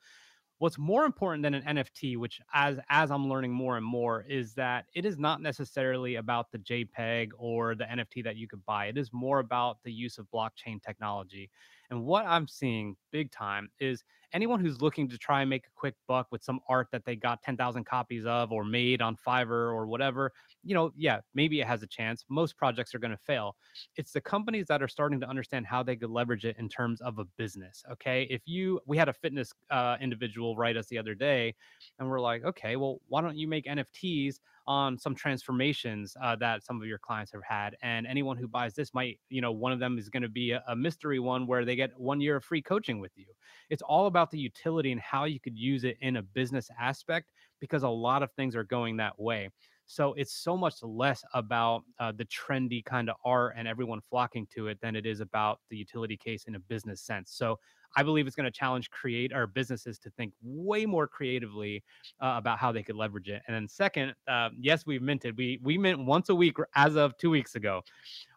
What's 0.59 0.79
more 0.79 1.05
important 1.05 1.43
than 1.43 1.55
an 1.55 1.77
NFT, 1.77 2.17
which 2.17 2.41
as 2.53 2.79
as 2.89 3.11
I'm 3.11 3.29
learning 3.29 3.53
more 3.53 3.77
and 3.77 3.87
more, 3.87 4.25
is 4.29 4.55
that 4.55 4.87
it 4.95 5.05
is 5.05 5.19
not 5.19 5.41
necessarily 5.41 6.17
about 6.17 6.51
the 6.51 6.59
JPEG 6.59 7.31
or 7.39 7.75
the 7.75 7.85
NFT 7.85 8.25
that 8.25 8.37
you 8.37 8.49
could 8.49 8.65
buy. 8.65 8.87
It 8.87 8.99
is 8.99 9.13
more 9.13 9.39
about 9.39 9.79
the 9.85 9.93
use 9.93 10.19
of 10.19 10.27
blockchain 10.35 10.83
technology. 10.83 11.51
And 11.91 12.05
what 12.05 12.27
I'm 12.27 12.49
seeing 12.49 12.97
big 13.13 13.31
time 13.31 13.69
is 13.79 14.05
anyone 14.35 14.61
who's 14.61 14.83
looking 14.83 15.09
to 15.09 15.17
try 15.17 15.41
and 15.41 15.49
make 15.49 15.67
a 15.67 15.71
quick 15.75 15.95
buck 16.09 16.27
with 16.31 16.43
some 16.43 16.61
art 16.69 16.89
that 16.93 17.05
they 17.05 17.15
got 17.15 17.41
10,000 17.43 17.85
copies 17.85 18.27
of 18.27 18.53
or 18.53 18.65
made 18.65 19.01
on 19.01 19.17
Fiverr 19.17 19.73
or 19.73 19.87
whatever, 19.87 20.33
you 20.65 20.75
know, 20.75 20.93
yeah, 20.97 21.21
maybe 21.35 21.61
it 21.61 21.67
has 21.67 21.83
a 21.83 21.87
chance. 21.87 22.25
Most 22.29 22.57
projects 22.57 22.95
are 22.95 22.99
going 22.99 23.13
to 23.13 23.17
fail. 23.17 23.57
It's 23.97 24.13
the 24.13 24.21
companies 24.21 24.67
that 24.67 24.83
are 24.83 24.89
starting 24.89 25.21
to 25.21 25.29
understand 25.29 25.67
how 25.67 25.83
they 25.83 25.95
could 25.97 26.11
leverage 26.11 26.45
it 26.45 26.57
in 26.59 26.69
terms 26.69 27.01
of 27.01 27.19
a 27.19 27.25
business. 27.39 27.85
Okay. 27.93 28.27
If 28.29 28.43
you, 28.47 28.81
we 28.87 28.97
had 28.99 29.09
a 29.09 29.13
fitness 29.13 29.53
uh, 29.71 29.97
individual 30.01 30.57
write 30.57 30.77
us 30.77 30.89
the 30.89 30.99
other 30.99 31.15
day, 31.15 31.55
and 31.99 32.11
we're 32.11 32.21
like, 32.21 32.45
okay, 32.45 32.77
well, 32.77 32.99
why 33.09 33.21
don't 33.21 33.37
you 33.37 33.47
make 33.47 33.67
NFTs 33.67 34.41
on 34.67 34.99
some 34.99 35.15
transformations 35.15 36.17
uh, 36.23 36.35
that 36.37 36.65
some 36.65 36.81
of 36.81 36.89
your 36.89 36.99
clients 36.99 37.31
have 37.33 37.43
had? 37.47 37.77
And 37.83 38.07
anyone 38.07 38.37
who 38.37 38.49
buys 38.49 38.75
this 38.75 38.93
might, 38.95 39.21
you 39.29 39.41
know, 39.41 39.53
one 39.53 39.73
of 39.73 39.79
them 39.79 39.99
is 39.99 40.09
going 40.09 40.23
to 40.23 40.29
be 40.29 40.53
a, 40.53 40.65
a 40.69 40.75
mystery 40.75 41.21
one 41.21 41.47
where 41.47 41.65
they 41.65 41.77
get 41.77 41.99
one 41.99 42.21
year 42.21 42.37
of 42.37 42.45
free 42.45 42.63
coaching 42.63 42.99
with 42.99 43.13
you. 43.17 43.27
It's 43.71 43.83
all 43.83 44.07
about 44.07 44.24
the 44.31 44.39
utility 44.39 44.93
and 44.93 45.01
how 45.01 45.25
you 45.25 45.41
could 45.41 45.57
use 45.57 45.85
it 45.85 45.97
in 46.01 46.17
a 46.17 46.23
business 46.23 46.71
aspect 46.81 47.31
because 47.61 47.83
a 47.83 47.89
lot 47.89 48.23
of 48.23 48.31
things 48.33 48.55
are 48.57 48.65
going 48.65 48.97
that 48.97 49.19
way. 49.19 49.49
So 49.87 50.15
it's 50.15 50.33
so 50.33 50.57
much 50.57 50.83
less 50.83 51.23
about 51.35 51.83
uh, 51.99 52.13
the 52.13 52.25
trendy 52.27 52.85
kind 52.85 53.11
of 53.11 53.17
art 53.25 53.55
and 53.57 53.69
everyone 53.69 54.01
flocking 54.09 54.47
to 54.55 54.69
it 54.69 54.79
than 54.81 54.97
it 54.97 55.05
is 55.05 55.21
about 55.21 55.61
the 55.69 55.77
utility 55.77 56.17
case 56.17 56.45
in 56.45 56.55
a 56.55 56.59
business 56.59 57.03
sense. 57.03 57.33
So 57.33 57.59
I 57.97 58.03
believe 58.03 58.27
it's 58.27 58.35
going 58.35 58.51
to 58.51 58.51
challenge 58.51 58.91
create 58.91 59.33
our 59.33 59.47
businesses 59.47 59.99
to 60.01 60.11
think 60.11 60.33
way 60.43 60.85
more 60.87 61.07
creatively 61.07 61.85
uh, 62.21 62.35
about 62.37 62.59
how 62.59 62.73
they 62.73 62.83
could 62.83 62.97
leverage 62.97 63.29
it. 63.29 63.43
And 63.47 63.55
then 63.55 63.69
second, 63.69 64.15
uh, 64.27 64.51
yes, 64.59 64.85
we've 64.87 65.03
minted. 65.03 65.37
We 65.37 65.61
we 65.63 65.79
mint 65.79 66.05
once 66.05 66.29
a 66.29 66.35
week 66.35 66.57
as 66.75 66.97
of 66.97 67.17
two 67.19 67.31
weeks 67.31 67.55
ago. 67.55 67.83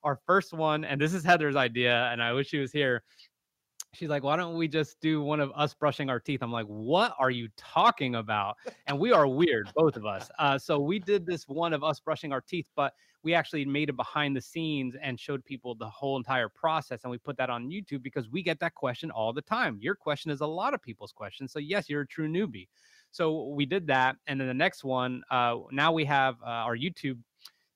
Our 0.03 0.19
first 0.27 0.53
one, 0.53 0.85
and 0.85 1.01
this 1.01 1.13
is 1.13 1.23
Heather's 1.23 1.55
idea, 1.55 2.09
and 2.11 2.21
I 2.21 2.33
wish 2.33 2.49
she 2.49 2.59
was 2.59 2.71
here 2.71 3.03
she's 3.97 4.09
like, 4.09 4.23
why 4.23 4.35
don't 4.35 4.55
we 4.55 4.67
just 4.67 4.99
do 5.01 5.21
one 5.21 5.39
of 5.39 5.51
us 5.55 5.73
brushing 5.73 6.09
our 6.09 6.19
teeth? 6.19 6.43
I'm 6.43 6.51
like, 6.51 6.67
what 6.67 7.15
are 7.17 7.31
you 7.31 7.49
talking 7.57 8.15
about? 8.15 8.57
And 8.85 8.99
we 8.99 9.11
are 9.11 9.27
weird, 9.27 9.71
both 9.75 9.95
of 9.95 10.05
us. 10.05 10.29
Uh, 10.37 10.57
so 10.57 10.79
we 10.79 10.99
did 10.99 11.25
this 11.25 11.47
one 11.47 11.73
of 11.73 11.83
us 11.83 11.99
brushing 11.99 12.31
our 12.31 12.41
teeth, 12.41 12.69
but 12.75 12.93
we 13.23 13.33
actually 13.33 13.65
made 13.65 13.89
it 13.89 13.95
behind 13.95 14.35
the 14.35 14.41
scenes 14.41 14.95
and 15.01 15.19
showed 15.19 15.43
people 15.43 15.73
the 15.73 15.89
whole 15.89 16.15
entire 16.15 16.47
process. 16.47 17.03
And 17.03 17.11
we 17.11 17.17
put 17.17 17.37
that 17.37 17.49
on 17.49 17.69
YouTube 17.69 18.03
because 18.03 18.29
we 18.29 18.43
get 18.43 18.59
that 18.59 18.75
question 18.75 19.09
all 19.09 19.33
the 19.33 19.41
time. 19.41 19.79
Your 19.81 19.95
question 19.95 20.29
is 20.29 20.41
a 20.41 20.47
lot 20.47 20.73
of 20.73 20.81
people's 20.81 21.11
questions. 21.11 21.51
So 21.51 21.59
yes, 21.59 21.89
you're 21.89 22.01
a 22.01 22.07
true 22.07 22.27
newbie. 22.27 22.67
So 23.09 23.47
we 23.47 23.65
did 23.65 23.87
that. 23.87 24.17
And 24.27 24.39
then 24.39 24.47
the 24.47 24.53
next 24.53 24.83
one, 24.83 25.23
uh, 25.31 25.57
now 25.71 25.91
we 25.91 26.05
have 26.05 26.35
uh, 26.43 26.67
our 26.67 26.77
YouTube 26.77 27.17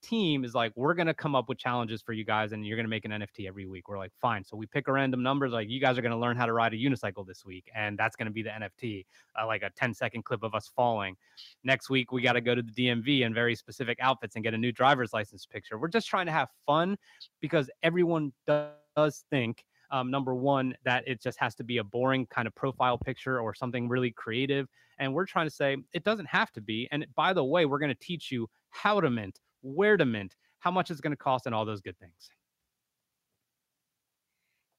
team 0.01 0.43
is 0.43 0.53
like, 0.53 0.73
we're 0.75 0.93
gonna 0.93 1.13
come 1.13 1.35
up 1.35 1.49
with 1.49 1.57
challenges 1.57 2.01
for 2.01 2.13
you 2.13 2.23
guys, 2.23 2.51
and 2.51 2.65
you're 2.65 2.77
gonna 2.77 2.87
make 2.87 3.05
an 3.05 3.11
NFT 3.11 3.47
every 3.47 3.65
week. 3.65 3.87
We're 3.87 3.97
like, 3.97 4.11
fine. 4.21 4.43
So 4.43 4.57
we 4.57 4.65
pick 4.65 4.87
a 4.87 4.91
random 4.91 5.23
numbers, 5.23 5.51
like 5.51 5.69
you 5.69 5.79
guys 5.79 5.97
are 5.97 6.01
gonna 6.01 6.19
learn 6.19 6.37
how 6.37 6.45
to 6.45 6.53
ride 6.53 6.73
a 6.73 6.77
unicycle 6.77 7.25
this 7.25 7.45
week, 7.45 7.69
and 7.75 7.97
that's 7.97 8.15
gonna 8.15 8.31
be 8.31 8.43
the 8.43 8.49
NFT, 8.49 9.05
uh, 9.39 9.45
like 9.45 9.63
a 9.63 9.69
10 9.75 9.93
second 9.93 10.25
clip 10.25 10.43
of 10.43 10.53
us 10.55 10.71
falling. 10.75 11.15
Next 11.63 11.89
week, 11.89 12.11
we 12.11 12.21
got 12.21 12.33
to 12.33 12.41
go 12.41 12.55
to 12.55 12.61
the 12.61 12.71
DMV 12.71 13.21
in 13.21 13.33
very 13.33 13.55
specific 13.55 13.97
outfits 14.01 14.35
and 14.35 14.43
get 14.43 14.53
a 14.53 14.57
new 14.57 14.71
driver's 14.71 15.13
license 15.13 15.45
picture. 15.45 15.77
We're 15.77 15.87
just 15.87 16.07
trying 16.07 16.25
to 16.25 16.31
have 16.31 16.49
fun 16.65 16.97
because 17.41 17.69
everyone 17.83 18.33
does, 18.47 19.23
think. 19.29 19.63
Um, 19.91 20.09
number 20.09 20.33
one, 20.33 20.75
that 20.83 21.03
it 21.07 21.21
just 21.21 21.39
has 21.39 21.55
to 21.55 21.63
be 21.63 21.77
a 21.77 21.83
boring 21.83 22.25
kind 22.27 22.47
of 22.47 22.55
profile 22.55 22.97
picture 22.97 23.39
or 23.39 23.53
something 23.53 23.87
really 23.87 24.11
creative. 24.11 24.67
And 24.99 25.13
we're 25.13 25.25
trying 25.25 25.47
to 25.47 25.53
say 25.53 25.77
it 25.93 26.03
doesn't 26.03 26.27
have 26.27 26.51
to 26.53 26.61
be. 26.61 26.87
And 26.91 27.05
by 27.15 27.33
the 27.33 27.43
way, 27.43 27.65
we're 27.65 27.79
going 27.79 27.93
to 27.93 28.05
teach 28.05 28.31
you 28.31 28.47
how 28.69 29.01
to 29.01 29.09
mint, 29.09 29.39
where 29.61 29.97
to 29.97 30.05
mint, 30.05 30.35
how 30.59 30.71
much 30.71 30.91
it's 30.91 31.01
going 31.01 31.13
to 31.13 31.17
cost, 31.17 31.45
and 31.45 31.55
all 31.55 31.65
those 31.65 31.81
good 31.81 31.97
things. 31.99 32.29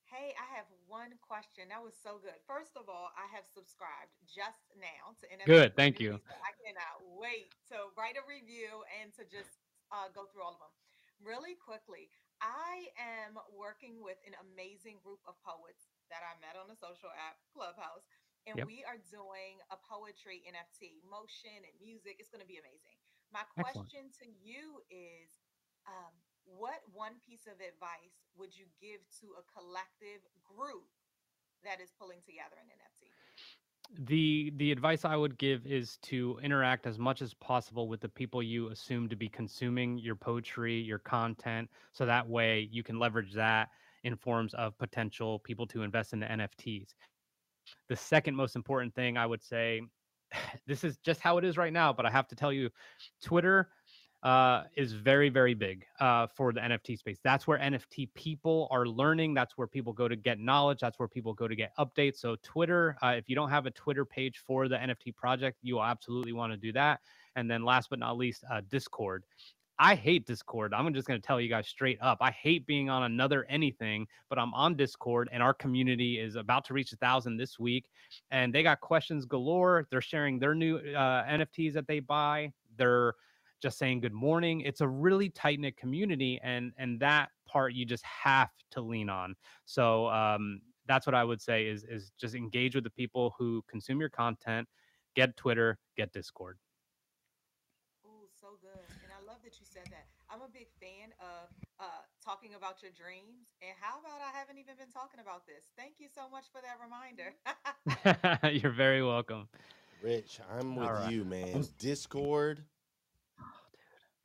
Hey, 0.06 0.36
I 0.36 0.44
have 0.60 0.68
one 0.86 1.16
question. 1.24 1.72
That 1.72 1.80
was 1.80 1.96
so 1.96 2.20
good. 2.20 2.36
First 2.44 2.76
of 2.76 2.92
all, 2.92 3.08
I 3.16 3.24
have 3.32 3.48
subscribed 3.48 4.12
just 4.28 4.68
now 4.76 5.16
to 5.18 5.24
NFT. 5.24 5.48
Good, 5.48 5.72
thank 5.72 5.96
you. 6.04 6.20
I 6.28 6.52
cannot 6.60 7.00
wait 7.16 7.48
to 7.72 7.88
write 7.96 8.20
a 8.20 8.24
review 8.28 8.84
and 9.00 9.08
to 9.16 9.24
just 9.24 9.56
uh, 9.88 10.12
go 10.12 10.28
through 10.28 10.44
all 10.44 10.54
of 10.54 10.60
them. 10.60 10.74
Really 11.24 11.56
quickly, 11.56 12.12
I 12.44 12.92
am 13.00 13.40
working 13.56 14.04
with 14.04 14.20
an 14.28 14.36
amazing 14.52 15.00
group 15.00 15.24
of 15.24 15.40
poets 15.40 15.88
that 16.12 16.20
I 16.20 16.36
met 16.44 16.60
on 16.60 16.68
the 16.68 16.76
social 16.76 17.08
app 17.16 17.40
Clubhouse, 17.48 18.04
and 18.44 18.60
Yep. 18.60 18.66
we 18.68 18.84
are 18.84 19.00
doing 19.10 19.62
a 19.72 19.78
poetry 19.80 20.44
NFT, 20.44 21.00
motion 21.08 21.56
and 21.64 21.74
music. 21.80 22.20
It's 22.20 22.28
going 22.28 22.44
to 22.44 22.50
be 22.50 22.60
amazing. 22.60 22.98
My 23.32 23.40
Excellent. 23.56 23.88
question 23.88 24.12
to 24.20 24.26
you 24.28 24.84
is 24.90 25.40
um, 25.88 26.12
what 26.44 26.84
one 26.92 27.16
piece 27.24 27.46
of 27.46 27.58
advice 27.58 28.28
would 28.36 28.56
you 28.56 28.66
give 28.80 29.00
to 29.20 29.34
a 29.40 29.44
collective 29.48 30.20
group 30.44 30.88
that 31.64 31.80
is 31.80 31.90
pulling 31.98 32.20
together 32.20 32.56
an 32.60 32.68
NFT? 32.68 33.08
the 34.06 34.52
the 34.56 34.72
advice 34.72 35.04
I 35.04 35.16
would 35.16 35.36
give 35.38 35.66
is 35.66 35.98
to 36.02 36.38
interact 36.42 36.86
as 36.86 36.98
much 36.98 37.20
as 37.20 37.34
possible 37.34 37.88
with 37.88 38.00
the 38.00 38.08
people 38.08 38.42
you 38.42 38.68
assume 38.68 39.08
to 39.08 39.16
be 39.16 39.28
consuming 39.28 39.98
your 39.98 40.14
poetry, 40.14 40.80
your 40.80 40.98
content, 40.98 41.68
so 41.92 42.06
that 42.06 42.26
way 42.26 42.68
you 42.70 42.82
can 42.82 42.98
leverage 42.98 43.32
that 43.34 43.68
in 44.04 44.16
forms 44.16 44.54
of 44.54 44.76
potential 44.78 45.38
people 45.40 45.66
to 45.66 45.82
invest 45.82 46.12
in 46.12 46.20
the 46.20 46.26
NFTs. 46.26 46.94
The 47.88 47.96
second 47.96 48.34
most 48.34 48.56
important 48.56 48.94
thing 48.94 49.16
I 49.16 49.26
would 49.26 49.42
say, 49.42 49.82
this 50.66 50.84
is 50.84 50.98
just 50.98 51.20
how 51.20 51.38
it 51.38 51.44
is 51.44 51.56
right 51.56 51.72
now, 51.72 51.92
but 51.92 52.06
I 52.06 52.10
have 52.10 52.28
to 52.28 52.36
tell 52.36 52.52
you, 52.52 52.70
Twitter 53.22 53.68
uh, 54.22 54.64
is 54.76 54.92
very, 54.92 55.28
very 55.28 55.54
big 55.54 55.84
uh, 56.00 56.28
for 56.28 56.52
the 56.52 56.60
NFT 56.60 56.98
space. 56.98 57.18
That's 57.24 57.46
where 57.46 57.58
NFT 57.58 58.08
people 58.14 58.68
are 58.70 58.86
learning. 58.86 59.34
That's 59.34 59.58
where 59.58 59.66
people 59.66 59.92
go 59.92 60.06
to 60.06 60.14
get 60.14 60.38
knowledge. 60.38 60.78
That's 60.80 60.98
where 60.98 61.08
people 61.08 61.34
go 61.34 61.48
to 61.48 61.56
get 61.56 61.72
updates. 61.78 62.18
So, 62.18 62.36
Twitter, 62.42 62.96
uh, 63.02 63.14
if 63.16 63.28
you 63.28 63.34
don't 63.34 63.50
have 63.50 63.66
a 63.66 63.72
Twitter 63.72 64.04
page 64.04 64.42
for 64.46 64.68
the 64.68 64.76
NFT 64.76 65.16
project, 65.16 65.58
you 65.62 65.80
absolutely 65.80 66.32
want 66.32 66.52
to 66.52 66.56
do 66.56 66.72
that. 66.72 67.00
And 67.34 67.50
then, 67.50 67.64
last 67.64 67.90
but 67.90 67.98
not 67.98 68.16
least, 68.16 68.44
uh, 68.50 68.60
Discord. 68.70 69.24
I 69.78 69.94
hate 69.94 70.26
Discord. 70.26 70.74
I'm 70.74 70.92
just 70.94 71.08
going 71.08 71.20
to 71.20 71.26
tell 71.26 71.40
you 71.40 71.48
guys 71.48 71.66
straight 71.66 71.98
up. 72.00 72.18
I 72.20 72.30
hate 72.30 72.66
being 72.66 72.88
on 72.88 73.04
another 73.04 73.44
anything, 73.48 74.06
but 74.28 74.38
I'm 74.38 74.54
on 74.54 74.76
Discord 74.76 75.28
and 75.32 75.42
our 75.42 75.54
community 75.54 76.20
is 76.20 76.36
about 76.36 76.64
to 76.66 76.74
reach 76.74 76.92
a 76.92 76.96
thousand 76.96 77.36
this 77.36 77.58
week. 77.58 77.86
And 78.30 78.54
they 78.54 78.62
got 78.62 78.80
questions 78.80 79.24
galore. 79.24 79.86
They're 79.90 80.00
sharing 80.00 80.38
their 80.38 80.54
new 80.54 80.76
uh, 80.76 81.24
NFTs 81.24 81.72
that 81.74 81.88
they 81.88 82.00
buy. 82.00 82.52
They're 82.76 83.14
just 83.62 83.78
saying 83.78 84.00
good 84.00 84.12
morning. 84.12 84.62
It's 84.62 84.80
a 84.80 84.88
really 84.88 85.28
tight 85.30 85.60
knit 85.60 85.76
community, 85.76 86.40
and 86.42 86.72
and 86.76 86.98
that 87.00 87.30
part 87.46 87.74
you 87.74 87.86
just 87.86 88.04
have 88.04 88.50
to 88.72 88.80
lean 88.80 89.08
on. 89.08 89.36
So 89.64 90.08
um, 90.08 90.60
that's 90.86 91.06
what 91.06 91.14
I 91.14 91.22
would 91.22 91.40
say 91.40 91.66
is 91.66 91.84
is 91.84 92.10
just 92.20 92.34
engage 92.34 92.74
with 92.74 92.84
the 92.84 92.90
people 92.90 93.34
who 93.38 93.62
consume 93.68 94.00
your 94.00 94.10
content. 94.10 94.68
Get 95.14 95.36
Twitter, 95.36 95.78
get 95.96 96.12
Discord. 96.12 96.58
Oh, 98.04 98.26
so 98.40 98.58
good, 98.60 98.80
and 99.04 99.12
I 99.12 99.24
love 99.30 99.38
that 99.44 99.60
you 99.60 99.66
said 99.66 99.86
that. 99.90 100.06
I'm 100.28 100.38
a 100.38 100.40
big 100.52 100.68
fan 100.80 101.10
of 101.18 101.48
uh, 101.80 101.84
talking 102.24 102.54
about 102.54 102.82
your 102.82 102.92
dreams. 102.92 103.56
And 103.60 103.72
how 103.80 104.00
about 104.00 104.20
I 104.20 104.36
haven't 104.36 104.58
even 104.58 104.76
been 104.76 104.92
talking 104.92 105.20
about 105.20 105.46
this? 105.46 105.72
Thank 105.76 105.94
you 105.98 106.08
so 106.12 106.28
much 106.30 106.44
for 106.52 106.60
that 106.60 106.78
reminder. 106.78 107.32
You're 108.62 108.72
very 108.72 109.02
welcome. 109.02 109.48
Rich, 110.02 110.40
I'm 110.50 110.76
with 110.76 110.88
right. 110.88 111.12
you, 111.12 111.24
man. 111.24 111.64
Discord, 111.78 112.58
dude, 113.38 113.46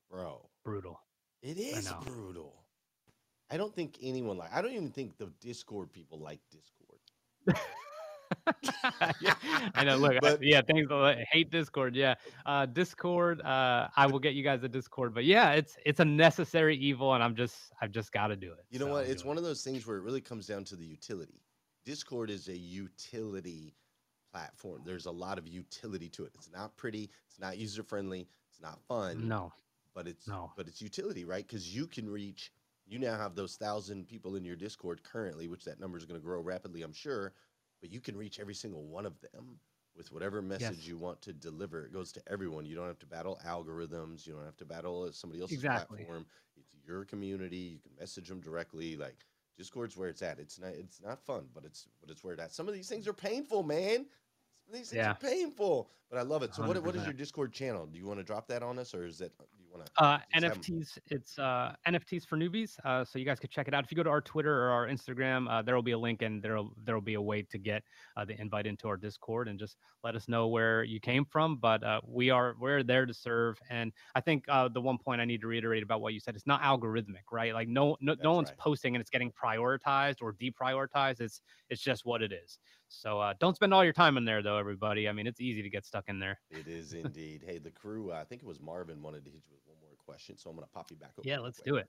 bro. 0.09 0.49
Brutal. 0.63 0.99
It 1.41 1.57
is 1.57 1.85
know. 1.85 1.99
brutal. 2.03 2.53
I 3.49 3.57
don't 3.57 3.73
think 3.73 3.97
anyone 4.01 4.37
like. 4.37 4.53
I 4.53 4.61
don't 4.61 4.73
even 4.73 4.91
think 4.91 5.17
the 5.17 5.31
Discord 5.39 5.93
people 5.93 6.19
like 6.19 6.39
Discord. 6.51 6.99
yeah, 9.21 9.33
I 9.75 9.83
know. 9.83 9.97
Look, 9.97 10.13
I- 10.23 10.37
yeah, 10.41 10.61
thanks. 10.61 10.89
lot. 10.89 11.17
Hate 11.31 11.51
Discord. 11.51 11.95
Yeah, 11.95 12.15
uh, 12.45 12.65
Discord. 12.65 13.41
Uh, 13.41 13.87
I 13.95 14.07
will 14.07 14.19
get 14.19 14.33
you 14.33 14.43
guys 14.43 14.63
a 14.63 14.69
Discord, 14.69 15.13
but 15.13 15.25
yeah, 15.25 15.51
it's 15.51 15.77
it's 15.85 15.99
a 15.99 16.05
necessary 16.05 16.75
evil, 16.77 17.13
and 17.13 17.23
I'm 17.23 17.35
just 17.35 17.55
I've 17.81 17.91
just 17.91 18.11
got 18.11 18.27
to 18.27 18.35
do 18.35 18.51
it. 18.51 18.65
You 18.69 18.79
know 18.79 18.87
so 18.87 18.91
what? 18.93 19.05
It's 19.07 19.25
one 19.25 19.37
of 19.37 19.43
those 19.43 19.63
things 19.63 19.85
where 19.85 19.97
it 19.97 20.01
really 20.01 20.21
comes 20.21 20.47
down 20.47 20.63
to 20.65 20.75
the 20.75 20.85
utility. 20.85 21.41
Discord 21.85 22.29
is 22.29 22.47
a 22.47 22.57
utility 22.57 23.73
platform. 24.31 24.81
There's 24.85 25.05
a 25.05 25.11
lot 25.11 25.37
of 25.37 25.47
utility 25.47 26.09
to 26.09 26.25
it. 26.25 26.31
It's 26.35 26.51
not 26.51 26.75
pretty. 26.77 27.09
It's 27.27 27.39
not 27.39 27.57
user 27.57 27.83
friendly. 27.83 28.27
It's 28.51 28.61
not 28.61 28.79
fun. 28.87 29.27
No, 29.27 29.53
but 29.93 30.07
it's 30.07 30.27
no. 30.27 30.51
but 30.55 30.67
it's 30.67 30.81
utility, 30.81 31.25
right? 31.25 31.45
Because 31.47 31.73
you 31.73 31.87
can 31.87 32.09
reach. 32.09 32.51
You 32.89 32.99
now 32.99 33.17
have 33.17 33.35
those 33.35 33.55
thousand 33.55 34.07
people 34.07 34.35
in 34.37 34.45
your 34.45 34.55
Discord 34.55 35.03
currently, 35.03 35.47
which 35.49 35.65
that 35.65 35.79
number 35.79 35.97
is 35.97 36.05
going 36.05 36.19
to 36.19 36.25
grow 36.25 36.39
rapidly, 36.39 36.83
I'm 36.83 36.93
sure. 36.93 37.33
But 37.81 37.91
you 37.91 37.99
can 37.99 38.17
reach 38.17 38.39
every 38.39 38.55
single 38.55 38.83
one 38.85 39.05
of 39.05 39.19
them 39.21 39.59
with 39.95 40.11
whatever 40.11 40.41
message 40.41 40.77
Yes. 40.77 40.87
you 40.87 40.97
want 40.97 41.21
to 41.23 41.33
deliver. 41.33 41.85
It 41.85 41.93
goes 41.93 42.11
to 42.13 42.21
everyone. 42.27 42.65
You 42.65 42.75
don't 42.75 42.87
have 42.87 42.99
to 42.99 43.05
battle 43.05 43.39
algorithms. 43.45 44.25
You 44.27 44.33
don't 44.33 44.45
have 44.45 44.57
to 44.57 44.65
battle 44.65 45.03
uh, 45.03 45.11
somebody 45.11 45.41
else's 45.41 45.57
Exactly. 45.57 45.97
platform. 45.97 46.25
It's 46.55 46.75
your 46.87 47.05
community. 47.05 47.57
You 47.57 47.79
can 47.79 47.91
message 47.99 48.27
them 48.29 48.39
directly. 48.41 48.95
Like 48.95 49.25
Discord's 49.57 49.97
where 49.97 50.09
it's 50.09 50.21
at. 50.21 50.39
It's 50.39 50.59
not. 50.59 50.69
It's 50.73 51.01
not 51.01 51.19
fun, 51.25 51.47
but 51.53 51.65
it's 51.65 51.87
but 51.99 52.09
it's 52.11 52.23
where 52.23 52.33
it's 52.33 52.41
at. 52.43 52.53
Some 52.53 52.67
of 52.67 52.73
these 52.73 52.87
things 52.89 53.07
are 53.07 53.13
painful, 53.13 53.63
man. 53.63 54.05
These 54.71 54.89
things 54.89 54.93
Yeah. 54.93 55.11
are 55.11 55.15
painful, 55.15 55.89
but 56.09 56.19
I 56.19 56.23
love 56.23 56.43
it. 56.43 56.53
So 56.53 56.65
what, 56.67 56.81
what 56.83 56.95
is 56.95 57.03
your 57.03 57.13
Discord 57.13 57.53
channel? 57.53 57.85
Do 57.85 57.97
you 57.97 58.05
want 58.05 58.19
to 58.19 58.23
drop 58.23 58.47
that 58.47 58.63
on 58.63 58.77
us, 58.79 58.93
or 58.93 59.05
is 59.05 59.17
that 59.19 59.37
do 59.37 59.45
you 59.63 59.69
want 59.71 59.85
to? 59.85 59.91
Uh, 60.03 60.17
just 60.33 60.43
have 60.43 60.51
'em- 60.53 60.61
NFTs. 60.61 60.97
It's 61.07 61.39
uh, 61.39 61.73
NFTs 61.87 62.25
for 62.25 62.37
newbies. 62.37 62.77
Uh, 62.83 63.05
so 63.05 63.17
you 63.17 63.25
guys 63.25 63.39
could 63.39 63.49
check 63.49 63.67
it 63.67 63.73
out. 63.73 63.83
If 63.85 63.91
you 63.91 63.95
go 63.95 64.03
to 64.03 64.09
our 64.09 64.21
Twitter 64.21 64.53
or 64.63 64.69
our 64.71 64.87
Instagram, 64.87 65.49
uh, 65.49 65.61
there 65.61 65.73
will 65.75 65.81
be 65.83 65.91
a 65.93 65.97
link 65.97 66.21
and 66.21 66.41
there'll 66.43 66.73
there'll 66.83 67.01
be 67.01 67.13
a 67.13 67.21
way 67.21 67.43
to 67.43 67.57
get 67.57 67.83
uh, 68.17 68.25
the 68.25 68.39
invite 68.39 68.65
into 68.67 68.87
our 68.89 68.97
Discord 68.97 69.47
and 69.47 69.57
just 69.57 69.77
let 70.03 70.15
us 70.15 70.27
know 70.27 70.47
where 70.47 70.83
you 70.83 70.99
came 70.99 71.23
from. 71.23 71.57
But 71.57 71.83
uh, 71.83 72.01
we 72.05 72.29
are 72.29 72.55
we're 72.59 72.83
there 72.83 73.05
to 73.05 73.13
serve. 73.13 73.57
And 73.69 73.93
I 74.15 74.21
think 74.21 74.45
uh, 74.49 74.67
the 74.67 74.81
one 74.81 74.97
point 74.97 75.21
I 75.21 75.25
need 75.25 75.41
to 75.41 75.47
reiterate 75.47 75.83
about 75.83 76.01
what 76.01 76.13
you 76.13 76.19
said, 76.19 76.35
it's 76.35 76.47
not 76.47 76.61
algorithmic, 76.61 77.31
right? 77.31 77.53
Like 77.53 77.69
no 77.69 77.95
no, 78.01 78.15
no 78.21 78.33
one's 78.33 78.49
right. 78.49 78.57
posting 78.57 78.95
and 78.95 79.01
it's 79.01 79.09
getting 79.09 79.31
prioritized 79.31 80.17
or 80.21 80.33
deprioritized. 80.33 81.21
It's 81.21 81.41
it's 81.69 81.81
just 81.81 82.05
what 82.05 82.21
it 82.21 82.33
is. 82.33 82.59
So 82.89 83.19
uh, 83.19 83.33
don't 83.39 83.55
spend 83.55 83.73
all 83.73 83.83
your 83.83 83.93
time 83.93 84.17
in 84.17 84.25
there 84.25 84.41
though, 84.41 84.57
everybody. 84.57 85.07
I 85.09 85.11
mean, 85.11 85.27
it's 85.27 85.41
easy 85.41 85.61
to 85.61 85.69
get 85.69 85.85
stuck 85.85 86.05
in 86.07 86.19
there. 86.19 86.39
It 86.49 86.67
is 86.67 86.93
indeed. 86.93 87.43
hey, 87.45 87.57
the 87.57 87.71
crew. 87.71 88.11
Uh, 88.11 88.15
I 88.15 88.23
think 88.23 88.41
it 88.41 88.47
was 88.47 88.59
Marvin 88.61 89.01
wanted 89.01 89.25
to 89.25 89.31
hit 89.31 89.41
you 89.47 89.53
with 89.55 89.61
one 89.65 89.77
more 89.81 89.95
question, 89.97 90.37
so 90.37 90.49
I'm 90.49 90.55
gonna 90.55 90.67
pop 90.73 90.89
you 90.91 90.97
back. 90.97 91.11
Over 91.17 91.27
Yeah, 91.27 91.39
let's 91.39 91.57
quick. 91.59 91.65
do 91.65 91.75
it. 91.77 91.87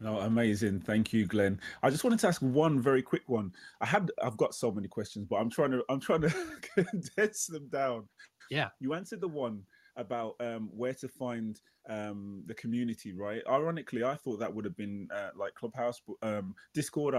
No, 0.00 0.18
amazing. 0.18 0.80
Thank 0.80 1.12
you, 1.12 1.24
Glenn. 1.26 1.60
I 1.82 1.88
just 1.90 2.02
wanted 2.04 2.18
to 2.20 2.28
ask 2.28 2.42
one 2.42 2.80
very 2.80 3.00
quick 3.02 3.22
one. 3.28 3.52
I 3.80 3.86
had 3.86 4.10
I've 4.22 4.36
got 4.36 4.54
so 4.54 4.70
many 4.70 4.88
questions, 4.88 5.26
but 5.28 5.36
I'm 5.36 5.50
trying 5.50 5.70
to 5.70 5.84
I'm 5.88 6.00
trying 6.00 6.22
to 6.22 6.34
condense 6.74 7.46
them 7.46 7.68
down. 7.68 8.08
Yeah. 8.50 8.68
You 8.80 8.94
answered 8.94 9.20
the 9.20 9.28
one 9.28 9.62
about 9.96 10.34
um, 10.40 10.68
where 10.72 10.94
to 10.94 11.08
find 11.08 11.60
um, 11.88 12.42
the 12.46 12.54
community, 12.54 13.12
right? 13.12 13.42
Ironically, 13.48 14.04
I 14.04 14.14
thought 14.14 14.38
that 14.40 14.52
would 14.52 14.64
have 14.64 14.76
been 14.76 15.08
uh, 15.14 15.30
like 15.36 15.54
Clubhouse, 15.54 16.00
um, 16.22 16.54
Discord 16.72 17.14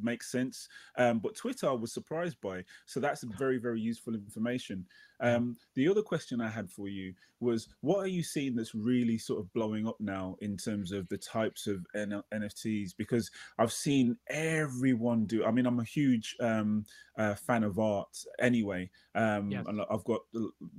makes 0.00 0.30
sense, 0.30 0.68
um, 0.96 1.18
but 1.18 1.36
Twitter 1.36 1.68
I 1.68 1.72
was 1.72 1.92
surprised 1.92 2.40
by. 2.40 2.64
So 2.86 3.00
that's 3.00 3.22
very, 3.22 3.58
very 3.58 3.80
useful 3.80 4.14
information. 4.14 4.86
Um, 5.20 5.56
the 5.74 5.88
other 5.88 6.02
question 6.02 6.40
I 6.40 6.48
had 6.48 6.70
for 6.70 6.88
you 6.88 7.14
was, 7.40 7.68
what 7.80 7.98
are 7.98 8.08
you 8.08 8.22
seeing 8.22 8.54
that's 8.56 8.74
really 8.74 9.18
sort 9.18 9.40
of 9.40 9.52
blowing 9.52 9.86
up 9.86 9.96
now 10.00 10.36
in 10.40 10.56
terms 10.56 10.92
of 10.92 11.08
the 11.08 11.18
types 11.18 11.66
of 11.66 11.84
N- 11.94 12.22
NFTs? 12.32 12.92
Because 12.96 13.30
I've 13.58 13.72
seen 13.72 14.16
everyone 14.28 15.24
do. 15.26 15.44
I 15.44 15.50
mean, 15.50 15.66
I'm 15.66 15.80
a 15.80 15.84
huge 15.84 16.36
um, 16.40 16.84
uh, 17.16 17.34
fan 17.34 17.64
of 17.64 17.78
art 17.78 18.24
anyway, 18.40 18.90
um, 19.14 19.50
Yes. 19.50 19.64
and 19.66 19.80
I've 19.90 20.04
got 20.04 20.20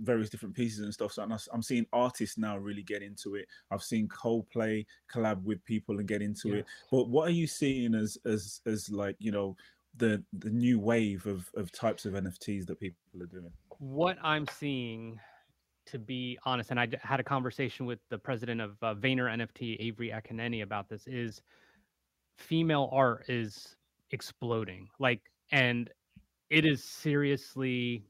various 0.01 0.29
different 0.29 0.55
pieces 0.55 0.79
and 0.79 0.93
stuff. 0.93 1.13
So 1.13 1.23
I'm 1.23 1.31
I'm 1.53 1.61
seeing 1.63 1.85
artists 1.93 2.37
now 2.37 2.57
really 2.57 2.83
get 2.83 3.01
into 3.01 3.35
it. 3.35 3.47
I've 3.71 3.83
seen 3.83 4.07
Coldplay 4.07 4.85
collab 5.11 5.43
with 5.43 5.63
people 5.65 5.99
and 5.99 6.07
get 6.07 6.21
into 6.21 6.53
it. 6.55 6.65
But 6.91 7.09
what 7.09 7.27
are 7.27 7.31
you 7.33 7.47
seeing 7.47 7.95
as 7.95 8.17
as 8.25 8.61
as 8.65 8.89
like 8.89 9.15
you 9.19 9.31
know 9.31 9.55
the 9.97 10.23
the 10.33 10.49
new 10.49 10.79
wave 10.79 11.25
of 11.25 11.49
of 11.55 11.71
types 11.71 12.05
of 12.05 12.13
NFTs 12.13 12.65
that 12.67 12.79
people 12.79 12.99
are 13.21 13.25
doing? 13.25 13.51
What 13.79 14.17
I'm 14.21 14.45
seeing, 14.45 15.19
to 15.87 15.99
be 15.99 16.37
honest, 16.43 16.69
and 16.69 16.79
I 16.79 16.87
had 17.01 17.19
a 17.19 17.23
conversation 17.23 17.85
with 17.85 17.99
the 18.09 18.17
president 18.17 18.61
of 18.61 18.71
uh, 18.81 18.93
Vayner 18.95 19.29
NFT, 19.33 19.77
Avery 19.79 20.09
Akkineni, 20.09 20.63
about 20.63 20.89
this, 20.89 21.07
is 21.07 21.41
female 22.37 22.89
art 22.91 23.25
is 23.29 23.75
exploding. 24.11 24.89
Like, 24.99 25.21
and 25.51 25.89
it 26.49 26.65
is 26.65 26.83
seriously 26.83 28.03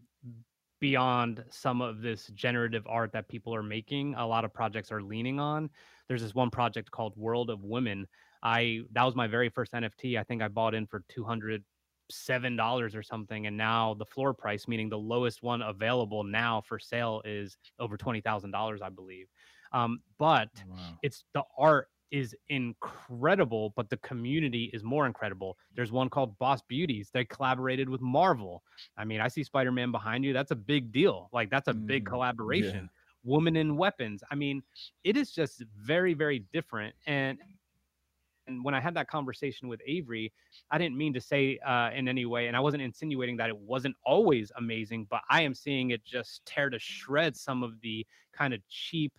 beyond 0.80 1.44
some 1.50 1.82
of 1.82 2.02
this 2.02 2.28
generative 2.34 2.86
art 2.88 3.12
that 3.12 3.28
people 3.28 3.54
are 3.54 3.64
making. 3.64 4.16
A 4.16 4.26
lot 4.26 4.46
of 4.46 4.54
projects 4.54 4.92
are 4.92 5.04
leaning 5.04 5.40
on. 5.40 5.70
There's 6.08 6.22
this 6.22 6.34
one 6.34 6.50
project 6.50 6.90
called 6.90 7.14
World 7.16 7.50
of 7.50 7.64
Women. 7.64 8.08
I 8.42 8.82
that 8.94 9.04
was 9.04 9.16
my 9.16 9.28
very 9.28 9.50
first 9.50 9.74
NFT. 9.74 10.18
I 10.18 10.24
think 10.24 10.42
I 10.42 10.48
bought 10.48 10.74
in 10.74 10.88
for 10.88 11.04
200 11.10 11.64
seven 12.10 12.56
dollars 12.56 12.96
or 12.96 13.04
something 13.04 13.48
and 13.48 13.56
now 13.56 13.94
the 13.94 14.06
floor 14.06 14.34
price 14.34 14.68
meaning 14.68 14.90
the 14.90 14.98
lowest 14.98 15.44
one 15.44 15.62
available 15.62 16.24
now 16.24 16.60
for 16.62 16.80
sale 16.80 17.22
is 17.26 17.58
over 17.80 17.98
twenty 17.98 18.22
thousand 18.22 18.52
dollars 18.52 18.82
i 18.82 18.90
believe. 18.90 19.28
Um, 19.72 20.00
but 20.18 20.50
it's 21.04 21.26
the 21.34 21.44
art 21.58 21.88
is 22.12 22.36
incredible 22.48 23.72
but 23.76 23.88
the 23.92 23.98
community 23.98 24.72
is 24.74 24.84
more 24.84 25.06
incredible. 25.06 25.58
There's 25.76 25.92
one 25.92 26.10
called 26.10 26.36
boss 26.40 26.62
beauties 26.68 27.12
they 27.14 27.24
collaborated 27.26 27.88
with 27.88 28.02
marvel. 28.02 28.64
I 28.98 29.06
mean 29.06 29.22
i 29.22 29.28
see 29.28 29.44
spider-man 29.44 29.92
behind 29.92 30.26
you 30.26 30.34
that's 30.34 30.52
a 30.52 30.56
big 30.56 30.92
deal. 30.92 31.30
Like 31.32 31.50
that's 31.52 31.68
a 31.68 31.74
big 31.74 32.06
collaboration. 32.06 32.90
Women 33.24 33.58
and 33.58 33.78
Weapons 33.78 34.24
i 34.32 34.36
mean 34.36 34.64
it 35.04 35.18
is 35.18 35.32
just 35.32 35.64
very 35.76 36.14
very 36.16 36.40
different 36.54 36.96
and 37.06 37.38
and 38.50 38.64
when 38.64 38.74
I 38.74 38.82
had 38.82 38.94
that 38.96 39.08
conversation 39.08 39.68
with 39.68 39.80
Avery, 39.86 40.34
I 40.72 40.78
didn't 40.78 40.98
mean 40.98 41.14
to 41.14 41.22
say 41.22 41.60
uh, 41.66 41.92
in 41.96 42.08
any 42.08 42.26
way, 42.26 42.48
and 42.48 42.58
I 42.58 42.60
wasn't 42.60 42.84
insinuating 42.84 43.38
that 43.38 43.50
it 43.50 43.58
wasn't 43.58 43.96
always 44.04 44.52
amazing, 44.58 45.08
but 45.10 45.22
I 45.30 45.42
am 45.42 45.54
seeing 45.54 45.92
it 45.92 46.04
just 46.04 46.46
tear 46.46 46.70
to 46.70 46.80
shreds 46.80 47.42
some 47.42 47.64
of 47.64 47.80
the 47.82 48.06
kind 48.34 48.54
of 48.54 48.62
cheap, 48.68 49.14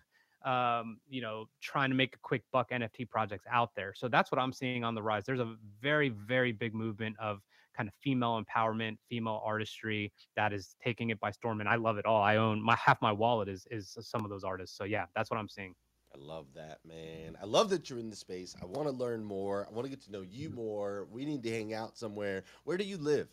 um, 0.45 0.97
you 1.09 1.21
know, 1.21 1.45
trying 1.61 1.89
to 1.89 1.95
make 1.95 2.15
a 2.15 2.19
quick 2.19 2.43
buck 2.51 2.69
NFT 2.71 3.09
projects 3.09 3.45
out 3.49 3.69
there. 3.75 3.93
So 3.95 4.07
that's 4.07 4.31
what 4.31 4.39
I'm 4.39 4.53
seeing 4.53 4.83
on 4.83 4.95
the 4.95 5.01
rise. 5.01 5.23
There's 5.25 5.39
a 5.39 5.55
very, 5.81 6.09
very 6.09 6.51
big 6.51 6.75
movement 6.75 7.15
of 7.19 7.39
kind 7.75 7.87
of 7.87 7.95
female 8.03 8.43
empowerment, 8.43 8.97
female 9.09 9.41
artistry 9.45 10.11
that 10.35 10.51
is 10.51 10.75
taking 10.83 11.09
it 11.09 11.19
by 11.21 11.31
storm, 11.31 11.61
and 11.61 11.69
I 11.69 11.75
love 11.75 11.97
it 11.97 12.05
all. 12.05 12.21
I 12.21 12.35
own 12.35 12.61
my 12.61 12.75
half 12.75 13.01
my 13.01 13.11
wallet 13.11 13.47
is 13.47 13.65
is 13.71 13.97
some 14.01 14.23
of 14.25 14.29
those 14.29 14.43
artists. 14.43 14.77
So 14.77 14.83
yeah, 14.83 15.05
that's 15.15 15.31
what 15.31 15.39
I'm 15.39 15.49
seeing. 15.49 15.73
I 16.13 16.17
love 16.17 16.45
that, 16.55 16.79
man. 16.85 17.37
I 17.41 17.45
love 17.45 17.69
that 17.69 17.89
you're 17.89 17.99
in 17.99 18.09
the 18.09 18.15
space. 18.15 18.55
I 18.61 18.65
want 18.65 18.87
to 18.87 18.93
learn 18.93 19.23
more. 19.23 19.67
I 19.69 19.73
want 19.73 19.85
to 19.85 19.89
get 19.89 20.01
to 20.03 20.11
know 20.11 20.21
you 20.21 20.49
mm-hmm. 20.49 20.57
more. 20.57 21.07
We 21.11 21.25
need 21.25 21.43
to 21.43 21.51
hang 21.51 21.73
out 21.73 21.97
somewhere. 21.97 22.43
Where 22.65 22.77
do 22.77 22.83
you 22.83 22.97
live? 22.97 23.27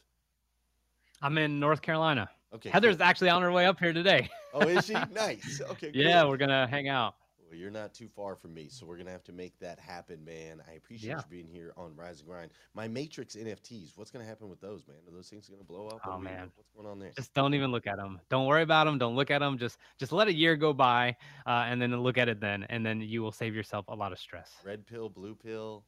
I'm 1.20 1.36
in 1.38 1.58
North 1.58 1.82
Carolina. 1.82 2.30
Okay, 2.54 2.70
Heather's 2.70 2.96
cool. 2.96 3.04
actually 3.04 3.30
on 3.30 3.42
her 3.42 3.52
way 3.52 3.66
up 3.66 3.78
here 3.78 3.92
today. 3.92 4.28
Oh, 4.54 4.60
is 4.66 4.86
she? 4.86 4.94
nice. 5.12 5.60
Okay, 5.70 5.90
Yeah, 5.92 6.22
cool. 6.22 6.30
we're 6.30 6.36
gonna 6.38 6.66
hang 6.66 6.88
out. 6.88 7.16
Well, 7.48 7.56
you're 7.58 7.70
not 7.70 7.94
too 7.94 8.08
far 8.08 8.36
from 8.36 8.52
me, 8.52 8.68
so 8.68 8.84
we're 8.84 8.98
gonna 8.98 9.10
have 9.10 9.24
to 9.24 9.32
make 9.32 9.58
that 9.60 9.78
happen, 9.78 10.22
man. 10.22 10.62
I 10.68 10.72
appreciate 10.72 11.08
Yeah. 11.10 11.16
you 11.18 11.24
being 11.30 11.48
here 11.48 11.72
on 11.78 11.96
Rise 11.96 12.20
and 12.20 12.28
Grind. 12.28 12.50
My 12.74 12.88
Matrix 12.88 13.36
NFTs, 13.36 13.96
what's 13.96 14.10
gonna 14.10 14.26
happen 14.26 14.50
with 14.50 14.60
those, 14.60 14.86
man? 14.86 14.98
Are 15.06 15.10
those 15.12 15.30
things 15.30 15.48
gonna 15.48 15.64
blow 15.64 15.86
up? 15.86 16.04
What 16.04 16.14
Oh 16.14 16.18
we- 16.18 16.24
man, 16.24 16.52
what's 16.56 16.68
going 16.70 16.86
on 16.86 16.98
there? 16.98 17.12
just 17.16 17.32
don't 17.32 17.54
even 17.54 17.70
look 17.72 17.86
at 17.86 17.96
them. 17.96 18.20
Don't 18.28 18.46
worry 18.46 18.62
about 18.62 18.84
them. 18.84 18.98
Don't 18.98 19.16
look 19.16 19.30
at 19.30 19.38
them. 19.38 19.56
Just 19.56 19.78
just 19.96 20.12
let 20.12 20.28
a 20.28 20.32
year 20.34 20.56
go 20.56 20.74
by, 20.74 21.16
uh, 21.46 21.64
and 21.66 21.80
then 21.80 21.96
look 22.02 22.18
at 22.18 22.28
it 22.28 22.38
then, 22.38 22.64
and 22.64 22.84
then 22.84 23.00
you 23.00 23.22
will 23.22 23.32
save 23.32 23.54
yourself 23.54 23.86
a 23.88 23.94
lot 23.94 24.12
of 24.12 24.18
stress. 24.18 24.54
Red 24.62 24.86
pill, 24.86 25.08
blue 25.08 25.34
pill. 25.34 25.86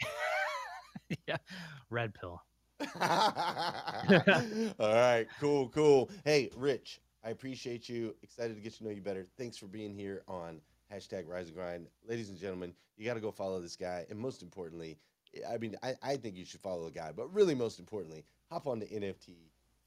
yeah, 1.28 1.36
red 1.90 2.12
pill. 2.14 2.42
All 4.80 4.94
right, 4.94 5.26
cool, 5.38 5.68
cool. 5.68 6.10
Hey, 6.24 6.50
Rich, 6.56 7.00
I 7.22 7.30
appreciate 7.30 7.88
you. 7.88 8.16
Excited 8.22 8.54
to 8.56 8.60
get 8.60 8.72
to 8.74 8.84
know 8.84 8.90
you 8.90 9.00
better. 9.00 9.28
Thanks 9.38 9.56
for 9.56 9.66
being 9.66 9.94
here 9.94 10.24
on 10.26 10.60
hashtag 10.92 11.26
Rise 11.26 11.46
and 11.46 11.56
Grind. 11.56 11.86
Ladies 12.06 12.28
and 12.28 12.38
gentlemen, 12.38 12.74
you 12.96 13.06
got 13.06 13.14
to 13.14 13.20
go 13.20 13.30
follow 13.30 13.60
this 13.60 13.76
guy. 13.76 14.04
And 14.10 14.18
most 14.18 14.42
importantly, 14.42 14.98
I 15.48 15.56
mean, 15.56 15.76
I, 15.82 15.94
I 16.02 16.16
think 16.16 16.36
you 16.36 16.44
should 16.44 16.60
follow 16.60 16.84
the 16.84 16.90
guy, 16.90 17.10
but 17.16 17.32
really, 17.32 17.54
most 17.54 17.78
importantly, 17.78 18.24
hop 18.50 18.66
on 18.66 18.80
to 18.80 18.86
NFT 18.86 19.36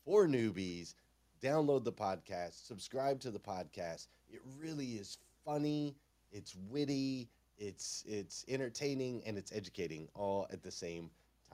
for 0.04 0.28
newbies, 0.28 0.96
download 1.42 1.84
the 1.84 1.92
podcast, 1.92 2.66
subscribe 2.66 3.20
to 3.22 3.32
the 3.32 3.40
podcast. 3.40 4.08
It 4.30 4.42
really 4.60 4.94
is 4.94 5.18
funny, 5.46 5.96
it's 6.32 6.56
witty, 6.70 7.30
it's 7.58 8.04
it's 8.08 8.44
entertaining, 8.48 9.22
and 9.26 9.38
it's 9.38 9.52
educating 9.52 10.08
all 10.16 10.48
at 10.52 10.64
the 10.64 10.72
same 10.72 11.10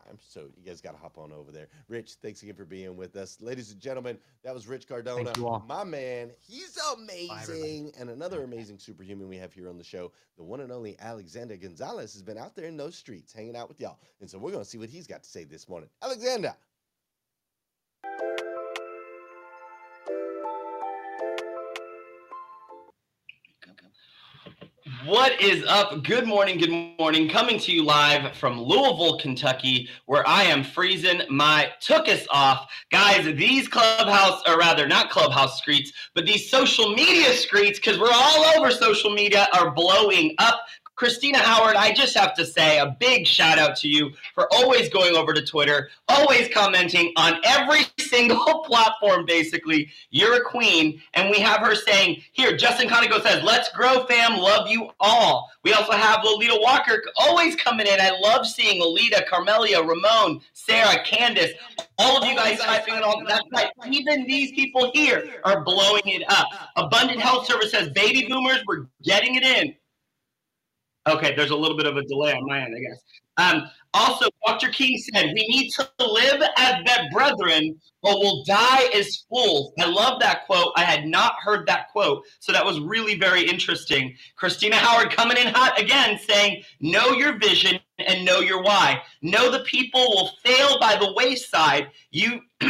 time. 0.06 0.18
So 0.20 0.48
you 0.58 0.66
guys 0.66 0.82
got 0.82 0.92
to 0.92 0.98
hop 0.98 1.18
on 1.18 1.32
over 1.32 1.52
there. 1.52 1.68
Rich, 1.88 2.16
thanks 2.22 2.42
again 2.44 2.56
for 2.56 2.66
being 2.66 2.96
with 2.96 3.16
us. 3.16 3.38
Ladies 3.42 3.72
and 3.72 3.80
gentlemen, 3.80 4.18
that 4.44 4.54
was 4.54 4.68
Rich 4.68 4.88
Cardona, 4.88 5.32
you 5.38 5.48
all. 5.48 5.64
my 5.68 5.84
man. 5.84 6.32
He's 6.40 6.78
amazing. 6.98 7.92
and 8.00 8.10
another 8.10 8.44
amazing 8.44 8.80
superhuman 8.80 9.28
we 9.28 9.38
have 9.38 9.54
here 9.54 9.70
on 9.70 9.78
the 9.78 9.84
show, 9.84 10.12
the 10.38 10.44
one 10.44 10.62
and 10.62 10.72
only 10.72 10.98
Alexander 11.00 11.58
Gonzalez, 11.58 12.14
has 12.14 12.24
been 12.24 12.38
out 12.38 12.56
there 12.56 12.66
in 12.66 12.78
those 12.78 12.96
streets 12.96 13.34
hanging 13.34 13.56
out 13.56 13.68
with 13.68 13.80
y'all. 13.80 14.00
And 14.20 14.30
so 14.30 14.38
we're 14.38 14.52
going 14.52 14.64
to 14.64 14.70
see 14.70 14.78
what 14.78 14.90
he's 14.90 15.08
got 15.08 15.24
to 15.24 15.30
say 15.30 15.44
this 15.44 15.68
morning. 15.70 15.90
Alexander. 16.02 16.56
What 25.12 25.42
is 25.42 25.66
up? 25.66 26.06
Good 26.06 26.26
morning, 26.26 26.58
good 26.58 26.70
morning. 26.98 27.28
Coming 27.28 27.60
to 27.60 27.74
you 27.74 27.84
live 27.84 28.34
from 28.38 28.58
Louisville, 28.58 29.18
Kentucky, 29.18 29.90
where 30.06 30.26
I 30.26 30.44
am 30.44 30.64
freezing 30.64 31.24
my 31.30 31.70
tookus 31.82 32.26
off. 32.30 32.72
Guys, 32.94 33.26
these 33.36 33.68
clubhouse, 33.68 34.42
or 34.48 34.58
rather, 34.58 34.88
not 34.88 35.10
clubhouse 35.10 35.58
streets, 35.58 35.92
but 36.16 36.26
these 36.26 36.50
social 36.50 36.94
media 36.94 37.34
streets, 37.34 37.78
because 37.78 38.00
we're 38.00 38.10
all 38.10 38.46
over 38.58 38.72
social 38.72 39.10
media, 39.10 39.50
are 39.52 39.72
blowing 39.72 40.34
up. 40.38 40.62
Christina 41.02 41.40
Howard, 41.40 41.76
I 41.76 41.94
just 41.94 42.16
have 42.16 42.36
to 42.36 42.46
say 42.46 42.78
a 42.78 42.96
big 43.00 43.26
shout 43.26 43.58
out 43.58 43.76
to 43.78 43.88
you 43.88 44.12
for 44.36 44.48
always 44.54 44.88
going 44.88 45.16
over 45.16 45.34
to 45.34 45.44
Twitter, 45.44 45.90
always 46.08 46.48
commenting 46.54 47.12
on 47.16 47.42
every 47.44 47.86
single 48.00 48.60
platform, 48.60 49.26
basically. 49.26 49.90
You're 50.12 50.36
a 50.36 50.46
queen. 50.46 51.02
And 51.16 51.32
we 51.32 51.40
have 51.40 51.62
her 51.62 51.74
saying, 51.74 52.22
here, 52.34 52.56
Justin 52.56 52.88
Conoco 52.88 53.20
says, 53.24 53.44
let's 53.44 53.70
grow, 53.70 54.06
fam. 54.06 54.38
Love 54.38 54.70
you 54.70 54.92
all. 55.00 55.50
We 55.64 55.74
also 55.74 55.94
have 55.94 56.24
Lolita 56.24 56.60
Walker 56.62 57.02
always 57.18 57.56
coming 57.56 57.88
in. 57.88 58.00
I 58.00 58.12
love 58.22 58.46
seeing 58.46 58.80
Lolita, 58.80 59.26
Carmelia, 59.28 59.84
Ramon, 59.84 60.42
Sarah, 60.54 61.04
Candace, 61.04 61.54
all 61.98 62.22
of 62.22 62.30
you 62.30 62.36
guys 62.36 62.60
typing 62.60 62.94
it 62.94 63.02
all. 63.02 63.24
That's 63.28 63.42
right. 63.52 63.72
Even 63.90 64.28
these 64.28 64.52
people 64.52 64.92
here 64.94 65.42
are 65.46 65.64
blowing 65.64 66.04
it 66.06 66.24
up. 66.30 66.48
Abundant 66.76 67.22
Health 67.22 67.48
Service 67.48 67.72
says, 67.72 67.90
baby 67.90 68.28
boomers, 68.30 68.64
we're 68.68 68.86
getting 69.02 69.34
it 69.34 69.44
in. 69.44 69.74
Okay, 71.08 71.36
there's 71.36 71.52
a 71.52 71.56
little 71.56 71.78
bit 71.78 71.88
of 71.88 71.98
a 71.98 72.04
delay 72.04 72.34
on 72.34 72.46
my 72.46 72.60
end, 72.60 72.76
I 72.76 72.80
guess. 72.80 73.02
Um, 73.38 73.70
also, 73.94 74.28
Dr. 74.46 74.70
King 74.70 74.98
said, 74.98 75.34
we 75.34 75.48
need 75.48 75.72
to 75.72 75.90
live 76.00 76.42
as 76.58 76.84
brethren, 77.12 77.76
or 78.04 78.20
we'll 78.20 78.44
die 78.44 78.90
as 78.96 79.26
fools. 79.30 79.74
I 79.80 79.86
love 79.86 80.20
that 80.22 80.46
quote. 80.46 80.72
I 80.76 80.84
had 80.84 81.06
not 81.06 81.36
heard 81.42 81.68
that 81.68 81.90
quote, 81.92 82.24
so 82.40 82.52
that 82.52 82.66
was 82.66 82.80
really 82.80 83.18
very 83.18 83.44
interesting. 83.44 84.16
Christina 84.36 84.76
Howard 84.76 85.12
coming 85.12 85.38
in 85.38 85.48
hot 85.48 85.80
again, 85.80 86.20
saying, 86.20 86.64
know 86.80 87.12
your 87.12 87.38
vision 87.40 87.80
and 88.00 88.24
know 88.24 88.40
your 88.40 88.62
why. 88.62 89.02
Know 89.22 89.52
the 89.52 89.62
people 89.62 90.02
will 90.02 90.32
fail 90.44 90.80
by 90.80 90.96
the 90.96 91.14
wayside. 91.14 91.90
You, 92.12 92.42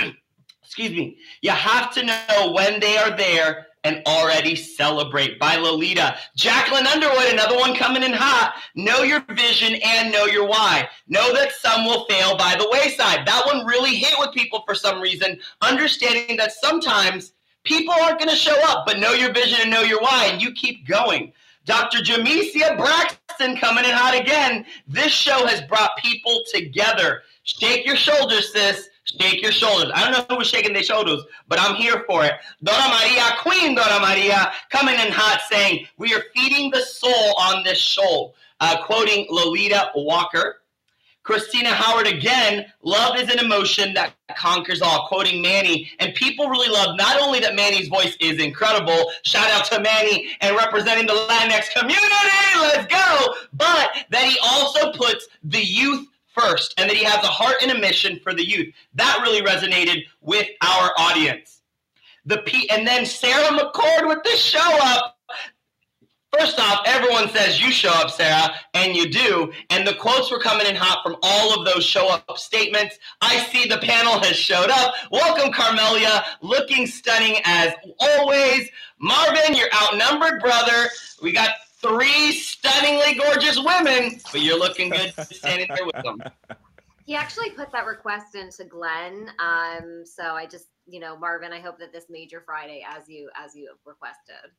excuse 0.64 0.92
me, 0.92 1.18
you 1.42 1.52
have 1.52 1.94
to 1.96 2.06
know 2.06 2.52
when 2.54 2.80
they 2.80 2.98
are 2.98 3.16
there 3.16 3.68
and 3.84 4.02
already 4.06 4.56
celebrate 4.56 5.40
by 5.40 5.56
Lolita. 5.56 6.18
Jacqueline 6.36 6.88
Underwood, 6.88 7.32
another 7.32 7.58
one 7.58 7.76
coming 7.76 8.04
in 8.04 8.14
hot. 8.14 8.56
Know 8.76 9.02
your 9.02 9.24
vision 9.30 9.80
and 9.84 10.12
know 10.12 10.26
your 10.26 10.48
why. 10.48 10.88
Know 11.08 11.34
that 11.34 11.52
some 11.54 11.86
will 11.86 12.06
fail 12.06 12.38
by 12.38 12.56
the 12.58 12.70
wayside. 12.72 13.26
That 13.26 13.46
one 13.46 13.66
really 13.66 13.96
hit 13.96 14.14
with 14.20 14.34
people 14.34 14.64
for 14.66 14.76
some 14.76 15.02
reason, 15.02 15.40
understanding 15.62 16.38
that 16.38 16.52
sometimes 16.52 17.34
people 17.64 17.94
aren't 17.94 18.20
going 18.20 18.30
to 18.30 18.36
show 18.36 18.58
up, 18.66 18.86
but 18.86 19.00
know 19.00 19.14
your 19.14 19.34
vision 19.34 19.60
and 19.62 19.72
know 19.72 19.82
your 19.82 20.02
why, 20.02 20.30
and 20.32 20.42
you 20.42 20.52
keep 20.54 20.88
going. 20.88 21.34
Dr. 21.66 22.00
Jamesia 22.00 22.76
Braxton 22.76 23.56
coming 23.58 23.86
in 23.86 23.92
hot 23.92 24.20
again. 24.20 24.66
This 24.88 25.12
show 25.12 25.46
has 25.46 25.62
brought 25.62 25.96
people 25.98 26.42
together. 26.52 27.22
Shake 27.44 27.86
your 27.86 27.96
shoulders, 27.96 28.52
sis. 28.52 28.90
Shake 29.04 29.42
your 29.42 29.52
shoulders. 29.52 29.92
I 29.94 30.04
don't 30.04 30.12
know 30.12 30.26
who 30.30 30.38
was 30.38 30.48
shaking 30.48 30.74
their 30.74 30.84
shoulders, 30.84 31.24
but 31.48 31.60
I'm 31.60 31.76
here 31.76 32.04
for 32.08 32.24
it. 32.24 32.34
Dora 32.64 32.88
Maria, 32.88 33.24
Queen 33.40 33.76
Dora 33.76 34.00
Maria, 34.00 34.52
coming 34.70 34.96
in 34.96 35.12
hot 35.12 35.42
saying, 35.50 35.88
We 35.98 36.14
are 36.14 36.24
feeding 36.36 36.70
the 36.72 36.82
soul 36.82 37.36
on 37.40 37.64
this 37.64 37.80
show. 37.80 38.34
Uh, 38.60 38.84
quoting 38.86 39.26
Lolita 39.30 39.92
Walker. 39.96 40.62
Christina 41.24 41.70
Howard 41.70 42.08
again, 42.08 42.66
love 42.82 43.16
is 43.16 43.32
an 43.32 43.38
emotion 43.38 43.94
that 43.94 44.14
conquers 44.36 44.82
all, 44.82 45.08
quoting 45.08 45.42
Manny. 45.42 45.92
And 46.00 46.16
people 46.16 46.50
really 46.50 46.70
love 46.70 46.98
not 46.98 47.22
only 47.22 47.40
that 47.42 47.56
Manny's 47.56 47.90
voice 47.90 48.18
is 48.20 48.40
incredible, 48.40 49.12
shout 49.24 49.52
out 49.52 49.66
to 49.66 49.80
Manny 49.80 50.32
and 50.42 50.56
representing 50.56 51.06
the 51.06 51.14
Latinx 51.14 51.72
community, 51.74 52.06
let's 52.60 52.88
go, 52.88 53.36
but 53.54 53.92
that 54.10 54.26
he 54.26 54.38
also 54.44 54.92
puts 54.94 55.28
the 55.44 55.64
youth 55.64 56.08
first 56.34 56.74
and 56.78 56.90
that 56.90 56.98
he 56.98 57.04
has 57.04 57.24
a 57.24 57.28
heart 57.28 57.58
and 57.62 57.72
a 57.72 57.80
mission 57.80 58.20
for 58.24 58.34
the 58.34 58.48
youth. 58.48 58.74
That 58.94 59.20
really 59.22 59.42
resonated 59.42 60.04
with 60.22 60.48
our 60.62 60.92
audience. 60.98 61.62
The 62.26 62.40
P 62.40 62.70
and 62.70 62.88
then 62.88 63.06
Sarah 63.06 63.58
McCord 63.58 64.08
with 64.08 64.24
the 64.24 64.36
show 64.36 64.78
up. 64.84 65.18
First 66.38 66.62
off, 66.62 66.84
everyone 66.86 67.28
says 67.30 67.62
you 67.62 67.74
show 67.74 67.90
up, 67.90 68.10
Sarah, 68.10 68.56
and 68.74 68.96
you 68.96 69.10
do. 69.10 69.52
And 69.70 69.86
the 69.86 69.96
quotes 69.96 70.32
were 70.32 70.40
coming 70.40 70.66
in 70.66 70.78
hot 70.78 71.04
from 71.04 71.18
all 71.22 71.60
of 71.60 71.66
those 71.66 71.84
show 71.84 72.08
up 72.08 72.38
statements. 72.38 72.98
I 73.20 73.38
see 73.52 73.68
the 73.68 73.80
panel 73.80 74.18
has 74.22 74.38
showed 74.38 74.70
up. 74.70 74.94
Welcome, 75.12 75.52
Carmelia, 75.52 76.24
looking 76.42 76.88
stunning 76.88 77.36
as 77.44 77.74
always. 78.00 78.70
Marvin, 78.98 79.56
you're 79.56 79.74
outnumbered, 79.74 80.40
brother. 80.42 80.88
We 81.22 81.34
got 81.34 81.50
three 81.82 82.32
stunningly 82.32 83.16
gorgeous 83.16 83.58
women, 83.58 84.20
but 84.32 84.42
you're 84.42 84.60
looking 84.60 84.90
good 84.90 85.14
standing 85.32 85.68
there 85.76 85.86
with 85.86 86.04
them. 86.04 86.22
He 87.06 87.16
actually 87.16 87.50
put 87.52 87.72
that 87.72 87.86
request 87.86 88.36
into 88.36 88.64
Glenn. 88.64 89.30
Um, 89.40 90.04
so 90.06 90.24
I 90.24 90.46
just, 90.46 90.68
you 90.88 91.00
know, 91.00 91.18
Marvin, 91.18 91.52
I 91.52 91.60
hope 91.60 91.80
that 91.80 91.92
this 91.92 92.06
major 92.10 92.42
Friday 92.46 92.86
as 92.88 93.10
you 93.10 93.30
as 93.36 93.56
you 93.56 93.68
have 93.68 93.80
requested. 93.86 94.52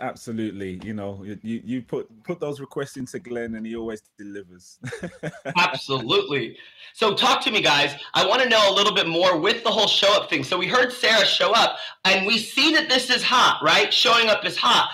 Absolutely. 0.00 0.78
You 0.84 0.94
know, 0.94 1.22
you, 1.24 1.38
you 1.42 1.62
you 1.64 1.82
put 1.82 2.08
put 2.22 2.38
those 2.38 2.60
requests 2.60 2.96
into 2.96 3.18
Glenn 3.18 3.54
and 3.54 3.66
he 3.66 3.74
always 3.76 4.02
delivers. 4.18 4.78
Absolutely. 5.56 6.56
So 6.92 7.14
talk 7.14 7.42
to 7.44 7.50
me, 7.50 7.62
guys. 7.62 7.94
I 8.14 8.26
want 8.26 8.42
to 8.42 8.48
know 8.48 8.70
a 8.70 8.74
little 8.74 8.94
bit 8.94 9.08
more 9.08 9.38
with 9.38 9.64
the 9.64 9.70
whole 9.70 9.86
show 9.86 10.12
up 10.14 10.28
thing. 10.28 10.44
So 10.44 10.58
we 10.58 10.66
heard 10.66 10.92
Sarah 10.92 11.24
show 11.24 11.52
up, 11.52 11.78
and 12.04 12.26
we 12.26 12.38
see 12.38 12.72
that 12.74 12.88
this 12.88 13.10
is 13.10 13.22
hot, 13.22 13.60
right? 13.62 13.92
Showing 13.92 14.28
up 14.28 14.44
is 14.44 14.56
hot. 14.56 14.90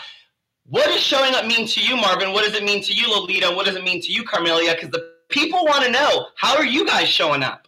What 0.67 0.87
does 0.87 1.01
showing 1.01 1.35
up 1.35 1.45
mean 1.47 1.67
to 1.67 1.81
you, 1.81 1.97
Marvin? 1.97 2.33
What 2.33 2.45
does 2.45 2.55
it 2.55 2.65
mean 2.65 2.83
to 2.85 2.93
you, 2.93 3.09
Lolita? 3.09 3.51
What 3.51 3.67
does 3.67 3.77
it 3.77 3.85
mean 3.85 4.01
to 4.01 4.13
you, 4.13 4.25
Carmelia? 4.25 4.75
Because 4.75 4.91
the 4.91 5.13
people 5.29 5.65
want 5.65 5.85
to 5.85 5.91
know 5.91 6.27
how 6.37 6.57
are 6.57 6.65
you 6.65 6.87
guys 6.87 7.09
showing 7.09 7.43
up? 7.43 7.67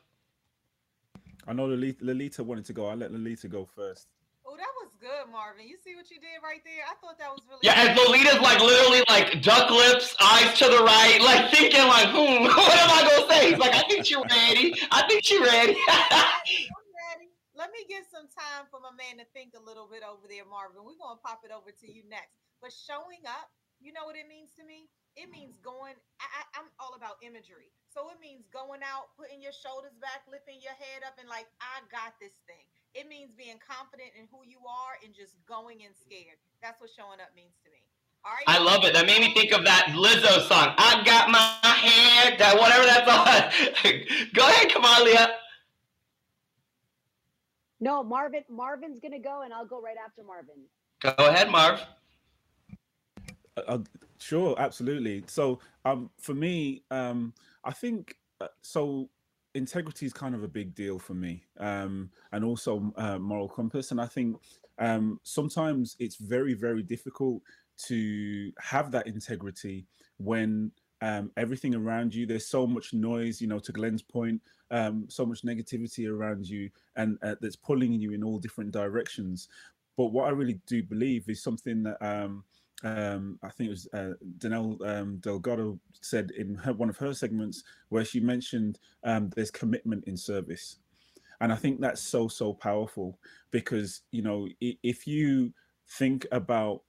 I 1.46 1.52
know 1.52 1.66
Lolita, 1.66 2.04
Lolita 2.04 2.42
wanted 2.42 2.64
to 2.66 2.72
go. 2.72 2.86
I'll 2.86 2.96
let 2.96 3.12
Lolita 3.12 3.48
go 3.48 3.66
first. 3.66 4.08
Oh, 4.46 4.56
that 4.56 4.72
was 4.80 4.92
good, 5.00 5.30
Marvin. 5.30 5.68
You 5.68 5.76
see 5.82 5.94
what 5.94 6.10
you 6.10 6.16
did 6.16 6.40
right 6.42 6.62
there? 6.64 6.84
I 6.88 6.94
thought 7.04 7.18
that 7.18 7.28
was 7.28 7.42
really 7.48 7.60
Yeah, 7.62 7.76
and. 7.76 7.98
Lolita's 7.98 8.40
like 8.40 8.60
literally 8.60 9.02
like 9.08 9.42
duck 9.42 9.68
lips, 9.70 10.16
eyes 10.22 10.56
to 10.58 10.64
the 10.64 10.80
right, 10.84 11.18
like 11.20 11.52
thinking 11.52 11.84
like, 11.84 12.08
hmm, 12.08 12.44
what 12.48 12.78
am 12.78 12.90
I 12.94 13.00
gonna 13.04 13.28
say? 13.28 13.50
He's 13.50 13.58
like, 13.58 13.74
I 13.74 13.82
think 13.88 14.08
you're 14.08 14.24
ready. 14.24 14.72
I 14.90 15.02
think 15.08 15.28
you're 15.30 15.44
ready. 15.44 15.76
I'm 15.88 16.88
ready. 17.12 17.28
Let 17.56 17.70
me 17.72 17.84
get 17.88 18.04
some 18.10 18.26
time 18.32 18.64
for 18.70 18.80
my 18.80 18.90
man 18.96 19.18
to 19.18 19.26
think 19.34 19.52
a 19.52 19.62
little 19.62 19.88
bit 19.90 20.02
over 20.02 20.24
there, 20.28 20.48
Marvin. 20.48 20.80
We're 20.86 20.96
gonna 20.96 21.20
pop 21.20 21.42
it 21.44 21.52
over 21.52 21.70
to 21.70 21.86
you 21.86 22.02
next. 22.08 22.43
But 22.64 22.72
showing 22.72 23.20
up, 23.28 23.52
you 23.76 23.92
know 23.92 24.08
what 24.08 24.16
it 24.16 24.24
means 24.24 24.56
to 24.56 24.64
me? 24.64 24.88
It 25.20 25.28
means 25.28 25.60
mm-hmm. 25.60 25.68
going. 25.68 26.00
I, 26.16 26.24
I, 26.24 26.40
I'm 26.56 26.72
all 26.80 26.96
about 26.96 27.20
imagery, 27.20 27.68
so 27.92 28.08
it 28.08 28.16
means 28.24 28.48
going 28.48 28.80
out, 28.80 29.12
putting 29.20 29.44
your 29.44 29.52
shoulders 29.52 29.92
back, 30.00 30.24
lifting 30.24 30.64
your 30.64 30.72
head 30.80 31.04
up, 31.04 31.20
and 31.20 31.28
like, 31.28 31.44
I 31.60 31.84
got 31.92 32.16
this 32.16 32.40
thing. 32.48 32.64
It 32.96 33.04
means 33.04 33.36
being 33.36 33.60
confident 33.60 34.16
in 34.16 34.32
who 34.32 34.48
you 34.48 34.64
are 34.64 34.96
and 35.04 35.12
just 35.12 35.36
going 35.44 35.84
in 35.84 35.92
scared. 35.92 36.40
That's 36.64 36.80
what 36.80 36.88
showing 36.88 37.20
up 37.20 37.36
means 37.36 37.60
to 37.60 37.68
me. 37.68 37.84
All 38.24 38.32
right. 38.32 38.48
I 38.48 38.56
love 38.56 38.88
it. 38.88 38.96
That 38.96 39.04
made 39.04 39.20
me 39.20 39.36
think 39.36 39.52
of 39.52 39.68
that 39.68 39.92
Lizzo 39.92 40.48
song. 40.48 40.72
I 40.80 41.04
got 41.04 41.28
my 41.28 41.68
hair 41.68 42.32
that 42.40 42.56
whatever 42.56 42.88
that's 42.88 43.04
on. 43.04 43.44
go 44.32 44.48
ahead, 44.48 44.72
Carmelia. 44.72 45.36
No, 47.84 48.00
Marvin. 48.00 48.40
Marvin's 48.48 49.04
gonna 49.04 49.20
go, 49.20 49.44
and 49.44 49.52
I'll 49.52 49.68
go 49.68 49.84
right 49.84 50.00
after 50.00 50.24
Marvin. 50.24 50.64
Go 51.04 51.12
ahead, 51.28 51.52
Marv. 51.52 51.84
Uh, 53.56 53.62
uh, 53.68 53.78
sure, 54.18 54.54
absolutely. 54.58 55.24
So, 55.26 55.60
um, 55.84 56.10
for 56.18 56.34
me, 56.34 56.82
um, 56.90 57.32
I 57.64 57.72
think 57.72 58.16
uh, 58.40 58.48
so. 58.62 59.08
Integrity 59.56 60.04
is 60.04 60.12
kind 60.12 60.34
of 60.34 60.42
a 60.42 60.48
big 60.48 60.74
deal 60.74 60.98
for 60.98 61.14
me, 61.14 61.44
um, 61.60 62.10
and 62.32 62.44
also 62.44 62.92
uh, 62.96 63.20
moral 63.20 63.48
compass. 63.48 63.92
And 63.92 64.00
I 64.00 64.06
think 64.06 64.36
um, 64.80 65.20
sometimes 65.22 65.94
it's 66.00 66.16
very, 66.16 66.54
very 66.54 66.82
difficult 66.82 67.40
to 67.86 68.50
have 68.58 68.90
that 68.90 69.06
integrity 69.06 69.86
when 70.18 70.72
um, 71.02 71.30
everything 71.36 71.72
around 71.76 72.12
you 72.14 72.26
there's 72.26 72.48
so 72.48 72.66
much 72.66 72.92
noise 72.94 73.40
you 73.40 73.46
know 73.46 73.58
to 73.58 73.72
glenn's 73.72 74.02
point 74.02 74.40
um, 74.70 75.06
so 75.08 75.26
much 75.26 75.42
negativity 75.42 76.08
around 76.08 76.48
you 76.48 76.70
and 76.96 77.18
uh, 77.22 77.34
that's 77.40 77.56
pulling 77.56 77.92
you 77.92 78.12
in 78.12 78.22
all 78.22 78.38
different 78.38 78.70
directions 78.70 79.48
but 79.96 80.06
what 80.06 80.26
i 80.26 80.30
really 80.30 80.60
do 80.66 80.82
believe 80.82 81.28
is 81.28 81.42
something 81.42 81.82
that 81.82 81.96
um, 82.00 82.44
um, 82.84 83.38
I 83.42 83.48
think 83.48 83.68
it 83.68 83.70
was 83.70 83.88
uh, 83.94 84.12
Danelle 84.38 84.78
um, 84.86 85.16
Delgado 85.18 85.80
said 86.02 86.30
in 86.36 86.54
her, 86.56 86.74
one 86.74 86.90
of 86.90 86.98
her 86.98 87.14
segments 87.14 87.64
where 87.88 88.04
she 88.04 88.20
mentioned 88.20 88.78
um, 89.04 89.30
there's 89.34 89.50
commitment 89.50 90.04
in 90.06 90.16
service, 90.16 90.76
and 91.40 91.52
I 91.52 91.56
think 91.56 91.80
that's 91.80 92.02
so 92.02 92.28
so 92.28 92.52
powerful 92.52 93.18
because 93.50 94.02
you 94.10 94.22
know 94.22 94.48
if 94.60 95.06
you 95.06 95.52
think 95.98 96.26
about 96.30 96.82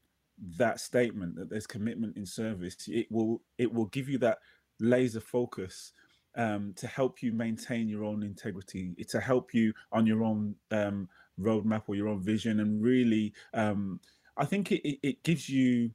that 0.57 0.81
statement 0.81 1.35
that 1.37 1.49
there's 1.49 1.67
commitment 1.67 2.17
in 2.17 2.25
service 2.25 2.75
it 2.87 3.07
will 3.09 3.41
it 3.57 3.71
will 3.71 3.85
give 3.85 4.09
you 4.09 4.17
that 4.17 4.39
laser 4.81 5.21
focus 5.21 5.93
um, 6.35 6.73
to 6.75 6.87
help 6.87 7.23
you 7.23 7.31
maintain 7.31 7.87
your 7.87 8.03
own 8.03 8.21
integrity 8.21 8.93
to 9.07 9.21
help 9.21 9.53
you 9.53 9.71
on 9.93 10.05
your 10.05 10.23
own 10.23 10.55
um, 10.71 11.07
roadmap 11.39 11.83
or 11.87 11.95
your 11.95 12.09
own 12.09 12.21
vision 12.21 12.59
and 12.59 12.83
really 12.83 13.33
um, 13.53 13.99
i 14.37 14.45
think 14.45 14.71
it, 14.71 14.87
it, 14.87 14.99
it 15.01 15.23
gives 15.23 15.49
you 15.49 15.91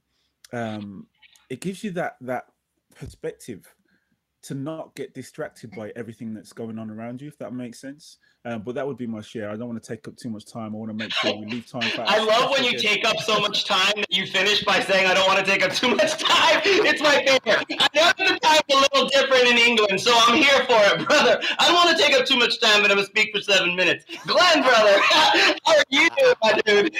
um, 0.53 1.07
it 1.49 1.61
gives 1.61 1.83
you 1.83 1.91
that 1.91 2.17
that 2.21 2.45
perspective 2.95 3.73
to 4.43 4.55
not 4.55 4.95
get 4.95 5.13
distracted 5.13 5.71
by 5.71 5.91
everything 5.95 6.33
that's 6.33 6.51
going 6.51 6.79
on 6.79 6.89
around 6.89 7.21
you, 7.21 7.27
if 7.27 7.37
that 7.37 7.53
makes 7.53 7.79
sense. 7.79 8.17
Um, 8.43 8.63
but 8.63 8.73
that 8.73 8.87
would 8.87 8.97
be 8.97 9.05
my 9.05 9.21
share. 9.21 9.51
I 9.51 9.55
don't 9.55 9.67
want 9.67 9.81
to 9.81 9.87
take 9.87 10.07
up 10.07 10.15
too 10.17 10.29
much 10.29 10.51
time. 10.51 10.73
I 10.73 10.77
want 10.77 10.89
to 10.89 10.97
make 10.97 11.13
sure 11.13 11.37
we 11.37 11.45
leave 11.45 11.67
time 11.67 11.89
for. 11.91 12.01
I 12.07 12.17
love 12.17 12.49
when 12.49 12.63
you 12.63 12.75
take 12.77 13.05
up 13.05 13.17
so 13.19 13.39
much 13.39 13.65
time 13.65 13.93
that 13.97 14.07
you 14.09 14.25
finish 14.25 14.63
by 14.63 14.79
saying, 14.79 15.05
"I 15.05 15.13
don't 15.13 15.27
want 15.27 15.45
to 15.45 15.45
take 15.45 15.63
up 15.63 15.73
too 15.73 15.95
much 15.95 16.17
time." 16.17 16.61
It's 16.91 17.01
my 17.01 17.23
favorite. 17.25 17.65
I 17.79 17.87
know 17.93 18.20
the 18.67 18.75
a 18.75 18.79
little 18.79 19.09
different 19.09 19.47
in 19.47 19.57
England, 19.57 19.99
so 19.99 20.13
I'm 20.15 20.35
here 20.35 20.65
for 20.65 20.79
it, 20.93 21.07
brother. 21.07 21.41
I 21.59 21.67
don't 21.67 21.75
want 21.75 21.95
to 21.97 22.03
take 22.03 22.13
up 22.15 22.25
too 22.25 22.37
much 22.37 22.59
time, 22.59 22.81
but 22.81 22.91
I'm 22.91 22.97
gonna 22.97 23.07
speak 23.07 23.33
for 23.33 23.41
seven 23.41 23.75
minutes. 23.75 24.05
Glenn, 24.25 24.61
brother, 24.61 24.99
how 25.01 25.53
are 25.67 25.83
you, 25.89 26.09
my 26.41 26.59
dude? 26.65 26.95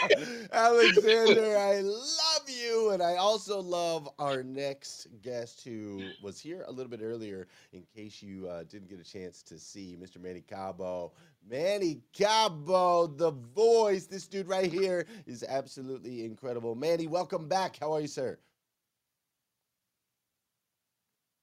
Alexander, 0.51 1.57
I 1.57 1.79
love 1.81 2.47
you, 2.47 2.91
and 2.91 3.01
I 3.01 3.15
also 3.15 3.59
love 3.61 4.09
our 4.19 4.43
next 4.43 5.07
guest 5.21 5.63
who 5.63 6.03
was 6.21 6.39
here 6.39 6.63
a 6.67 6.71
little 6.71 6.89
bit 6.89 7.01
earlier. 7.01 7.47
In 7.73 7.83
case 7.95 8.21
you 8.21 8.47
uh, 8.47 8.63
didn't 8.63 8.89
get 8.89 8.99
a 8.99 9.03
chance 9.03 9.41
to 9.43 9.57
see 9.57 9.97
Mr. 10.01 10.21
Manny 10.21 10.41
Cabo, 10.41 11.13
Manny 11.49 12.01
Cabo, 12.13 13.07
the 13.07 13.31
voice. 13.31 14.05
This 14.05 14.27
dude 14.27 14.47
right 14.47 14.71
here 14.71 15.05
is 15.25 15.43
absolutely 15.47 16.25
incredible. 16.25 16.75
Manny, 16.75 17.07
welcome 17.07 17.47
back. 17.47 17.77
How 17.79 17.93
are 17.93 18.01
you, 18.01 18.07
sir? 18.07 18.37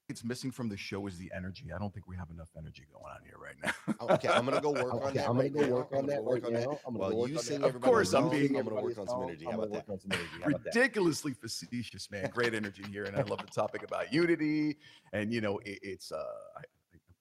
It's 0.08 0.24
missing 0.24 0.50
from 0.50 0.70
the 0.70 0.76
show 0.76 1.06
is 1.06 1.18
the 1.18 1.30
energy. 1.36 1.66
I 1.74 1.78
don't 1.78 1.92
think 1.92 2.06
we 2.08 2.16
have 2.16 2.30
enough 2.30 2.48
energy 2.56 2.84
going 2.90 3.04
on 3.12 3.20
here 3.24 3.36
right 3.38 3.56
now. 3.62 3.94
Oh, 4.00 4.14
okay, 4.14 4.28
I'm 4.28 4.46
gonna 4.46 4.60
go 4.60 4.70
work 4.84 4.94
on 5.04 5.12
that. 5.14 5.28
I'm 5.28 5.36
gonna 5.36 5.40
right 5.42 5.52
go 5.52 5.60
now. 5.60 5.68
work 5.74 5.92
on 5.92 6.06
that 6.06 6.24
work 6.24 6.34
right 6.44 6.44
on 6.46 6.52
that. 6.54 6.62
now. 6.66 6.78
I'm 6.86 6.96
gonna 6.96 7.14
While 7.14 7.28
you 7.28 7.38
sing. 7.38 7.62
Of 7.62 7.78
course, 7.82 8.14
I'm 8.14 8.30
being- 8.30 8.56
I'm 8.56 8.64
gonna 8.66 8.80
work 8.80 8.98
on 8.98 9.06
some 9.06 9.22
energy. 9.24 9.44
How 9.44 9.58
about 9.58 9.70
that? 9.72 10.74
ridiculously 10.74 11.34
facetious, 11.34 12.10
man. 12.10 12.30
Great 12.32 12.54
energy 12.54 12.84
here, 12.90 13.04
and 13.04 13.16
I 13.16 13.22
love 13.22 13.40
the 13.40 13.52
topic 13.52 13.82
about 13.82 14.12
unity. 14.12 14.78
And 15.12 15.30
you 15.32 15.42
know, 15.42 15.58
it, 15.58 15.78
it's 15.82 16.10
uh, 16.10 16.24
I, 16.56 16.62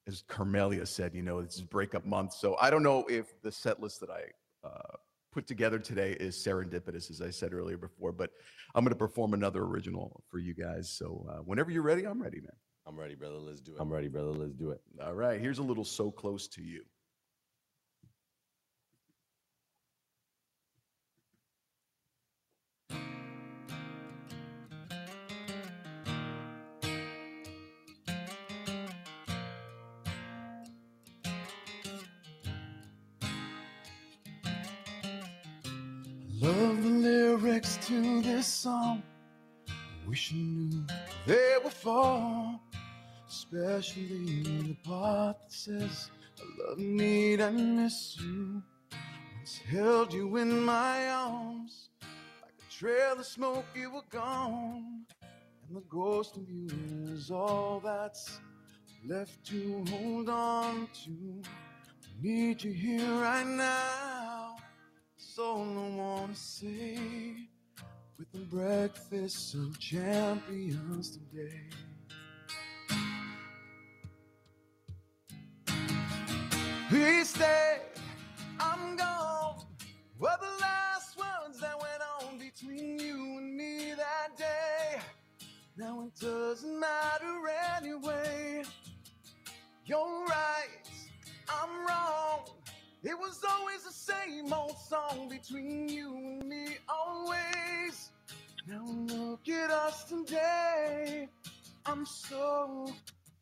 as 0.07 0.23
Carmelia 0.29 0.87
said, 0.87 1.13
you 1.13 1.21
know, 1.23 1.41
this 1.41 1.55
is 1.55 1.63
breakup 1.63 2.05
month, 2.05 2.33
so 2.33 2.55
I 2.61 2.69
don't 2.69 2.83
know 2.83 3.05
if 3.09 3.41
the 3.41 3.51
set 3.51 3.81
list 3.81 3.99
that 3.99 4.09
I 4.09 4.21
uh, 4.65 4.95
put 5.33 5.45
together 5.45 5.77
today 5.77 6.13
is 6.13 6.37
serendipitous, 6.37 7.11
as 7.11 7.21
I 7.21 7.31
said 7.31 7.51
earlier 7.53 7.77
before. 7.77 8.13
But 8.13 8.31
I'm 8.73 8.85
going 8.85 8.93
to 8.93 8.97
perform 8.97 9.33
another 9.33 9.63
original 9.63 10.23
for 10.29 10.39
you 10.39 10.53
guys. 10.53 10.89
So 10.89 11.25
uh, 11.29 11.37
whenever 11.43 11.69
you're 11.71 11.83
ready, 11.83 12.05
I'm 12.05 12.21
ready, 12.21 12.39
man. 12.39 12.51
I'm 12.87 12.97
ready, 12.97 13.15
brother. 13.15 13.35
Let's 13.35 13.59
do 13.59 13.73
it. 13.73 13.77
I'm 13.81 13.91
ready, 13.91 14.07
brother. 14.07 14.29
Let's 14.29 14.53
do 14.53 14.71
it. 14.71 14.81
All 15.03 15.13
right. 15.13 15.41
Here's 15.41 15.59
a 15.59 15.63
little 15.63 15.83
so 15.83 16.09
close 16.09 16.47
to 16.47 16.61
you. 16.63 16.83
Love 36.39 36.83
the 36.83 36.89
lyrics 36.89 37.77
to 37.87 38.21
this 38.21 38.47
song. 38.47 39.03
Wish 40.07 40.31
I 40.31 40.37
knew 40.37 40.85
they 41.25 41.55
would 41.61 41.73
fall. 41.73 42.61
Especially 43.49 44.43
in 44.45 44.67
the 44.67 44.77
part 44.83 45.37
that 45.39 45.51
says, 45.53 46.11
I 46.37 46.69
love, 46.69 46.77
need, 46.77 47.39
and 47.39 47.77
miss 47.77 48.17
you. 48.19 48.61
Once 49.37 49.59
held 49.69 50.13
you 50.13 50.35
in 50.35 50.65
my 50.65 51.07
arms. 51.07 51.89
Like 52.41 52.51
a 52.59 52.71
trail 52.71 53.13
of 53.17 53.25
smoke, 53.25 53.63
you 53.73 53.89
were 53.89 54.01
gone. 54.09 55.05
And 55.21 55.77
the 55.77 55.83
ghost 55.89 56.35
of 56.35 56.49
you 56.49 56.67
is 57.13 57.31
all 57.31 57.79
that's 57.81 58.41
left 59.07 59.45
to 59.45 59.85
hold 59.89 60.27
on 60.27 60.89
to. 61.05 61.41
I 61.45 62.21
need 62.21 62.61
you 62.61 62.73
here 62.73 63.21
right 63.21 63.47
now. 63.47 64.57
All 65.39 65.61
I 65.61 65.95
wanna 65.95 66.35
say. 66.35 66.97
With 68.17 68.29
the 68.33 68.39
breakfast 68.39 69.53
of 69.53 69.79
champions 69.79 71.17
today. 71.17 71.69
Please 76.89 77.31
stay, 77.31 77.79
I'm 78.61 78.95
gone. 78.95 79.65
Were 80.19 80.37
the 80.39 80.61
last 80.61 81.17
words 81.17 81.59
that 81.59 81.75
went 81.77 82.01
on 82.21 82.39
between 82.39 82.97
you 82.97 83.15
and 83.37 83.57
me 83.57 83.93
that 83.97 84.37
day. 84.37 85.01
Now 85.77 86.05
it 86.07 86.17
doesn't 86.17 86.79
matter 86.79 87.41
anyway. 87.77 88.63
You're 89.85 90.25
right, 90.29 90.87
I'm 91.49 91.85
wrong. 91.85 92.45
It 93.03 93.19
was 93.19 93.43
always 93.49 93.83
the 93.83 93.91
same 93.91 94.53
old 94.53 94.77
song 94.77 95.27
between 95.29 95.89
you 95.89 96.15
and 96.15 96.47
me, 96.47 96.77
always. 96.87 98.11
Now 98.65 98.85
look 98.85 99.49
at 99.49 99.71
us 99.71 100.05
today. 100.05 101.27
I'm 101.85 102.05
so 102.05 102.87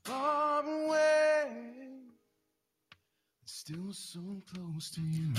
far 0.04 0.64
away, 0.64 1.90
still 3.66 3.92
so 3.94 4.20
close 4.54 4.92
to 4.92 5.02
you. 5.02 5.34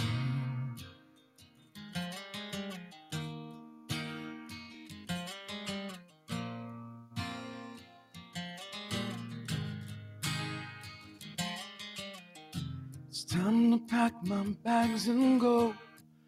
It's 13.09 13.25
time 13.27 13.71
to 13.71 13.79
pack 13.87 14.13
my 14.25 14.43
bags 14.65 15.07
and 15.07 15.41
go. 15.41 15.73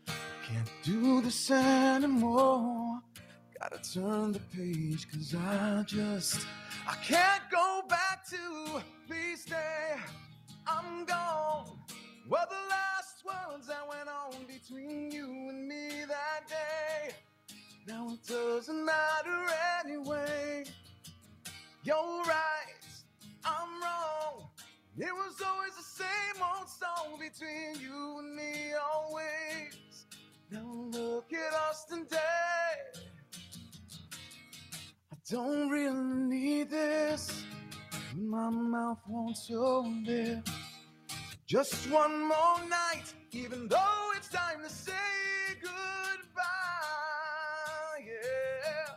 Can't 0.06 0.70
do 0.84 1.20
this 1.20 1.50
anymore. 1.50 3.00
Gotta 3.58 3.80
turn 3.92 4.30
the 4.30 4.40
page, 4.56 5.10
cause 5.10 5.34
I 5.34 5.82
just 5.84 6.46
I 6.86 6.94
can't 7.04 7.42
go 7.50 7.82
back 7.88 8.24
to 8.28 8.82
please 9.08 9.42
stay. 9.42 9.96
I'm 10.64 11.04
gone. 11.04 11.77
Were 12.28 12.36
the 12.50 12.68
last 12.68 13.24
words 13.24 13.68
that 13.68 13.88
went 13.88 14.06
on 14.06 14.44
between 14.44 15.10
you 15.10 15.24
and 15.48 15.66
me 15.66 16.05
that 16.06 16.46
day. 16.46 17.14
Now 17.86 18.10
it 18.12 18.26
doesn't 18.26 18.84
matter 18.84 19.46
anyway. 19.82 20.64
You're 21.84 22.22
right, 22.26 22.84
I'm 23.46 23.82
wrong. 23.82 24.46
It 24.98 25.14
was 25.14 25.40
always 25.40 25.74
the 25.74 25.82
same 25.82 26.42
old 26.42 26.68
song 26.68 27.18
between 27.18 27.80
you 27.80 28.18
and 28.18 28.36
me, 28.36 28.74
always. 28.92 30.05
Now 30.50 30.70
look 30.98 31.32
at 31.32 31.55
us 31.70 31.86
today. 31.86 33.00
I 35.10 35.16
don't 35.30 35.70
really 35.70 36.26
need 36.36 36.68
this. 36.68 37.42
My 38.14 38.50
mouth 38.50 39.00
won't 39.09 39.38
show 39.38 39.90
this. 40.05 40.42
Just 41.48 41.90
one 41.90 42.28
more 42.28 42.60
night, 42.68 43.14
even 43.32 43.68
though 43.68 44.10
it's 44.14 44.28
time 44.28 44.60
to 44.62 44.68
say 44.68 44.92
goodbye. 45.62 45.72
Yeah. 48.06 48.96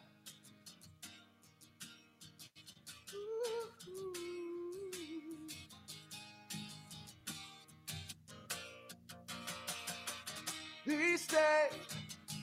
These 10.86 11.28
days, 11.28 11.40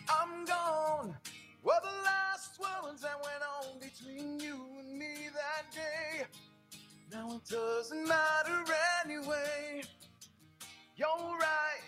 I'm 0.08 0.46
gone. 0.46 1.14
Were 1.62 1.74
the 1.82 2.02
last 2.02 2.58
words 2.58 3.02
that 3.02 3.22
went 3.22 3.42
on 3.60 3.78
between 3.78 4.40
you 4.40 4.58
and 4.78 4.98
me 4.98 5.28
that 5.34 5.70
day. 5.70 6.24
Now 7.12 7.36
it 7.36 7.44
doesn't 7.46 8.08
matter 8.08 8.64
anyway. 9.04 9.82
You're 10.98 11.06
right, 11.06 11.80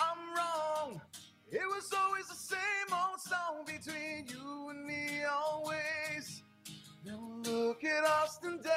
I'm 0.00 0.34
wrong. 0.34 1.00
It 1.52 1.62
was 1.68 1.88
always 1.96 2.26
the 2.26 2.34
same 2.34 2.92
old 2.92 3.20
song 3.20 3.64
between 3.64 4.26
you 4.26 4.70
and 4.70 4.84
me, 4.84 5.22
always. 5.22 6.42
Now 7.06 7.20
look 7.44 7.84
at 7.84 8.02
us 8.02 8.38
today. 8.38 8.72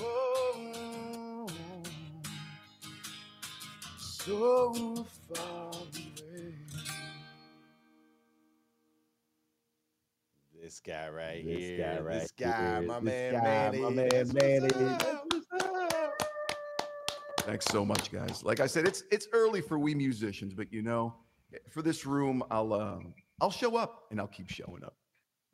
Oh, 0.00 1.46
so 3.98 5.06
far 5.32 5.77
This 10.78 10.94
guy 10.94 11.08
right 11.08 11.44
This 11.44 11.58
here. 11.58 11.78
guy 11.78 11.98
right 11.98 12.20
this 12.20 12.30
guy, 12.30 12.78
here. 12.78 12.82
my 12.82 13.00
This 13.00 13.04
man, 13.04 13.32
guy, 13.32 13.42
Manny. 13.42 13.80
my 13.80 13.90
man, 13.90 14.32
Manny. 14.32 14.68
what's 14.68 15.64
up. 15.64 16.12
Thanks 17.40 17.66
so 17.66 17.84
much, 17.84 18.12
guys. 18.12 18.44
Like 18.44 18.60
I 18.60 18.68
said, 18.68 18.86
it's 18.86 19.02
it's 19.10 19.26
early 19.32 19.60
for 19.60 19.76
we 19.76 19.92
musicians, 19.96 20.54
but 20.54 20.72
you 20.72 20.82
know, 20.82 21.16
for 21.68 21.82
this 21.82 22.06
room, 22.06 22.44
I'll 22.52 22.72
um, 22.74 23.12
I'll 23.40 23.50
show 23.50 23.74
up 23.76 24.04
and 24.12 24.20
I'll 24.20 24.28
keep 24.28 24.48
showing 24.48 24.84
up. 24.84 24.94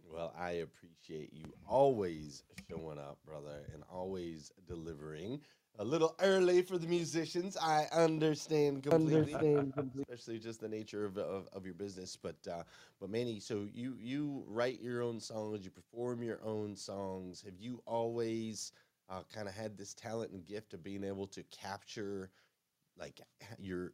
Well, 0.06 0.34
I 0.38 0.50
appreciate 0.66 1.32
you 1.32 1.46
always 1.66 2.42
showing 2.68 2.98
up, 2.98 3.16
brother, 3.24 3.62
and 3.72 3.82
always 3.90 4.52
delivering. 4.68 5.40
A 5.76 5.84
little 5.84 6.14
early 6.20 6.62
for 6.62 6.78
the 6.78 6.86
musicians. 6.86 7.56
I 7.56 7.86
understand 7.86 8.82
completely, 8.84 9.36
Understand 9.36 9.74
completely. 9.74 10.04
especially 10.08 10.38
just 10.38 10.60
the 10.60 10.68
nature 10.68 11.04
of, 11.04 11.18
of, 11.18 11.48
of 11.48 11.64
your 11.64 11.74
business. 11.74 12.16
But 12.16 12.46
uh, 12.46 12.64
but 12.98 13.10
Manny, 13.10 13.40
so 13.40 13.64
you 13.64 13.94
you 13.96 14.44
write 14.46 14.80
your 14.80 15.02
own 15.02 15.20
songs, 15.20 15.64
you 15.64 15.70
perform 15.70 16.22
your 16.22 16.42
own 16.42 16.76
songs. 16.76 17.42
Have 17.42 17.58
you 17.58 17.82
always 17.86 18.72
uh, 19.08 19.24
kind 19.24 19.48
of 19.48 19.54
had 19.54 19.76
this 19.76 19.94
talent 19.94 20.32
and 20.32 20.44
gift 20.46 20.74
of 20.74 20.82
being 20.82 21.04
able 21.04 21.26
to 21.28 21.42
capture 21.44 22.30
like 22.96 23.20
your 23.58 23.92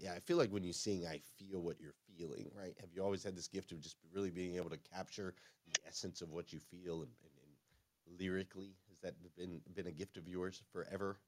yeah 0.00 0.14
i 0.14 0.20
feel 0.20 0.36
like 0.36 0.50
when 0.50 0.64
you 0.64 0.72
sing 0.72 1.06
i 1.06 1.18
feel 1.18 1.62
what 1.62 1.80
you're 1.80 1.92
feeling 1.92 2.50
right 2.54 2.78
have 2.80 2.92
you 2.92 3.02
always 3.02 3.22
had 3.22 3.36
this 3.36 3.48
gift 3.48 3.72
of 3.72 3.80
just 3.80 3.98
really 4.10 4.30
being 4.30 4.56
able 4.56 4.70
to 4.70 4.78
capture 4.78 5.34
the 5.66 5.80
essence 5.84 6.22
of 6.22 6.30
what 6.30 6.52
you 6.52 6.58
feel 6.60 7.02
and, 7.02 7.16
and, 7.22 7.32
and 7.38 7.58
lyrically 8.06 8.78
that 9.02 9.14
been 9.36 9.60
been 9.74 9.86
a 9.86 9.92
gift 9.92 10.16
of 10.16 10.28
yours 10.28 10.62
forever 10.72 11.18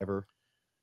Ever? 0.00 0.26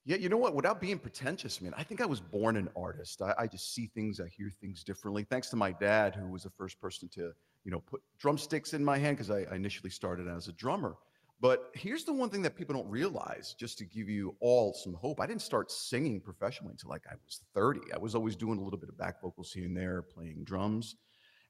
Yeah, 0.06 0.18
you 0.18 0.30
know 0.30 0.38
what? 0.38 0.54
Without 0.54 0.80
being 0.80 1.00
pretentious, 1.00 1.62
man, 1.62 1.74
I 1.76 1.84
think 1.84 2.00
I 2.00 2.06
was 2.06 2.20
born 2.20 2.58
an 2.58 2.70
artist. 2.76 3.22
I, 3.22 3.34
I 3.40 3.48
just 3.48 3.74
see 3.74 3.88
things, 3.88 4.20
I 4.20 4.28
hear 4.28 4.52
things 4.62 4.84
differently. 4.84 5.24
Thanks 5.24 5.50
to 5.50 5.56
my 5.56 5.72
dad, 5.72 6.16
who 6.16 6.28
was 6.28 6.44
the 6.44 6.52
first 6.52 6.80
person 6.80 7.10
to, 7.14 7.32
you 7.64 7.72
know, 7.72 7.80
put 7.80 8.02
drumsticks 8.20 8.74
in 8.74 8.86
my 8.86 9.00
hand 9.00 9.18
because 9.18 9.32
I, 9.32 9.48
I 9.52 9.56
initially 9.56 9.90
started 9.90 10.28
as 10.28 10.48
a 10.48 10.52
drummer. 10.54 10.96
But 11.42 11.72
here's 11.74 12.04
the 12.04 12.14
one 12.14 12.30
thing 12.30 12.44
that 12.44 12.56
people 12.56 12.76
don't 12.76 12.90
realize, 12.90 13.56
just 13.58 13.80
to 13.80 13.86
give 13.86 14.08
you 14.08 14.36
all 14.42 14.74
some 14.74 14.94
hope. 14.94 15.20
I 15.20 15.26
didn't 15.26 15.42
start 15.42 15.72
singing 15.72 16.22
professionally 16.22 16.72
until 16.72 16.92
like 16.92 17.04
I 17.10 17.16
was 17.26 17.42
30. 17.56 17.92
I 17.94 17.98
was 17.98 18.14
always 18.14 18.36
doing 18.36 18.60
a 18.60 18.64
little 18.64 18.80
bit 18.80 18.90
of 18.90 18.98
back 18.98 19.22
vocals 19.22 19.52
here 19.52 19.66
and 19.66 19.76
there, 19.76 20.04
playing 20.04 20.44
drums. 20.44 20.96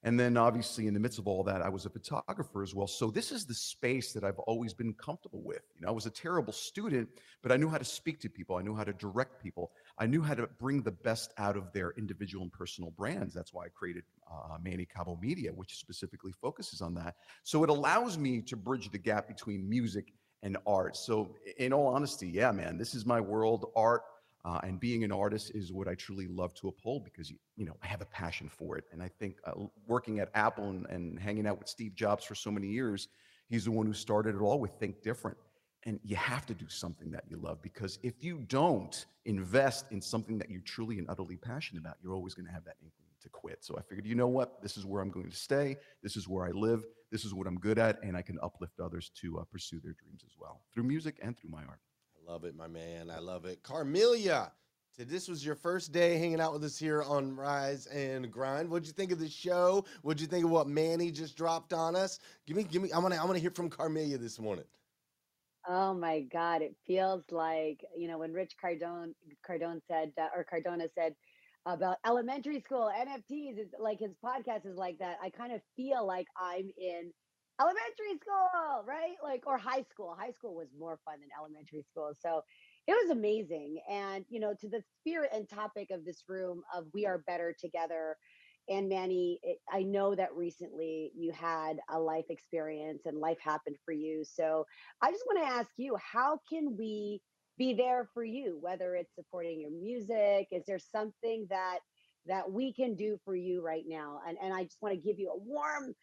And 0.06 0.20
then 0.20 0.38
obviously 0.38 0.86
in 0.86 0.94
the 0.94 1.00
midst 1.00 1.18
of 1.18 1.28
all 1.28 1.44
that, 1.46 1.64
I 1.64 1.70
was 1.70 1.88
a 1.88 1.90
photographer 1.90 2.62
as 2.62 2.76
well. 2.76 2.86
So 2.86 3.10
this 3.10 3.32
is 3.32 3.48
the 3.48 3.56
space 3.56 4.14
that 4.14 4.24
I've 4.24 4.38
always 4.38 4.72
been 4.72 4.94
comfortable 4.94 5.42
with. 5.44 5.64
You 5.76 5.82
know, 5.82 5.88
I 5.88 5.92
was 5.92 6.06
a 6.06 6.12
terrible 6.12 6.54
student, 6.54 7.10
but 7.42 7.52
I 7.52 7.58
knew 7.58 7.68
how 7.68 7.80
to 7.80 7.84
speak 7.84 8.20
to 8.20 8.30
people. 8.30 8.56
I 8.56 8.62
knew 8.62 8.76
how 8.76 8.84
to 8.84 8.94
direct 8.94 9.42
people. 9.42 9.72
I 9.98 10.06
knew 10.06 10.22
how 10.22 10.36
to 10.36 10.46
bring 10.60 10.84
the 10.84 10.92
best 10.92 11.34
out 11.40 11.58
of 11.58 11.74
their 11.74 11.96
individual 11.98 12.44
and 12.44 12.54
personal 12.54 12.92
brands. 12.92 13.34
That's 13.34 13.52
why 13.52 13.66
I 13.66 13.70
created 13.70 14.04
uh, 14.32 14.58
Manny 14.62 14.86
Cabo 14.86 15.18
Media, 15.20 15.52
which 15.52 15.76
specifically 15.76 16.34
focuses 16.40 16.82
on 16.82 16.94
that. 16.94 17.16
So 17.42 17.64
it 17.64 17.72
allows 17.72 18.16
me 18.16 18.42
to 18.42 18.56
bridge 18.56 18.92
the 18.92 19.00
gap 19.00 19.28
between 19.28 19.68
music 19.68 20.14
and 20.44 20.56
art. 20.68 20.96
So 20.96 21.36
in 21.58 21.74
all 21.74 21.88
honesty, 21.88 22.28
yeah, 22.28 22.52
man, 22.52 22.78
this 22.78 22.94
is 22.94 23.08
my 23.08 23.20
world. 23.20 23.72
Art 23.76 24.04
uh, 24.46 24.60
and 24.64 24.80
being 24.80 25.04
an 25.04 25.12
artist 25.12 25.52
is 25.56 25.74
what 25.74 25.88
I 25.88 25.96
truly 25.96 26.28
love 26.28 26.54
to 26.56 26.68
uphold 26.68 27.04
because 27.04 27.32
you, 27.32 27.66
know 27.66 27.76
I 27.82 27.88
have 27.88 28.02
a 28.02 28.06
passion 28.06 28.48
for 28.48 28.78
it. 28.78 28.84
And 28.92 29.02
I 29.02 29.08
think 29.08 29.38
uh, 29.46 29.54
working 29.88 30.20
at 30.20 30.30
Apple 30.36 30.70
and, 30.70 30.86
and 30.86 31.20
hanging 31.20 31.48
out 31.48 31.58
with 31.58 31.68
Steve 31.68 31.96
Jobs 31.96 32.24
for 32.24 32.36
so 32.36 32.52
many 32.52 32.68
years, 32.68 33.08
he's 33.50 33.66
the 33.66 33.72
one 33.72 33.88
who 33.88 33.94
started 33.94 34.36
it 34.36 34.42
all 34.42 34.60
with 34.60 34.72
Think 34.74 35.02
Different. 35.02 35.38
And 35.88 36.00
you 36.04 36.16
have 36.16 36.46
to 36.48 36.54
do 36.54 36.68
something 36.68 37.12
that 37.12 37.26
you 37.28 37.38
love 37.38 37.62
because 37.62 38.00
if 38.02 38.24
you 38.24 38.40
don't 38.48 39.06
invest 39.26 39.86
in 39.92 40.02
something 40.02 40.38
that 40.40 40.50
you're 40.50 40.62
truly 40.62 40.98
and 40.98 41.08
utterly 41.10 41.38
passionate 41.38 41.80
about, 41.80 41.98
you're 42.04 42.16
always 42.16 42.34
going 42.34 42.48
to 42.48 42.52
have 42.52 42.66
that 42.66 42.76
inkling 42.82 43.06
to 43.22 43.30
quit. 43.30 43.64
So 43.64 43.76
I 43.78 43.82
figured, 43.82 44.06
you 44.06 44.16
know 44.16 44.28
what? 44.28 44.62
This 44.64 44.78
is 44.78 44.86
where 44.86 45.02
I'm 45.02 45.12
going 45.12 45.30
to 45.30 45.36
stay. 45.36 45.78
This 46.02 46.16
is 46.16 46.28
where 46.28 46.46
I 46.46 46.52
live. 46.52 46.84
This 47.12 47.24
is 47.24 47.34
what 47.34 47.46
I'm 47.46 47.60
good 47.60 47.78
at, 47.78 48.02
and 48.02 48.18
I 48.18 48.24
can 48.24 48.40
uplift 48.42 48.80
others 48.80 49.12
to 49.22 49.40
uh, 49.40 49.44
pursue 49.52 49.80
their 49.80 49.94
dreams 49.94 50.24
as 50.26 50.34
well 50.40 50.62
through 50.74 50.84
music 50.84 51.20
and 51.22 51.38
through 51.38 51.52
my 51.52 51.64
art. 51.68 51.80
Love 52.28 52.44
it, 52.44 52.56
my 52.56 52.68
man. 52.68 53.12
I 53.12 53.20
love 53.20 53.46
it. 53.46 53.62
Carmelia, 53.62 54.52
this 54.98 55.28
was 55.28 55.46
your 55.46 55.56
first 55.56 55.92
day 55.92 56.18
hanging 56.18 56.42
out 56.42 56.54
with 56.54 56.64
us 56.64 56.78
here 56.78 57.04
on 57.04 57.36
Rise 57.36 57.86
and 57.88 58.32
Grind. 58.32 58.68
What'd 58.68 58.88
you 58.88 58.94
think 58.94 59.12
of 59.12 59.20
the 59.20 59.30
show? 59.30 59.86
What'd 60.02 60.20
you 60.20 60.28
think 60.28 60.44
of 60.44 60.50
what 60.50 60.68
Manny 60.68 61.12
just 61.12 61.38
dropped 61.38 61.72
on 61.72 61.96
us? 61.96 62.20
Give 62.48 62.58
me, 62.58 62.64
give 62.64 62.82
me. 62.82 62.92
I 62.92 62.98
want 62.98 63.14
to, 63.14 63.22
I 63.22 63.24
want 63.26 63.36
to 63.36 63.42
hear 63.42 63.52
from 63.52 63.70
Carmelia 63.70 64.18
this 64.18 64.40
morning. 64.40 64.66
Oh 65.68 65.94
my 65.94 66.22
God, 66.22 66.62
it 66.62 66.76
feels 66.88 67.24
like, 67.30 67.84
you 67.96 68.08
know, 68.08 68.18
when 68.18 68.34
Rich 68.34 68.54
Cardone 68.64 69.14
Cardone 69.48 69.82
said 69.88 70.12
uh, 70.20 70.28
or 70.36 70.44
Cardona 70.44 70.86
said 70.96 71.16
about 71.68 71.98
elementary 72.06 72.62
school 72.62 72.92
NFTs, 72.96 73.58
it's 73.58 73.74
like 73.80 74.00
his 74.00 74.12
podcast 74.24 74.66
is 74.66 74.78
like 74.78 74.98
that. 75.00 75.18
I 75.22 75.30
kind 75.30 75.54
of 75.54 75.62
feel 75.76 76.06
like 76.06 76.28
I'm 76.40 76.70
in 76.78 77.12
elementary 77.60 78.20
school, 78.20 78.84
right? 78.86 79.16
Like 79.24 79.44
or 79.48 79.58
high 79.58 79.84
school. 79.92 80.16
High 80.20 80.32
school 80.32 80.56
was 80.56 80.68
more 80.78 81.00
fun 81.06 81.20
than 81.20 81.30
elementary 81.38 81.84
school. 81.90 82.12
So 82.20 82.42
it 82.88 82.92
was 82.92 83.12
amazing. 83.12 83.80
And, 83.90 84.26
you 84.30 84.40
know, 84.40 84.54
to 84.60 84.70
the 84.70 84.84
spirit 85.00 85.32
and 85.34 85.48
topic 85.50 85.90
of 85.92 86.06
this 86.06 86.24
room 86.28 86.62
of 86.76 86.86
we 86.94 87.06
are 87.06 87.24
better 87.28 87.56
together. 87.60 88.18
And 88.70 88.90
Manny, 88.90 89.40
it, 89.44 89.60
I 89.72 89.84
know 89.84 90.16
that 90.16 90.36
recently 90.36 91.12
you 91.16 91.32
had 91.32 91.78
a 91.90 92.00
life 92.00 92.26
experience 92.30 93.04
and 93.06 93.20
life 93.20 93.40
happened 93.40 93.78
for 93.86 93.94
you. 93.94 94.24
So 94.26 94.66
I 95.02 95.12
just 95.12 95.24
want 95.26 95.48
to 95.48 95.54
ask 95.54 95.70
you, 95.78 95.96
how 95.98 96.40
can 96.52 96.76
we 96.78 97.22
be 97.58 97.74
there 97.74 98.10
for 98.14 98.24
you? 98.24 98.58
Whether 98.60 98.96
it's 98.96 99.16
supporting 99.16 99.62
your 99.62 99.72
music, 99.72 100.48
is 100.52 100.64
there 100.68 100.80
something 100.80 101.48
that 101.50 101.80
that 102.28 102.52
we 102.52 102.74
can 102.74 102.96
do 102.96 103.20
for 103.24 103.36
you 103.36 103.62
right 103.62 103.84
now? 103.88 104.20
And 104.28 104.38
and 104.42 104.54
I 104.54 104.64
just 104.64 104.78
want 104.82 104.96
to 104.96 105.02
give 105.02 105.20
you 105.20 105.30
a 105.30 105.38
warm 105.38 105.94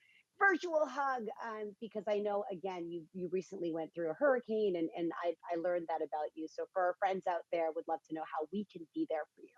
virtual 0.42 0.86
hug 0.86 1.24
um, 1.46 1.74
because 1.80 2.04
I 2.08 2.18
know 2.18 2.44
again 2.50 2.88
you 2.90 3.02
you 3.14 3.28
recently 3.32 3.72
went 3.72 3.94
through 3.94 4.10
a 4.10 4.14
hurricane 4.14 4.74
and 4.76 4.88
and 4.96 5.12
I 5.24 5.34
I 5.52 5.60
learned 5.60 5.86
that 5.88 5.98
about 5.98 6.30
you. 6.34 6.46
So 6.48 6.64
for 6.72 6.82
our 6.82 6.94
friends 6.98 7.22
out 7.28 7.42
there, 7.52 7.68
would 7.74 7.84
love 7.88 8.00
to 8.08 8.14
know 8.14 8.22
how 8.22 8.46
we 8.52 8.66
can 8.72 8.86
be 8.94 9.06
there 9.08 9.24
for 9.34 9.42
you. 9.42 9.48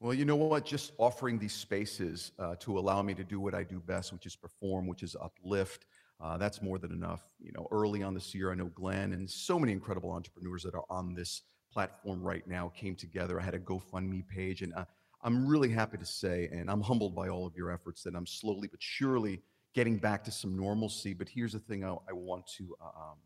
Well, 0.00 0.14
you 0.14 0.24
know 0.24 0.36
what? 0.36 0.64
Just 0.64 0.92
offering 0.98 1.38
these 1.38 1.54
spaces 1.54 2.30
uh, 2.38 2.54
to 2.60 2.78
allow 2.78 3.02
me 3.02 3.14
to 3.14 3.24
do 3.24 3.40
what 3.40 3.54
I 3.54 3.64
do 3.64 3.80
best, 3.80 4.12
which 4.12 4.26
is 4.26 4.36
perform, 4.36 4.86
which 4.86 5.02
is 5.02 5.16
uplift. 5.20 5.86
Uh, 6.20 6.36
that's 6.36 6.62
more 6.62 6.78
than 6.78 6.92
enough. 6.92 7.22
You 7.40 7.52
know, 7.52 7.66
early 7.72 8.02
on 8.04 8.14
this 8.14 8.32
year, 8.34 8.52
I 8.52 8.54
know 8.54 8.66
Glenn 8.66 9.12
and 9.12 9.28
so 9.28 9.58
many 9.58 9.72
incredible 9.72 10.12
entrepreneurs 10.12 10.62
that 10.62 10.74
are 10.74 10.84
on 10.88 11.14
this 11.14 11.42
platform 11.72 12.22
right 12.22 12.46
now 12.46 12.72
came 12.76 12.94
together. 12.94 13.40
I 13.40 13.44
had 13.44 13.54
a 13.54 13.58
GoFundMe 13.58 14.26
page, 14.28 14.62
and 14.62 14.72
uh, 14.74 14.84
I'm 15.22 15.46
really 15.46 15.70
happy 15.70 15.98
to 15.98 16.06
say, 16.06 16.48
and 16.52 16.70
I'm 16.70 16.80
humbled 16.80 17.14
by 17.14 17.28
all 17.28 17.46
of 17.46 17.56
your 17.56 17.72
efforts, 17.72 18.02
that 18.04 18.14
I'm 18.14 18.26
slowly 18.26 18.68
but 18.68 18.80
surely 18.80 19.42
getting 19.78 19.96
back 19.96 20.24
to 20.24 20.32
some 20.32 20.56
normalcy. 20.56 21.14
But 21.14 21.28
here's 21.28 21.52
the 21.52 21.60
thing 21.60 21.84
I, 21.84 21.90
I 21.90 22.12
want 22.12 22.44
to 22.56 22.74
uh, 22.80 22.86
um, 22.86 23.18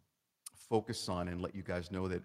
focus 0.68 1.08
on 1.08 1.28
and 1.28 1.40
let 1.40 1.54
you 1.54 1.62
guys 1.62 1.90
know 1.90 2.06
that 2.08 2.20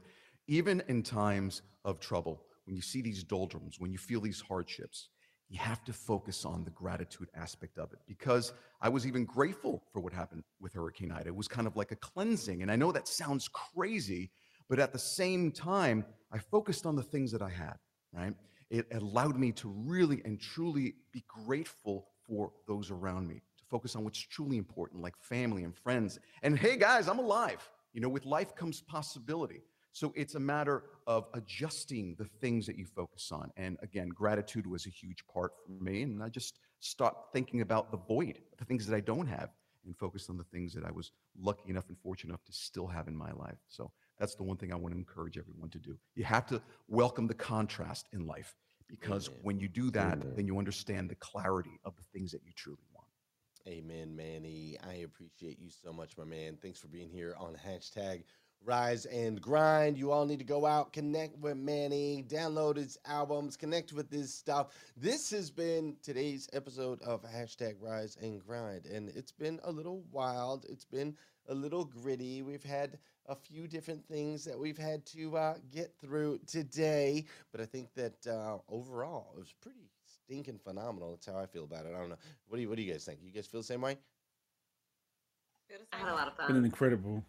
even 0.47 0.83
in 0.89 1.01
times 1.01 1.61
of 1.85 2.01
trouble, 2.01 2.43
when 2.65 2.75
you 2.75 2.81
see 2.81 3.01
these 3.01 3.23
doldrums, 3.23 3.79
when 3.79 3.89
you 3.89 3.97
feel 3.97 4.19
these 4.19 4.41
hardships, 4.41 5.07
you 5.47 5.57
have 5.59 5.81
to 5.85 5.93
focus 5.93 6.43
on 6.43 6.65
the 6.65 6.71
gratitude 6.71 7.29
aspect 7.37 7.77
of 7.77 7.93
it 7.93 7.99
because 8.05 8.51
I 8.81 8.89
was 8.89 9.07
even 9.07 9.23
grateful 9.23 9.81
for 9.93 10.01
what 10.01 10.11
happened 10.11 10.43
with 10.59 10.73
Hurricane 10.73 11.09
Ida. 11.09 11.27
It 11.27 11.35
was 11.35 11.47
kind 11.47 11.65
of 11.65 11.77
like 11.77 11.93
a 11.93 11.95
cleansing. 11.95 12.61
And 12.63 12.69
I 12.69 12.75
know 12.75 12.91
that 12.91 13.07
sounds 13.07 13.47
crazy, 13.47 14.29
but 14.67 14.77
at 14.77 14.91
the 14.91 14.99
same 14.99 15.53
time, 15.53 16.03
I 16.33 16.39
focused 16.39 16.85
on 16.85 16.97
the 16.97 17.01
things 17.01 17.31
that 17.31 17.41
I 17.41 17.49
had, 17.49 17.77
right? 18.11 18.33
It 18.69 18.87
allowed 18.91 19.39
me 19.39 19.53
to 19.53 19.69
really 19.69 20.21
and 20.25 20.37
truly 20.37 20.95
be 21.13 21.23
grateful 21.29 22.09
for 22.27 22.51
those 22.67 22.91
around 22.91 23.25
me, 23.29 23.41
focus 23.69 23.95
on 23.95 24.03
what's 24.03 24.19
truly 24.19 24.57
important, 24.57 25.01
like 25.01 25.15
family 25.19 25.63
and 25.63 25.75
friends. 25.75 26.19
And 26.43 26.57
hey, 26.57 26.77
guys, 26.77 27.07
I'm 27.07 27.19
alive. 27.19 27.69
You 27.93 28.01
know, 28.01 28.09
with 28.09 28.25
life 28.25 28.55
comes 28.55 28.81
possibility. 28.81 29.63
So 29.91 30.13
it's 30.15 30.35
a 30.35 30.39
matter 30.39 30.83
of 31.07 31.25
adjusting 31.33 32.15
the 32.19 32.25
things 32.25 32.67
that 32.67 32.77
you 32.77 32.85
focus 32.85 33.31
on. 33.31 33.49
And 33.57 33.77
again, 33.81 34.09
gratitude 34.09 34.67
was 34.67 34.85
a 34.85 34.89
huge 34.89 35.25
part 35.25 35.53
for 35.65 35.83
me. 35.83 36.03
And 36.03 36.21
I 36.21 36.29
just 36.29 36.59
stopped 36.79 37.33
thinking 37.33 37.61
about 37.61 37.89
the 37.89 37.97
void, 37.97 38.39
the 38.59 38.65
things 38.65 38.85
that 38.85 38.95
I 38.95 38.99
don't 38.99 39.25
have, 39.25 39.49
and 39.87 39.97
focused 39.97 40.29
on 40.29 40.37
the 40.37 40.43
things 40.43 40.73
that 40.73 40.83
I 40.83 40.91
was 40.91 41.11
lucky 41.39 41.69
enough 41.69 41.89
and 41.89 41.97
fortunate 41.97 42.29
enough 42.29 42.43
to 42.43 42.53
still 42.53 42.85
have 42.85 43.07
in 43.07 43.15
my 43.15 43.31
life. 43.31 43.57
So 43.67 43.91
that's 44.19 44.35
the 44.35 44.43
one 44.43 44.57
thing 44.57 44.71
I 44.71 44.75
want 44.75 44.93
to 44.93 44.99
encourage 44.99 45.37
everyone 45.37 45.69
to 45.69 45.79
do. 45.79 45.97
You 46.15 46.25
have 46.25 46.45
to 46.47 46.61
welcome 46.87 47.25
the 47.25 47.33
contrast 47.33 48.07
in 48.13 48.27
life 48.27 48.55
because 48.87 49.29
Amen. 49.29 49.39
when 49.43 49.59
you 49.59 49.67
do 49.67 49.89
that, 49.91 50.19
Amen. 50.19 50.33
then 50.35 50.45
you 50.45 50.57
understand 50.57 51.09
the 51.09 51.15
clarity 51.15 51.79
of 51.85 51.95
the 51.95 52.03
things 52.13 52.31
that 52.31 52.41
you 52.45 52.51
truly. 52.55 52.79
Amen, 53.67 54.15
Manny. 54.15 54.77
I 54.87 54.93
appreciate 55.03 55.59
you 55.59 55.69
so 55.69 55.91
much, 55.91 56.17
my 56.17 56.23
man. 56.23 56.57
Thanks 56.61 56.79
for 56.79 56.87
being 56.87 57.09
here 57.09 57.35
on 57.37 57.53
hashtag 57.53 58.23
Rise 58.63 59.05
and 59.05 59.41
Grind. 59.41 59.97
You 59.97 60.11
all 60.11 60.25
need 60.25 60.39
to 60.39 60.45
go 60.45 60.65
out, 60.65 60.93
connect 60.93 61.37
with 61.39 61.57
Manny, 61.57 62.23
download 62.29 62.77
his 62.77 62.97
albums, 63.05 63.57
connect 63.57 63.91
with 63.91 64.09
his 64.09 64.33
stuff. 64.33 64.67
This 64.95 65.29
has 65.31 65.51
been 65.51 65.97
today's 66.01 66.47
episode 66.53 67.01
of 67.01 67.23
hashtag 67.23 67.75
Rise 67.81 68.17
and 68.21 68.39
Grind, 68.39 68.85
and 68.85 69.09
it's 69.09 69.33
been 69.33 69.59
a 69.65 69.71
little 69.71 70.05
wild. 70.13 70.65
It's 70.69 70.85
been 70.85 71.17
a 71.49 71.53
little 71.53 71.83
gritty. 71.83 72.43
We've 72.43 72.63
had 72.63 72.97
a 73.25 73.35
few 73.35 73.67
different 73.67 74.07
things 74.07 74.45
that 74.45 74.57
we've 74.57 74.77
had 74.77 75.05
to 75.07 75.35
uh, 75.35 75.55
get 75.73 75.93
through 75.99 76.39
today, 76.47 77.25
but 77.51 77.59
I 77.59 77.65
think 77.65 77.93
that 77.95 78.25
uh, 78.25 78.59
overall 78.69 79.33
it 79.35 79.39
was 79.39 79.53
pretty 79.61 79.89
stinking 80.27 80.59
phenomenal. 80.59 81.11
That's 81.11 81.25
how 81.25 81.37
I 81.41 81.45
feel 81.45 81.63
about 81.63 81.85
it. 81.85 81.93
I 81.95 81.99
don't 81.99 82.09
know. 82.09 82.17
What 82.47 82.57
do 82.57 82.61
you 82.61 82.69
What 82.69 82.75
do 82.77 82.83
you 82.83 82.91
guys 82.91 83.05
think? 83.05 83.19
You 83.23 83.31
guys 83.31 83.47
feel 83.47 83.61
the 83.61 83.65
same 83.67 83.81
way? 83.81 83.97
I 85.93 85.97
had 85.97 86.09
a 86.09 86.15
lot 86.15 86.27
of 86.27 86.37
Been 86.37 86.47
fun. 86.47 86.55
an 86.57 86.65
incredible. 86.65 87.23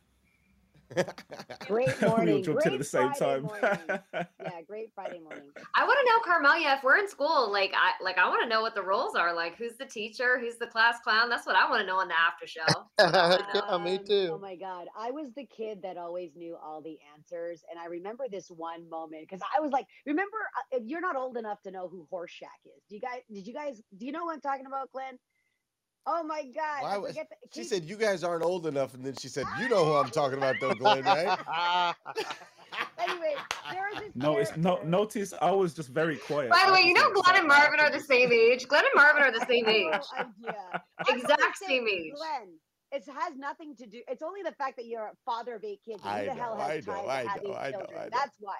Great 1.67 2.01
we 2.03 2.07
all 2.09 2.17
morning. 2.17 2.43
jumped 2.43 2.67
in 2.67 2.73
at 2.73 2.79
Great 2.79 2.79
the 2.79 2.85
same 2.85 3.13
Friday 3.13 3.19
time. 3.19 3.43
morning. 3.43 3.71
Yeah, 4.41 4.63
great 4.67 4.91
Friday 4.95 5.21
morning. 5.21 5.51
I 5.75 5.85
want 5.85 5.99
to 6.01 6.07
know, 6.07 6.21
Carmelia, 6.25 6.77
if 6.77 6.83
we're 6.83 6.97
in 6.99 7.09
school, 7.09 7.51
like 7.53 7.73
I 7.77 8.03
like 8.03 8.19
I 8.19 8.29
want 8.29 8.43
to 8.43 8.49
know 8.49 8.63
what 8.63 8.75
the 8.75 8.83
roles 8.83 9.15
are. 9.15 9.35
Like, 9.35 9.57
who's 9.57 9.75
the 9.79 9.85
teacher? 9.85 10.39
Who's 10.39 10.57
the 10.57 10.67
class 10.67 10.97
clown? 11.05 11.29
That's 11.29 11.47
what 11.47 11.57
I 11.57 11.69
want 11.69 11.81
to 11.83 11.87
know 11.87 11.99
on 11.99 12.09
the 12.09 12.15
after 12.19 12.47
show. 12.47 13.61
Um, 13.69 13.85
me 13.85 13.99
too. 13.99 14.31
Oh 14.33 14.39
my 14.39 14.57
God. 14.57 14.87
I 14.99 15.11
was 15.11 15.33
the 15.37 15.45
kid 15.47 15.81
that 15.83 15.97
always 15.99 16.31
knew 16.37 16.57
all 16.63 16.81
the 16.81 16.99
answers. 17.15 17.63
And 17.71 17.79
I 17.79 17.87
remember 17.87 18.25
this 18.31 18.49
one 18.51 18.89
moment 18.89 19.23
because 19.29 19.41
I 19.57 19.61
was 19.61 19.71
like, 19.73 19.87
remember, 20.07 20.37
uh, 20.57 20.79
if 20.79 20.85
you're 20.87 21.01
not 21.01 21.17
old 21.17 21.37
enough 21.37 21.61
to 21.63 21.71
know 21.71 21.89
who 21.89 22.07
Horshack 22.13 22.65
is. 22.65 22.83
Do 22.89 22.95
you 22.97 23.01
guys, 23.01 23.21
did 23.33 23.47
you 23.47 23.55
guys, 23.55 23.83
do 23.97 24.07
you 24.07 24.13
know 24.13 24.25
what 24.25 24.35
I'm 24.35 24.41
talking 24.41 24.67
about, 24.67 24.91
Glenn? 24.93 25.19
Oh 26.11 26.23
my 26.23 26.43
God. 26.43 26.83
Why 26.83 26.95
I 26.95 26.97
was- 26.97 27.15
the, 27.15 27.27
She 27.55 27.65
said, 27.65 27.85
"You 27.85 27.97
guys 27.97 28.25
aren't 28.25 28.43
old 28.43 28.67
enough," 28.67 28.95
and 28.95 29.05
then 29.05 29.15
she 29.21 29.29
said, 29.29 29.45
"You 29.61 29.69
know 29.69 29.85
who 29.85 29.93
I'm 29.93 30.09
talking 30.11 30.39
about, 30.39 30.57
though, 30.59 30.73
Glenn, 30.73 31.05
right?" 31.05 31.39
anyway, 32.99 33.35
there 33.71 33.87
was 33.93 34.03
this 34.03 34.13
No, 34.15 34.39
it's 34.39 34.57
no. 34.57 34.81
Notice 34.85 35.35
I 35.43 35.51
was 35.51 35.75
just 35.75 35.91
very 35.91 36.17
quiet. 36.17 36.51
By 36.51 36.65
the 36.67 36.73
way, 36.73 36.81
you 36.83 36.95
know 36.95 37.03
like 37.15 37.25
Glenn 37.25 37.37
and 37.41 37.49
back 37.49 37.71
Marvin 37.71 37.81
are 37.81 37.91
the 37.91 38.01
same 38.03 38.33
age. 38.33 38.67
Glenn 38.67 38.85
and 38.85 38.93
Marvin 38.95 39.23
are 39.23 39.33
the 39.33 39.45
same 39.47 39.69
age. 39.69 39.93
have 40.17 40.29
no 40.41 40.49
idea. 40.49 40.83
Exact 41.09 41.59
same 41.59 41.87
age. 41.87 42.13
Glenn, 42.15 42.59
it 42.93 43.05
has 43.07 43.37
nothing 43.37 43.77
to 43.77 43.87
do. 43.87 44.01
It's 44.09 44.23
only 44.23 44.43
the 44.43 44.53
fact 44.53 44.77
that 44.79 44.87
you're 44.87 45.07
a 45.09 45.13
father 45.27 45.57
of 45.57 45.65
eight 45.65 45.81
kids. 45.85 46.01
I 46.05 46.21
Who 46.21 46.27
the 46.31 46.35
know, 46.35 46.41
hell 46.43 46.55
I 46.59 46.75
has 46.77 46.87
know, 46.87 46.95
time 46.95 47.05
I 47.09 47.23
to 47.23 47.29
have 47.29 47.43
know, 47.43 47.51
eight 47.51 47.57
I 47.57 47.71
know. 47.71 47.79
I 47.79 48.05
know. 48.05 48.09
That's 48.13 48.37
why. 48.41 48.57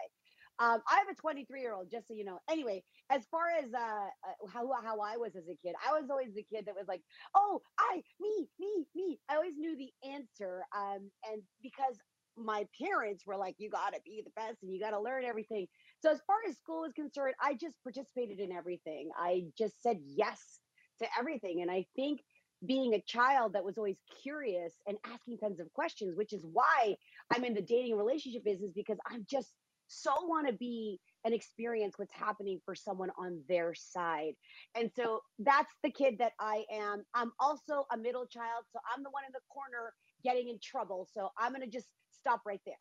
Um, 0.61 0.83
I 0.91 0.99
have 0.99 1.09
a 1.11 1.15
23 1.15 1.61
year 1.61 1.75
old, 1.75 1.91
just 1.91 2.09
so 2.09 2.15
you 2.15 2.25
know. 2.25 2.39
Anyway, 2.51 2.83
as 3.11 3.25
far 3.31 3.45
as 3.63 3.73
uh, 3.73 3.79
uh, 3.79 4.49
how 4.53 4.69
how 4.83 5.01
I 5.01 5.17
was 5.17 5.37
as 5.37 5.49
a 5.49 5.57
kid, 5.57 5.75
I 5.87 5.99
was 6.01 6.11
always 6.11 6.35
the 6.35 6.43
kid 6.43 6.67
that 6.67 6.75
was 6.75 6.89
like, 6.89 7.03
"Oh, 7.35 7.63
I, 7.79 8.03
me, 8.21 8.49
me, 8.59 8.87
me." 8.95 9.21
I 9.29 9.37
always 9.37 9.57
knew 9.57 9.77
the 9.77 9.93
answer, 10.09 10.63
um, 10.77 11.11
and 11.31 11.43
because 11.63 11.97
my 12.37 12.67
parents 12.81 13.25
were 13.27 13.37
like, 13.37 13.57
"You 13.59 13.71
got 13.71 13.95
to 13.95 14.01
be 14.05 14.23
the 14.25 14.33
best, 14.35 14.63
and 14.63 14.73
you 14.73 14.81
got 14.81 14.91
to 14.91 15.01
learn 15.01 15.25
everything." 15.25 15.67
So 16.01 16.11
as 16.11 16.21
far 16.27 16.37
as 16.49 16.57
school 16.59 16.85
is 16.85 16.93
concerned, 16.93 17.35
I 17.41 17.55
just 17.55 17.77
participated 17.83 18.41
in 18.41 18.53
everything. 18.53 19.11
I 19.17 19.45
just 19.57 19.83
said 19.83 19.99
yes 20.05 20.61
to 21.01 21.07
everything, 21.19 21.63
and 21.63 21.71
I 21.71 21.87
think 21.95 22.21
being 22.67 22.95
a 22.95 23.03
child 23.03 23.53
that 23.53 23.65
was 23.65 23.79
always 23.79 23.99
curious 24.23 24.75
and 24.87 24.99
asking 25.05 25.39
tons 25.39 25.61
of 25.61 25.73
questions, 25.73 26.17
which 26.17 26.33
is 26.33 26.45
why 26.45 26.97
I'm 27.33 27.45
in 27.45 27.55
the 27.55 27.63
dating 27.63 27.97
relationship 27.97 28.45
business 28.45 28.73
because 28.75 28.99
I'm 29.07 29.25
just 29.31 29.53
so 29.89 30.13
want 30.23 30.47
to 30.47 30.53
be 30.53 31.01
and 31.25 31.35
experience 31.35 31.95
what's 31.99 32.15
happening 32.15 32.61
for 32.65 32.75
someone 32.75 33.11
on 33.19 33.41
their 33.49 33.75
side. 33.75 34.35
And 34.75 34.91
so 34.95 35.21
that's 35.39 35.73
the 35.83 35.91
kid 35.91 36.17
that 36.19 36.33
I 36.39 36.65
am. 36.73 37.05
I'm 37.15 37.33
also 37.41 37.87
a 37.93 37.97
middle 37.97 38.27
child, 38.27 38.65
so 38.73 38.79
I'm 38.95 39.03
the 39.03 39.11
one 39.11 39.25
in 39.27 39.33
the 39.33 39.41
corner 39.51 39.93
getting 40.23 40.49
in 40.49 40.59
trouble. 40.63 41.09
So 41.13 41.31
I'm 41.37 41.53
going 41.53 41.63
to 41.63 41.71
just 41.71 41.89
stop 42.13 42.43
right 42.47 42.61
there. 42.65 42.77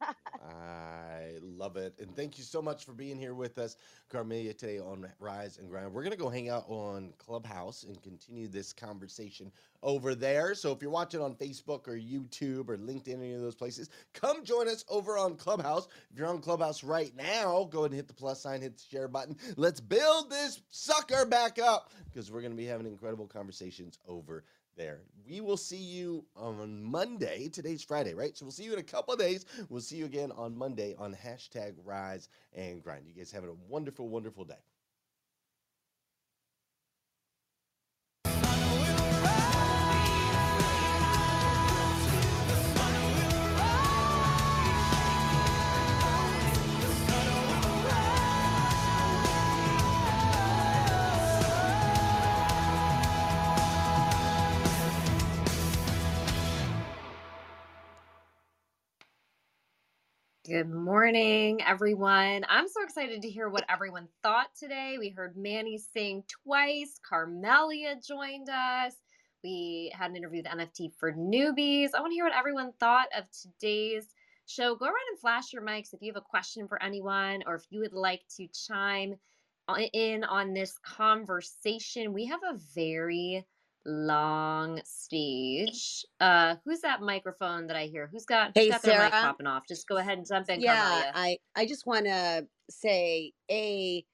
I 0.00 1.36
love 1.40 1.76
it. 1.76 1.94
And 2.00 2.14
thank 2.16 2.38
you 2.38 2.44
so 2.44 2.60
much 2.60 2.84
for 2.84 2.92
being 2.92 3.18
here 3.18 3.34
with 3.34 3.58
us, 3.58 3.76
Carmelia, 4.10 4.56
today 4.56 4.78
on 4.78 5.06
Rise 5.20 5.58
and 5.58 5.68
Grind. 5.68 5.92
We're 5.92 6.02
going 6.02 6.12
to 6.12 6.18
go 6.18 6.28
hang 6.28 6.48
out 6.48 6.64
on 6.68 7.12
Clubhouse 7.18 7.84
and 7.84 8.00
continue 8.02 8.48
this 8.48 8.72
conversation 8.72 9.52
over 9.82 10.14
there. 10.14 10.54
So 10.54 10.72
if 10.72 10.82
you're 10.82 10.90
watching 10.90 11.20
on 11.20 11.34
Facebook 11.34 11.86
or 11.88 11.96
YouTube 11.96 12.68
or 12.68 12.76
LinkedIn, 12.76 13.14
any 13.14 13.34
of 13.34 13.40
those 13.40 13.54
places, 13.54 13.90
come 14.14 14.44
join 14.44 14.68
us 14.68 14.84
over 14.88 15.16
on 15.18 15.36
Clubhouse. 15.36 15.88
If 16.10 16.18
you're 16.18 16.28
on 16.28 16.40
Clubhouse 16.40 16.82
right 16.82 17.14
now, 17.16 17.68
go 17.70 17.80
ahead 17.80 17.90
and 17.90 17.96
hit 17.96 18.08
the 18.08 18.14
plus 18.14 18.40
sign, 18.40 18.60
hit 18.60 18.76
the 18.76 18.84
share 18.90 19.08
button. 19.08 19.36
Let's 19.56 19.80
build 19.80 20.30
this 20.30 20.60
sucker 20.70 21.26
back 21.26 21.58
up 21.58 21.90
because 22.06 22.30
we're 22.30 22.40
going 22.40 22.52
to 22.52 22.56
be 22.56 22.66
having 22.66 22.86
incredible 22.86 23.26
conversations 23.26 23.98
over 24.08 24.44
there. 24.76 25.00
We 25.28 25.40
will 25.40 25.56
see 25.56 25.76
you 25.76 26.24
on 26.36 26.82
Monday. 26.82 27.48
Today's 27.48 27.82
Friday, 27.82 28.14
right? 28.14 28.36
So 28.36 28.44
we'll 28.44 28.52
see 28.52 28.64
you 28.64 28.72
in 28.72 28.78
a 28.78 28.82
couple 28.82 29.14
of 29.14 29.20
days. 29.20 29.44
We'll 29.68 29.80
see 29.80 29.96
you 29.96 30.04
again 30.04 30.32
on 30.32 30.56
Monday 30.56 30.94
on 30.98 31.14
hashtag 31.14 31.74
Rise 31.84 32.28
and 32.54 32.82
Grind. 32.82 33.06
You 33.06 33.14
guys 33.14 33.30
have 33.32 33.44
a 33.44 33.54
wonderful, 33.68 34.08
wonderful 34.08 34.44
day. 34.44 34.54
Good 60.52 60.68
morning, 60.68 61.62
everyone. 61.66 62.44
I'm 62.46 62.68
so 62.68 62.82
excited 62.82 63.22
to 63.22 63.30
hear 63.30 63.48
what 63.48 63.64
everyone 63.70 64.06
thought 64.22 64.48
today. 64.54 64.96
We 64.98 65.08
heard 65.08 65.34
Manny 65.34 65.78
sing 65.78 66.24
twice. 66.44 67.00
Carmelia 67.10 68.06
joined 68.06 68.50
us. 68.50 68.92
We 69.42 69.90
had 69.94 70.10
an 70.10 70.16
interview 70.18 70.42
with 70.42 70.52
NFT 70.52 70.92
for 71.00 71.10
newbies. 71.14 71.94
I 71.94 72.00
want 72.02 72.10
to 72.10 72.14
hear 72.14 72.26
what 72.26 72.36
everyone 72.36 72.74
thought 72.78 73.06
of 73.16 73.24
today's 73.30 74.08
show. 74.44 74.74
Go 74.74 74.84
around 74.84 74.96
and 75.12 75.20
flash 75.20 75.54
your 75.54 75.62
mics 75.62 75.94
if 75.94 76.02
you 76.02 76.12
have 76.12 76.22
a 76.22 76.28
question 76.28 76.68
for 76.68 76.82
anyone 76.82 77.42
or 77.46 77.54
if 77.54 77.64
you 77.70 77.80
would 77.80 77.94
like 77.94 78.20
to 78.36 78.46
chime 78.48 79.14
in 79.94 80.22
on 80.22 80.52
this 80.52 80.78
conversation. 80.84 82.12
We 82.12 82.26
have 82.26 82.42
a 82.44 82.58
very 82.74 83.46
long 83.86 84.80
stage. 84.84 86.04
Uh, 86.20 86.56
who's 86.64 86.80
that 86.80 87.00
microphone 87.02 87.66
that 87.68 87.76
I 87.76 87.86
hear? 87.86 88.08
Who's 88.12 88.26
got, 88.26 88.48
who's 88.48 88.54
Hey, 88.54 88.68
got 88.68 88.82
their 88.82 88.92
mic 88.98 89.12
Sarah. 89.12 89.22
popping 89.22 89.46
off? 89.46 89.64
Just 89.68 89.88
go 89.88 89.96
ahead 89.98 90.18
and 90.18 90.26
jump 90.26 90.48
in, 90.50 90.60
yeah 90.60 91.04
Carmelia. 91.04 91.12
i 91.14 91.38
i 91.56 91.66
just 91.66 91.86
want 91.86 92.06
to 92.06 92.46
say 92.70 93.32
a 93.50 94.04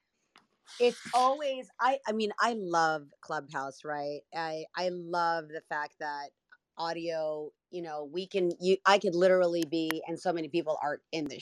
it's 0.80 1.00
always 1.14 1.68
i 1.80 1.98
i 2.06 2.12
mean 2.12 2.30
i 2.40 2.54
love 2.58 3.08
clubhouse 3.20 3.84
right 3.84 4.20
i 4.34 4.64
i 4.76 4.90
love 4.90 5.48
the 5.48 5.62
fact 5.68 5.94
that 6.00 6.30
audio 6.78 7.50
you 7.70 7.82
know 7.82 8.08
we 8.12 8.26
can 8.26 8.52
you 8.60 8.76
i 8.86 8.98
could 8.98 9.14
literally 9.14 9.64
be 9.70 10.02
and 10.08 10.18
so 10.18 10.32
many 10.32 10.48
people 10.48 10.78
are 10.82 11.00
in 11.12 11.26
the 11.26 11.40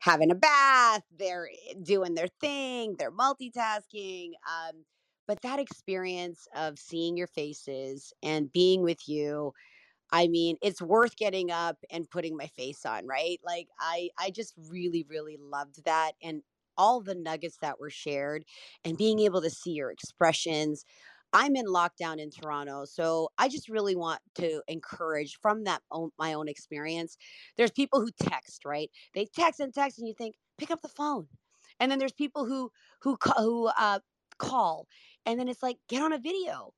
having 0.00 0.30
a 0.30 0.34
bath 0.34 1.02
they're 1.18 1.48
eh, 1.70 1.74
doing 1.82 2.14
their 2.14 2.28
thing 2.40 2.96
they're 2.98 3.12
multitasking 3.12 4.30
um 4.46 4.84
but 5.26 5.40
that 5.42 5.58
experience 5.58 6.46
of 6.54 6.78
seeing 6.78 7.16
your 7.16 7.26
faces 7.28 8.12
and 8.22 8.52
being 8.52 8.82
with 8.82 9.08
you 9.08 9.52
I 10.12 10.28
mean, 10.28 10.56
it's 10.62 10.80
worth 10.82 11.16
getting 11.16 11.50
up 11.50 11.78
and 11.90 12.08
putting 12.08 12.36
my 12.36 12.46
face 12.48 12.86
on, 12.86 13.06
right? 13.06 13.40
Like 13.44 13.68
I 13.80 14.10
I 14.18 14.30
just 14.30 14.54
really 14.70 15.04
really 15.08 15.36
loved 15.40 15.84
that 15.84 16.12
and 16.22 16.42
all 16.76 17.00
the 17.00 17.14
nuggets 17.14 17.58
that 17.62 17.78
were 17.80 17.90
shared 17.90 18.44
and 18.84 18.96
being 18.98 19.20
able 19.20 19.40
to 19.42 19.50
see 19.50 19.72
your 19.72 19.90
expressions. 19.90 20.84
I'm 21.32 21.56
in 21.56 21.66
lockdown 21.66 22.18
in 22.20 22.30
Toronto, 22.30 22.84
so 22.84 23.30
I 23.38 23.48
just 23.48 23.68
really 23.68 23.96
want 23.96 24.20
to 24.36 24.62
encourage 24.68 25.36
from 25.40 25.64
that 25.64 25.82
own, 25.90 26.10
my 26.18 26.32
own 26.34 26.48
experience. 26.48 27.16
There's 27.56 27.72
people 27.72 28.00
who 28.00 28.10
text, 28.22 28.64
right? 28.64 28.90
They 29.14 29.26
text 29.26 29.58
and 29.60 29.74
text 29.74 29.98
and 29.98 30.06
you 30.06 30.14
think, 30.14 30.36
"Pick 30.58 30.70
up 30.70 30.82
the 30.82 30.88
phone." 30.88 31.28
And 31.80 31.90
then 31.90 31.98
there's 31.98 32.12
people 32.12 32.44
who 32.46 32.70
who 33.02 33.16
who 33.36 33.66
uh 33.78 34.00
call. 34.38 34.86
And 35.26 35.38
then 35.38 35.48
it's 35.48 35.62
like, 35.62 35.76
get 35.88 36.02
on 36.02 36.12
a 36.12 36.18
video. 36.18 36.72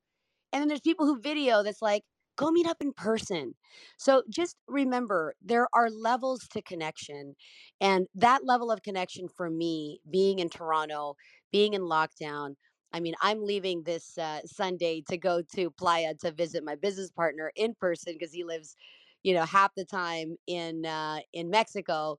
And 0.52 0.60
then 0.60 0.68
there's 0.68 0.80
people 0.80 1.06
who 1.06 1.20
video 1.20 1.62
that's 1.62 1.82
like, 1.82 2.02
go 2.36 2.50
meet 2.50 2.66
up 2.66 2.76
in 2.80 2.92
person. 2.92 3.54
So 3.98 4.22
just 4.30 4.56
remember 4.68 5.34
there 5.42 5.68
are 5.74 5.90
levels 5.90 6.46
to 6.52 6.62
connection. 6.62 7.34
And 7.80 8.06
that 8.14 8.44
level 8.44 8.70
of 8.70 8.82
connection 8.82 9.28
for 9.28 9.50
me, 9.50 10.00
being 10.10 10.38
in 10.38 10.48
Toronto, 10.48 11.16
being 11.50 11.74
in 11.74 11.82
lockdown, 11.82 12.54
I 12.92 13.00
mean, 13.00 13.14
I'm 13.20 13.44
leaving 13.44 13.82
this 13.82 14.16
uh, 14.16 14.40
Sunday 14.46 15.02
to 15.08 15.18
go 15.18 15.42
to 15.54 15.70
Playa 15.70 16.14
to 16.20 16.30
visit 16.30 16.64
my 16.64 16.76
business 16.76 17.10
partner 17.10 17.50
in 17.56 17.74
person 17.74 18.14
because 18.14 18.32
he 18.32 18.44
lives, 18.44 18.76
you 19.22 19.34
know, 19.34 19.44
half 19.44 19.72
the 19.76 19.84
time 19.84 20.36
in 20.46 20.86
uh, 20.86 21.18
in 21.32 21.50
Mexico 21.50 22.16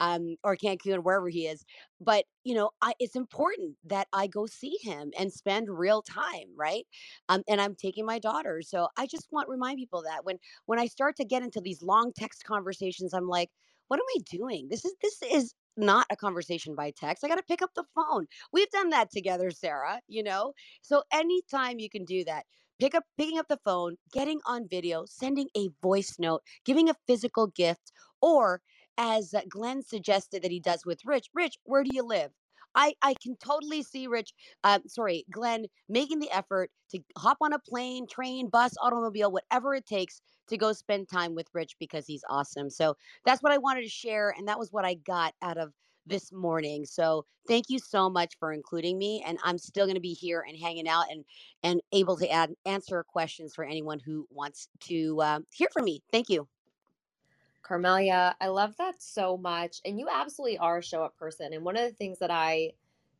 um, 0.00 0.36
or 0.44 0.56
Cancun, 0.56 1.02
wherever 1.04 1.28
he 1.28 1.46
is. 1.46 1.64
But 2.00 2.24
you 2.44 2.54
know, 2.54 2.70
I, 2.82 2.94
it's 2.98 3.16
important 3.16 3.76
that 3.84 4.08
I 4.12 4.26
go 4.26 4.46
see 4.46 4.76
him 4.82 5.12
and 5.18 5.32
spend 5.32 5.68
real 5.70 6.02
time, 6.02 6.48
right? 6.56 6.86
Um, 7.28 7.42
and 7.48 7.60
I'm 7.60 7.74
taking 7.74 8.06
my 8.06 8.18
daughter, 8.18 8.62
so 8.62 8.88
I 8.96 9.06
just 9.06 9.28
want 9.30 9.46
to 9.46 9.52
remind 9.52 9.78
people 9.78 10.02
that 10.02 10.24
when 10.24 10.38
when 10.66 10.78
I 10.78 10.86
start 10.86 11.16
to 11.16 11.24
get 11.24 11.42
into 11.42 11.60
these 11.60 11.82
long 11.82 12.12
text 12.16 12.44
conversations, 12.44 13.14
I'm 13.14 13.28
like, 13.28 13.50
what 13.88 13.98
am 14.00 14.06
I 14.16 14.20
doing? 14.30 14.68
This 14.70 14.84
is 14.84 14.94
this 15.02 15.22
is 15.22 15.54
not 15.76 16.06
a 16.10 16.16
conversation 16.16 16.74
by 16.74 16.92
text. 16.96 17.24
I 17.24 17.28
got 17.28 17.36
to 17.36 17.42
pick 17.42 17.62
up 17.62 17.70
the 17.74 17.84
phone. 17.94 18.26
We've 18.52 18.70
done 18.70 18.90
that 18.90 19.10
together, 19.10 19.50
Sarah, 19.50 20.00
you 20.08 20.22
know? 20.22 20.52
So 20.82 21.02
anytime 21.12 21.78
you 21.78 21.88
can 21.90 22.04
do 22.04 22.24
that, 22.24 22.44
pick 22.78 22.94
up 22.94 23.04
picking 23.16 23.38
up 23.38 23.48
the 23.48 23.60
phone, 23.64 23.96
getting 24.12 24.40
on 24.46 24.68
video, 24.68 25.04
sending 25.06 25.48
a 25.56 25.68
voice 25.82 26.16
note, 26.18 26.42
giving 26.64 26.88
a 26.88 26.96
physical 27.06 27.46
gift 27.48 27.92
or 28.20 28.60
as 28.98 29.34
Glenn 29.48 29.82
suggested 29.82 30.42
that 30.42 30.50
he 30.50 30.60
does 30.60 30.84
with 30.84 31.04
Rich. 31.04 31.28
Rich, 31.34 31.58
where 31.64 31.84
do 31.84 31.90
you 31.92 32.02
live? 32.02 32.30
I, 32.74 32.94
I 33.02 33.14
can 33.22 33.36
totally 33.36 33.82
see 33.82 34.06
Rich, 34.06 34.32
uh, 34.64 34.78
sorry, 34.86 35.24
Glenn, 35.30 35.66
making 35.88 36.20
the 36.20 36.30
effort 36.30 36.70
to 36.90 37.00
hop 37.18 37.38
on 37.40 37.52
a 37.52 37.58
plane, 37.58 38.06
train, 38.06 38.48
bus, 38.48 38.74
automobile, 38.80 39.32
whatever 39.32 39.74
it 39.74 39.86
takes 39.86 40.20
to 40.48 40.56
go 40.56 40.72
spend 40.72 41.08
time 41.08 41.34
with 41.34 41.48
Rich 41.52 41.76
because 41.78 42.06
he's 42.06 42.22
awesome. 42.28 42.70
So 42.70 42.96
that's 43.24 43.42
what 43.42 43.52
I 43.52 43.58
wanted 43.58 43.82
to 43.82 43.88
share. 43.88 44.34
And 44.36 44.46
that 44.48 44.58
was 44.58 44.72
what 44.72 44.84
I 44.84 44.94
got 44.94 45.34
out 45.42 45.58
of 45.58 45.72
this 46.06 46.32
morning. 46.32 46.84
So 46.84 47.24
thank 47.46 47.66
you 47.68 47.78
so 47.78 48.08
much 48.08 48.36
for 48.38 48.52
including 48.52 48.98
me. 48.98 49.22
And 49.26 49.38
I'm 49.44 49.58
still 49.58 49.86
going 49.86 49.96
to 49.96 50.00
be 50.00 50.14
here 50.14 50.44
and 50.46 50.56
hanging 50.56 50.88
out 50.88 51.04
and, 51.10 51.24
and 51.62 51.80
able 51.92 52.16
to 52.16 52.30
add, 52.30 52.52
answer 52.66 53.04
questions 53.08 53.54
for 53.54 53.64
anyone 53.64 54.00
who 54.00 54.26
wants 54.30 54.68
to 54.88 55.20
uh, 55.20 55.40
hear 55.52 55.68
from 55.72 55.84
me. 55.84 56.02
Thank 56.10 56.28
you. 56.28 56.48
Carmelia, 57.62 58.34
I 58.40 58.48
love 58.48 58.76
that 58.78 59.02
so 59.02 59.36
much. 59.36 59.80
And 59.84 59.98
you 59.98 60.08
absolutely 60.12 60.58
are 60.58 60.78
a 60.78 60.82
show 60.82 61.02
up 61.04 61.16
person. 61.16 61.52
And 61.52 61.64
one 61.64 61.76
of 61.76 61.82
the 61.88 61.94
things 61.94 62.18
that 62.18 62.30
I, 62.30 62.72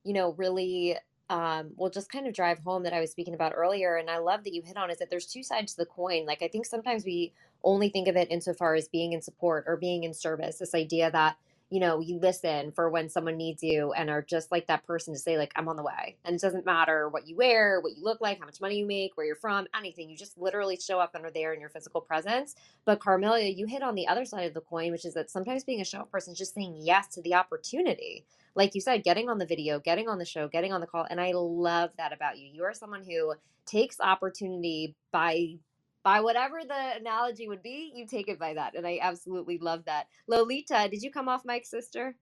you 0.05 0.13
know, 0.13 0.33
really 0.33 0.97
um, 1.31 1.71
will 1.77 1.91
just 1.91 2.11
kind 2.11 2.27
of 2.27 2.35
drive 2.35 2.59
home 2.59 2.83
that 2.83 2.93
I 2.93 3.01
was 3.01 3.13
speaking 3.13 3.35
about 3.35 3.53
earlier, 3.55 3.97
and 3.97 4.11
I 4.11 4.19
love 4.19 4.43
that 4.45 4.53
you 4.53 4.63
hit 4.63 4.77
on 4.77 4.91
is 4.91 4.99
that 4.99 5.11
there's 5.11 5.27
two 5.27 5.45
sides 5.45 5.73
to 5.73 5.79
the 5.79 5.87
coin. 5.87 6.27
Like 6.27 6.43
I 6.43 6.49
think 6.49 6.67
sometimes 6.67 7.05
we 7.05 7.33
only 7.63 7.89
think 7.89 8.09
of 8.09 8.17
it 8.17 8.29
insofar 8.33 8.75
as 8.75 8.89
being 8.89 9.13
in 9.13 9.23
support 9.23 9.65
or 9.69 9.77
being 9.77 10.03
in 10.03 10.13
service. 10.13 10.59
This 10.59 10.75
idea 10.75 11.09
that 11.13 11.37
you 11.71 11.79
know, 11.79 12.01
you 12.01 12.19
listen 12.19 12.73
for 12.73 12.91
when 12.91 13.09
someone 13.09 13.37
needs 13.37 13.63
you 13.63 13.93
and 13.93 14.11
are 14.11 14.23
just 14.23 14.51
like 14.51 14.67
that 14.67 14.85
person 14.85 15.15
to 15.15 15.21
say, 15.21 15.39
like, 15.39 15.53
I'm 15.55 15.69
on 15.69 15.77
the 15.77 15.85
way. 15.85 16.17
And 16.25 16.35
it 16.35 16.43
doesn't 16.43 16.67
matter 16.67 17.09
what 17.09 17.29
you 17.29 17.37
wear, 17.37 17.81
what 17.81 17.97
you 17.97 18.03
look 18.03 18.21
like, 18.21 18.41
how 18.41 18.45
much 18.45 18.61
money 18.61 18.79
you 18.79 18.87
make, 18.87 19.17
where 19.17 19.25
you're 19.25 19.37
from, 19.37 19.69
anything. 19.75 20.11
You 20.11 20.17
just 20.17 20.37
literally 20.37 20.77
show 20.77 20.99
up 20.99 21.15
and 21.15 21.25
are 21.25 21.31
there 21.31 21.55
in 21.55 21.61
your 21.61 21.69
physical 21.71 22.01
presence. 22.01 22.57
But 22.85 22.99
Carmelia, 22.99 23.57
you 23.57 23.67
hit 23.67 23.83
on 23.83 23.95
the 23.95 24.09
other 24.09 24.25
side 24.25 24.47
of 24.47 24.55
the 24.55 24.61
coin, 24.61 24.91
which 24.91 25.05
is 25.05 25.15
that 25.15 25.31
sometimes 25.31 25.63
being 25.63 25.81
a 25.81 25.85
show 25.85 26.01
up 26.01 26.11
person 26.11 26.33
is 26.33 26.39
just 26.39 26.55
saying 26.55 26.75
yes 26.81 27.07
to 27.15 27.23
the 27.23 27.35
opportunity. 27.35 28.25
Like 28.57 28.75
you 28.75 28.81
said, 28.81 29.05
getting 29.05 29.29
on 29.29 29.39
the 29.39 29.47
video, 29.47 29.79
getting 29.79 30.09
on 30.09 30.19
the 30.19 30.25
show, 30.25 30.49
getting 30.49 30.73
on 30.73 30.81
the 30.81 30.89
call. 30.89 31.07
And 31.09 31.21
I 31.21 31.33
love 31.35 31.91
that 31.99 32.13
about 32.13 32.39
you. 32.39 32.49
You 32.53 32.65
are 32.65 32.75
someone 32.75 33.05
who 33.05 33.35
takes 33.65 34.01
opportunity 34.01 34.97
by 35.13 35.55
by 36.03 36.21
whatever 36.21 36.61
the 36.67 36.97
analogy 36.97 37.49
would 37.49 37.63
be, 37.63 37.93
you 37.95 38.07
take 38.07 38.29
it 38.29 38.39
by 38.39 38.55
that. 38.55 38.75
And 38.77 38.87
I 38.87 38.99
absolutely 39.03 39.59
love 39.59 39.85
that. 39.87 40.07
Lolita, 40.27 40.89
did 40.91 41.03
you 41.03 41.11
come 41.11 41.29
off 41.29 41.45
mic, 41.45 41.67
sister? 41.67 42.15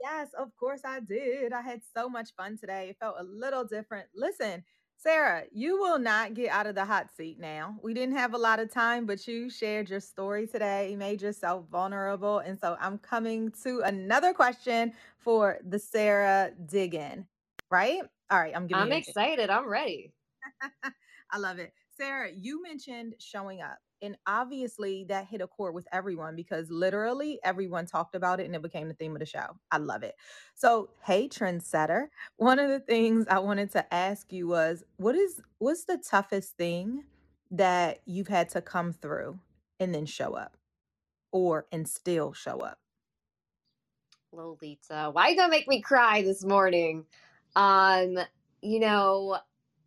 Yes, 0.00 0.28
of 0.38 0.54
course 0.56 0.82
I 0.84 1.00
did. 1.00 1.52
I 1.52 1.62
had 1.62 1.80
so 1.94 2.08
much 2.08 2.30
fun 2.36 2.58
today. 2.58 2.88
It 2.90 2.96
felt 3.00 3.16
a 3.18 3.24
little 3.24 3.64
different. 3.64 4.06
Listen, 4.14 4.62
Sarah, 4.98 5.44
you 5.52 5.78
will 5.78 5.98
not 5.98 6.34
get 6.34 6.50
out 6.50 6.66
of 6.66 6.74
the 6.74 6.84
hot 6.84 7.08
seat 7.14 7.38
now. 7.38 7.76
We 7.82 7.94
didn't 7.94 8.16
have 8.16 8.34
a 8.34 8.38
lot 8.38 8.60
of 8.60 8.70
time, 8.70 9.06
but 9.06 9.26
you 9.28 9.50
shared 9.50 9.90
your 9.90 10.00
story 10.00 10.46
today. 10.46 10.90
You 10.90 10.96
made 10.96 11.20
yourself 11.22 11.66
vulnerable. 11.70 12.38
And 12.38 12.58
so 12.58 12.76
I'm 12.80 12.98
coming 12.98 13.52
to 13.62 13.80
another 13.80 14.32
question 14.32 14.92
for 15.18 15.58
the 15.66 15.78
Sarah 15.78 16.52
Diggin, 16.66 17.26
right? 17.70 18.00
All 18.30 18.40
right, 18.40 18.52
I'm 18.56 18.66
giving 18.66 18.82
I'm 18.84 18.92
excited. 18.92 19.50
I'm 19.50 19.68
ready. 19.68 20.12
I 21.30 21.38
love 21.38 21.58
it. 21.58 21.72
Sarah, 21.96 22.30
you 22.34 22.62
mentioned 22.62 23.14
showing 23.20 23.62
up. 23.62 23.78
And 24.02 24.16
obviously, 24.26 25.04
that 25.08 25.26
hit 25.26 25.40
a 25.42 25.46
chord 25.48 25.74
with 25.74 25.88
everyone 25.92 26.36
because 26.36 26.70
literally 26.70 27.40
everyone 27.44 27.86
talked 27.86 28.14
about 28.14 28.40
it 28.40 28.46
and 28.46 28.54
it 28.54 28.62
became 28.62 28.88
the 28.88 28.94
theme 28.94 29.14
of 29.14 29.20
the 29.20 29.26
show. 29.26 29.58
I 29.72 29.78
love 29.78 30.02
it. 30.02 30.16
So, 30.54 30.90
hey, 31.04 31.28
trendsetter, 31.28 32.08
one 32.36 32.58
of 32.58 32.68
the 32.70 32.80
things 32.80 33.26
I 33.30 33.40
wanted 33.40 33.72
to 33.72 33.94
ask 33.94 34.32
you 34.32 34.48
was 34.48 34.84
what 34.98 35.16
is 35.16 35.40
what's 35.58 35.84
the 35.84 35.98
toughest 35.98 36.56
thing 36.58 37.04
that 37.52 38.00
you've 38.06 38.28
had 38.28 38.50
to 38.50 38.62
come 38.62 38.92
through 38.92 39.38
and 39.80 39.94
then 39.94 40.06
show 40.06 40.34
up 40.34 40.56
or 41.32 41.66
and 41.72 41.88
still 41.88 42.32
show 42.34 42.60
up? 42.60 42.78
Lolita, 44.32 45.10
why 45.12 45.28
you 45.28 45.36
gonna 45.36 45.50
make 45.50 45.68
me 45.68 45.82
cry 45.82 46.22
this 46.22 46.44
morning? 46.44 47.06
Um, 47.56 48.18
you 48.62 48.80
know, 48.80 49.38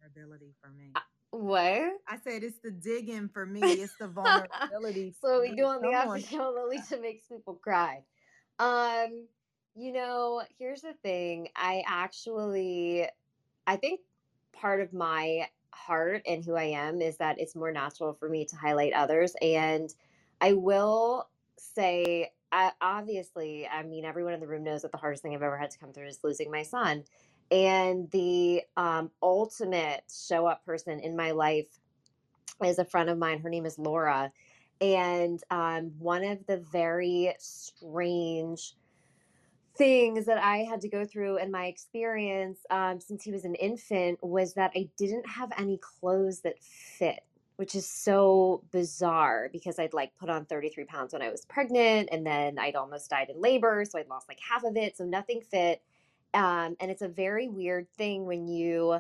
ability 0.06 0.56
for 0.62 0.70
me. 0.72 1.02
What? 1.32 1.92
I 2.08 2.18
said 2.24 2.44
it's 2.44 2.60
the 2.64 2.72
digging 2.72 3.30
for 3.30 3.46
me. 3.46 3.62
It's 3.62 3.96
the 4.00 4.08
vulnerability. 4.08 5.14
so 5.22 5.42
we 5.42 5.56
do 5.56 5.66
on 5.66 5.82
the 5.82 5.90
on. 5.90 6.10
opposite. 6.10 6.32
Lolita 6.38 6.98
makes 7.02 7.28
people 7.28 7.54
cry. 7.56 8.04
Um, 8.58 9.28
you 9.76 9.94
know, 9.94 10.42
here's 10.58 10.82
the 10.82 10.94
thing. 11.04 11.50
I 11.56 11.84
actually, 11.88 13.08
I 13.68 13.76
think 13.76 14.02
part 14.52 14.82
of 14.82 14.92
my 14.92 15.48
heart 15.72 16.24
and 16.28 16.44
who 16.44 16.56
I 16.56 16.64
am 16.66 17.02
is 17.02 17.18
that 17.18 17.40
it's 17.40 17.56
more 17.56 17.72
natural 17.72 18.14
for 18.14 18.28
me 18.28 18.46
to 18.46 18.56
highlight 18.56 18.94
others. 18.94 19.36
And 19.42 19.94
I 20.42 20.54
will 20.54 21.30
say, 21.58 22.32
I, 22.52 22.72
obviously, 22.82 23.68
I 23.68 23.84
mean, 23.84 24.06
everyone 24.06 24.34
in 24.34 24.40
the 24.40 24.48
room 24.48 24.64
knows 24.64 24.82
that 24.82 24.92
the 24.92 24.98
hardest 24.98 25.22
thing 25.22 25.36
I've 25.36 25.44
ever 25.44 25.58
had 25.58 25.72
to 25.72 25.78
come 25.80 25.94
through 25.94 26.08
is 26.08 26.20
losing 26.24 26.52
my 26.52 26.64
son. 26.64 27.04
And 27.52 28.10
the 28.12 28.64
um, 28.78 29.12
ultimate 29.22 30.04
show 30.10 30.46
up 30.46 30.66
person 30.66 31.00
in 31.00 31.16
my 31.16 31.32
life 31.32 31.68
is 32.64 32.80
a 32.80 32.86
friend 32.86 33.10
of 33.10 33.18
mine. 33.18 33.40
Her 33.40 33.50
name 33.50 33.66
is 33.66 33.80
Laura. 33.80 34.32
And 34.82 35.42
um, 35.50 35.92
one 35.98 36.24
of 36.24 36.46
the 36.46 36.58
very 36.58 37.34
strange 37.40 38.76
things 39.80 40.26
that 40.26 40.38
I 40.38 40.58
had 40.58 40.82
to 40.82 40.90
go 40.90 41.06
through 41.06 41.38
in 41.38 41.52
my 41.52 41.66
experience 41.68 42.60
um, 42.70 43.00
since 43.00 43.24
he 43.24 43.32
was 43.32 43.46
an 43.46 43.56
infant 43.56 44.20
was 44.22 44.54
that 44.54 44.72
I 44.76 44.90
didn't 44.98 45.28
have 45.28 45.52
any 45.58 45.78
clothes 45.78 46.42
that 46.42 46.62
fit, 46.62 47.22
which 47.56 47.76
is 47.76 47.88
so 47.88 48.62
bizarre 48.72 49.50
because 49.52 49.80
I'd 49.80 49.94
like 49.94 50.12
put 50.18 50.30
on 50.30 50.46
33 50.46 50.84
pounds 50.84 51.14
when 51.14 51.22
I 51.22 51.30
was 51.30 51.46
pregnant 51.46 52.10
and 52.12 52.26
then 52.26 52.60
I'd 52.60 52.76
almost 52.76 53.10
died 53.10 53.30
in 53.30 53.40
labor. 53.40 53.86
So 53.86 54.00
I'd 54.00 54.10
lost 54.10 54.28
like 54.28 54.40
half 54.48 54.64
of 54.66 54.76
it. 54.76 54.98
So 54.98 55.06
nothing 55.06 55.42
fit. 55.50 55.82
Um, 56.34 56.76
and 56.80 56.92
it's 56.92 57.02
a 57.02 57.08
very 57.08 57.48
weird 57.48 57.88
thing 57.98 58.26
when 58.26 58.48
you 58.48 59.00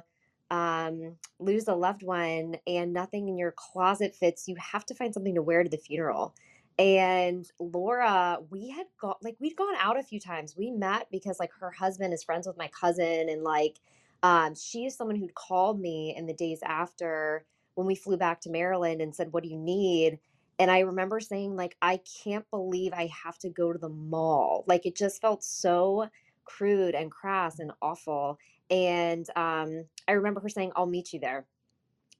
um, 0.51 1.15
lose 1.39 1.67
a 1.67 1.75
loved 1.75 2.03
one 2.03 2.55
and 2.65 2.93
nothing 2.93 3.27
in 3.29 3.37
your 3.37 3.53
closet 3.55 4.15
fits. 4.15 4.47
You 4.47 4.55
have 4.55 4.85
to 4.87 4.95
find 4.95 5.13
something 5.13 5.35
to 5.35 5.41
wear 5.41 5.63
to 5.63 5.69
the 5.69 5.77
funeral. 5.77 6.33
And 6.79 7.45
Laura, 7.59 8.39
we 8.49 8.69
had 8.69 8.87
got 8.99 9.21
like 9.21 9.35
we'd 9.39 9.57
gone 9.57 9.75
out 9.77 9.99
a 9.99 10.03
few 10.03 10.19
times. 10.19 10.55
We 10.57 10.71
met 10.71 11.07
because 11.11 11.37
like 11.39 11.51
her 11.59 11.71
husband 11.71 12.13
is 12.13 12.23
friends 12.23 12.47
with 12.47 12.57
my 12.57 12.69
cousin, 12.69 13.27
and 13.27 13.43
like 13.43 13.79
um, 14.23 14.55
she 14.55 14.85
is 14.85 14.95
someone 14.95 15.17
who'd 15.17 15.35
called 15.35 15.79
me 15.79 16.15
in 16.17 16.25
the 16.25 16.33
days 16.33 16.59
after 16.63 17.43
when 17.75 17.85
we 17.85 17.95
flew 17.95 18.15
back 18.15 18.39
to 18.41 18.49
Maryland 18.49 19.01
and 19.01 19.13
said, 19.13 19.33
"What 19.33 19.43
do 19.43 19.49
you 19.49 19.57
need?" 19.57 20.19
And 20.57 20.71
I 20.71 20.79
remember 20.79 21.19
saying 21.19 21.57
like, 21.57 21.75
"I 21.81 21.99
can't 22.23 22.49
believe 22.49 22.93
I 22.93 23.09
have 23.25 23.37
to 23.39 23.49
go 23.49 23.73
to 23.73 23.79
the 23.79 23.89
mall." 23.89 24.63
Like 24.65 24.85
it 24.85 24.95
just 24.95 25.19
felt 25.19 25.43
so 25.43 26.09
crude 26.49 26.95
and 26.95 27.11
crass 27.11 27.59
and 27.59 27.71
awful. 27.81 28.39
And 28.71 29.27
um, 29.35 29.85
I 30.07 30.13
remember 30.13 30.41
her 30.41 30.49
saying, 30.49 30.73
"I'll 30.75 30.87
meet 30.87 31.13
you 31.13 31.19
there." 31.19 31.47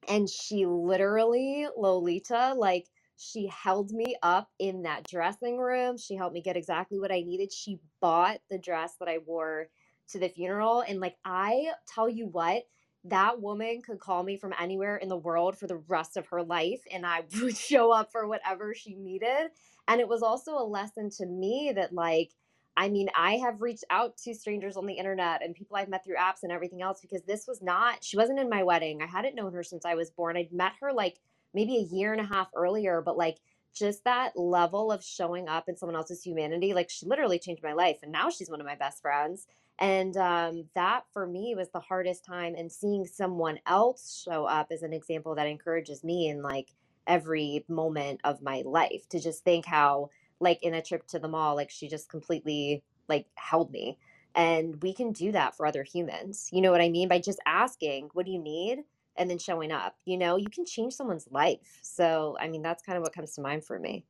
And 0.08 0.30
she 0.30 0.66
literally, 0.66 1.68
Lolita, 1.78 2.54
like 2.58 2.88
she 3.18 3.48
held 3.48 3.92
me 3.92 4.16
up 4.24 4.50
in 4.60 4.84
that 4.84 5.08
dressing 5.08 5.58
room. 5.60 5.98
She 5.98 6.16
helped 6.16 6.34
me 6.34 6.42
get 6.42 6.58
exactly 6.58 7.00
what 7.00 7.12
I 7.12 7.22
needed. 7.22 7.54
She 7.54 7.80
bought 8.02 8.40
the 8.50 8.58
dress 8.60 8.96
that 9.00 9.10
I 9.10 9.20
wore 9.26 9.68
to 10.12 10.20
the 10.20 10.30
funeral. 10.30 10.82
And 10.88 11.00
like, 11.02 11.18
I 11.26 11.72
tell 11.88 12.10
you 12.10 12.28
what, 12.28 12.64
that 13.06 13.42
woman 13.42 13.82
could 13.86 14.00
call 14.00 14.24
me 14.24 14.38
from 14.38 14.54
anywhere 14.60 14.98
in 14.98 15.10
the 15.10 15.18
world 15.18 15.58
for 15.58 15.68
the 15.68 15.84
rest 15.90 16.18
of 16.18 16.28
her 16.28 16.44
life, 16.44 16.82
and 16.92 17.06
I 17.06 17.24
would 17.42 17.58
show 17.58 17.92
up 17.92 18.12
for 18.12 18.28
whatever 18.28 18.74
she 18.74 18.96
needed. 18.96 19.52
And 19.88 20.02
it 20.02 20.08
was 20.10 20.24
also 20.24 20.54
a 20.54 20.64
lesson 20.66 21.10
to 21.18 21.26
me 21.26 21.74
that, 21.76 21.94
like, 21.94 22.32
I 22.78 22.90
mean, 22.90 23.10
I 23.16 23.34
have 23.38 23.62
reached 23.62 23.84
out 23.90 24.18
to 24.20 24.34
strangers 24.34 24.78
on 24.78 24.86
the 24.86 24.94
internet 24.94 25.44
and 25.44 25.54
people 25.54 25.76
I've 25.76 25.90
met 25.90 26.06
through 26.06 26.16
apps 26.16 26.44
and 26.44 26.52
everything 26.52 26.82
else 26.82 27.02
because 27.02 27.22
this 27.24 27.46
was 27.46 27.62
not, 27.62 28.04
she 28.04 28.16
wasn't 28.16 28.40
in 28.40 28.50
my 28.50 28.64
wedding. 28.64 29.02
I 29.02 29.06
hadn't 29.06 29.36
known 29.36 29.54
her 29.54 29.64
since 29.64 29.86
I 29.86 29.96
was 29.96 30.12
born. 30.12 30.38
I'd 30.38 30.54
met 30.54 30.74
her 30.82 30.94
like 30.94 31.20
maybe 31.54 31.78
a 31.78 31.96
year 31.96 32.14
and 32.14 32.22
a 32.22 32.26
half 32.26 32.48
earlier, 32.56 33.02
but 33.02 33.18
like 33.18 33.38
just 33.74 34.04
that 34.06 34.38
level 34.38 34.92
of 34.92 35.04
showing 35.04 35.48
up 35.48 35.68
in 35.68 35.76
someone 35.76 35.96
else's 35.96 36.24
humanity, 36.24 36.74
like 36.74 36.90
she 36.90 37.06
literally 37.06 37.40
changed 37.40 37.64
my 37.64 37.74
life. 37.74 37.98
And 38.02 38.12
now 38.12 38.30
she's 38.30 38.50
one 38.50 38.62
of 38.62 38.68
my 38.68 38.76
best 38.76 39.02
friends. 39.02 39.48
And 39.80 40.18
um, 40.18 40.66
that 40.76 41.04
for 41.14 41.26
me 41.26 41.56
was 41.56 41.70
the 41.70 41.80
hardest 41.80 42.26
time. 42.26 42.56
And 42.56 42.72
seeing 42.72 43.06
someone 43.06 43.60
else 43.66 44.24
show 44.26 44.46
up 44.46 44.72
is 44.72 44.84
an 44.84 44.94
example 44.94 45.36
that 45.36 45.48
encourages 45.48 46.04
me 46.04 46.28
in 46.28 46.42
like 46.42 46.70
every 47.08 47.66
moment 47.68 48.22
of 48.24 48.42
my 48.42 48.62
life 48.66 49.08
to 49.10 49.20
just 49.20 49.44
think 49.44 49.66
how 49.66 50.10
like 50.40 50.62
in 50.64 50.74
a 50.74 50.82
trip 50.82 51.06
to 51.08 51.20
the 51.20 51.28
mall 51.28 51.56
like 51.56 51.70
she 51.70 51.88
just 51.88 52.10
completely 52.10 52.84
like 53.08 53.28
held 53.36 53.72
me 53.72 53.98
and 54.36 54.82
we 54.82 54.94
can 54.94 55.12
do 55.12 55.32
that 55.32 55.56
for 55.56 55.66
other 55.66 55.84
humans 55.84 56.50
you 56.52 56.62
know 56.62 56.72
what 56.72 56.82
i 56.82 56.90
mean? 56.90 57.08
By 57.08 57.20
just 57.20 57.40
asking 57.46 58.10
what 58.14 58.26
do 58.26 58.32
you 58.32 58.40
need? 58.40 58.84
and 59.18 59.30
then 59.30 59.38
showing 59.38 59.72
up 59.72 59.96
you 60.06 60.18
know? 60.18 60.38
You 60.38 60.50
can 60.50 60.66
change 60.66 60.94
someone's 60.94 61.28
life 61.32 61.80
so 61.82 62.38
i 62.40 62.48
mean 62.48 62.62
that's 62.62 62.84
kind 62.84 62.98
of 62.98 63.04
what 63.04 63.14
comes 63.14 63.34
to 63.34 63.42
mind 63.42 63.64
for 63.66 63.80
me. 63.80 64.06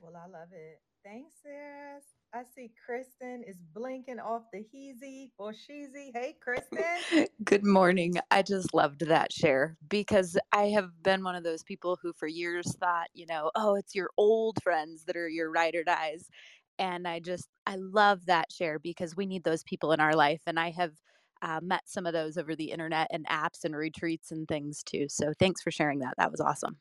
Well 0.00 0.16
i 0.16 0.26
love 0.26 0.48
it. 0.52 0.80
Thanks 1.04 1.36
sarah 1.42 2.00
I 2.34 2.42
see 2.44 2.72
Kristen 2.86 3.44
is 3.46 3.56
blinking 3.74 4.20
off 4.20 4.42
the 4.52 4.60
heezy 4.60 5.30
or 5.38 5.52
sheezy. 5.52 6.10
Hey, 6.14 6.36
Kristen. 6.40 7.26
Good 7.44 7.64
morning. 7.64 8.14
I 8.30 8.42
just 8.42 8.74
loved 8.74 9.06
that 9.06 9.32
share 9.32 9.76
because 9.88 10.38
I 10.52 10.64
have 10.68 11.02
been 11.02 11.24
one 11.24 11.34
of 11.34 11.44
those 11.44 11.64
people 11.64 11.98
who, 12.00 12.12
for 12.12 12.28
years, 12.28 12.76
thought, 12.76 13.08
you 13.14 13.26
know, 13.26 13.50
oh, 13.56 13.74
it's 13.76 13.94
your 13.94 14.10
old 14.16 14.62
friends 14.62 15.04
that 15.06 15.16
are 15.16 15.28
your 15.28 15.50
ride 15.50 15.74
or 15.74 15.84
dies. 15.84 16.30
And 16.78 17.08
I 17.08 17.20
just, 17.20 17.48
I 17.66 17.76
love 17.76 18.26
that 18.26 18.52
share 18.52 18.78
because 18.78 19.16
we 19.16 19.26
need 19.26 19.44
those 19.44 19.64
people 19.64 19.92
in 19.92 20.00
our 20.00 20.14
life. 20.14 20.42
And 20.46 20.60
I 20.60 20.70
have 20.70 20.92
uh, 21.42 21.60
met 21.62 21.82
some 21.86 22.06
of 22.06 22.12
those 22.12 22.38
over 22.38 22.56
the 22.56 22.72
internet 22.72 23.08
and 23.10 23.26
apps 23.28 23.64
and 23.64 23.76
retreats 23.76 24.30
and 24.32 24.48
things 24.48 24.82
too. 24.82 25.06
So 25.08 25.32
thanks 25.38 25.62
for 25.62 25.70
sharing 25.70 26.00
that. 26.00 26.14
That 26.18 26.30
was 26.30 26.40
awesome. 26.40 26.78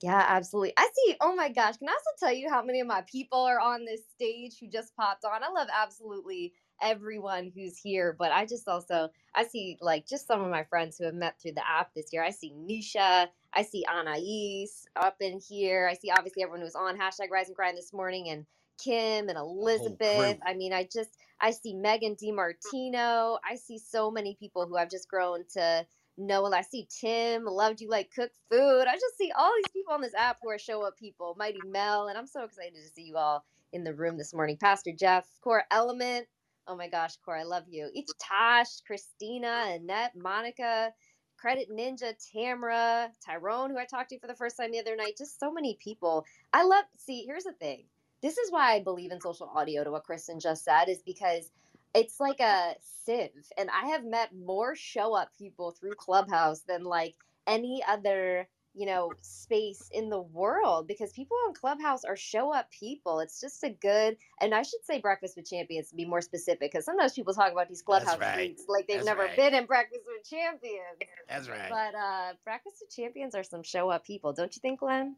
Yeah, 0.00 0.24
absolutely. 0.28 0.74
I 0.76 0.88
see. 0.94 1.16
Oh 1.20 1.34
my 1.34 1.48
gosh. 1.48 1.76
Can 1.76 1.88
I 1.88 1.92
also 1.92 2.10
tell 2.26 2.32
you 2.32 2.48
how 2.48 2.62
many 2.62 2.80
of 2.80 2.86
my 2.86 3.02
people 3.10 3.40
are 3.40 3.58
on 3.58 3.84
this 3.84 4.02
stage 4.14 4.58
who 4.60 4.68
just 4.68 4.94
popped 4.96 5.24
on? 5.24 5.42
I 5.42 5.50
love 5.50 5.68
absolutely 5.76 6.52
everyone 6.80 7.50
who's 7.52 7.76
here, 7.76 8.14
but 8.16 8.30
I 8.30 8.46
just 8.46 8.68
also 8.68 9.08
I 9.34 9.44
see 9.44 9.76
like 9.80 10.06
just 10.06 10.28
some 10.28 10.40
of 10.40 10.50
my 10.50 10.62
friends 10.64 10.96
who 10.96 11.04
have 11.04 11.14
met 11.14 11.40
through 11.40 11.54
the 11.54 11.68
app 11.68 11.92
this 11.94 12.12
year. 12.12 12.22
I 12.22 12.30
see 12.30 12.52
Nisha, 12.52 13.26
I 13.52 13.62
see 13.62 13.84
Anais 13.92 14.68
up 14.94 15.16
in 15.20 15.40
here. 15.40 15.88
I 15.90 15.94
see 15.94 16.10
obviously 16.10 16.44
everyone 16.44 16.60
who's 16.60 16.76
on 16.76 16.96
hashtag 16.96 17.30
Rise 17.32 17.48
and 17.48 17.56
Grind 17.56 17.76
this 17.76 17.92
morning 17.92 18.28
and 18.28 18.46
Kim 18.78 19.28
and 19.28 19.36
Elizabeth. 19.36 20.38
I 20.46 20.54
mean, 20.54 20.72
I 20.72 20.84
just 20.84 21.10
I 21.40 21.50
see 21.50 21.74
Megan 21.74 22.14
DiMartino. 22.14 23.38
I 23.48 23.56
see 23.56 23.78
so 23.78 24.12
many 24.12 24.36
people 24.38 24.66
who 24.66 24.76
I've 24.76 24.90
just 24.90 25.08
grown 25.08 25.44
to 25.54 25.84
Noel, 26.18 26.54
I 26.54 26.62
see 26.62 26.88
Tim, 26.90 27.46
loved 27.46 27.80
you 27.80 27.90
like 27.90 28.12
cook 28.14 28.32
food. 28.50 28.84
I 28.88 28.94
just 28.94 29.18
see 29.18 29.32
all 29.38 29.52
these 29.56 29.72
people 29.72 29.94
on 29.94 30.02
this 30.02 30.14
app 30.14 30.38
who 30.42 30.50
are 30.50 30.58
show 30.58 30.82
up 30.86 30.98
people, 30.98 31.36
Mighty 31.38 31.60
Mel, 31.66 32.08
and 32.08 32.18
I'm 32.18 32.28
so 32.28 32.44
excited 32.44 32.74
to 32.74 32.90
see 32.94 33.04
you 33.04 33.16
all 33.18 33.44
in 33.72 33.84
the 33.84 33.94
room 33.94 34.18
this 34.18 34.34
morning. 34.34 34.58
Pastor 34.58 34.92
Jeff, 34.98 35.26
Core 35.42 35.64
Element. 35.72 36.26
Oh 36.68 36.76
my 36.76 36.88
gosh, 36.88 37.16
Core, 37.24 37.38
I 37.38 37.44
love 37.44 37.64
you. 37.70 37.90
Each 37.94 38.10
Tosh, 38.20 38.80
Christina, 38.86 39.66
Annette, 39.68 40.14
Monica, 40.16 40.92
Credit 41.38 41.68
Ninja, 41.70 42.14
Tamra, 42.34 43.08
Tyrone, 43.24 43.70
who 43.70 43.78
I 43.78 43.86
talked 43.86 44.10
to 44.10 44.20
for 44.20 44.28
the 44.28 44.34
first 44.34 44.56
time 44.58 44.72
the 44.72 44.80
other 44.80 44.96
night. 44.96 45.16
Just 45.18 45.40
so 45.40 45.52
many 45.52 45.78
people. 45.82 46.26
I 46.52 46.64
love, 46.64 46.84
see, 46.98 47.24
here's 47.26 47.44
the 47.44 47.54
thing. 47.54 47.84
This 48.22 48.38
is 48.38 48.52
why 48.52 48.74
I 48.74 48.82
believe 48.82 49.12
in 49.12 49.20
social 49.20 49.50
audio 49.54 49.84
to 49.84 49.92
what 49.92 50.04
Kristen 50.04 50.40
just 50.40 50.64
said, 50.64 50.86
is 50.88 51.02
because 51.06 51.50
it's 51.94 52.20
like 52.20 52.40
a 52.40 52.74
sieve 52.80 53.30
and 53.56 53.68
i 53.70 53.88
have 53.88 54.04
met 54.04 54.30
more 54.34 54.74
show 54.74 55.14
up 55.14 55.30
people 55.38 55.70
through 55.72 55.94
clubhouse 55.94 56.60
than 56.60 56.84
like 56.84 57.14
any 57.46 57.82
other 57.88 58.46
you 58.74 58.86
know 58.86 59.10
space 59.22 59.88
in 59.92 60.08
the 60.08 60.20
world 60.20 60.86
because 60.86 61.10
people 61.12 61.36
on 61.46 61.54
clubhouse 61.54 62.04
are 62.04 62.16
show 62.16 62.52
up 62.54 62.70
people 62.70 63.18
it's 63.20 63.40
just 63.40 63.64
a 63.64 63.70
good 63.70 64.16
and 64.40 64.54
i 64.54 64.62
should 64.62 64.84
say 64.84 65.00
breakfast 65.00 65.36
with 65.36 65.48
champions 65.48 65.88
to 65.88 65.96
be 65.96 66.04
more 66.04 66.20
specific 66.20 66.70
because 66.70 66.84
sometimes 66.84 67.12
people 67.14 67.34
talk 67.34 67.50
about 67.50 67.68
these 67.68 67.82
clubhouse 67.82 68.18
right. 68.20 68.56
like 68.68 68.86
they've 68.86 68.98
That's 68.98 69.06
never 69.06 69.22
right. 69.24 69.36
been 69.36 69.54
in 69.54 69.66
breakfast 69.66 70.02
with 70.06 70.28
champions 70.28 70.98
That's 71.28 71.48
right. 71.48 71.68
but 71.70 71.94
uh 71.98 72.32
breakfast 72.44 72.76
with 72.80 72.94
champions 72.94 73.34
are 73.34 73.42
some 73.42 73.62
show 73.62 73.90
up 73.90 74.04
people 74.04 74.32
don't 74.32 74.54
you 74.54 74.60
think 74.60 74.80
glenn 74.80 75.16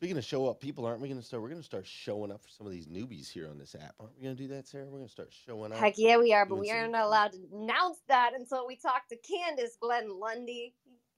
Speaking 0.00 0.16
of 0.16 0.24
show 0.24 0.48
up 0.48 0.60
people, 0.62 0.86
aren't 0.86 1.02
we 1.02 1.08
going 1.08 1.20
to 1.20 1.26
start? 1.26 1.42
We're 1.42 1.50
going 1.50 1.60
to 1.60 1.66
start 1.66 1.86
showing 1.86 2.32
up 2.32 2.40
for 2.42 2.48
some 2.48 2.66
of 2.66 2.72
these 2.72 2.86
newbies 2.86 3.28
here 3.30 3.50
on 3.50 3.58
this 3.58 3.74
app. 3.74 3.94
Aren't 4.00 4.16
we 4.16 4.22
going 4.24 4.34
to 4.34 4.42
do 4.42 4.48
that, 4.48 4.66
Sarah? 4.66 4.86
We're 4.86 4.96
going 4.96 5.04
to 5.04 5.12
start 5.12 5.30
showing 5.46 5.72
up. 5.72 5.78
Heck 5.78 5.98
yeah, 5.98 6.16
we 6.16 6.32
are, 6.32 6.46
but 6.46 6.56
we 6.58 6.70
aren't 6.70 6.96
allowed 6.96 7.32
to 7.32 7.38
announce 7.52 7.98
that 8.08 8.32
until 8.34 8.66
we 8.66 8.76
talk 8.76 9.08
to 9.10 9.16
Candace 9.18 9.76
Glenn 9.78 10.08
Lundy. 10.18 10.74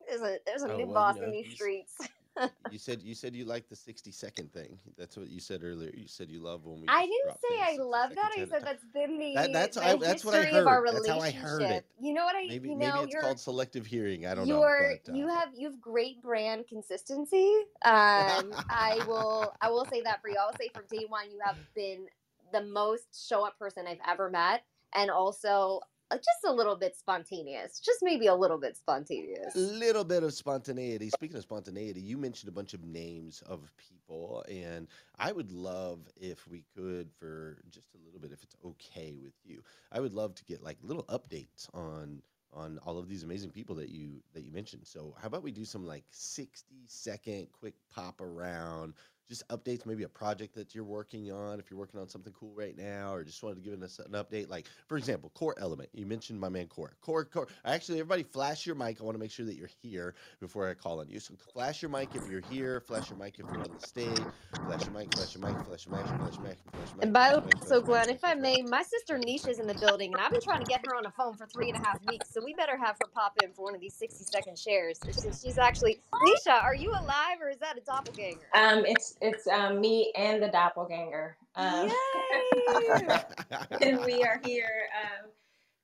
There's 0.09 0.21
a 0.23 0.39
there's 0.45 0.65
a 0.65 0.73
Oh, 0.73 0.77
new 0.77 0.89
well, 0.89 0.89
you 0.89 0.95
boss 0.95 1.17
know, 1.19 1.23
in 1.27 1.31
these 1.31 1.55
streets. 1.55 1.95
You 2.71 2.79
said 2.79 3.03
you 3.03 3.15
said 3.15 3.35
you 3.35 3.45
liked 3.45 3.69
the 3.69 3.77
sixty 3.77 4.11
second 4.11 4.53
thing. 4.53 4.79
That's 4.97 5.17
what 5.17 5.29
you 5.29 5.41
said 5.41 5.63
earlier. 5.63 5.91
You 5.95 6.09
said 6.09 6.31
you 6.31 6.41
love 6.41 6.65
when 6.65 6.81
we. 6.81 6.87
I 6.89 7.03
didn't 7.03 7.37
say 7.41 7.61
I 7.61 7.77
love 7.83 8.11
that. 8.15 8.33
I 8.37 8.45
said 8.47 8.53
at 8.55 8.65
that's 8.65 8.85
been 8.95 9.19
the, 9.19 9.35
That- 9.35 9.53
that's- 9.53 9.75
the 9.75 9.85
I- 9.85 9.97
that's 9.97 10.25
what 10.25 10.35
I 10.35 10.39
history 10.43 10.59
of 10.61 10.67
our 10.67 10.85
heard. 10.85 10.95
That's 10.95 11.09
how 11.09 11.21
I 11.21 11.31
heard 11.31 11.63
it. 11.63 11.87
You 12.01 12.15
know 12.15 12.25
what 12.25 12.35
I? 12.37 12.47
Maybe 12.49 12.71
you 12.71 12.77
maybe 12.77 12.99
it's 13.01 13.15
called 13.21 13.39
selective 13.39 13.85
hearing. 13.87 14.27
I 14.27 14.35
don't 14.35 14.49
know. 14.49 14.61
you're 14.61 14.99
but, 15.05 15.13
uh, 15.13 15.15
you 15.15 15.29
have 15.29 15.51
you 15.55 15.71
have 15.71 15.81
great 15.81 16.23
brand 16.23 16.67
consistency. 16.69 17.53
Um, 17.85 18.55
I 18.71 19.03
will 19.07 19.53
I 19.61 19.71
will 19.71 19.85
say 19.85 20.01
that 20.03 20.23
for 20.23 20.29
you. 20.29 20.37
I 20.41 20.47
will 20.47 20.57
say 20.59 20.71
from 20.75 20.85
day 20.91 21.05
one 21.09 21.31
you 21.31 21.39
have 21.45 21.57
been 21.75 22.07
the 22.53 22.63
most 22.63 23.29
show 23.29 23.45
up 23.47 23.59
person 23.59 23.87
I've 23.87 23.99
ever 24.09 24.31
met, 24.31 24.63
and 24.95 25.11
also 25.11 25.81
Uh, 26.13 26.17
just 26.17 26.45
a 26.47 26.53
little 26.53 26.77
bit 26.77 26.95
spontaneous. 26.95 27.81
Just 27.81 28.01
maybe 28.03 28.27
a 28.27 28.35
little 28.35 28.59
bit 28.59 28.77
spontaneous. 28.77 29.55
a 29.55 29.59
little 29.59 30.05
bit 30.05 30.23
of 30.23 30.35
spontaneity. 30.35 31.09
Speaking 31.09 31.37
of 31.37 31.43
spontaneity, 31.43 32.03
you 32.03 32.19
mentioned 32.19 32.51
a 32.51 32.53
bunch 32.53 32.75
of 32.75 32.85
names 32.85 33.43
of 33.47 33.73
people, 33.79 34.45
and 34.51 34.89
I 35.19 35.33
would 35.33 35.51
love 35.51 36.01
if 36.21 36.47
we 36.47 36.65
could, 36.77 37.11
for 37.19 37.63
just 37.71 37.95
a 37.95 38.05
little 38.05 38.21
bit, 38.21 38.31
if 38.31 38.43
it's 38.43 38.57
okay 38.63 39.17
with 39.23 39.33
you, 39.43 39.63
I 39.91 40.01
would 40.01 40.13
love 40.13 40.35
to 40.35 40.45
get 40.45 40.63
like 40.63 40.77
little 40.83 41.05
updates 41.05 41.69
on 41.73 42.21
on 42.55 42.79
all 42.85 42.99
of 42.99 43.09
these 43.09 43.23
amazing 43.23 43.51
people 43.51 43.75
that 43.77 43.89
you 43.89 44.23
that 44.35 44.43
you 44.43 44.53
mentioned. 44.53 44.87
So 44.87 45.15
how 45.19 45.29
about 45.29 45.43
we 45.43 45.51
do 45.53 45.65
some 45.65 45.87
like 45.87 46.05
60 46.11 46.75
second 46.87 47.47
quick 47.59 47.75
pop 47.91 48.21
around 48.21 48.93
just 49.33 49.49
updates, 49.49 49.87
maybe 49.87 50.03
a 50.03 50.09
project 50.09 50.55
that 50.55 50.75
you're 50.75 50.85
working 50.85 51.33
on, 51.33 51.59
if 51.59 51.71
you're 51.71 51.81
working 51.81 51.99
on 51.99 52.07
something 52.07 52.35
cool 52.39 52.53
right 52.55 52.77
now, 52.77 53.15
or 53.15 53.25
just 53.25 53.43
wanted 53.43 53.55
to 53.55 53.63
give 53.63 53.83
us 53.83 53.99
an 53.99 54.13
update. 54.13 54.51
Like, 54.51 54.67
for 54.87 54.99
example, 54.99 55.31
Core 55.35 55.55
Element. 55.59 55.89
You 55.95 56.05
mentioned 56.05 56.39
my 56.39 56.51
man 56.51 56.67
Core. 56.67 56.93
Core, 57.01 57.25
Core. 57.25 57.49
Actually, 57.65 58.01
everybody 58.01 58.23
flash 58.23 58.67
your 58.67 58.75
mic. 58.75 59.01
I 59.01 59.05
want 59.05 59.15
to 59.15 59.19
make 59.19 59.31
sure 59.31 59.47
that 59.47 59.57
you're 59.57 59.71
here 59.81 60.15
before 60.39 60.69
I 60.69 60.75
call 60.75 61.01
on 61.01 61.09
you. 61.09 61.19
So 61.19 61.35
flash 61.55 61.81
your 61.81 61.91
mic 61.91 62.15
if 62.15 62.29
you're 62.29 62.43
here, 62.51 62.81
flash 62.81 63.09
your 63.09 63.19
mic 63.19 63.39
if 63.39 63.47
you're 63.47 63.63
on 63.63 63.71
the 63.79 63.87
stage, 63.87 64.19
flash 64.67 64.85
your 64.85 64.93
mic, 64.93 65.15
flash 65.15 65.35
your 65.35 65.47
mic, 65.47 65.67
flash 65.67 65.87
your 65.87 65.97
mic, 65.97 66.07
flash 66.07 66.35
your 66.37 66.45
mic, 66.45 66.59
flash 66.71 66.89
your 66.89 66.97
mic. 66.97 67.03
And 67.03 67.13
by 67.13 67.33
the 67.33 67.41
way, 67.41 67.51
so 67.65 67.67
flash 67.67 67.71
your 67.71 67.81
mic. 67.81 67.87
Glenn, 67.87 68.11
if 68.11 68.25
I 68.25 68.35
may, 68.35 68.63
my 68.63 68.83
sister 68.83 69.19
Nisha's 69.19 69.59
in 69.59 69.67
the 69.67 69.75
building, 69.75 70.13
and 70.13 70.21
I've 70.21 70.31
been 70.31 70.43
trying 70.43 70.61
to 70.61 70.67
get 70.67 70.85
her 70.87 70.95
on 70.95 71.05
the 71.05 71.11
phone 71.11 71.35
for 71.35 71.47
three 71.47 71.71
and 71.71 71.83
a 71.83 71.87
half 71.87 71.99
weeks. 72.07 72.29
So 72.31 72.43
we 72.45 72.53
better 72.55 72.77
have 72.77 72.97
her 73.01 73.09
pop 73.15 73.33
in 73.43 73.53
for 73.53 73.65
one 73.65 73.75
of 73.75 73.81
these 73.81 73.95
sixty 73.95 74.25
second 74.25 74.59
shares. 74.59 75.01
She's, 75.07 75.41
she's 75.43 75.59
actually 75.59 76.01
Nisha. 76.13 76.63
Are 76.63 76.75
you 76.75 76.91
alive 76.91 77.41
or 77.41 77.49
is 77.49 77.59
that 77.59 77.79
a 77.79 77.81
doppelganger? 77.81 78.47
Um, 78.55 78.85
it's 78.87 79.17
it's 79.23 79.47
um, 79.47 79.81
me 79.81 80.13
and 80.17 80.43
the 80.43 80.49
doppelganger. 80.49 81.37
Um, 81.55 81.91
and 83.81 84.05
we 84.05 84.25
are 84.25 84.41
here 84.45 84.89
um, 85.01 85.31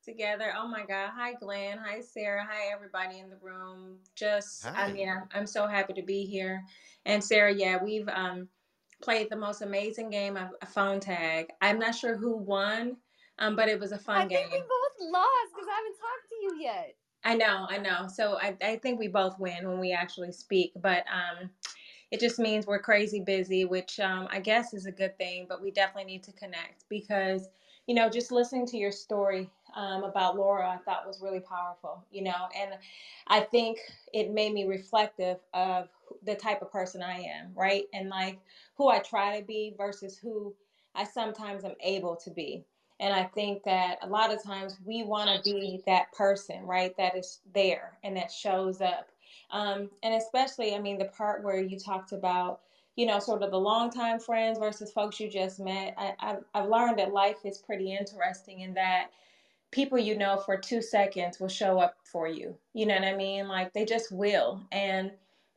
together. 0.04 0.52
Oh 0.58 0.66
my 0.66 0.84
God! 0.84 1.10
Hi, 1.14 1.34
Glenn. 1.34 1.78
Hi, 1.78 2.00
Sarah. 2.00 2.46
Hi, 2.50 2.72
everybody 2.72 3.20
in 3.20 3.30
the 3.30 3.38
room. 3.40 3.98
Just, 4.16 4.66
I 4.66 4.70
Hi. 4.70 4.92
mean, 4.92 5.08
I'm, 5.08 5.22
I'm 5.32 5.46
so 5.46 5.68
happy 5.68 5.92
to 5.92 6.02
be 6.02 6.24
here. 6.24 6.64
And 7.06 7.22
Sarah, 7.22 7.54
yeah, 7.54 7.82
we've 7.82 8.08
um, 8.08 8.48
played 9.00 9.30
the 9.30 9.36
most 9.36 9.62
amazing 9.62 10.10
game 10.10 10.36
of 10.36 10.48
a 10.60 10.66
phone 10.66 10.98
tag. 10.98 11.46
I'm 11.62 11.78
not 11.78 11.94
sure 11.94 12.16
who 12.16 12.36
won, 12.36 12.96
um, 13.38 13.54
but 13.54 13.68
it 13.68 13.78
was 13.78 13.92
a 13.92 13.98
fun 13.98 14.22
I 14.22 14.26
game. 14.26 14.38
I 14.38 14.40
think 14.40 14.52
we 14.52 14.58
both 14.58 15.12
lost 15.12 15.52
because 15.54 15.68
I 15.68 15.76
haven't 15.76 15.96
talked 15.96 16.28
to 16.28 16.34
you 16.42 16.60
yet. 16.60 16.96
I 17.24 17.34
know, 17.34 17.66
I 17.68 17.78
know. 17.78 18.08
So 18.08 18.38
I, 18.40 18.56
I 18.62 18.76
think 18.76 18.98
we 18.98 19.08
both 19.08 19.38
win 19.38 19.68
when 19.68 19.78
we 19.78 19.92
actually 19.92 20.32
speak, 20.32 20.72
but 20.80 21.04
um, 21.12 21.50
it 22.10 22.20
just 22.20 22.38
means 22.38 22.66
we're 22.66 22.78
crazy 22.80 23.20
busy, 23.20 23.64
which 23.64 24.00
um, 24.00 24.28
I 24.30 24.40
guess 24.40 24.74
is 24.74 24.86
a 24.86 24.92
good 24.92 25.18
thing, 25.18 25.46
but 25.48 25.62
we 25.62 25.70
definitely 25.70 26.10
need 26.10 26.22
to 26.24 26.32
connect 26.32 26.84
because, 26.88 27.48
you 27.86 27.94
know, 27.94 28.08
just 28.08 28.32
listening 28.32 28.66
to 28.68 28.78
your 28.78 28.92
story 28.92 29.50
um, 29.76 30.04
about 30.04 30.36
Laura, 30.36 30.68
I 30.70 30.78
thought 30.78 31.06
was 31.06 31.20
really 31.22 31.40
powerful, 31.40 32.04
you 32.10 32.22
know, 32.22 32.48
and 32.58 32.72
I 33.28 33.40
think 33.40 33.78
it 34.12 34.32
made 34.32 34.54
me 34.54 34.64
reflective 34.66 35.38
of 35.54 35.88
the 36.24 36.34
type 36.34 36.62
of 36.62 36.72
person 36.72 37.02
I 37.02 37.20
am, 37.20 37.52
right? 37.54 37.84
And 37.92 38.08
like 38.08 38.40
who 38.76 38.88
I 38.88 39.00
try 39.00 39.38
to 39.38 39.46
be 39.46 39.74
versus 39.76 40.18
who 40.18 40.54
I 40.94 41.04
sometimes 41.04 41.64
am 41.64 41.74
able 41.82 42.16
to 42.16 42.30
be. 42.30 42.64
And 43.00 43.14
I 43.14 43.24
think 43.24 43.62
that 43.64 43.98
a 44.02 44.08
lot 44.08 44.32
of 44.32 44.42
times 44.42 44.78
we 44.84 45.04
want 45.04 45.30
to 45.30 45.42
be 45.44 45.82
that 45.86 46.12
person, 46.12 46.64
right? 46.64 46.96
That 46.96 47.16
is 47.16 47.40
there 47.54 47.98
and 48.02 48.16
that 48.16 48.32
shows 48.32 48.80
up. 48.80 49.08
Um, 49.50 49.90
and 50.02 50.14
especially, 50.14 50.74
I 50.74 50.78
mean, 50.78 50.98
the 50.98 51.06
part 51.06 51.42
where 51.42 51.60
you 51.60 51.78
talked 51.78 52.12
about, 52.12 52.60
you 52.96 53.06
know, 53.06 53.18
sort 53.18 53.42
of 53.42 53.50
the 53.50 53.58
longtime 53.58 54.20
friends 54.20 54.58
versus 54.58 54.92
folks 54.92 55.20
you 55.20 55.30
just 55.30 55.60
met. 55.60 55.94
I, 55.96 56.14
I've, 56.20 56.44
I've 56.54 56.68
learned 56.68 56.98
that 56.98 57.12
life 57.12 57.38
is 57.44 57.58
pretty 57.58 57.96
interesting 57.96 58.60
in 58.60 58.74
that 58.74 59.10
people 59.70 59.98
you 59.98 60.16
know 60.16 60.38
for 60.38 60.56
two 60.56 60.80
seconds 60.80 61.38
will 61.38 61.48
show 61.48 61.78
up 61.78 61.96
for 62.04 62.26
you. 62.26 62.56
You 62.74 62.86
know 62.86 62.94
what 62.94 63.04
I 63.04 63.14
mean? 63.14 63.48
Like 63.48 63.72
they 63.72 63.84
just 63.84 64.10
will. 64.10 64.60
And 64.72 65.12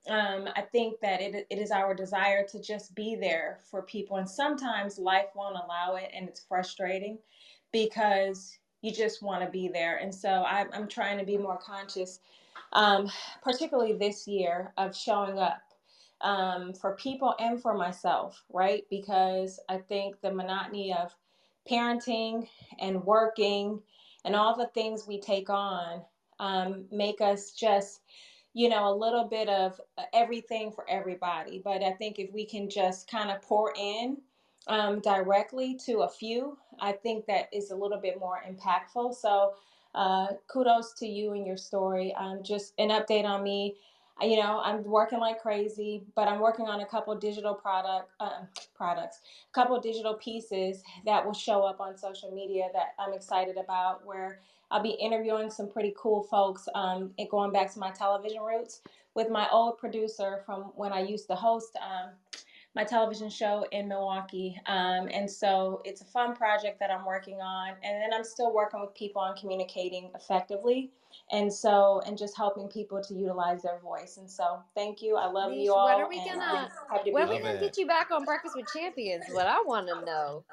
um, 0.10 0.50
I 0.56 0.62
think 0.62 1.00
that 1.02 1.22
it, 1.22 1.48
it 1.50 1.60
is 1.60 1.72
our 1.72 1.94
desire 1.94 2.46
to 2.48 2.62
just 2.62 2.94
be 2.96 3.16
there 3.16 3.60
for 3.70 3.84
people. 3.84 4.18
And 4.18 4.30
sometimes 4.30 4.98
life 4.98 5.28
won't 5.36 5.56
allow 5.56 5.96
it 5.96 6.12
and 6.14 6.28
it's 6.28 6.42
frustrating 6.42 7.20
because 7.72 8.58
you 8.82 8.92
just 8.92 9.22
want 9.22 9.44
to 9.44 9.50
be 9.50 9.70
there. 9.70 9.98
And 9.98 10.14
so 10.14 10.44
I'm, 10.44 10.68
I'm 10.74 10.88
trying 10.88 11.20
to 11.20 11.26
be 11.26 11.38
more 11.38 11.58
conscious, 11.58 12.20
um, 12.73 13.10
particularly 13.44 13.94
this 13.94 14.28
year, 14.28 14.73
of 14.78 14.95
showing 14.95 15.40
up 15.40 15.61
um, 16.22 16.73
for 16.73 16.95
people 16.95 17.36
and 17.40 17.61
for 17.61 17.73
myself, 17.73 18.44
right? 18.52 18.84
Because 18.90 19.60
I 19.69 19.78
think 19.80 20.22
the 20.22 20.34
monotony 20.34 20.94
of 20.94 21.14
parenting 21.69 22.48
and 22.80 23.03
working 23.03 23.82
and 24.26 24.36
all 24.36 24.56
the 24.56 24.68
things 24.68 25.07
we 25.07 25.19
take 25.19 25.49
on 25.49 26.02
um, 26.40 26.86
make 26.91 27.22
us 27.22 27.52
just 27.52 28.02
you 28.53 28.68
know 28.68 28.90
a 28.94 28.95
little 28.95 29.26
bit 29.26 29.48
of 29.48 29.80
everything 30.14 30.72
for 30.72 30.90
everybody 30.90 31.61
but 31.64 31.82
i 31.84 31.91
think 31.91 32.19
if 32.19 32.32
we 32.34 32.45
can 32.45 32.69
just 32.69 33.10
kind 33.10 33.32
of 33.32 33.41
pour 33.41 33.73
in 33.80 34.18
um, 34.68 34.99
directly 34.99 35.78
to 35.86 35.99
a 36.02 36.10
few 36.10 36.57
i 36.80 36.91
think 36.91 37.26
that 37.26 37.48
is 37.53 37.72
a 37.72 37.76
little 37.76 37.99
bit 37.99 38.19
more 38.19 38.41
impactful 38.49 39.15
so 39.15 39.53
uh, 39.96 40.28
kudos 40.48 40.94
to 40.94 41.08
you 41.08 41.34
and 41.34 41.46
your 41.46 41.58
story. 41.58 42.14
Um, 42.16 42.42
just 42.44 42.74
an 42.78 42.90
update 42.90 43.26
on 43.26 43.44
me. 43.44 43.76
You 44.22 44.38
know 44.38 44.60
i'm 44.64 44.84
working 44.84 45.20
like 45.20 45.42
crazy 45.42 46.04
but 46.16 46.28
i'm 46.28 46.40
working 46.40 46.68
on 46.68 46.82
a 46.82 46.86
couple 46.86 47.16
digital 47.16 47.56
product 47.56 48.10
uh, 48.20 48.42
products 48.76 49.20
a 49.50 49.54
couple 49.54 49.80
digital 49.80 50.14
pieces 50.14 50.84
that 51.06 51.26
will 51.26 51.34
show 51.34 51.64
up 51.64 51.80
on 51.82 51.98
social 51.98 52.30
media 52.32 52.68
that 52.74 52.94
i'm 53.00 53.14
excited 53.14 53.58
about 53.58 54.06
where 54.06 54.42
i'll 54.70 54.84
be 54.84 54.92
interviewing 54.92 55.50
some 55.50 55.68
pretty 55.68 55.94
cool 55.98 56.22
folks 56.24 56.68
um, 56.76 57.12
and 57.18 57.30
going 57.32 57.52
back 57.52 57.74
to 57.74 57.80
my 57.80 57.90
television 57.90 58.44
roots 58.44 58.82
with 59.16 59.30
my 59.30 59.50
old 59.52 59.80
producer 59.80 60.44
from 60.46 60.66
when 60.76 60.94
i 60.94 61.02
used 61.02 61.26
to 61.28 61.34
host 61.36 61.76
um, 61.78 62.12
my 62.76 62.84
television 62.84 63.30
show 63.30 63.65
in 63.72 63.88
Milwaukee. 63.88 64.60
Um, 64.65 65.10
and 65.11 65.30
so 65.30 65.81
it's 65.84 66.02
a 66.02 66.06
fun 66.06 66.35
project 66.35 66.80
that 66.80 66.89
I'm 66.89 67.06
working 67.06 67.41
on. 67.41 67.69
And 67.84 68.02
then 68.02 68.14
I'm 68.14 68.23
still 68.23 68.53
working 68.53 68.80
with 68.80 68.95
people 68.95 69.22
on 69.22 69.35
communicating 69.35 70.10
effectively 70.15 70.91
and 71.31 71.52
so 71.52 72.02
and 72.06 72.18
just 72.18 72.35
helping 72.35 72.68
people 72.68 73.02
to 73.02 73.14
utilize 73.14 73.61
their 73.61 73.80
voice 73.80 74.18
and 74.18 74.30
so 74.30 74.61
thank 74.76 75.02
you. 75.02 75.15
I 75.18 75.27
love 75.27 75.53
you 75.53 75.73
all 75.73 75.85
when 75.85 75.99
are 75.99 76.10
we 76.10 76.18
gonna 76.18 76.69
when 77.11 77.27
are 77.27 77.30
we 77.30 77.39
gonna 77.39 77.60
get 77.60 77.77
you 77.77 77.88
back 77.88 78.11
on 78.11 78.23
breakfast 78.23 78.56
with 78.56 78.68
champions 78.73 79.26
what 79.31 79.48
i 79.48 79.61
want 79.65 79.88
to 79.88 80.06
know. 80.06 80.43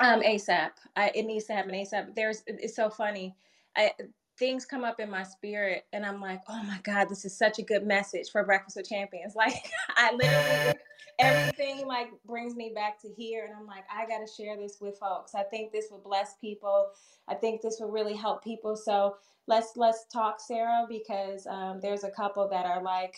Um 0.00 0.20
asap 0.22 0.70
I, 0.96 1.10
it 1.14 1.24
needs 1.24 1.46
to 1.46 1.54
happen 1.54 1.72
asap 1.72 2.14
there's 2.14 2.42
it's 2.46 2.74
so 2.74 2.90
funny. 2.90 3.34
I, 3.76 3.92
things 4.38 4.64
come 4.64 4.84
up 4.84 5.00
in 5.00 5.10
my 5.10 5.24
spirit 5.24 5.84
and 5.92 6.06
i'm 6.06 6.20
like 6.20 6.40
oh 6.48 6.62
my 6.64 6.78
god 6.84 7.08
this 7.08 7.24
is 7.24 7.36
such 7.36 7.58
a 7.58 7.62
good 7.62 7.86
message 7.86 8.30
for 8.30 8.44
breakfast 8.44 8.76
with 8.76 8.88
champions. 8.88 9.34
Like 9.36 9.54
i 9.96 10.12
literally 10.12 10.74
everything 11.18 11.86
like 11.86 12.10
brings 12.26 12.54
me 12.54 12.72
back 12.74 13.00
to 13.00 13.08
here 13.08 13.44
and 13.44 13.54
i'm 13.54 13.66
like 13.66 13.84
i 13.92 14.06
got 14.06 14.24
to 14.24 14.32
share 14.32 14.56
this 14.56 14.78
with 14.80 14.98
folks 14.98 15.34
i 15.34 15.42
think 15.42 15.72
this 15.72 15.86
would 15.90 16.02
bless 16.02 16.34
people 16.40 16.88
i 17.28 17.34
think 17.34 17.60
this 17.60 17.78
would 17.80 17.92
really 17.92 18.14
help 18.14 18.42
people 18.42 18.76
so 18.76 19.16
let's 19.46 19.72
let's 19.76 20.04
talk 20.12 20.38
sarah 20.40 20.86
because 20.88 21.46
um, 21.46 21.80
there's 21.80 22.04
a 22.04 22.10
couple 22.10 22.48
that 22.48 22.66
are 22.66 22.82
like 22.82 23.16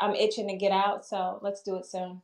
i'm 0.00 0.14
itching 0.14 0.48
to 0.48 0.56
get 0.56 0.72
out 0.72 1.04
so 1.04 1.38
let's 1.42 1.62
do 1.62 1.76
it 1.76 1.86
soon 1.86 2.20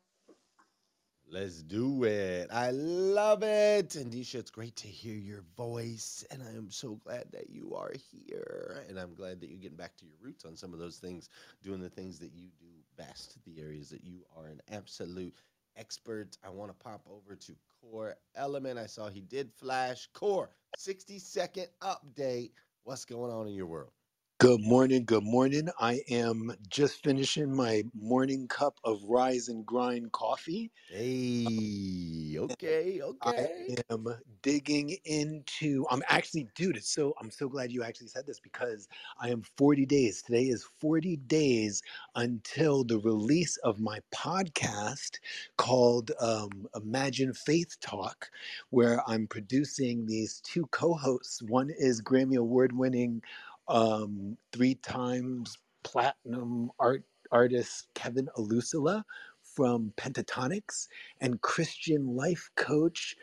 Let's 1.33 1.63
do 1.63 2.03
it. 2.03 2.49
I 2.53 2.73
love 2.73 3.45
it. 3.45 3.91
Andisha, 3.91 4.35
it's 4.35 4.51
great 4.51 4.75
to 4.75 4.89
hear 4.89 5.15
your 5.15 5.45
voice. 5.57 6.25
And 6.29 6.43
I 6.43 6.57
am 6.57 6.73
so 6.73 6.99
glad 7.05 7.27
that 7.31 7.51
you 7.51 7.73
are 7.77 7.93
here. 8.11 8.85
And 8.89 8.99
I'm 8.99 9.15
glad 9.15 9.41
that 9.41 9.49
you're 9.49 9.61
getting 9.61 9.77
back 9.77 9.97
to 9.99 10.07
your 10.07 10.17
roots 10.21 10.45
on 10.45 10.57
some 10.57 10.73
of 10.73 10.81
those 10.81 10.97
things, 10.97 11.29
doing 11.63 11.81
the 11.81 11.89
things 11.89 12.19
that 12.19 12.33
you 12.35 12.49
do 12.59 12.67
best, 13.01 13.39
the 13.47 13.61
areas 13.61 13.89
that 13.91 14.05
you 14.05 14.21
are 14.37 14.47
an 14.47 14.61
absolute 14.71 15.35
expert. 15.77 16.37
I 16.45 16.51
want 16.51 16.71
to 16.71 16.85
pop 16.85 17.03
over 17.11 17.35
to 17.35 17.53
Core 17.81 18.17
Element. 18.35 18.79
I 18.79 18.87
saw 18.87 19.09
he 19.09 19.23
did 19.23 19.51
flash. 19.53 20.09
Core, 20.13 20.51
60 20.77 21.19
second 21.19 21.69
update. 21.83 22.51
What's 22.85 23.05
going 23.05 23.33
on 23.33 23.47
in 23.47 23.55
your 23.55 23.67
world? 23.67 23.93
Good 24.41 24.63
morning. 24.63 25.05
Good 25.07 25.25
morning. 25.25 25.71
I 25.81 26.03
am 26.11 26.53
just 26.69 27.05
finishing 27.05 27.55
my 27.57 27.85
morning 27.95 28.49
cup 28.49 28.81
of 28.85 29.03
rise 29.05 29.49
and 29.49 29.67
grind 29.67 30.13
coffee. 30.13 30.73
Hey, 30.91 32.37
okay, 32.41 33.01
okay. 33.03 33.77
I 33.91 33.95
am 33.95 34.09
digging 34.43 34.97
into. 35.07 35.87
I'm 35.91 36.03
actually, 36.09 36.49
dude. 36.57 36.79
It's 36.79 36.91
so. 36.91 37.15
I'm 37.21 37.31
so 37.33 37.49
glad 37.49 37.73
you 37.73 37.83
actually 37.85 38.09
said 38.09 38.27
this 38.27 38.41
because 38.41 38.89
I 39.21 39.31
am 39.31 39.43
40 39.59 39.87
days. 39.87 40.23
Today 40.23 40.45
is 40.45 40.67
40 40.81 41.19
days 41.19 41.83
until 42.17 42.85
the 42.85 43.01
release 43.01 43.59
of 43.59 43.81
my 43.81 44.01
podcast 44.15 45.19
called 45.59 46.13
um, 46.21 46.69
Imagine 46.77 47.35
Faith 47.35 47.79
Talk, 47.81 48.31
where 48.71 49.03
I'm 49.09 49.29
producing 49.29 50.07
these 50.07 50.43
two 50.43 50.67
co-hosts. 50.73 51.43
One 51.43 51.71
is 51.79 52.03
Grammy 52.03 52.39
Award-winning 52.39 53.23
um, 53.71 54.39
three 54.53 54.77
times 54.77 55.59
platinum 55.85 56.73
art 56.81 57.07
artist 57.33 57.89
Kevin 57.95 58.29
Olusola 58.39 59.05
from 59.43 59.93
Pentatonix 59.99 60.89
and 61.21 61.43
Christian 61.43 62.17
life 62.17 62.51
coach 62.57 63.17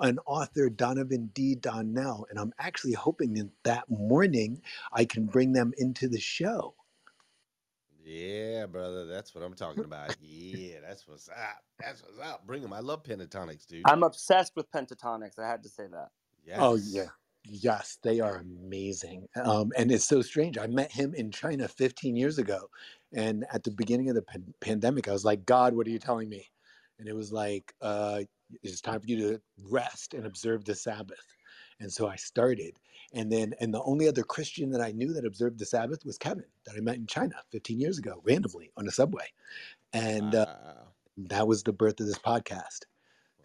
and 0.00 0.20
author 0.26 0.70
Donovan 0.70 1.28
D. 1.34 1.56
Donnell. 1.56 2.26
And 2.30 2.40
I'm 2.40 2.54
actually 2.60 2.94
hoping 2.94 3.34
that 3.34 3.52
that 3.64 3.90
morning 3.90 4.62
I 4.92 5.06
can 5.06 5.26
bring 5.28 5.54
them 5.54 5.74
into 5.78 6.08
the 6.08 6.20
show. 6.20 6.76
Yeah, 8.04 8.66
brother, 8.66 9.06
that's 9.06 9.34
what 9.34 9.44
I'm 9.44 9.54
talking 9.54 9.84
about. 9.84 10.16
Yeah, 10.20 10.80
that's 10.82 11.08
what's 11.08 11.28
up. 11.30 11.64
That's 11.80 12.02
what's 12.02 12.18
up. 12.20 12.46
Bring 12.46 12.62
them. 12.62 12.72
I 12.74 12.80
love 12.80 13.04
pentatonix, 13.04 13.66
dude. 13.66 13.90
I'm 13.90 14.02
obsessed 14.04 14.56
with 14.56 14.70
pentatonix. 14.70 15.38
I 15.38 15.48
had 15.48 15.64
to 15.64 15.70
say 15.70 15.88
that. 15.88 16.10
Yes. 16.44 16.62
Oh 16.62 16.76
yeah. 16.76 17.10
Yes, 17.46 17.98
they 18.02 18.20
are 18.20 18.36
amazing. 18.36 19.28
Um, 19.42 19.70
and 19.76 19.92
it's 19.92 20.04
so 20.04 20.22
strange. 20.22 20.56
I 20.56 20.66
met 20.66 20.90
him 20.90 21.14
in 21.14 21.30
China 21.30 21.68
15 21.68 22.16
years 22.16 22.38
ago. 22.38 22.68
And 23.12 23.44
at 23.52 23.62
the 23.62 23.70
beginning 23.70 24.08
of 24.08 24.14
the 24.14 24.22
pan- 24.22 24.54
pandemic, 24.60 25.08
I 25.08 25.12
was 25.12 25.24
like, 25.24 25.44
God, 25.44 25.74
what 25.74 25.86
are 25.86 25.90
you 25.90 25.98
telling 25.98 26.28
me? 26.28 26.48
And 26.98 27.08
it 27.08 27.14
was 27.14 27.32
like, 27.32 27.74
uh, 27.82 28.22
it's 28.62 28.80
time 28.80 29.00
for 29.00 29.06
you 29.06 29.18
to 29.18 29.40
rest 29.70 30.14
and 30.14 30.26
observe 30.26 30.64
the 30.64 30.74
Sabbath. 30.74 31.26
And 31.80 31.92
so 31.92 32.08
I 32.08 32.16
started. 32.16 32.78
And 33.12 33.30
then, 33.30 33.54
and 33.60 33.74
the 33.74 33.82
only 33.82 34.08
other 34.08 34.22
Christian 34.22 34.70
that 34.70 34.80
I 34.80 34.92
knew 34.92 35.12
that 35.12 35.26
observed 35.26 35.58
the 35.58 35.66
Sabbath 35.66 36.04
was 36.04 36.16
Kevin, 36.16 36.44
that 36.66 36.76
I 36.76 36.80
met 36.80 36.96
in 36.96 37.06
China 37.06 37.34
15 37.52 37.78
years 37.78 37.98
ago, 37.98 38.22
randomly 38.24 38.72
on 38.76 38.88
a 38.88 38.90
subway. 38.90 39.26
And 39.92 40.34
uh, 40.34 40.46
that 41.16 41.46
was 41.46 41.62
the 41.62 41.72
birth 41.72 42.00
of 42.00 42.06
this 42.06 42.18
podcast. 42.18 42.80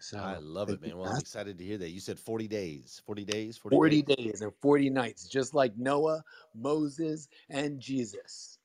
So 0.00 0.18
I 0.18 0.38
love 0.38 0.70
it, 0.70 0.80
man. 0.80 0.96
Well, 0.98 1.08
I'm 1.08 1.18
excited 1.18 1.58
to 1.58 1.64
hear 1.64 1.78
that. 1.78 1.90
You 1.90 2.00
said 2.00 2.18
40 2.18 2.48
days, 2.48 3.02
40 3.06 3.24
days, 3.24 3.58
40, 3.58 3.76
40 3.76 4.02
days. 4.02 4.02
days 4.02 4.40
and 4.40 4.52
40 4.62 4.90
nights, 4.90 5.28
just 5.28 5.54
like 5.54 5.76
Noah, 5.76 6.24
Moses, 6.54 7.28
and 7.50 7.80
Jesus. 7.80 8.58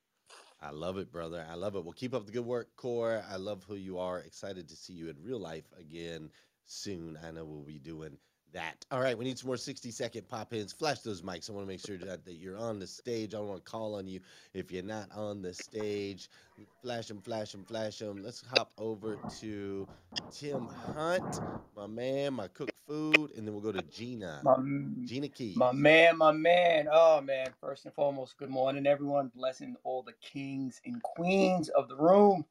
I 0.62 0.72
love 0.72 0.98
it, 0.98 1.12
brother. 1.12 1.46
I 1.48 1.56
love 1.56 1.76
it. 1.76 1.84
Well, 1.84 1.94
keep 1.94 2.14
up 2.14 2.26
the 2.26 2.32
good 2.32 2.46
work, 2.46 2.76
Core. 2.76 3.24
I 3.30 3.36
love 3.36 3.64
who 3.66 3.76
you 3.76 4.00
are. 4.00 4.20
Excited 4.20 4.70
to 4.70 4.76
see 4.76 4.94
you 4.94 5.10
in 5.10 5.22
real 5.22 5.40
life 5.40 5.72
again 5.78 6.32
soon. 6.66 7.18
I 7.24 7.32
know 7.32 7.46
we'll 7.46 7.64
be 7.64 7.80
doing 7.80 8.18
that. 8.56 8.86
All 8.92 9.02
right, 9.02 9.18
we 9.18 9.26
need 9.26 9.40
some 9.40 9.48
more 9.50 9.58
60 9.58 9.92
second 9.92 10.28
pop 10.30 10.54
ins. 10.54 10.74
Flash 10.74 11.02
those 11.02 11.24
mics. 11.24 11.50
I 11.50 11.54
want 11.54 11.66
to 11.68 11.70
make 11.74 11.82
sure 11.82 12.00
that, 12.00 12.26
that 12.26 12.36
you're 12.36 12.58
on 12.58 12.80
the 12.80 12.88
stage. 12.88 13.36
I 13.36 13.40
don't 13.40 13.50
want 13.50 13.66
to 13.66 13.72
call 13.72 13.96
on 13.96 14.08
you 14.10 14.22
if 14.54 14.72
you're 14.72 14.84
not 14.84 15.12
on 15.14 15.44
the 15.44 15.54
stage. 15.54 16.30
Flash 16.84 17.08
them, 17.10 17.22
flash 17.22 17.54
them, 17.54 17.66
flash 17.66 18.00
them. 18.00 18.24
Let's 18.24 18.42
hop 18.46 18.74
over 18.80 19.18
to 19.40 19.90
Tim 20.32 20.70
Hunt, 20.70 21.42
my 21.76 21.88
man, 21.88 22.36
my 22.36 22.50
cook 22.50 22.76
food, 22.88 23.32
and 23.38 23.48
then 23.48 23.54
we'll 23.56 23.64
go 23.64 23.74
to 23.74 23.84
Gina. 23.84 24.44
My, 24.44 24.58
Gina 25.06 25.30
Key. 25.30 25.56
my 25.56 25.74
man, 25.74 26.18
my 26.18 26.32
man. 26.34 26.88
Oh 26.92 27.22
man. 27.22 27.54
First 27.62 27.86
and 27.86 27.96
foremost, 27.96 28.38
good 28.38 28.50
morning, 28.52 28.88
everyone. 28.88 29.30
Blessing 29.36 29.76
all 29.84 30.04
the 30.04 30.14
kings 30.14 30.82
and 30.86 31.04
queens 31.04 31.70
of 31.70 31.90
the 31.90 31.98
room. 31.98 32.46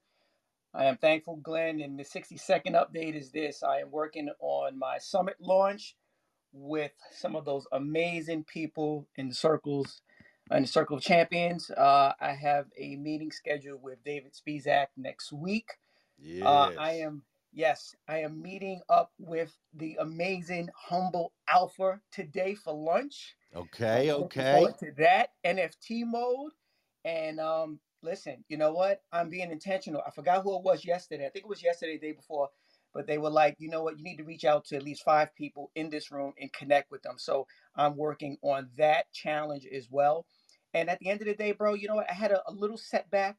I 0.74 0.86
am 0.86 0.96
thankful, 0.96 1.36
Glenn. 1.36 1.80
And 1.80 1.98
the 1.98 2.05
60 2.05 2.36
second 2.36 2.74
update 2.74 3.14
is 3.14 3.30
this 3.30 3.62
I 3.62 3.78
am 3.78 3.90
working 3.90 4.28
on 4.40 4.78
my 4.78 4.98
summit 4.98 5.36
launch 5.40 5.94
with 6.52 6.92
some 7.12 7.36
of 7.36 7.44
those 7.44 7.66
amazing 7.72 8.44
people 8.44 9.06
in 9.16 9.28
the 9.28 9.34
circles, 9.34 10.01
in 10.51 10.62
the 10.62 10.68
circle 10.68 10.96
of 10.96 11.02
champions. 11.02 11.70
Uh, 11.70 12.12
I 12.20 12.32
have 12.32 12.66
a 12.78 12.96
meeting 12.96 13.30
scheduled 13.30 13.82
with 13.82 14.02
David 14.05 14.32
Spizak 14.34 14.86
next 14.96 15.32
week. 15.32 15.68
Yes. 16.18 16.44
Uh, 16.44 16.72
I 16.78 16.92
am, 16.94 17.22
yes, 17.52 17.94
I 18.09 18.18
am 18.18 18.42
meeting 18.42 18.80
up 18.88 19.12
with 19.18 19.56
the 19.74 19.96
amazing 20.01 20.70
Humble 20.76 21.32
Alpha 21.48 22.01
today 22.10 22.55
for 22.56 22.72
lunch. 22.72 23.36
Okay, 23.55 24.10
okay. 24.10 24.66
to 24.80 24.92
that 24.98 25.30
NFT 25.44 26.05
mode. 26.05 26.52
And 27.05 27.38
um, 27.38 27.78
listen, 28.05 28.44
you 28.48 28.59
know 28.59 28.72
what? 28.72 29.02
I'm 29.12 29.31
being 29.31 29.52
intentional. 29.52 30.02
I 30.06 30.12
forgot 30.12 30.44
who 30.44 30.56
it 30.56 30.64
was 30.64 30.85
yesterday. 30.85 31.26
I 31.26 31.31
think 31.31 31.47
it 31.47 31.51
was 31.51 31.64
yesterday, 31.64 31.98
the 31.98 32.09
day 32.09 32.12
before, 32.14 32.51
but 32.94 33.06
they 33.06 33.18
were 33.18 33.31
like, 33.31 33.56
you 33.59 33.70
know 33.70 33.82
what? 33.85 33.98
You 33.98 34.05
need 34.05 34.18
to 34.18 34.24
reach 34.24 34.44
out 34.47 34.66
to 34.66 34.76
at 34.76 34.85
least 34.85 35.05
five 35.05 35.35
people 35.36 35.72
in 35.76 35.90
this 35.90 36.12
room 36.12 36.35
and 36.40 36.52
connect 36.52 36.90
with 36.93 37.02
them. 37.02 37.16
So 37.18 37.47
I'm 37.76 37.97
working 37.97 38.39
on 38.43 38.70
that 38.78 39.12
challenge 39.12 39.66
as 39.74 39.89
well. 39.90 40.26
And 40.74 40.90
at 40.90 41.01
the 41.01 41.10
end 41.10 41.22
of 41.22 41.28
the 41.28 41.35
day, 41.35 41.52
bro, 41.52 41.74
you 41.74 41.89
know 41.89 41.97
what? 41.97 42.10
I 42.10 42.14
had 42.14 42.32
a, 42.32 42.43
a 42.48 42.52
little 42.52 42.78
setback 42.78 43.39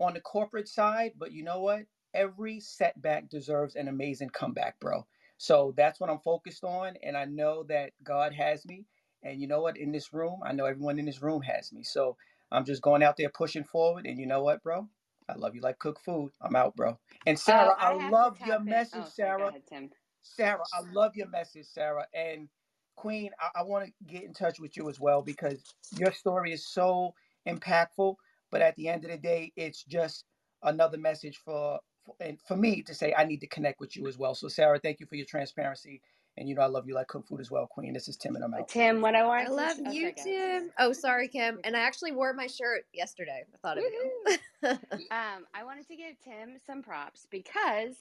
on 0.00 0.14
the 0.14 0.20
corporate 0.20 0.68
side, 0.68 1.12
but 1.18 1.32
you 1.32 1.44
know 1.44 1.60
what? 1.60 1.82
Every 2.14 2.60
setback 2.60 3.30
deserves 3.30 3.76
an 3.76 3.88
amazing 3.88 4.30
comeback, 4.30 4.80
bro. 4.80 5.06
So 5.38 5.74
that's 5.76 6.00
what 6.00 6.10
I'm 6.10 6.20
focused 6.20 6.64
on. 6.64 6.94
And 7.02 7.16
I 7.16 7.26
know 7.26 7.64
that 7.64 7.92
God 8.04 8.32
has 8.34 8.64
me. 8.66 8.86
And 9.22 9.40
you 9.40 9.48
know 9.48 9.62
what? 9.62 9.76
In 9.78 9.92
this 9.92 10.12
room, 10.12 10.40
I 10.44 10.52
know 10.52 10.66
everyone 10.66 10.98
in 10.98 11.06
this 11.06 11.22
room 11.22 11.42
has 11.42 11.72
me. 11.72 11.82
So 11.84 12.16
I'm 12.52 12.64
just 12.64 12.82
going 12.82 13.02
out 13.02 13.16
there 13.16 13.30
pushing 13.30 13.64
forward. 13.64 14.06
And 14.06 14.18
you 14.18 14.26
know 14.26 14.42
what, 14.42 14.62
bro? 14.62 14.88
I 15.28 15.34
love 15.36 15.54
you 15.54 15.62
like 15.62 15.78
cook 15.78 16.00
food. 16.00 16.32
I'm 16.42 16.56
out, 16.56 16.76
bro. 16.76 16.98
And 17.26 17.38
oh, 17.38 17.40
Sarah, 17.40 17.74
Oh, 17.80 17.80
I 17.80 17.92
I, 17.98 18.10
love 18.10 18.38
your 18.40 18.60
in. 18.66 18.66
message, 18.70 18.94
Oh, 18.94 19.08
Sarah. 19.08 19.48
ahead. 19.48 19.90
Sarah, 20.22 20.64
I 20.72 20.80
love 20.82 21.16
your 21.16 21.28
message, 21.28 21.66
Sarah. 21.66 22.06
And 22.14 22.48
Queen, 22.96 23.30
I, 23.40 23.60
I 23.60 23.62
want 23.64 23.86
to 23.86 23.92
get 24.06 24.24
in 24.24 24.34
touch 24.34 24.60
with 24.60 24.76
you 24.76 24.88
as 24.88 25.00
well 25.00 25.22
because 25.22 25.64
your 25.98 26.12
story 26.12 26.52
is 26.52 26.66
so 26.66 27.14
impactful. 27.48 28.16
But 28.50 28.62
at 28.62 28.76
the 28.76 28.88
end 28.88 29.04
of 29.04 29.10
the 29.10 29.18
day, 29.18 29.52
it's 29.56 29.84
just 29.84 30.26
another 30.62 30.98
message 30.98 31.38
for, 31.38 31.80
for 32.04 32.16
and 32.20 32.40
for 32.42 32.56
me 32.56 32.82
to 32.82 32.94
say 32.94 33.14
I 33.16 33.24
need 33.24 33.40
to 33.42 33.48
connect 33.48 33.80
with 33.80 33.96
you 33.96 34.08
as 34.08 34.18
well. 34.18 34.34
So 34.34 34.48
Sarah, 34.48 34.80
thank 34.80 35.00
you 35.00 35.06
for 35.06 35.16
your 35.16 35.26
transparency. 35.26 36.02
And 36.38 36.48
you 36.48 36.54
know 36.54 36.62
I 36.62 36.66
love 36.66 36.86
you 36.86 36.94
like 36.94 37.08
cook 37.08 37.26
food 37.26 37.40
as 37.40 37.50
well, 37.50 37.66
Queen. 37.66 37.94
This 37.94 38.08
is 38.08 38.16
Tim 38.16 38.36
and 38.36 38.44
I'm 38.44 38.52
out. 38.52 38.68
Tim, 38.68 39.00
what 39.00 39.14
I 39.14 39.24
want. 39.24 39.48
I 39.48 39.50
love 39.50 39.76
to 39.78 39.84
oh, 39.86 39.90
you, 39.90 40.02
sorry, 40.02 40.12
go 40.12 40.22
ahead. 40.22 40.60
Tim. 40.62 40.70
Oh, 40.78 40.92
sorry, 40.92 41.28
Kim. 41.28 41.60
And 41.64 41.76
I 41.76 41.80
actually 41.80 42.12
wore 42.12 42.34
my 42.34 42.46
shirt 42.46 42.84
yesterday. 42.92 43.44
I 43.54 43.56
thought 43.58 43.78
of 43.78 43.84
you. 43.84 44.36
um, 45.10 45.46
I 45.54 45.64
wanted 45.64 45.88
to 45.88 45.96
give 45.96 46.16
Tim 46.22 46.58
some 46.66 46.82
props 46.82 47.26
because 47.30 47.96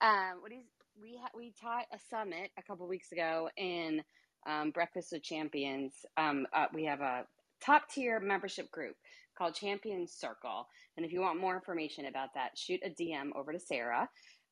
um, 0.00 0.40
what 0.40 0.52
he's 0.52 0.66
we 1.02 1.18
ha- 1.20 1.30
we 1.34 1.52
taught 1.60 1.86
a 1.92 1.98
summit 2.10 2.50
a 2.58 2.62
couple 2.62 2.86
weeks 2.86 3.12
ago 3.12 3.48
in 3.56 4.02
um, 4.46 4.70
Breakfast 4.70 5.12
with 5.12 5.22
Champions. 5.22 5.92
Um, 6.16 6.46
uh, 6.52 6.66
we 6.72 6.84
have 6.84 7.00
a 7.00 7.24
top 7.60 7.90
tier 7.90 8.20
membership 8.20 8.70
group 8.70 8.96
called 9.36 9.54
Champions 9.54 10.12
Circle, 10.12 10.66
and 10.96 11.06
if 11.06 11.12
you 11.12 11.20
want 11.20 11.40
more 11.40 11.54
information 11.54 12.06
about 12.06 12.34
that, 12.34 12.56
shoot 12.56 12.80
a 12.84 12.90
DM 12.90 13.30
over 13.34 13.52
to 13.52 13.58
Sarah. 13.58 14.08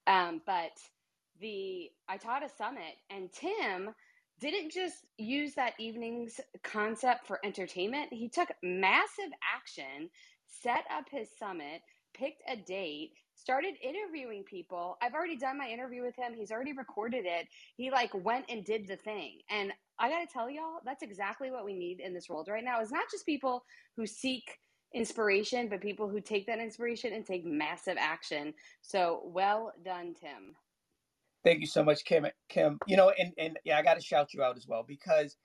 Um, 0.06 0.40
but 0.46 0.72
the 1.40 1.90
I 2.08 2.16
taught 2.16 2.44
a 2.44 2.48
summit, 2.48 2.96
and 3.10 3.32
Tim 3.32 3.90
didn't 4.40 4.70
just 4.70 5.06
use 5.16 5.54
that 5.54 5.74
evening's 5.78 6.40
concept 6.62 7.26
for 7.26 7.40
entertainment. 7.44 8.12
He 8.12 8.28
took 8.28 8.48
massive 8.62 9.30
action, 9.54 10.10
set 10.46 10.84
up 10.96 11.04
his 11.10 11.28
summit, 11.38 11.82
picked 12.14 12.42
a 12.48 12.56
date, 12.56 13.12
started 13.34 13.74
interviewing 13.82 14.44
people. 14.44 14.96
I've 15.02 15.14
already 15.14 15.36
done 15.36 15.58
my 15.58 15.68
interview 15.68 16.02
with 16.02 16.16
him. 16.16 16.34
He's 16.34 16.50
already 16.52 16.72
recorded 16.72 17.24
it. 17.26 17.48
He 17.76 17.90
like 17.90 18.12
went 18.14 18.44
and 18.48 18.64
did 18.64 18.86
the 18.86 18.96
thing. 18.96 19.38
And 19.50 19.72
I 19.98 20.08
got 20.08 20.20
to 20.20 20.32
tell 20.32 20.48
y'all, 20.50 20.80
that's 20.84 21.02
exactly 21.02 21.50
what 21.50 21.64
we 21.64 21.74
need 21.74 22.00
in 22.00 22.14
this 22.14 22.28
world 22.28 22.48
right 22.48 22.64
now. 22.64 22.80
It's 22.80 22.92
not 22.92 23.10
just 23.10 23.26
people 23.26 23.64
who 23.96 24.06
seek 24.06 24.58
inspiration, 24.94 25.68
but 25.68 25.80
people 25.80 26.08
who 26.08 26.20
take 26.20 26.46
that 26.46 26.60
inspiration 26.60 27.12
and 27.12 27.26
take 27.26 27.44
massive 27.44 27.96
action. 27.98 28.54
So, 28.82 29.22
well 29.24 29.72
done, 29.84 30.14
Tim. 30.18 30.54
Thank 31.44 31.60
you 31.60 31.66
so 31.66 31.84
much, 31.84 32.04
Kim. 32.04 32.26
Kim, 32.48 32.78
you 32.86 32.96
know, 32.96 33.10
and 33.18 33.32
and 33.38 33.58
yeah, 33.64 33.78
I 33.78 33.82
got 33.82 33.94
to 33.94 34.00
shout 34.00 34.34
you 34.34 34.42
out 34.42 34.56
as 34.56 34.66
well 34.66 34.84
because 34.86 35.36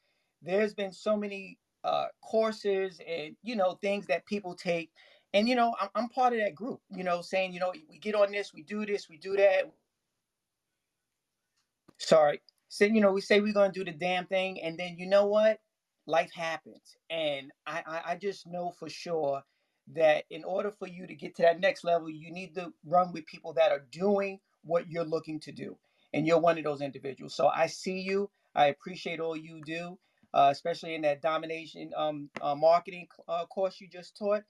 there's 0.42 0.74
been 0.74 0.92
so 0.92 1.16
many 1.16 1.58
uh, 1.84 2.06
courses 2.22 3.00
and 3.08 3.36
you 3.44 3.56
know 3.56 3.78
things 3.82 4.08
that 4.08 4.26
people 4.26 4.56
take, 4.56 4.90
and 5.34 5.48
you 5.48 5.56
know, 5.56 5.76
I'm, 5.80 5.90
I'm 5.96 6.10
part 6.10 6.34
of 6.34 6.40
that 6.40 6.56
group. 6.56 6.82
You 6.90 7.04
know, 7.04 7.22
saying 7.22 7.54
you 7.54 7.60
know 7.60 7.72
we 7.90 8.00
get 8.00 8.16
on 8.16 8.32
this, 8.32 8.54
we 8.54 8.64
do 8.64 8.86
this, 8.86 9.08
we 9.08 9.18
do 9.18 9.38
that. 9.38 9.72
Sorry, 12.00 12.42
say 12.70 12.90
you 12.90 13.00
know 13.02 13.12
we 13.12 13.22
say 13.22 13.40
we're 13.40 13.54
gonna 13.54 13.72
do 13.72 13.86
the 13.86 13.92
damn 13.92 14.26
thing, 14.26 14.62
and 14.62 14.78
then 14.78 14.96
you 14.98 15.06
know 15.06 15.28
what? 15.28 15.60
Life 16.08 16.34
happens, 16.34 16.98
and 17.12 17.52
I 17.68 17.84
I, 17.86 18.02
I 18.12 18.16
just 18.16 18.48
know 18.48 18.74
for 18.80 18.90
sure 18.90 19.44
that 19.94 20.24
in 20.32 20.44
order 20.44 20.72
for 20.72 20.88
you 20.88 21.06
to 21.06 21.14
get 21.14 21.36
to 21.36 21.44
that 21.44 21.60
next 21.60 21.84
level, 21.84 22.10
you 22.10 22.32
need 22.32 22.56
to 22.56 22.74
run 22.86 23.14
with 23.14 23.26
people 23.28 23.54
that 23.54 23.72
are 23.72 23.86
doing 23.92 24.40
what 24.64 24.90
you're 24.90 25.04
looking 25.04 25.40
to 25.42 25.52
do. 25.52 25.78
And 26.14 26.28
you're 26.28 26.40
one 26.40 26.58
of 26.58 26.64
those 26.64 26.82
individuals. 26.82 27.36
So 27.36 27.48
I 27.48 27.68
see 27.68 28.02
you. 28.02 28.30
I 28.56 28.68
appreciate 28.68 29.20
all 29.20 29.38
you 29.38 29.62
do, 29.66 30.00
uh, 30.34 30.50
especially 30.52 30.96
in 30.96 31.02
that 31.04 31.22
domination 31.22 31.92
um, 31.98 32.30
uh, 32.42 32.56
marketing 32.56 33.08
uh, 33.28 33.46
course 33.48 33.82
you 33.82 33.88
just 33.90 34.18
taught. 34.18 34.44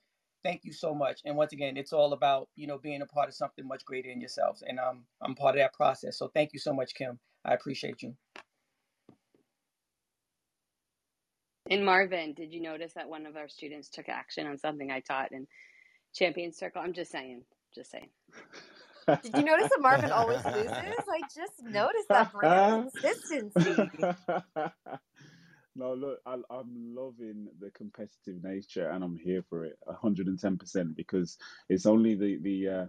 Thank 0.44 0.66
you 0.66 0.74
so 0.74 0.94
much. 0.96 1.22
And 1.26 1.38
once 1.38 1.54
again, 1.54 1.78
it's 1.78 1.94
all 1.94 2.14
about 2.14 2.50
you 2.56 2.68
know 2.68 2.78
being 2.78 3.02
a 3.02 3.06
part 3.08 3.30
of 3.30 3.36
something 3.36 3.68
much 3.68 3.86
greater 3.86 4.10
than 4.10 4.22
yourselves. 4.22 4.64
And 4.68 4.80
um, 4.80 5.06
I'm 5.22 5.36
part 5.36 5.56
of 5.56 5.60
that 5.60 5.74
process. 5.74 6.18
So 6.18 6.30
thank 6.30 6.54
you 6.54 6.60
so 6.60 6.74
much, 6.74 6.96
Kim. 6.96 7.20
I 7.46 7.54
appreciate 7.54 8.02
you. 8.04 8.16
And 11.70 11.86
Marvin, 11.86 12.34
did 12.34 12.54
you 12.54 12.62
notice 12.62 12.94
that 12.94 13.10
one 13.10 13.26
of 13.26 13.38
our 13.38 13.48
students 13.50 13.90
took 13.90 14.10
action 14.10 14.48
on 14.48 14.58
something 14.58 14.92
I 14.92 15.00
taught 15.02 15.32
in 15.32 15.48
Champion 16.14 16.54
Circle? 16.54 16.82
I'm 16.82 16.94
just 16.94 17.12
saying, 17.12 17.44
just 17.76 17.92
saying. 17.92 18.10
Did 19.08 19.36
you 19.36 19.44
notice 19.44 19.70
that 19.70 19.82
Marvin 19.82 20.12
always 20.12 20.44
loses? 20.46 20.70
I 20.70 21.22
just 21.34 21.64
noticed 21.64 22.10
that 22.10 22.32
brand 22.32 22.92
consistency. 22.92 23.90
no, 25.76 25.94
look, 25.94 26.20
I, 26.26 26.36
I'm 26.50 26.96
loving 26.96 27.48
the 27.60 27.72
competitive 27.72 28.44
nature, 28.44 28.90
and 28.90 29.04
I'm 29.04 29.18
here 29.18 29.44
for 29.50 29.66
it 29.66 29.78
110 29.86 30.58
percent 30.58 30.96
because 30.96 31.38
it's 31.70 31.86
only 31.86 32.16
the 32.16 32.38
the 32.42 32.70
uh, 32.70 32.86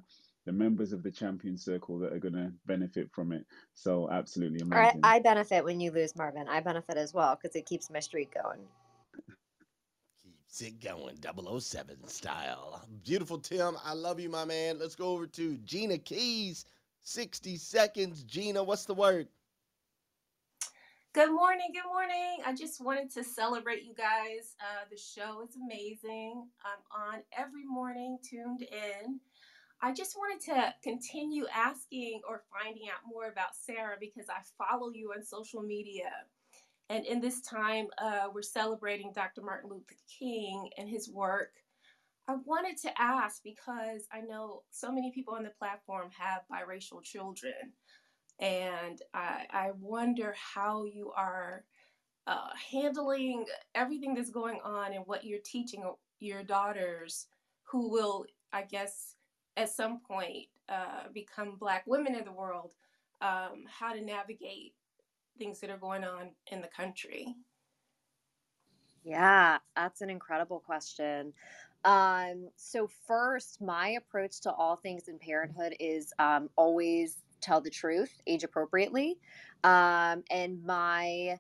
the 0.47 0.53
members 0.53 0.93
of 0.93 1.03
the 1.03 1.11
champion 1.11 1.57
circle 1.57 1.99
that 1.99 2.13
are 2.13 2.19
going 2.19 2.35
to 2.35 2.53
benefit 2.67 3.11
from 3.13 3.33
it. 3.33 3.47
So, 3.73 4.11
absolutely 4.11 4.61
amazing. 4.61 5.01
I 5.03 5.21
benefit 5.21 5.65
when 5.65 5.81
you 5.81 5.91
lose, 5.91 6.15
Marvin. 6.17 6.49
I 6.49 6.61
benefit 6.61 6.97
as 6.97 7.15
well 7.15 7.37
because 7.41 7.57
it 7.57 7.67
keeps 7.67 7.91
my 7.91 8.01
streak 8.01 8.35
going. 8.35 8.61
It 10.61 10.81
going, 10.81 11.19
007 11.61 12.07
style. 12.07 12.87
Beautiful, 13.05 13.39
Tim. 13.39 13.77
I 13.85 13.93
love 13.93 14.21
you, 14.21 14.29
my 14.29 14.45
man. 14.45 14.79
Let's 14.79 14.95
go 14.95 15.09
over 15.09 15.27
to 15.27 15.57
Gina 15.65 15.99
Keys. 15.99 16.67
60 17.03 17.57
seconds. 17.57 18.23
Gina, 18.23 18.63
what's 18.63 18.85
the 18.85 18.95
word? 18.95 19.27
Good 21.13 21.33
morning. 21.33 21.73
Good 21.73 21.89
morning. 21.89 22.39
I 22.47 22.55
just 22.55 22.81
wanted 22.85 23.11
to 23.15 23.25
celebrate 23.25 23.83
you 23.83 23.95
guys. 23.95 24.55
Uh, 24.61 24.85
the 24.91 24.97
show 24.97 25.43
is 25.43 25.57
amazing. 25.57 26.47
I'm 26.65 27.15
on 27.15 27.23
every 27.37 27.65
morning, 27.65 28.19
tuned 28.23 28.63
in. 28.63 29.21
I 29.83 29.93
just 29.93 30.17
wanted 30.17 30.45
to 30.53 30.75
continue 30.83 31.47
asking 31.55 32.21
or 32.29 32.43
finding 32.53 32.85
out 32.89 33.01
more 33.07 33.29
about 33.29 33.55
Sarah 33.55 33.97
because 34.01 34.27
I 34.29 34.41
follow 34.57 34.91
you 34.95 35.13
on 35.17 35.25
social 35.25 35.63
media. 35.63 36.11
And 36.91 37.07
in 37.07 37.21
this 37.21 37.41
time, 37.41 37.87
uh, 37.99 38.29
we're 38.33 38.43
celebrating 38.43 39.13
Dr. 39.15 39.43
Martin 39.43 39.71
Luther 39.71 39.95
King 40.19 40.69
and 40.77 40.89
his 40.89 41.09
work. 41.09 41.53
I 42.29 42.37
wanted 42.45 42.77
to 42.83 43.01
ask 43.01 43.43
because 43.43 44.07
I 44.13 44.21
know 44.21 44.63
so 44.71 44.93
many 44.93 45.13
people 45.13 45.35
on 45.35 45.45
the 45.45 45.51
platform 45.51 46.11
have 46.19 46.43
biracial 46.51 47.03
children. 47.03 47.73
And 48.41 49.01
I, 49.13 49.45
I 49.51 49.71
wonder 49.79 50.35
how 50.37 50.85
you 50.85 51.13
are 51.17 51.65
uh, 52.27 52.49
handling 52.73 53.45
everything 53.75 54.15
that's 54.15 54.31
going 54.31 54.61
on 54.65 54.93
and 54.93 55.05
what 55.07 55.25
you're 55.25 55.41
teaching 55.45 55.85
your 56.21 56.43
daughters 56.43 57.27
who 57.65 57.91
will, 57.91 58.25
I 58.53 58.63
guess, 58.63 59.15
at 59.57 59.71
some 59.71 60.01
point 60.01 60.47
uh, 60.69 61.09
become 61.13 61.57
Black 61.59 61.85
women 61.87 62.15
in 62.15 62.25
the 62.25 62.33
world, 62.33 62.73
um, 63.21 63.65
how 63.69 63.93
to 63.93 64.01
navigate 64.01 64.75
things 65.39 65.61
that 65.61 65.71
are 65.71 65.79
going 65.79 66.05
on 66.05 66.31
in 66.51 66.61
the 66.61 66.69
country. 66.69 67.35
Yeah, 69.05 69.59
that's 69.77 70.01
an 70.01 70.11
incredible 70.11 70.61
question. 70.61 71.33
Um, 71.85 72.49
so 72.57 72.89
first, 73.07 73.61
my 73.61 73.91
approach 73.91 74.41
to 74.43 74.53
all 74.53 74.77
things 74.77 75.09
in 75.09 75.19
parenthood 75.19 75.77
is 75.79 76.13
um, 76.19 76.49
always 76.57 77.19
tell 77.43 77.61
the 77.61 77.71
truth, 77.71 78.11
age 78.27 78.43
appropriately, 78.43 79.19
um, 79.65 80.25
and 80.31 80.65
my 80.65 81.39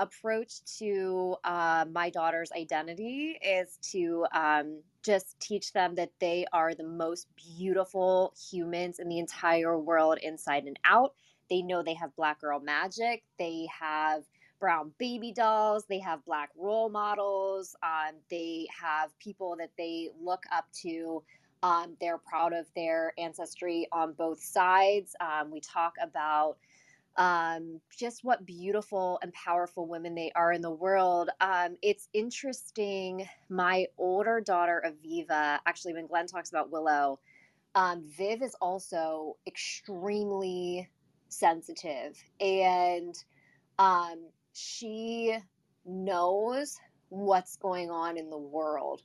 approach 0.00 0.64
to 0.78 1.36
uh, 1.44 1.84
my 1.92 2.10
daughter's 2.10 2.50
identity 2.52 3.38
is 3.40 3.78
to 3.92 4.26
um, 4.34 4.80
just 5.04 5.38
teach 5.38 5.72
them 5.72 5.94
that 5.94 6.10
they 6.18 6.44
are 6.52 6.74
the 6.74 6.82
most 6.82 7.28
beautiful 7.36 8.34
humans 8.50 8.98
in 8.98 9.08
the 9.08 9.20
entire 9.20 9.78
world, 9.78 10.18
inside 10.22 10.64
and 10.64 10.78
out. 10.84 11.14
They 11.50 11.62
know 11.62 11.82
they 11.82 11.94
have 11.94 12.14
black 12.16 12.40
girl 12.40 12.60
magic. 12.60 13.24
They 13.38 13.66
have 13.80 14.24
brown 14.60 14.92
baby 14.98 15.32
dolls. 15.32 15.84
They 15.88 15.98
have 16.00 16.24
black 16.24 16.50
role 16.56 16.88
models. 16.88 17.76
Um, 17.82 18.14
they 18.30 18.66
have 18.80 19.16
people 19.18 19.56
that 19.58 19.70
they 19.76 20.10
look 20.22 20.44
up 20.52 20.66
to. 20.82 21.22
Um, 21.62 21.96
they're 22.00 22.18
proud 22.18 22.52
of 22.52 22.66
their 22.76 23.12
ancestry 23.18 23.88
on 23.92 24.12
both 24.12 24.42
sides. 24.42 25.16
Um, 25.20 25.50
we 25.50 25.60
talk 25.60 25.94
about 26.02 26.56
um, 27.16 27.80
just 27.96 28.24
what 28.24 28.44
beautiful 28.44 29.18
and 29.22 29.32
powerful 29.32 29.86
women 29.86 30.14
they 30.14 30.32
are 30.34 30.52
in 30.52 30.60
the 30.60 30.70
world. 30.70 31.30
Um, 31.40 31.76
it's 31.80 32.08
interesting. 32.12 33.28
My 33.48 33.86
older 33.98 34.40
daughter, 34.40 34.84
Aviva, 34.86 35.58
actually, 35.66 35.94
when 35.94 36.06
Glenn 36.06 36.26
talks 36.26 36.50
about 36.50 36.70
Willow, 36.70 37.20
um, 37.74 38.04
Viv 38.16 38.42
is 38.42 38.54
also 38.60 39.36
extremely 39.46 40.88
sensitive 41.34 42.22
and 42.40 43.14
um, 43.78 44.18
she 44.52 45.36
knows 45.84 46.78
what's 47.08 47.56
going 47.56 47.90
on 47.90 48.16
in 48.16 48.30
the 48.30 48.38
world. 48.38 49.02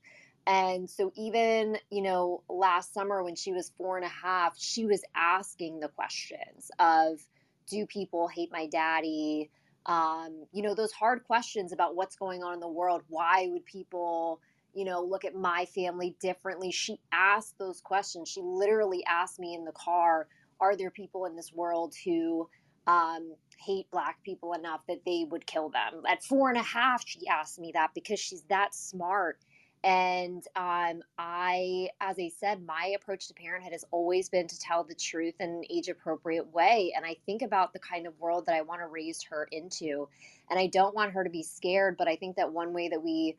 And 0.47 0.89
so, 0.89 1.11
even, 1.15 1.77
you 1.91 2.01
know, 2.01 2.41
last 2.49 2.93
summer 2.93 3.23
when 3.23 3.35
she 3.35 3.51
was 3.51 3.72
four 3.77 3.97
and 3.97 4.06
a 4.06 4.10
half, 4.10 4.57
she 4.57 4.85
was 4.85 5.03
asking 5.15 5.80
the 5.80 5.89
questions 5.89 6.72
of, 6.80 7.19
do 7.68 7.85
people 7.85 8.27
hate 8.27 8.51
my 8.51 8.65
daddy? 8.65 9.51
Um, 9.85 10.45
you 10.51 10.64
know, 10.64 10.73
those 10.73 10.91
hard 10.91 11.23
questions 11.26 11.72
about 11.72 11.95
what's 11.95 12.15
going 12.15 12.43
on 12.43 12.53
in 12.53 12.60
the 12.60 12.68
world. 12.68 13.03
Why 13.10 13.47
would 13.51 13.65
people, 13.65 14.41
you 14.73 14.85
know, 14.85 15.03
look 15.03 15.23
at 15.23 15.35
my 15.35 15.65
family 15.65 16.15
differently? 16.19 16.72
She 16.72 16.99
asked 17.11 17.60
those 17.60 17.80
questions. 17.81 18.27
She 18.30 18.41
literally 18.41 19.03
asked 19.06 19.39
me 19.39 19.53
in 19.53 19.65
the 19.65 19.72
car, 19.72 20.27
are 20.60 20.76
there 20.76 20.91
people 20.91 21.26
in 21.26 21.36
this 21.36 21.52
world 21.53 21.94
who 22.06 22.49
um, 22.88 23.34
hate 23.57 23.90
black 23.91 24.22
people 24.23 24.53
enough 24.53 24.81
that 24.88 25.06
they 25.06 25.26
would 25.30 25.45
kill 25.45 25.69
them? 25.69 26.03
At 26.07 26.23
four 26.23 26.49
and 26.49 26.57
a 26.57 26.64
half, 26.64 27.03
she 27.06 27.27
asked 27.27 27.60
me 27.60 27.72
that 27.73 27.91
because 27.94 28.19
she's 28.19 28.44
that 28.44 28.73
smart 28.73 29.40
and 29.84 30.44
um, 30.57 31.02
I, 31.18 31.88
as 32.02 32.18
I 32.19 32.30
said, 32.38 32.65
my 32.65 32.94
approach 32.99 33.30
to 33.30 33.34
parenthood 33.34 33.72
has 33.72 33.86
always 33.91 34.27
been 34.27 34.48
to 34.48 34.60
tell 34.60 34.84
the 34.84 34.95
truth 34.95 35.36
in 35.40 35.49
an 35.49 35.64
age 35.69 35.88
appropriate 35.88 36.53
way. 36.53 36.91
And 36.95 37.06
I 37.06 37.15
think 37.26 37.41
about 37.41 37.72
the 37.72 37.80
kind 37.80 38.06
of 38.06 38.19
world 38.19 38.45
that 38.48 38.56
I 38.56 38.61
want 38.61 38.81
to 38.81 38.88
raise 38.88 39.23
her 39.30 39.48
into. 39.52 40.10
And 40.49 40.60
I 40.60 40.68
don't 40.68 40.94
want 40.94 41.14
her 41.14 41.23
to 41.23 41.30
be 41.30 41.44
scared, 41.44 41.95
but 41.98 42.10
I 42.10 42.18
think 42.18 42.36
that 42.36 42.52
one 42.52 42.73
way 42.73 42.90
that 42.90 43.02
we, 43.02 43.38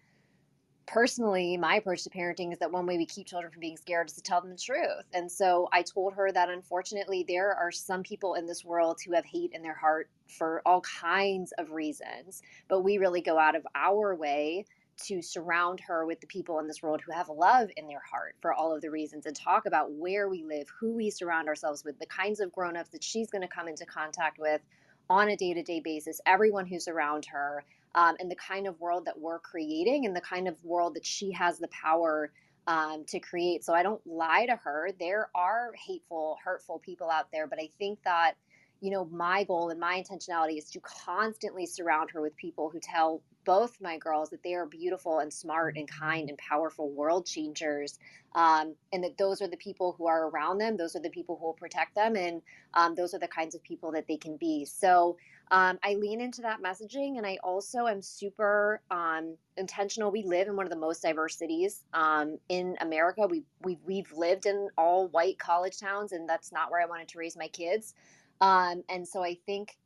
personally, 0.91 1.57
my 1.57 1.77
approach 1.77 2.03
to 2.03 2.11
parenting 2.11 2.53
is 2.53 2.59
that 2.59 2.73
one 2.73 2.85
way 2.85 2.97
we 2.97 3.07
keep 3.07 3.27
children 3.27 3.53
from 3.53 3.61
being 3.61 3.77
scared 3.77 4.09
is 4.09 4.15
to 4.15 4.23
tell 4.23 4.41
them 4.41 4.51
the 4.51 4.57
truth. 4.57 5.05
And 5.15 5.31
so 5.31 5.69
I 5.73 5.83
told 5.83 6.15
her 6.15 6.33
that 6.33 6.51
unfortunately, 6.51 7.25
there 7.27 7.55
are 7.55 7.71
some 7.71 8.03
people 8.03 8.35
in 8.35 8.47
this 8.47 8.65
world 8.65 8.99
who 9.05 9.15
have 9.15 9.25
hate 9.25 9.53
in 9.55 9.63
their 9.63 9.75
heart 9.75 10.09
for 10.27 10.63
all 10.67 10.81
kinds 10.81 11.53
of 11.59 11.71
reasons, 11.71 12.43
but 12.69 12.81
we 12.83 12.99
really 12.99 13.21
go 13.21 13.39
out 13.39 13.55
of 13.55 13.67
our 13.75 14.15
way 14.15 14.65
to 15.05 15.23
surround 15.23 15.81
her 15.81 16.05
with 16.05 16.21
the 16.21 16.27
people 16.27 16.59
in 16.59 16.67
this 16.67 16.83
world 16.83 17.01
who 17.01 17.13
have 17.13 17.29
love 17.29 17.71
in 17.77 17.87
their 17.87 18.03
heart 18.11 18.35
for 18.43 18.53
all 18.53 18.75
of 18.75 18.83
the 18.83 18.91
reasons 18.91 19.25
and 19.25 19.35
talk 19.35 19.67
about 19.67 19.93
where 19.93 20.29
we 20.29 20.43
live, 20.45 20.69
who 20.79 20.93
we 20.93 21.09
surround 21.09 21.49
ourselves 21.49 21.85
with, 21.85 21.99
the 21.99 22.07
kinds 22.07 22.41
of 22.41 22.53
grown-ups 22.53 22.91
that 22.91 23.03
she's 23.03 23.31
going 23.31 23.43
to 23.43 23.49
come 23.49 23.69
into 23.69 23.87
contact 23.87 24.39
with 24.39 24.61
on 25.09 25.29
a 25.29 25.37
day-to-day 25.37 25.81
basis, 25.81 26.21
everyone 26.27 26.67
who's 26.67 26.87
around 26.87 27.25
her, 27.27 27.65
um, 27.95 28.17
and 28.19 28.31
the 28.31 28.37
kind 28.37 28.67
of 28.67 28.81
world 28.81 29.07
that 29.07 29.19
we're 29.19 29.39
creating 29.39 30.07
and 30.07 30.15
the 30.15 30.21
kind 30.21 30.49
of 30.49 30.63
world 30.65 30.95
that 30.95 31.07
she 31.07 31.33
has 31.33 31.59
the 31.59 31.69
power 31.69 32.31
um, 32.67 33.05
to 33.09 33.19
create. 33.19 33.65
So 33.65 33.75
I 33.75 33.83
don't 33.83 34.05
lie 34.07 34.47
to 34.47 34.57
her. 34.57 34.91
There 34.99 35.29
are 35.35 35.73
hateful, 35.87 36.39
hurtful 36.45 36.79
people 36.79 37.11
out 37.11 37.27
there, 37.33 37.47
but 37.47 37.59
I 37.59 37.69
think 37.79 37.99
that 38.05 38.35
you 38.81 38.91
know, 38.91 39.05
my 39.05 39.45
goal 39.45 39.69
and 39.69 39.79
my 39.79 40.03
intentionality 40.03 40.57
is 40.57 40.71
to 40.71 40.81
constantly 40.81 41.67
surround 41.67 42.11
her 42.11 42.23
with 42.23 42.35
people 42.37 42.71
who 42.71 42.81
tell 42.81 43.23
both 43.45 43.77
my 43.81 43.99
girls 43.99 44.31
that 44.31 44.43
they 44.43 44.55
are 44.55 44.67
beautiful 44.67 45.19
and 45.19 45.33
smart 45.33 45.77
and 45.77 45.89
kind 45.91 46.29
and 46.29 46.39
powerful 46.39 46.91
world 46.91 47.27
changers 47.27 47.99
um, 48.35 48.75
and 48.93 49.03
that 49.05 49.17
those 49.19 49.43
are 49.43 49.49
the 49.49 49.57
people 49.57 49.95
who 49.97 50.07
are 50.07 50.29
around 50.29 50.59
them 50.59 50.77
those 50.77 50.95
are 50.95 51.01
the 51.01 51.11
people 51.11 51.37
who 51.37 51.47
will 51.47 51.55
protect 51.55 51.95
them 51.95 52.17
and 52.17 52.43
um, 52.75 52.95
those 52.95 53.15
are 53.15 53.19
the 53.19 53.29
kinds 53.29 53.55
of 53.55 53.63
people 53.63 53.93
that 53.93 54.07
they 54.07 54.17
can 54.17 54.37
be 54.37 54.65
so 54.65 55.17
um, 55.51 55.79
i 55.83 55.95
lean 55.95 56.21
into 56.21 56.43
that 56.43 56.63
messaging 56.63 57.19
and 57.19 57.27
i 57.27 57.39
also 57.43 57.87
am 57.87 58.03
super 58.03 58.81
um, 58.91 59.37
intentional 59.57 60.11
we 60.11 60.23
live 60.23 60.49
in 60.49 60.57
one 60.57 60.67
of 60.67 60.71
the 60.71 60.79
most 60.79 61.03
diverse 61.03 61.37
cities 61.37 61.85
um, 61.95 62.39
in 62.49 62.77
america 62.81 63.27
we, 63.27 63.43
we, 63.63 63.79
we've 63.85 64.13
lived 64.13 64.47
in 64.47 64.69
all 64.77 65.09
white 65.09 65.39
college 65.39 65.79
towns 65.79 66.13
and 66.13 66.29
that's 66.29 66.53
not 66.53 66.71
where 66.71 66.81
i 66.81 66.87
wanted 66.87 67.09
to 67.09 67.19
raise 67.19 67.37
my 67.37 67.49
kids 67.49 67.95
um, 68.41 68.83
and 68.89 69.07
so 69.07 69.23
i 69.23 69.37
think 69.47 69.77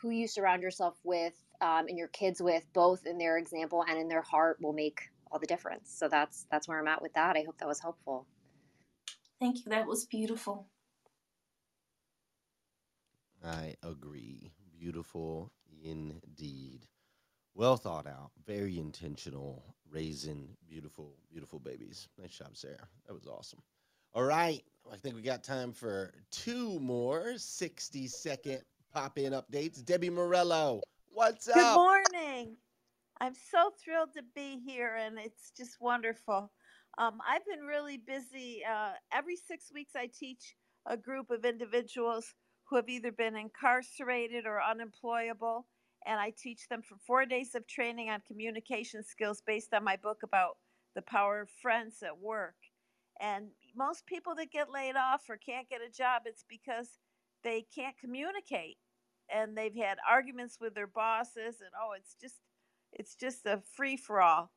who 0.00 0.10
you 0.10 0.28
surround 0.28 0.62
yourself 0.62 0.98
with 1.04 1.34
um, 1.60 1.86
and 1.88 1.96
your 1.96 2.08
kids 2.08 2.42
with, 2.42 2.64
both 2.72 3.06
in 3.06 3.18
their 3.18 3.38
example 3.38 3.84
and 3.88 3.98
in 3.98 4.08
their 4.08 4.22
heart, 4.22 4.58
will 4.60 4.72
make 4.72 5.10
all 5.30 5.38
the 5.38 5.46
difference. 5.46 5.94
So 5.96 6.08
that's 6.08 6.46
that's 6.50 6.68
where 6.68 6.78
I'm 6.78 6.88
at 6.88 7.02
with 7.02 7.14
that. 7.14 7.36
I 7.36 7.42
hope 7.42 7.58
that 7.58 7.68
was 7.68 7.80
helpful. 7.80 8.26
Thank 9.40 9.58
you. 9.58 9.70
That 9.70 9.86
was 9.86 10.04
beautiful. 10.04 10.68
I 13.44 13.74
agree. 13.82 14.52
Beautiful 14.84 15.50
indeed. 15.82 16.86
Well 17.54 17.78
thought 17.78 18.06
out, 18.06 18.32
very 18.46 18.78
intentional, 18.78 19.64
raising 19.90 20.46
beautiful, 20.68 21.14
beautiful 21.30 21.58
babies. 21.58 22.06
Nice 22.20 22.36
job, 22.36 22.54
Sarah. 22.54 22.86
That 23.06 23.14
was 23.14 23.26
awesome. 23.26 23.62
All 24.12 24.24
right. 24.24 24.62
I 24.92 24.96
think 24.96 25.14
we 25.14 25.22
got 25.22 25.42
time 25.42 25.72
for 25.72 26.12
two 26.30 26.78
more 26.80 27.38
60 27.38 28.06
second 28.08 28.60
pop 28.92 29.16
in 29.16 29.32
updates. 29.32 29.82
Debbie 29.82 30.10
Morello, 30.10 30.82
What's 31.14 31.48
up? 31.48 31.54
Good 31.54 31.74
morning. 31.74 32.56
I'm 33.22 33.34
so 33.34 33.72
thrilled 33.82 34.12
to 34.16 34.22
be 34.34 34.60
here, 34.66 34.96
and 35.00 35.18
it's 35.18 35.50
just 35.56 35.80
wonderful. 35.80 36.52
Um, 36.98 37.20
I've 37.26 37.46
been 37.46 37.64
really 37.64 37.96
busy. 37.96 38.62
Uh, 38.70 38.90
every 39.10 39.36
six 39.36 39.72
weeks, 39.72 39.96
I 39.96 40.10
teach 40.14 40.56
a 40.84 40.98
group 40.98 41.30
of 41.30 41.46
individuals 41.46 42.34
who 42.64 42.76
have 42.76 42.88
either 42.88 43.12
been 43.12 43.36
incarcerated 43.36 44.46
or 44.46 44.62
unemployable, 44.62 45.66
and 46.06 46.20
I 46.20 46.32
teach 46.36 46.68
them 46.68 46.82
for 46.82 46.96
four 47.06 47.26
days 47.26 47.54
of 47.54 47.66
training 47.66 48.10
on 48.10 48.22
communication 48.26 49.02
skills 49.02 49.42
based 49.46 49.72
on 49.74 49.84
my 49.84 49.96
book 49.96 50.22
about 50.22 50.56
the 50.94 51.02
power 51.02 51.40
of 51.42 51.50
friends 51.50 52.02
at 52.02 52.18
work. 52.18 52.56
And 53.20 53.48
most 53.76 54.06
people 54.06 54.34
that 54.36 54.50
get 54.50 54.70
laid 54.70 54.96
off 54.96 55.22
or 55.28 55.36
can't 55.36 55.68
get 55.68 55.80
a 55.80 55.90
job, 55.90 56.22
it's 56.26 56.44
because 56.48 56.98
they 57.42 57.66
can't 57.74 57.96
communicate 57.98 58.76
and 59.32 59.56
they've 59.56 59.74
had 59.74 59.98
arguments 60.08 60.58
with 60.60 60.74
their 60.74 60.86
bosses 60.86 61.60
and 61.60 61.70
oh 61.80 61.92
it's 61.96 62.14
just 62.20 62.40
it's 62.92 63.14
just 63.14 63.46
a 63.46 63.62
free 63.76 63.96
for 63.96 64.20
all 64.20 64.50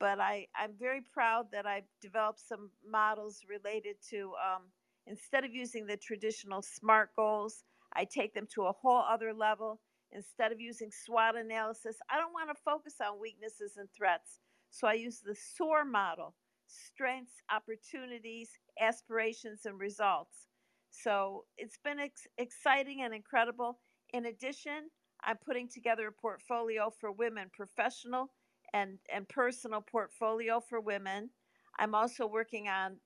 but 0.00 0.20
I, 0.20 0.48
I'm 0.56 0.72
very 0.78 1.00
proud 1.00 1.46
that 1.52 1.66
I've 1.66 1.88
developed 2.02 2.40
some 2.40 2.70
models 2.86 3.42
related 3.48 3.96
to 4.10 4.32
um, 4.42 4.62
instead 5.06 5.44
of 5.44 5.54
using 5.54 5.86
the 5.86 5.96
traditional 5.96 6.62
SMART 6.62 7.10
goals, 7.16 7.64
I 7.94 8.04
take 8.04 8.34
them 8.34 8.46
to 8.54 8.62
a 8.62 8.72
whole 8.72 9.02
other 9.08 9.32
level. 9.32 9.80
Instead 10.12 10.52
of 10.52 10.60
using 10.60 10.90
SWOT 10.92 11.36
analysis, 11.36 11.96
I 12.08 12.18
don't 12.18 12.32
want 12.32 12.48
to 12.48 12.62
focus 12.64 12.94
on 13.00 13.20
weaknesses 13.20 13.76
and 13.76 13.88
threats. 13.96 14.38
So 14.70 14.86
I 14.86 14.94
use 14.94 15.20
the 15.20 15.34
SOAR 15.34 15.84
model 15.84 16.34
strengths, 16.66 17.34
opportunities, 17.52 18.50
aspirations, 18.80 19.66
and 19.66 19.78
results. 19.78 20.48
So 20.90 21.44
it's 21.56 21.78
been 21.84 21.98
ex- 21.98 22.26
exciting 22.38 23.02
and 23.02 23.14
incredible. 23.14 23.78
In 24.12 24.26
addition, 24.26 24.90
I'm 25.22 25.36
putting 25.44 25.68
together 25.68 26.08
a 26.08 26.12
portfolio 26.12 26.90
for 27.00 27.12
women, 27.12 27.50
professional 27.52 28.30
and, 28.72 28.98
and 29.12 29.28
personal 29.28 29.80
portfolio 29.80 30.60
for 30.60 30.80
women. 30.80 31.30
I'm 31.78 31.94
also 31.94 32.26
working 32.26 32.68
on 32.68 32.96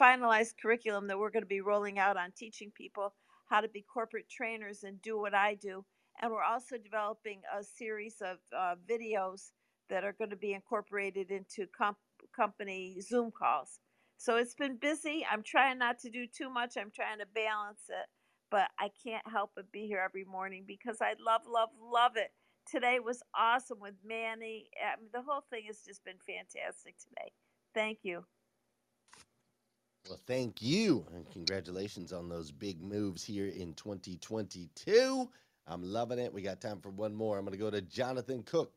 finalized 0.00 0.54
curriculum 0.60 1.06
that 1.08 1.18
we're 1.18 1.30
going 1.30 1.42
to 1.42 1.46
be 1.48 1.60
rolling 1.60 1.98
out 1.98 2.16
on 2.16 2.32
teaching 2.36 2.72
people 2.76 3.14
how 3.48 3.60
to 3.60 3.68
be 3.68 3.82
corporate 3.82 4.28
trainers 4.28 4.82
and 4.82 5.00
do 5.02 5.18
what 5.18 5.34
I 5.34 5.54
do. 5.54 5.84
And 6.20 6.32
we're 6.32 6.42
also 6.42 6.76
developing 6.78 7.42
a 7.58 7.62
series 7.62 8.16
of 8.22 8.38
uh, 8.56 8.74
videos 8.88 9.52
that 9.90 10.04
are 10.04 10.14
going 10.14 10.30
to 10.30 10.36
be 10.36 10.52
incorporated 10.52 11.30
into 11.30 11.66
comp- 11.76 11.98
company 12.34 12.98
Zoom 13.00 13.30
calls. 13.30 13.80
So 14.18 14.36
it's 14.36 14.54
been 14.54 14.78
busy. 14.78 15.26
I'm 15.30 15.42
trying 15.42 15.78
not 15.78 15.98
to 16.00 16.10
do 16.10 16.26
too 16.26 16.50
much. 16.50 16.76
I'm 16.76 16.90
trying 16.90 17.18
to 17.18 17.26
balance 17.34 17.82
it 17.88 18.06
but 18.50 18.68
I 18.78 18.90
can't 19.04 19.26
help 19.28 19.52
but 19.54 19.72
be 19.72 19.86
here 19.86 20.02
every 20.04 20.24
morning 20.24 20.64
because 20.66 20.98
I 21.00 21.14
love, 21.24 21.42
love, 21.48 21.70
love 21.80 22.12
it. 22.16 22.30
Today 22.70 22.98
was 23.00 23.22
awesome 23.36 23.78
with 23.80 23.94
Manny. 24.04 24.68
I 24.82 25.00
mean, 25.00 25.10
the 25.12 25.22
whole 25.22 25.42
thing 25.50 25.64
has 25.66 25.80
just 25.86 26.04
been 26.04 26.18
fantastic 26.26 26.96
today. 26.98 27.32
Thank 27.74 27.98
you. 28.02 28.24
Well, 30.08 30.20
thank 30.26 30.62
you. 30.62 31.06
And 31.14 31.30
congratulations 31.30 32.12
on 32.12 32.28
those 32.28 32.52
big 32.52 32.82
moves 32.82 33.24
here 33.24 33.48
in 33.48 33.74
2022. 33.74 35.30
I'm 35.66 35.82
loving 35.84 36.18
it. 36.20 36.32
We 36.32 36.42
got 36.42 36.60
time 36.60 36.80
for 36.80 36.90
one 36.90 37.14
more. 37.14 37.38
I'm 37.38 37.44
going 37.46 37.52
to 37.52 37.64
go 37.64 37.70
to 37.70 37.82
Jonathan 37.82 38.42
Cook. 38.44 38.74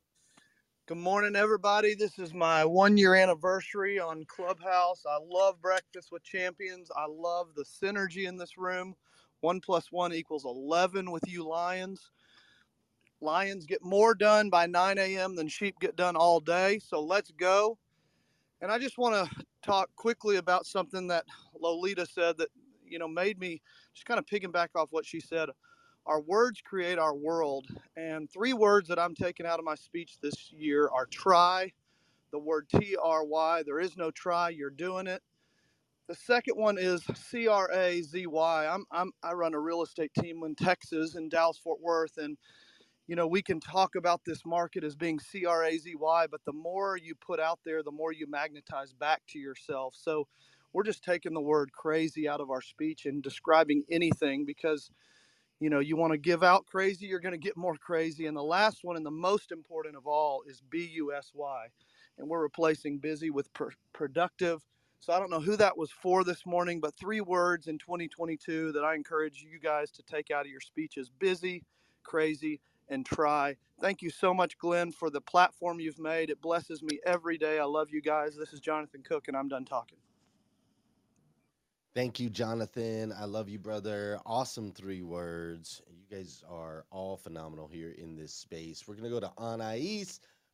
Good 0.86 0.98
morning, 0.98 1.38
everybody. 1.38 1.96
This 1.96 2.20
is 2.20 2.34
my 2.34 2.66
one 2.66 2.98
year 2.98 3.16
anniversary 3.16 4.00
on 4.00 4.26
Clubhouse. 4.26 5.06
I 5.06 5.18
love 5.26 5.62
Breakfast 5.62 6.12
with 6.12 6.24
Champions. 6.24 6.92
I 6.94 7.06
love 7.08 7.56
the 7.56 7.64
synergy 7.64 8.28
in 8.28 8.36
this 8.38 8.58
room. 8.58 8.96
One 9.40 9.62
plus 9.62 9.94
one 9.94 10.14
equals 10.14 10.44
11 10.44 11.10
with 11.10 11.24
you 11.26 11.48
Lions. 11.48 12.12
Lions 13.22 13.66
get 13.66 13.84
more 13.84 14.16
done 14.16 14.50
by 14.50 14.68
9 14.68 14.98
a.m. 15.00 15.36
than 15.36 15.48
sheep 15.48 15.76
get 15.80 15.96
done 15.96 16.18
all 16.18 16.42
day. 16.42 16.80
So 16.80 17.02
let's 17.02 17.32
go. 17.32 17.80
And 18.62 18.72
I 18.72 18.80
just 18.80 18.98
want 18.98 19.16
to 19.32 19.46
talk 19.64 19.90
quickly 19.96 20.38
about 20.38 20.66
something 20.66 21.08
that 21.08 21.26
Lolita 21.60 22.06
said 22.06 22.38
that, 22.40 22.50
you 22.88 23.00
know, 23.00 23.08
made 23.08 23.40
me 23.40 23.62
just 23.94 24.06
kind 24.06 24.20
of 24.20 24.26
piggyback 24.26 24.70
off 24.76 24.90
what 24.92 25.06
she 25.06 25.20
said. 25.20 25.50
our 26.06 26.22
words 26.22 26.62
create 26.62 26.98
our 26.98 27.16
world. 27.16 27.68
And 27.96 28.30
three 28.30 28.54
words 28.54 28.88
that 28.90 29.00
I'm 29.00 29.16
taking 29.16 29.46
out 29.46 29.60
of 29.60 29.66
my 29.66 29.76
speech 29.76 30.18
this 30.22 30.52
year 30.52 30.90
are 30.94 31.06
try, 31.06 31.72
the 32.32 32.40
word 32.40 32.68
T 32.70 32.96
R 33.02 33.24
Y. 33.24 33.64
There 33.66 33.80
is 33.80 33.96
no 33.96 34.12
try, 34.12 34.50
you're 34.50 34.72
doing 34.72 35.08
it. 35.08 35.22
The 36.08 36.16
second 36.16 36.56
one 36.56 36.78
is 36.80 37.04
C 37.16 37.48
R 37.48 37.72
A 37.72 38.02
Z 38.02 38.28
Y. 38.28 38.68
I'm, 38.68 38.86
I'm, 38.92 39.12
I 39.24 39.34
run 39.34 39.54
a 39.54 39.60
real 39.60 39.84
estate 39.84 40.12
team 40.20 40.42
in 40.44 40.56
Texas, 40.56 41.16
in 41.16 41.30
Dallas, 41.30 41.60
Fort 41.60 41.82
Worth. 41.82 42.18
And, 42.18 42.38
you 43.10 43.18
know, 43.18 43.28
we 43.28 43.42
can 43.42 43.60
talk 43.60 43.96
about 43.96 44.22
this 44.26 44.46
market 44.46 44.86
as 44.86 44.96
being 44.96 45.20
C 45.20 45.46
R 45.46 45.66
A 45.66 45.80
Z 45.80 45.96
Y, 46.00 46.28
but 46.32 46.46
the 46.46 46.54
more 46.54 46.96
you 46.98 47.16
put 47.16 47.42
out 47.42 47.60
there, 47.66 47.84
the 47.84 47.92
more 47.92 48.14
you 48.14 48.28
magnetize 48.30 48.94
back 48.94 49.24
to 49.30 49.40
yourself. 49.40 49.96
So 49.98 50.28
we're 50.74 50.84
just 50.84 51.04
taking 51.04 51.34
the 51.34 51.42
word 51.42 51.74
crazy 51.74 52.30
out 52.30 52.42
of 52.42 52.52
our 52.52 52.62
speech 52.62 53.08
and 53.08 53.24
describing 53.24 53.84
anything 53.92 54.46
because 54.46 54.84
you 55.62 55.72
know, 55.72 55.80
you 55.80 55.98
want 55.98 56.14
to 56.14 56.20
give 56.20 56.44
out 56.44 56.68
crazy, 56.68 57.08
you're 57.08 57.22
going 57.22 57.34
to 57.34 57.40
get 57.40 57.58
more 57.58 57.78
crazy. 57.78 58.28
And 58.28 58.38
the 58.38 58.44
last 58.44 58.82
one, 58.84 58.98
and 58.98 59.06
the 59.06 59.12
most 59.12 59.52
important 59.52 59.98
of 59.98 60.08
all, 60.08 60.44
is 60.48 60.62
B 60.70 60.90
U 60.96 61.14
S 61.16 61.32
Y. 61.36 61.68
And 62.20 62.30
we're 62.30 62.44
replacing 62.44 63.00
busy 63.00 63.32
with 63.32 63.54
pr- 63.56 63.72
productive. 63.94 64.64
So 65.02 65.14
I 65.14 65.20
don't 65.20 65.32
know 65.32 65.42
who 65.42 65.58
that 65.58 65.78
was 65.78 65.92
for 65.92 66.26
this 66.26 66.46
morning, 66.46 66.82
but 66.82 66.96
three 67.00 67.22
words 67.22 67.68
in 67.70 67.80
2022 67.80 68.74
that 68.74 68.86
I 68.86 68.96
encourage 68.96 69.44
you 69.52 69.60
guys 69.60 69.92
to 69.94 70.04
take 70.04 70.32
out 70.32 70.46
of 70.46 70.52
your 70.52 70.62
speeches 70.62 71.12
busy, 71.20 71.64
crazy, 72.04 72.62
and 72.90 73.06
try. 73.06 73.56
Thank 73.82 74.02
you 74.02 74.10
so 74.10 74.34
much, 74.34 74.58
Glenn, 74.58 74.92
for 74.92 75.10
the 75.10 75.22
platform 75.22 75.80
you've 75.80 76.00
made. 76.00 76.30
It 76.30 76.42
blesses 76.42 76.84
me 76.84 77.00
every 77.06 77.38
day. 77.38 77.60
I 77.60 77.64
love 77.64 77.90
you 77.92 78.02
guys. 78.02 78.36
This 78.36 78.52
is 78.54 78.60
Jonathan 78.60 79.04
Cook, 79.04 79.28
and 79.28 79.38
I'm 79.38 79.48
done 79.48 79.66
talking. 79.66 79.98
Thank 81.96 82.20
you, 82.20 82.30
Jonathan. 82.30 83.12
I 83.18 83.26
love 83.26 83.50
you, 83.50 83.58
brother. 83.58 84.20
Awesome 84.26 84.72
three 84.72 85.02
words. 85.02 85.82
You 85.90 86.18
guys 86.18 86.44
are 86.48 86.86
all 86.92 87.18
phenomenal 87.18 87.68
here 87.68 87.96
in 87.98 88.16
this 88.16 88.34
space. 88.34 88.88
We're 88.88 88.96
going 88.96 89.06
to 89.06 89.10
go 89.10 89.20
to 89.20 89.32
Anais 89.38 90.06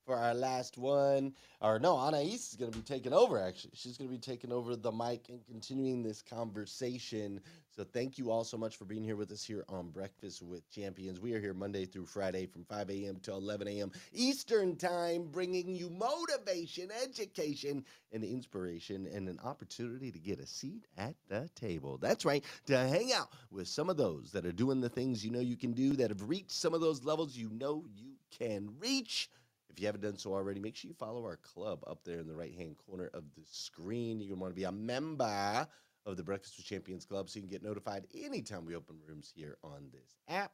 for 0.06 0.16
our 0.16 0.34
last 0.34 0.78
one. 0.78 1.34
Or 1.62 1.80
no, 1.80 1.96
Anais 1.96 2.26
is 2.26 2.56
going 2.60 2.72
to 2.72 2.78
be 2.78 2.84
taking 2.84 3.14
over, 3.14 3.42
actually. 3.42 3.72
She's 3.74 3.98
going 3.98 4.10
to 4.10 4.16
be 4.16 4.20
taking 4.22 4.52
over 4.52 4.76
the 4.76 4.92
mic 4.92 5.30
and 5.30 5.44
continuing 5.46 6.04
this 6.04 6.22
conversation. 6.22 7.42
So 7.76 7.84
thank 7.84 8.18
you 8.18 8.32
all 8.32 8.44
so 8.44 8.58
much 8.58 8.78
for 8.78 8.86
being 8.86 9.04
here 9.04 9.16
with 9.16 9.32
us 9.32 9.44
here 9.44 9.66
on 9.68 9.90
Breakfast 9.90 10.42
with 10.42 10.70
Champions. 10.70 11.20
We 11.20 11.34
are 11.34 11.42
here 11.42 11.54
Monday 11.54 11.86
through 11.86 12.06
Friday 12.06 12.46
from 12.46 12.64
5 12.66 12.90
a.m. 12.90 13.18
to 13.24 13.32
11 13.34 13.68
a.m. 13.68 13.92
Eastern 14.14 14.76
Time, 14.76 15.28
bringing 15.32 15.76
you 15.76 15.90
motivation, 15.90 16.90
education, 17.04 17.84
and 18.14 18.24
inspiration, 18.24 19.08
and 19.12 19.28
an 19.28 19.40
opportunity 19.44 20.12
to 20.12 20.20
get 20.20 20.40
a 20.40 20.46
seat 20.46 20.86
at 20.98 21.16
the 21.28 21.50
table. 21.56 21.98
That's 21.98 22.26
right, 22.26 22.46
to 22.68 22.78
hang 22.78 23.12
out 23.12 23.30
with 23.52 23.68
some 23.68 23.90
of 23.90 23.98
those 23.98 24.32
that 24.32 24.46
are 24.46 24.52
doing 24.52 24.80
the 24.80 24.90
things 24.90 25.26
you 25.26 25.32
know 25.32 25.40
you 25.40 25.58
can 25.58 25.74
do, 25.74 25.94
that 25.94 26.12
have 26.12 26.30
reached 26.30 26.52
some 26.52 26.74
of 26.74 26.82
those 26.82 27.04
levels 27.04 27.36
you 27.36 27.50
know 27.50 27.84
you 27.94 28.12
can 28.38 28.70
reach. 28.80 29.30
If 29.76 29.82
you 29.82 29.88
haven't 29.88 30.04
done 30.04 30.18
so 30.18 30.34
already, 30.34 30.62
make 30.62 30.78
sure 30.78 30.88
you 30.88 30.96
follow 30.96 31.26
our 31.26 31.36
club 31.36 31.84
up 31.86 32.06
there 32.06 32.20
in 32.20 32.28
the 32.28 32.34
right 32.34 32.56
hand 32.56 32.78
corner 32.88 33.10
of 33.14 33.26
the 33.36 33.42
screen. 33.44 34.22
You're 34.22 34.30
going 34.30 34.38
to 34.38 34.42
want 34.44 34.52
to 34.52 34.56
be 34.56 34.64
a 34.64 34.72
member 34.72 35.68
of 36.06 36.16
the 36.16 36.24
Breakfast 36.24 36.56
with 36.56 36.66
Champions 36.66 37.04
Club 37.04 37.30
so 37.30 37.36
you 37.36 37.42
can 37.42 37.50
get 37.50 37.62
notified 37.62 38.08
anytime 38.18 38.66
we 38.66 38.74
open 38.74 38.96
rooms 39.06 39.34
here 39.36 39.58
on 39.66 39.90
this 39.92 40.16
app. 40.30 40.54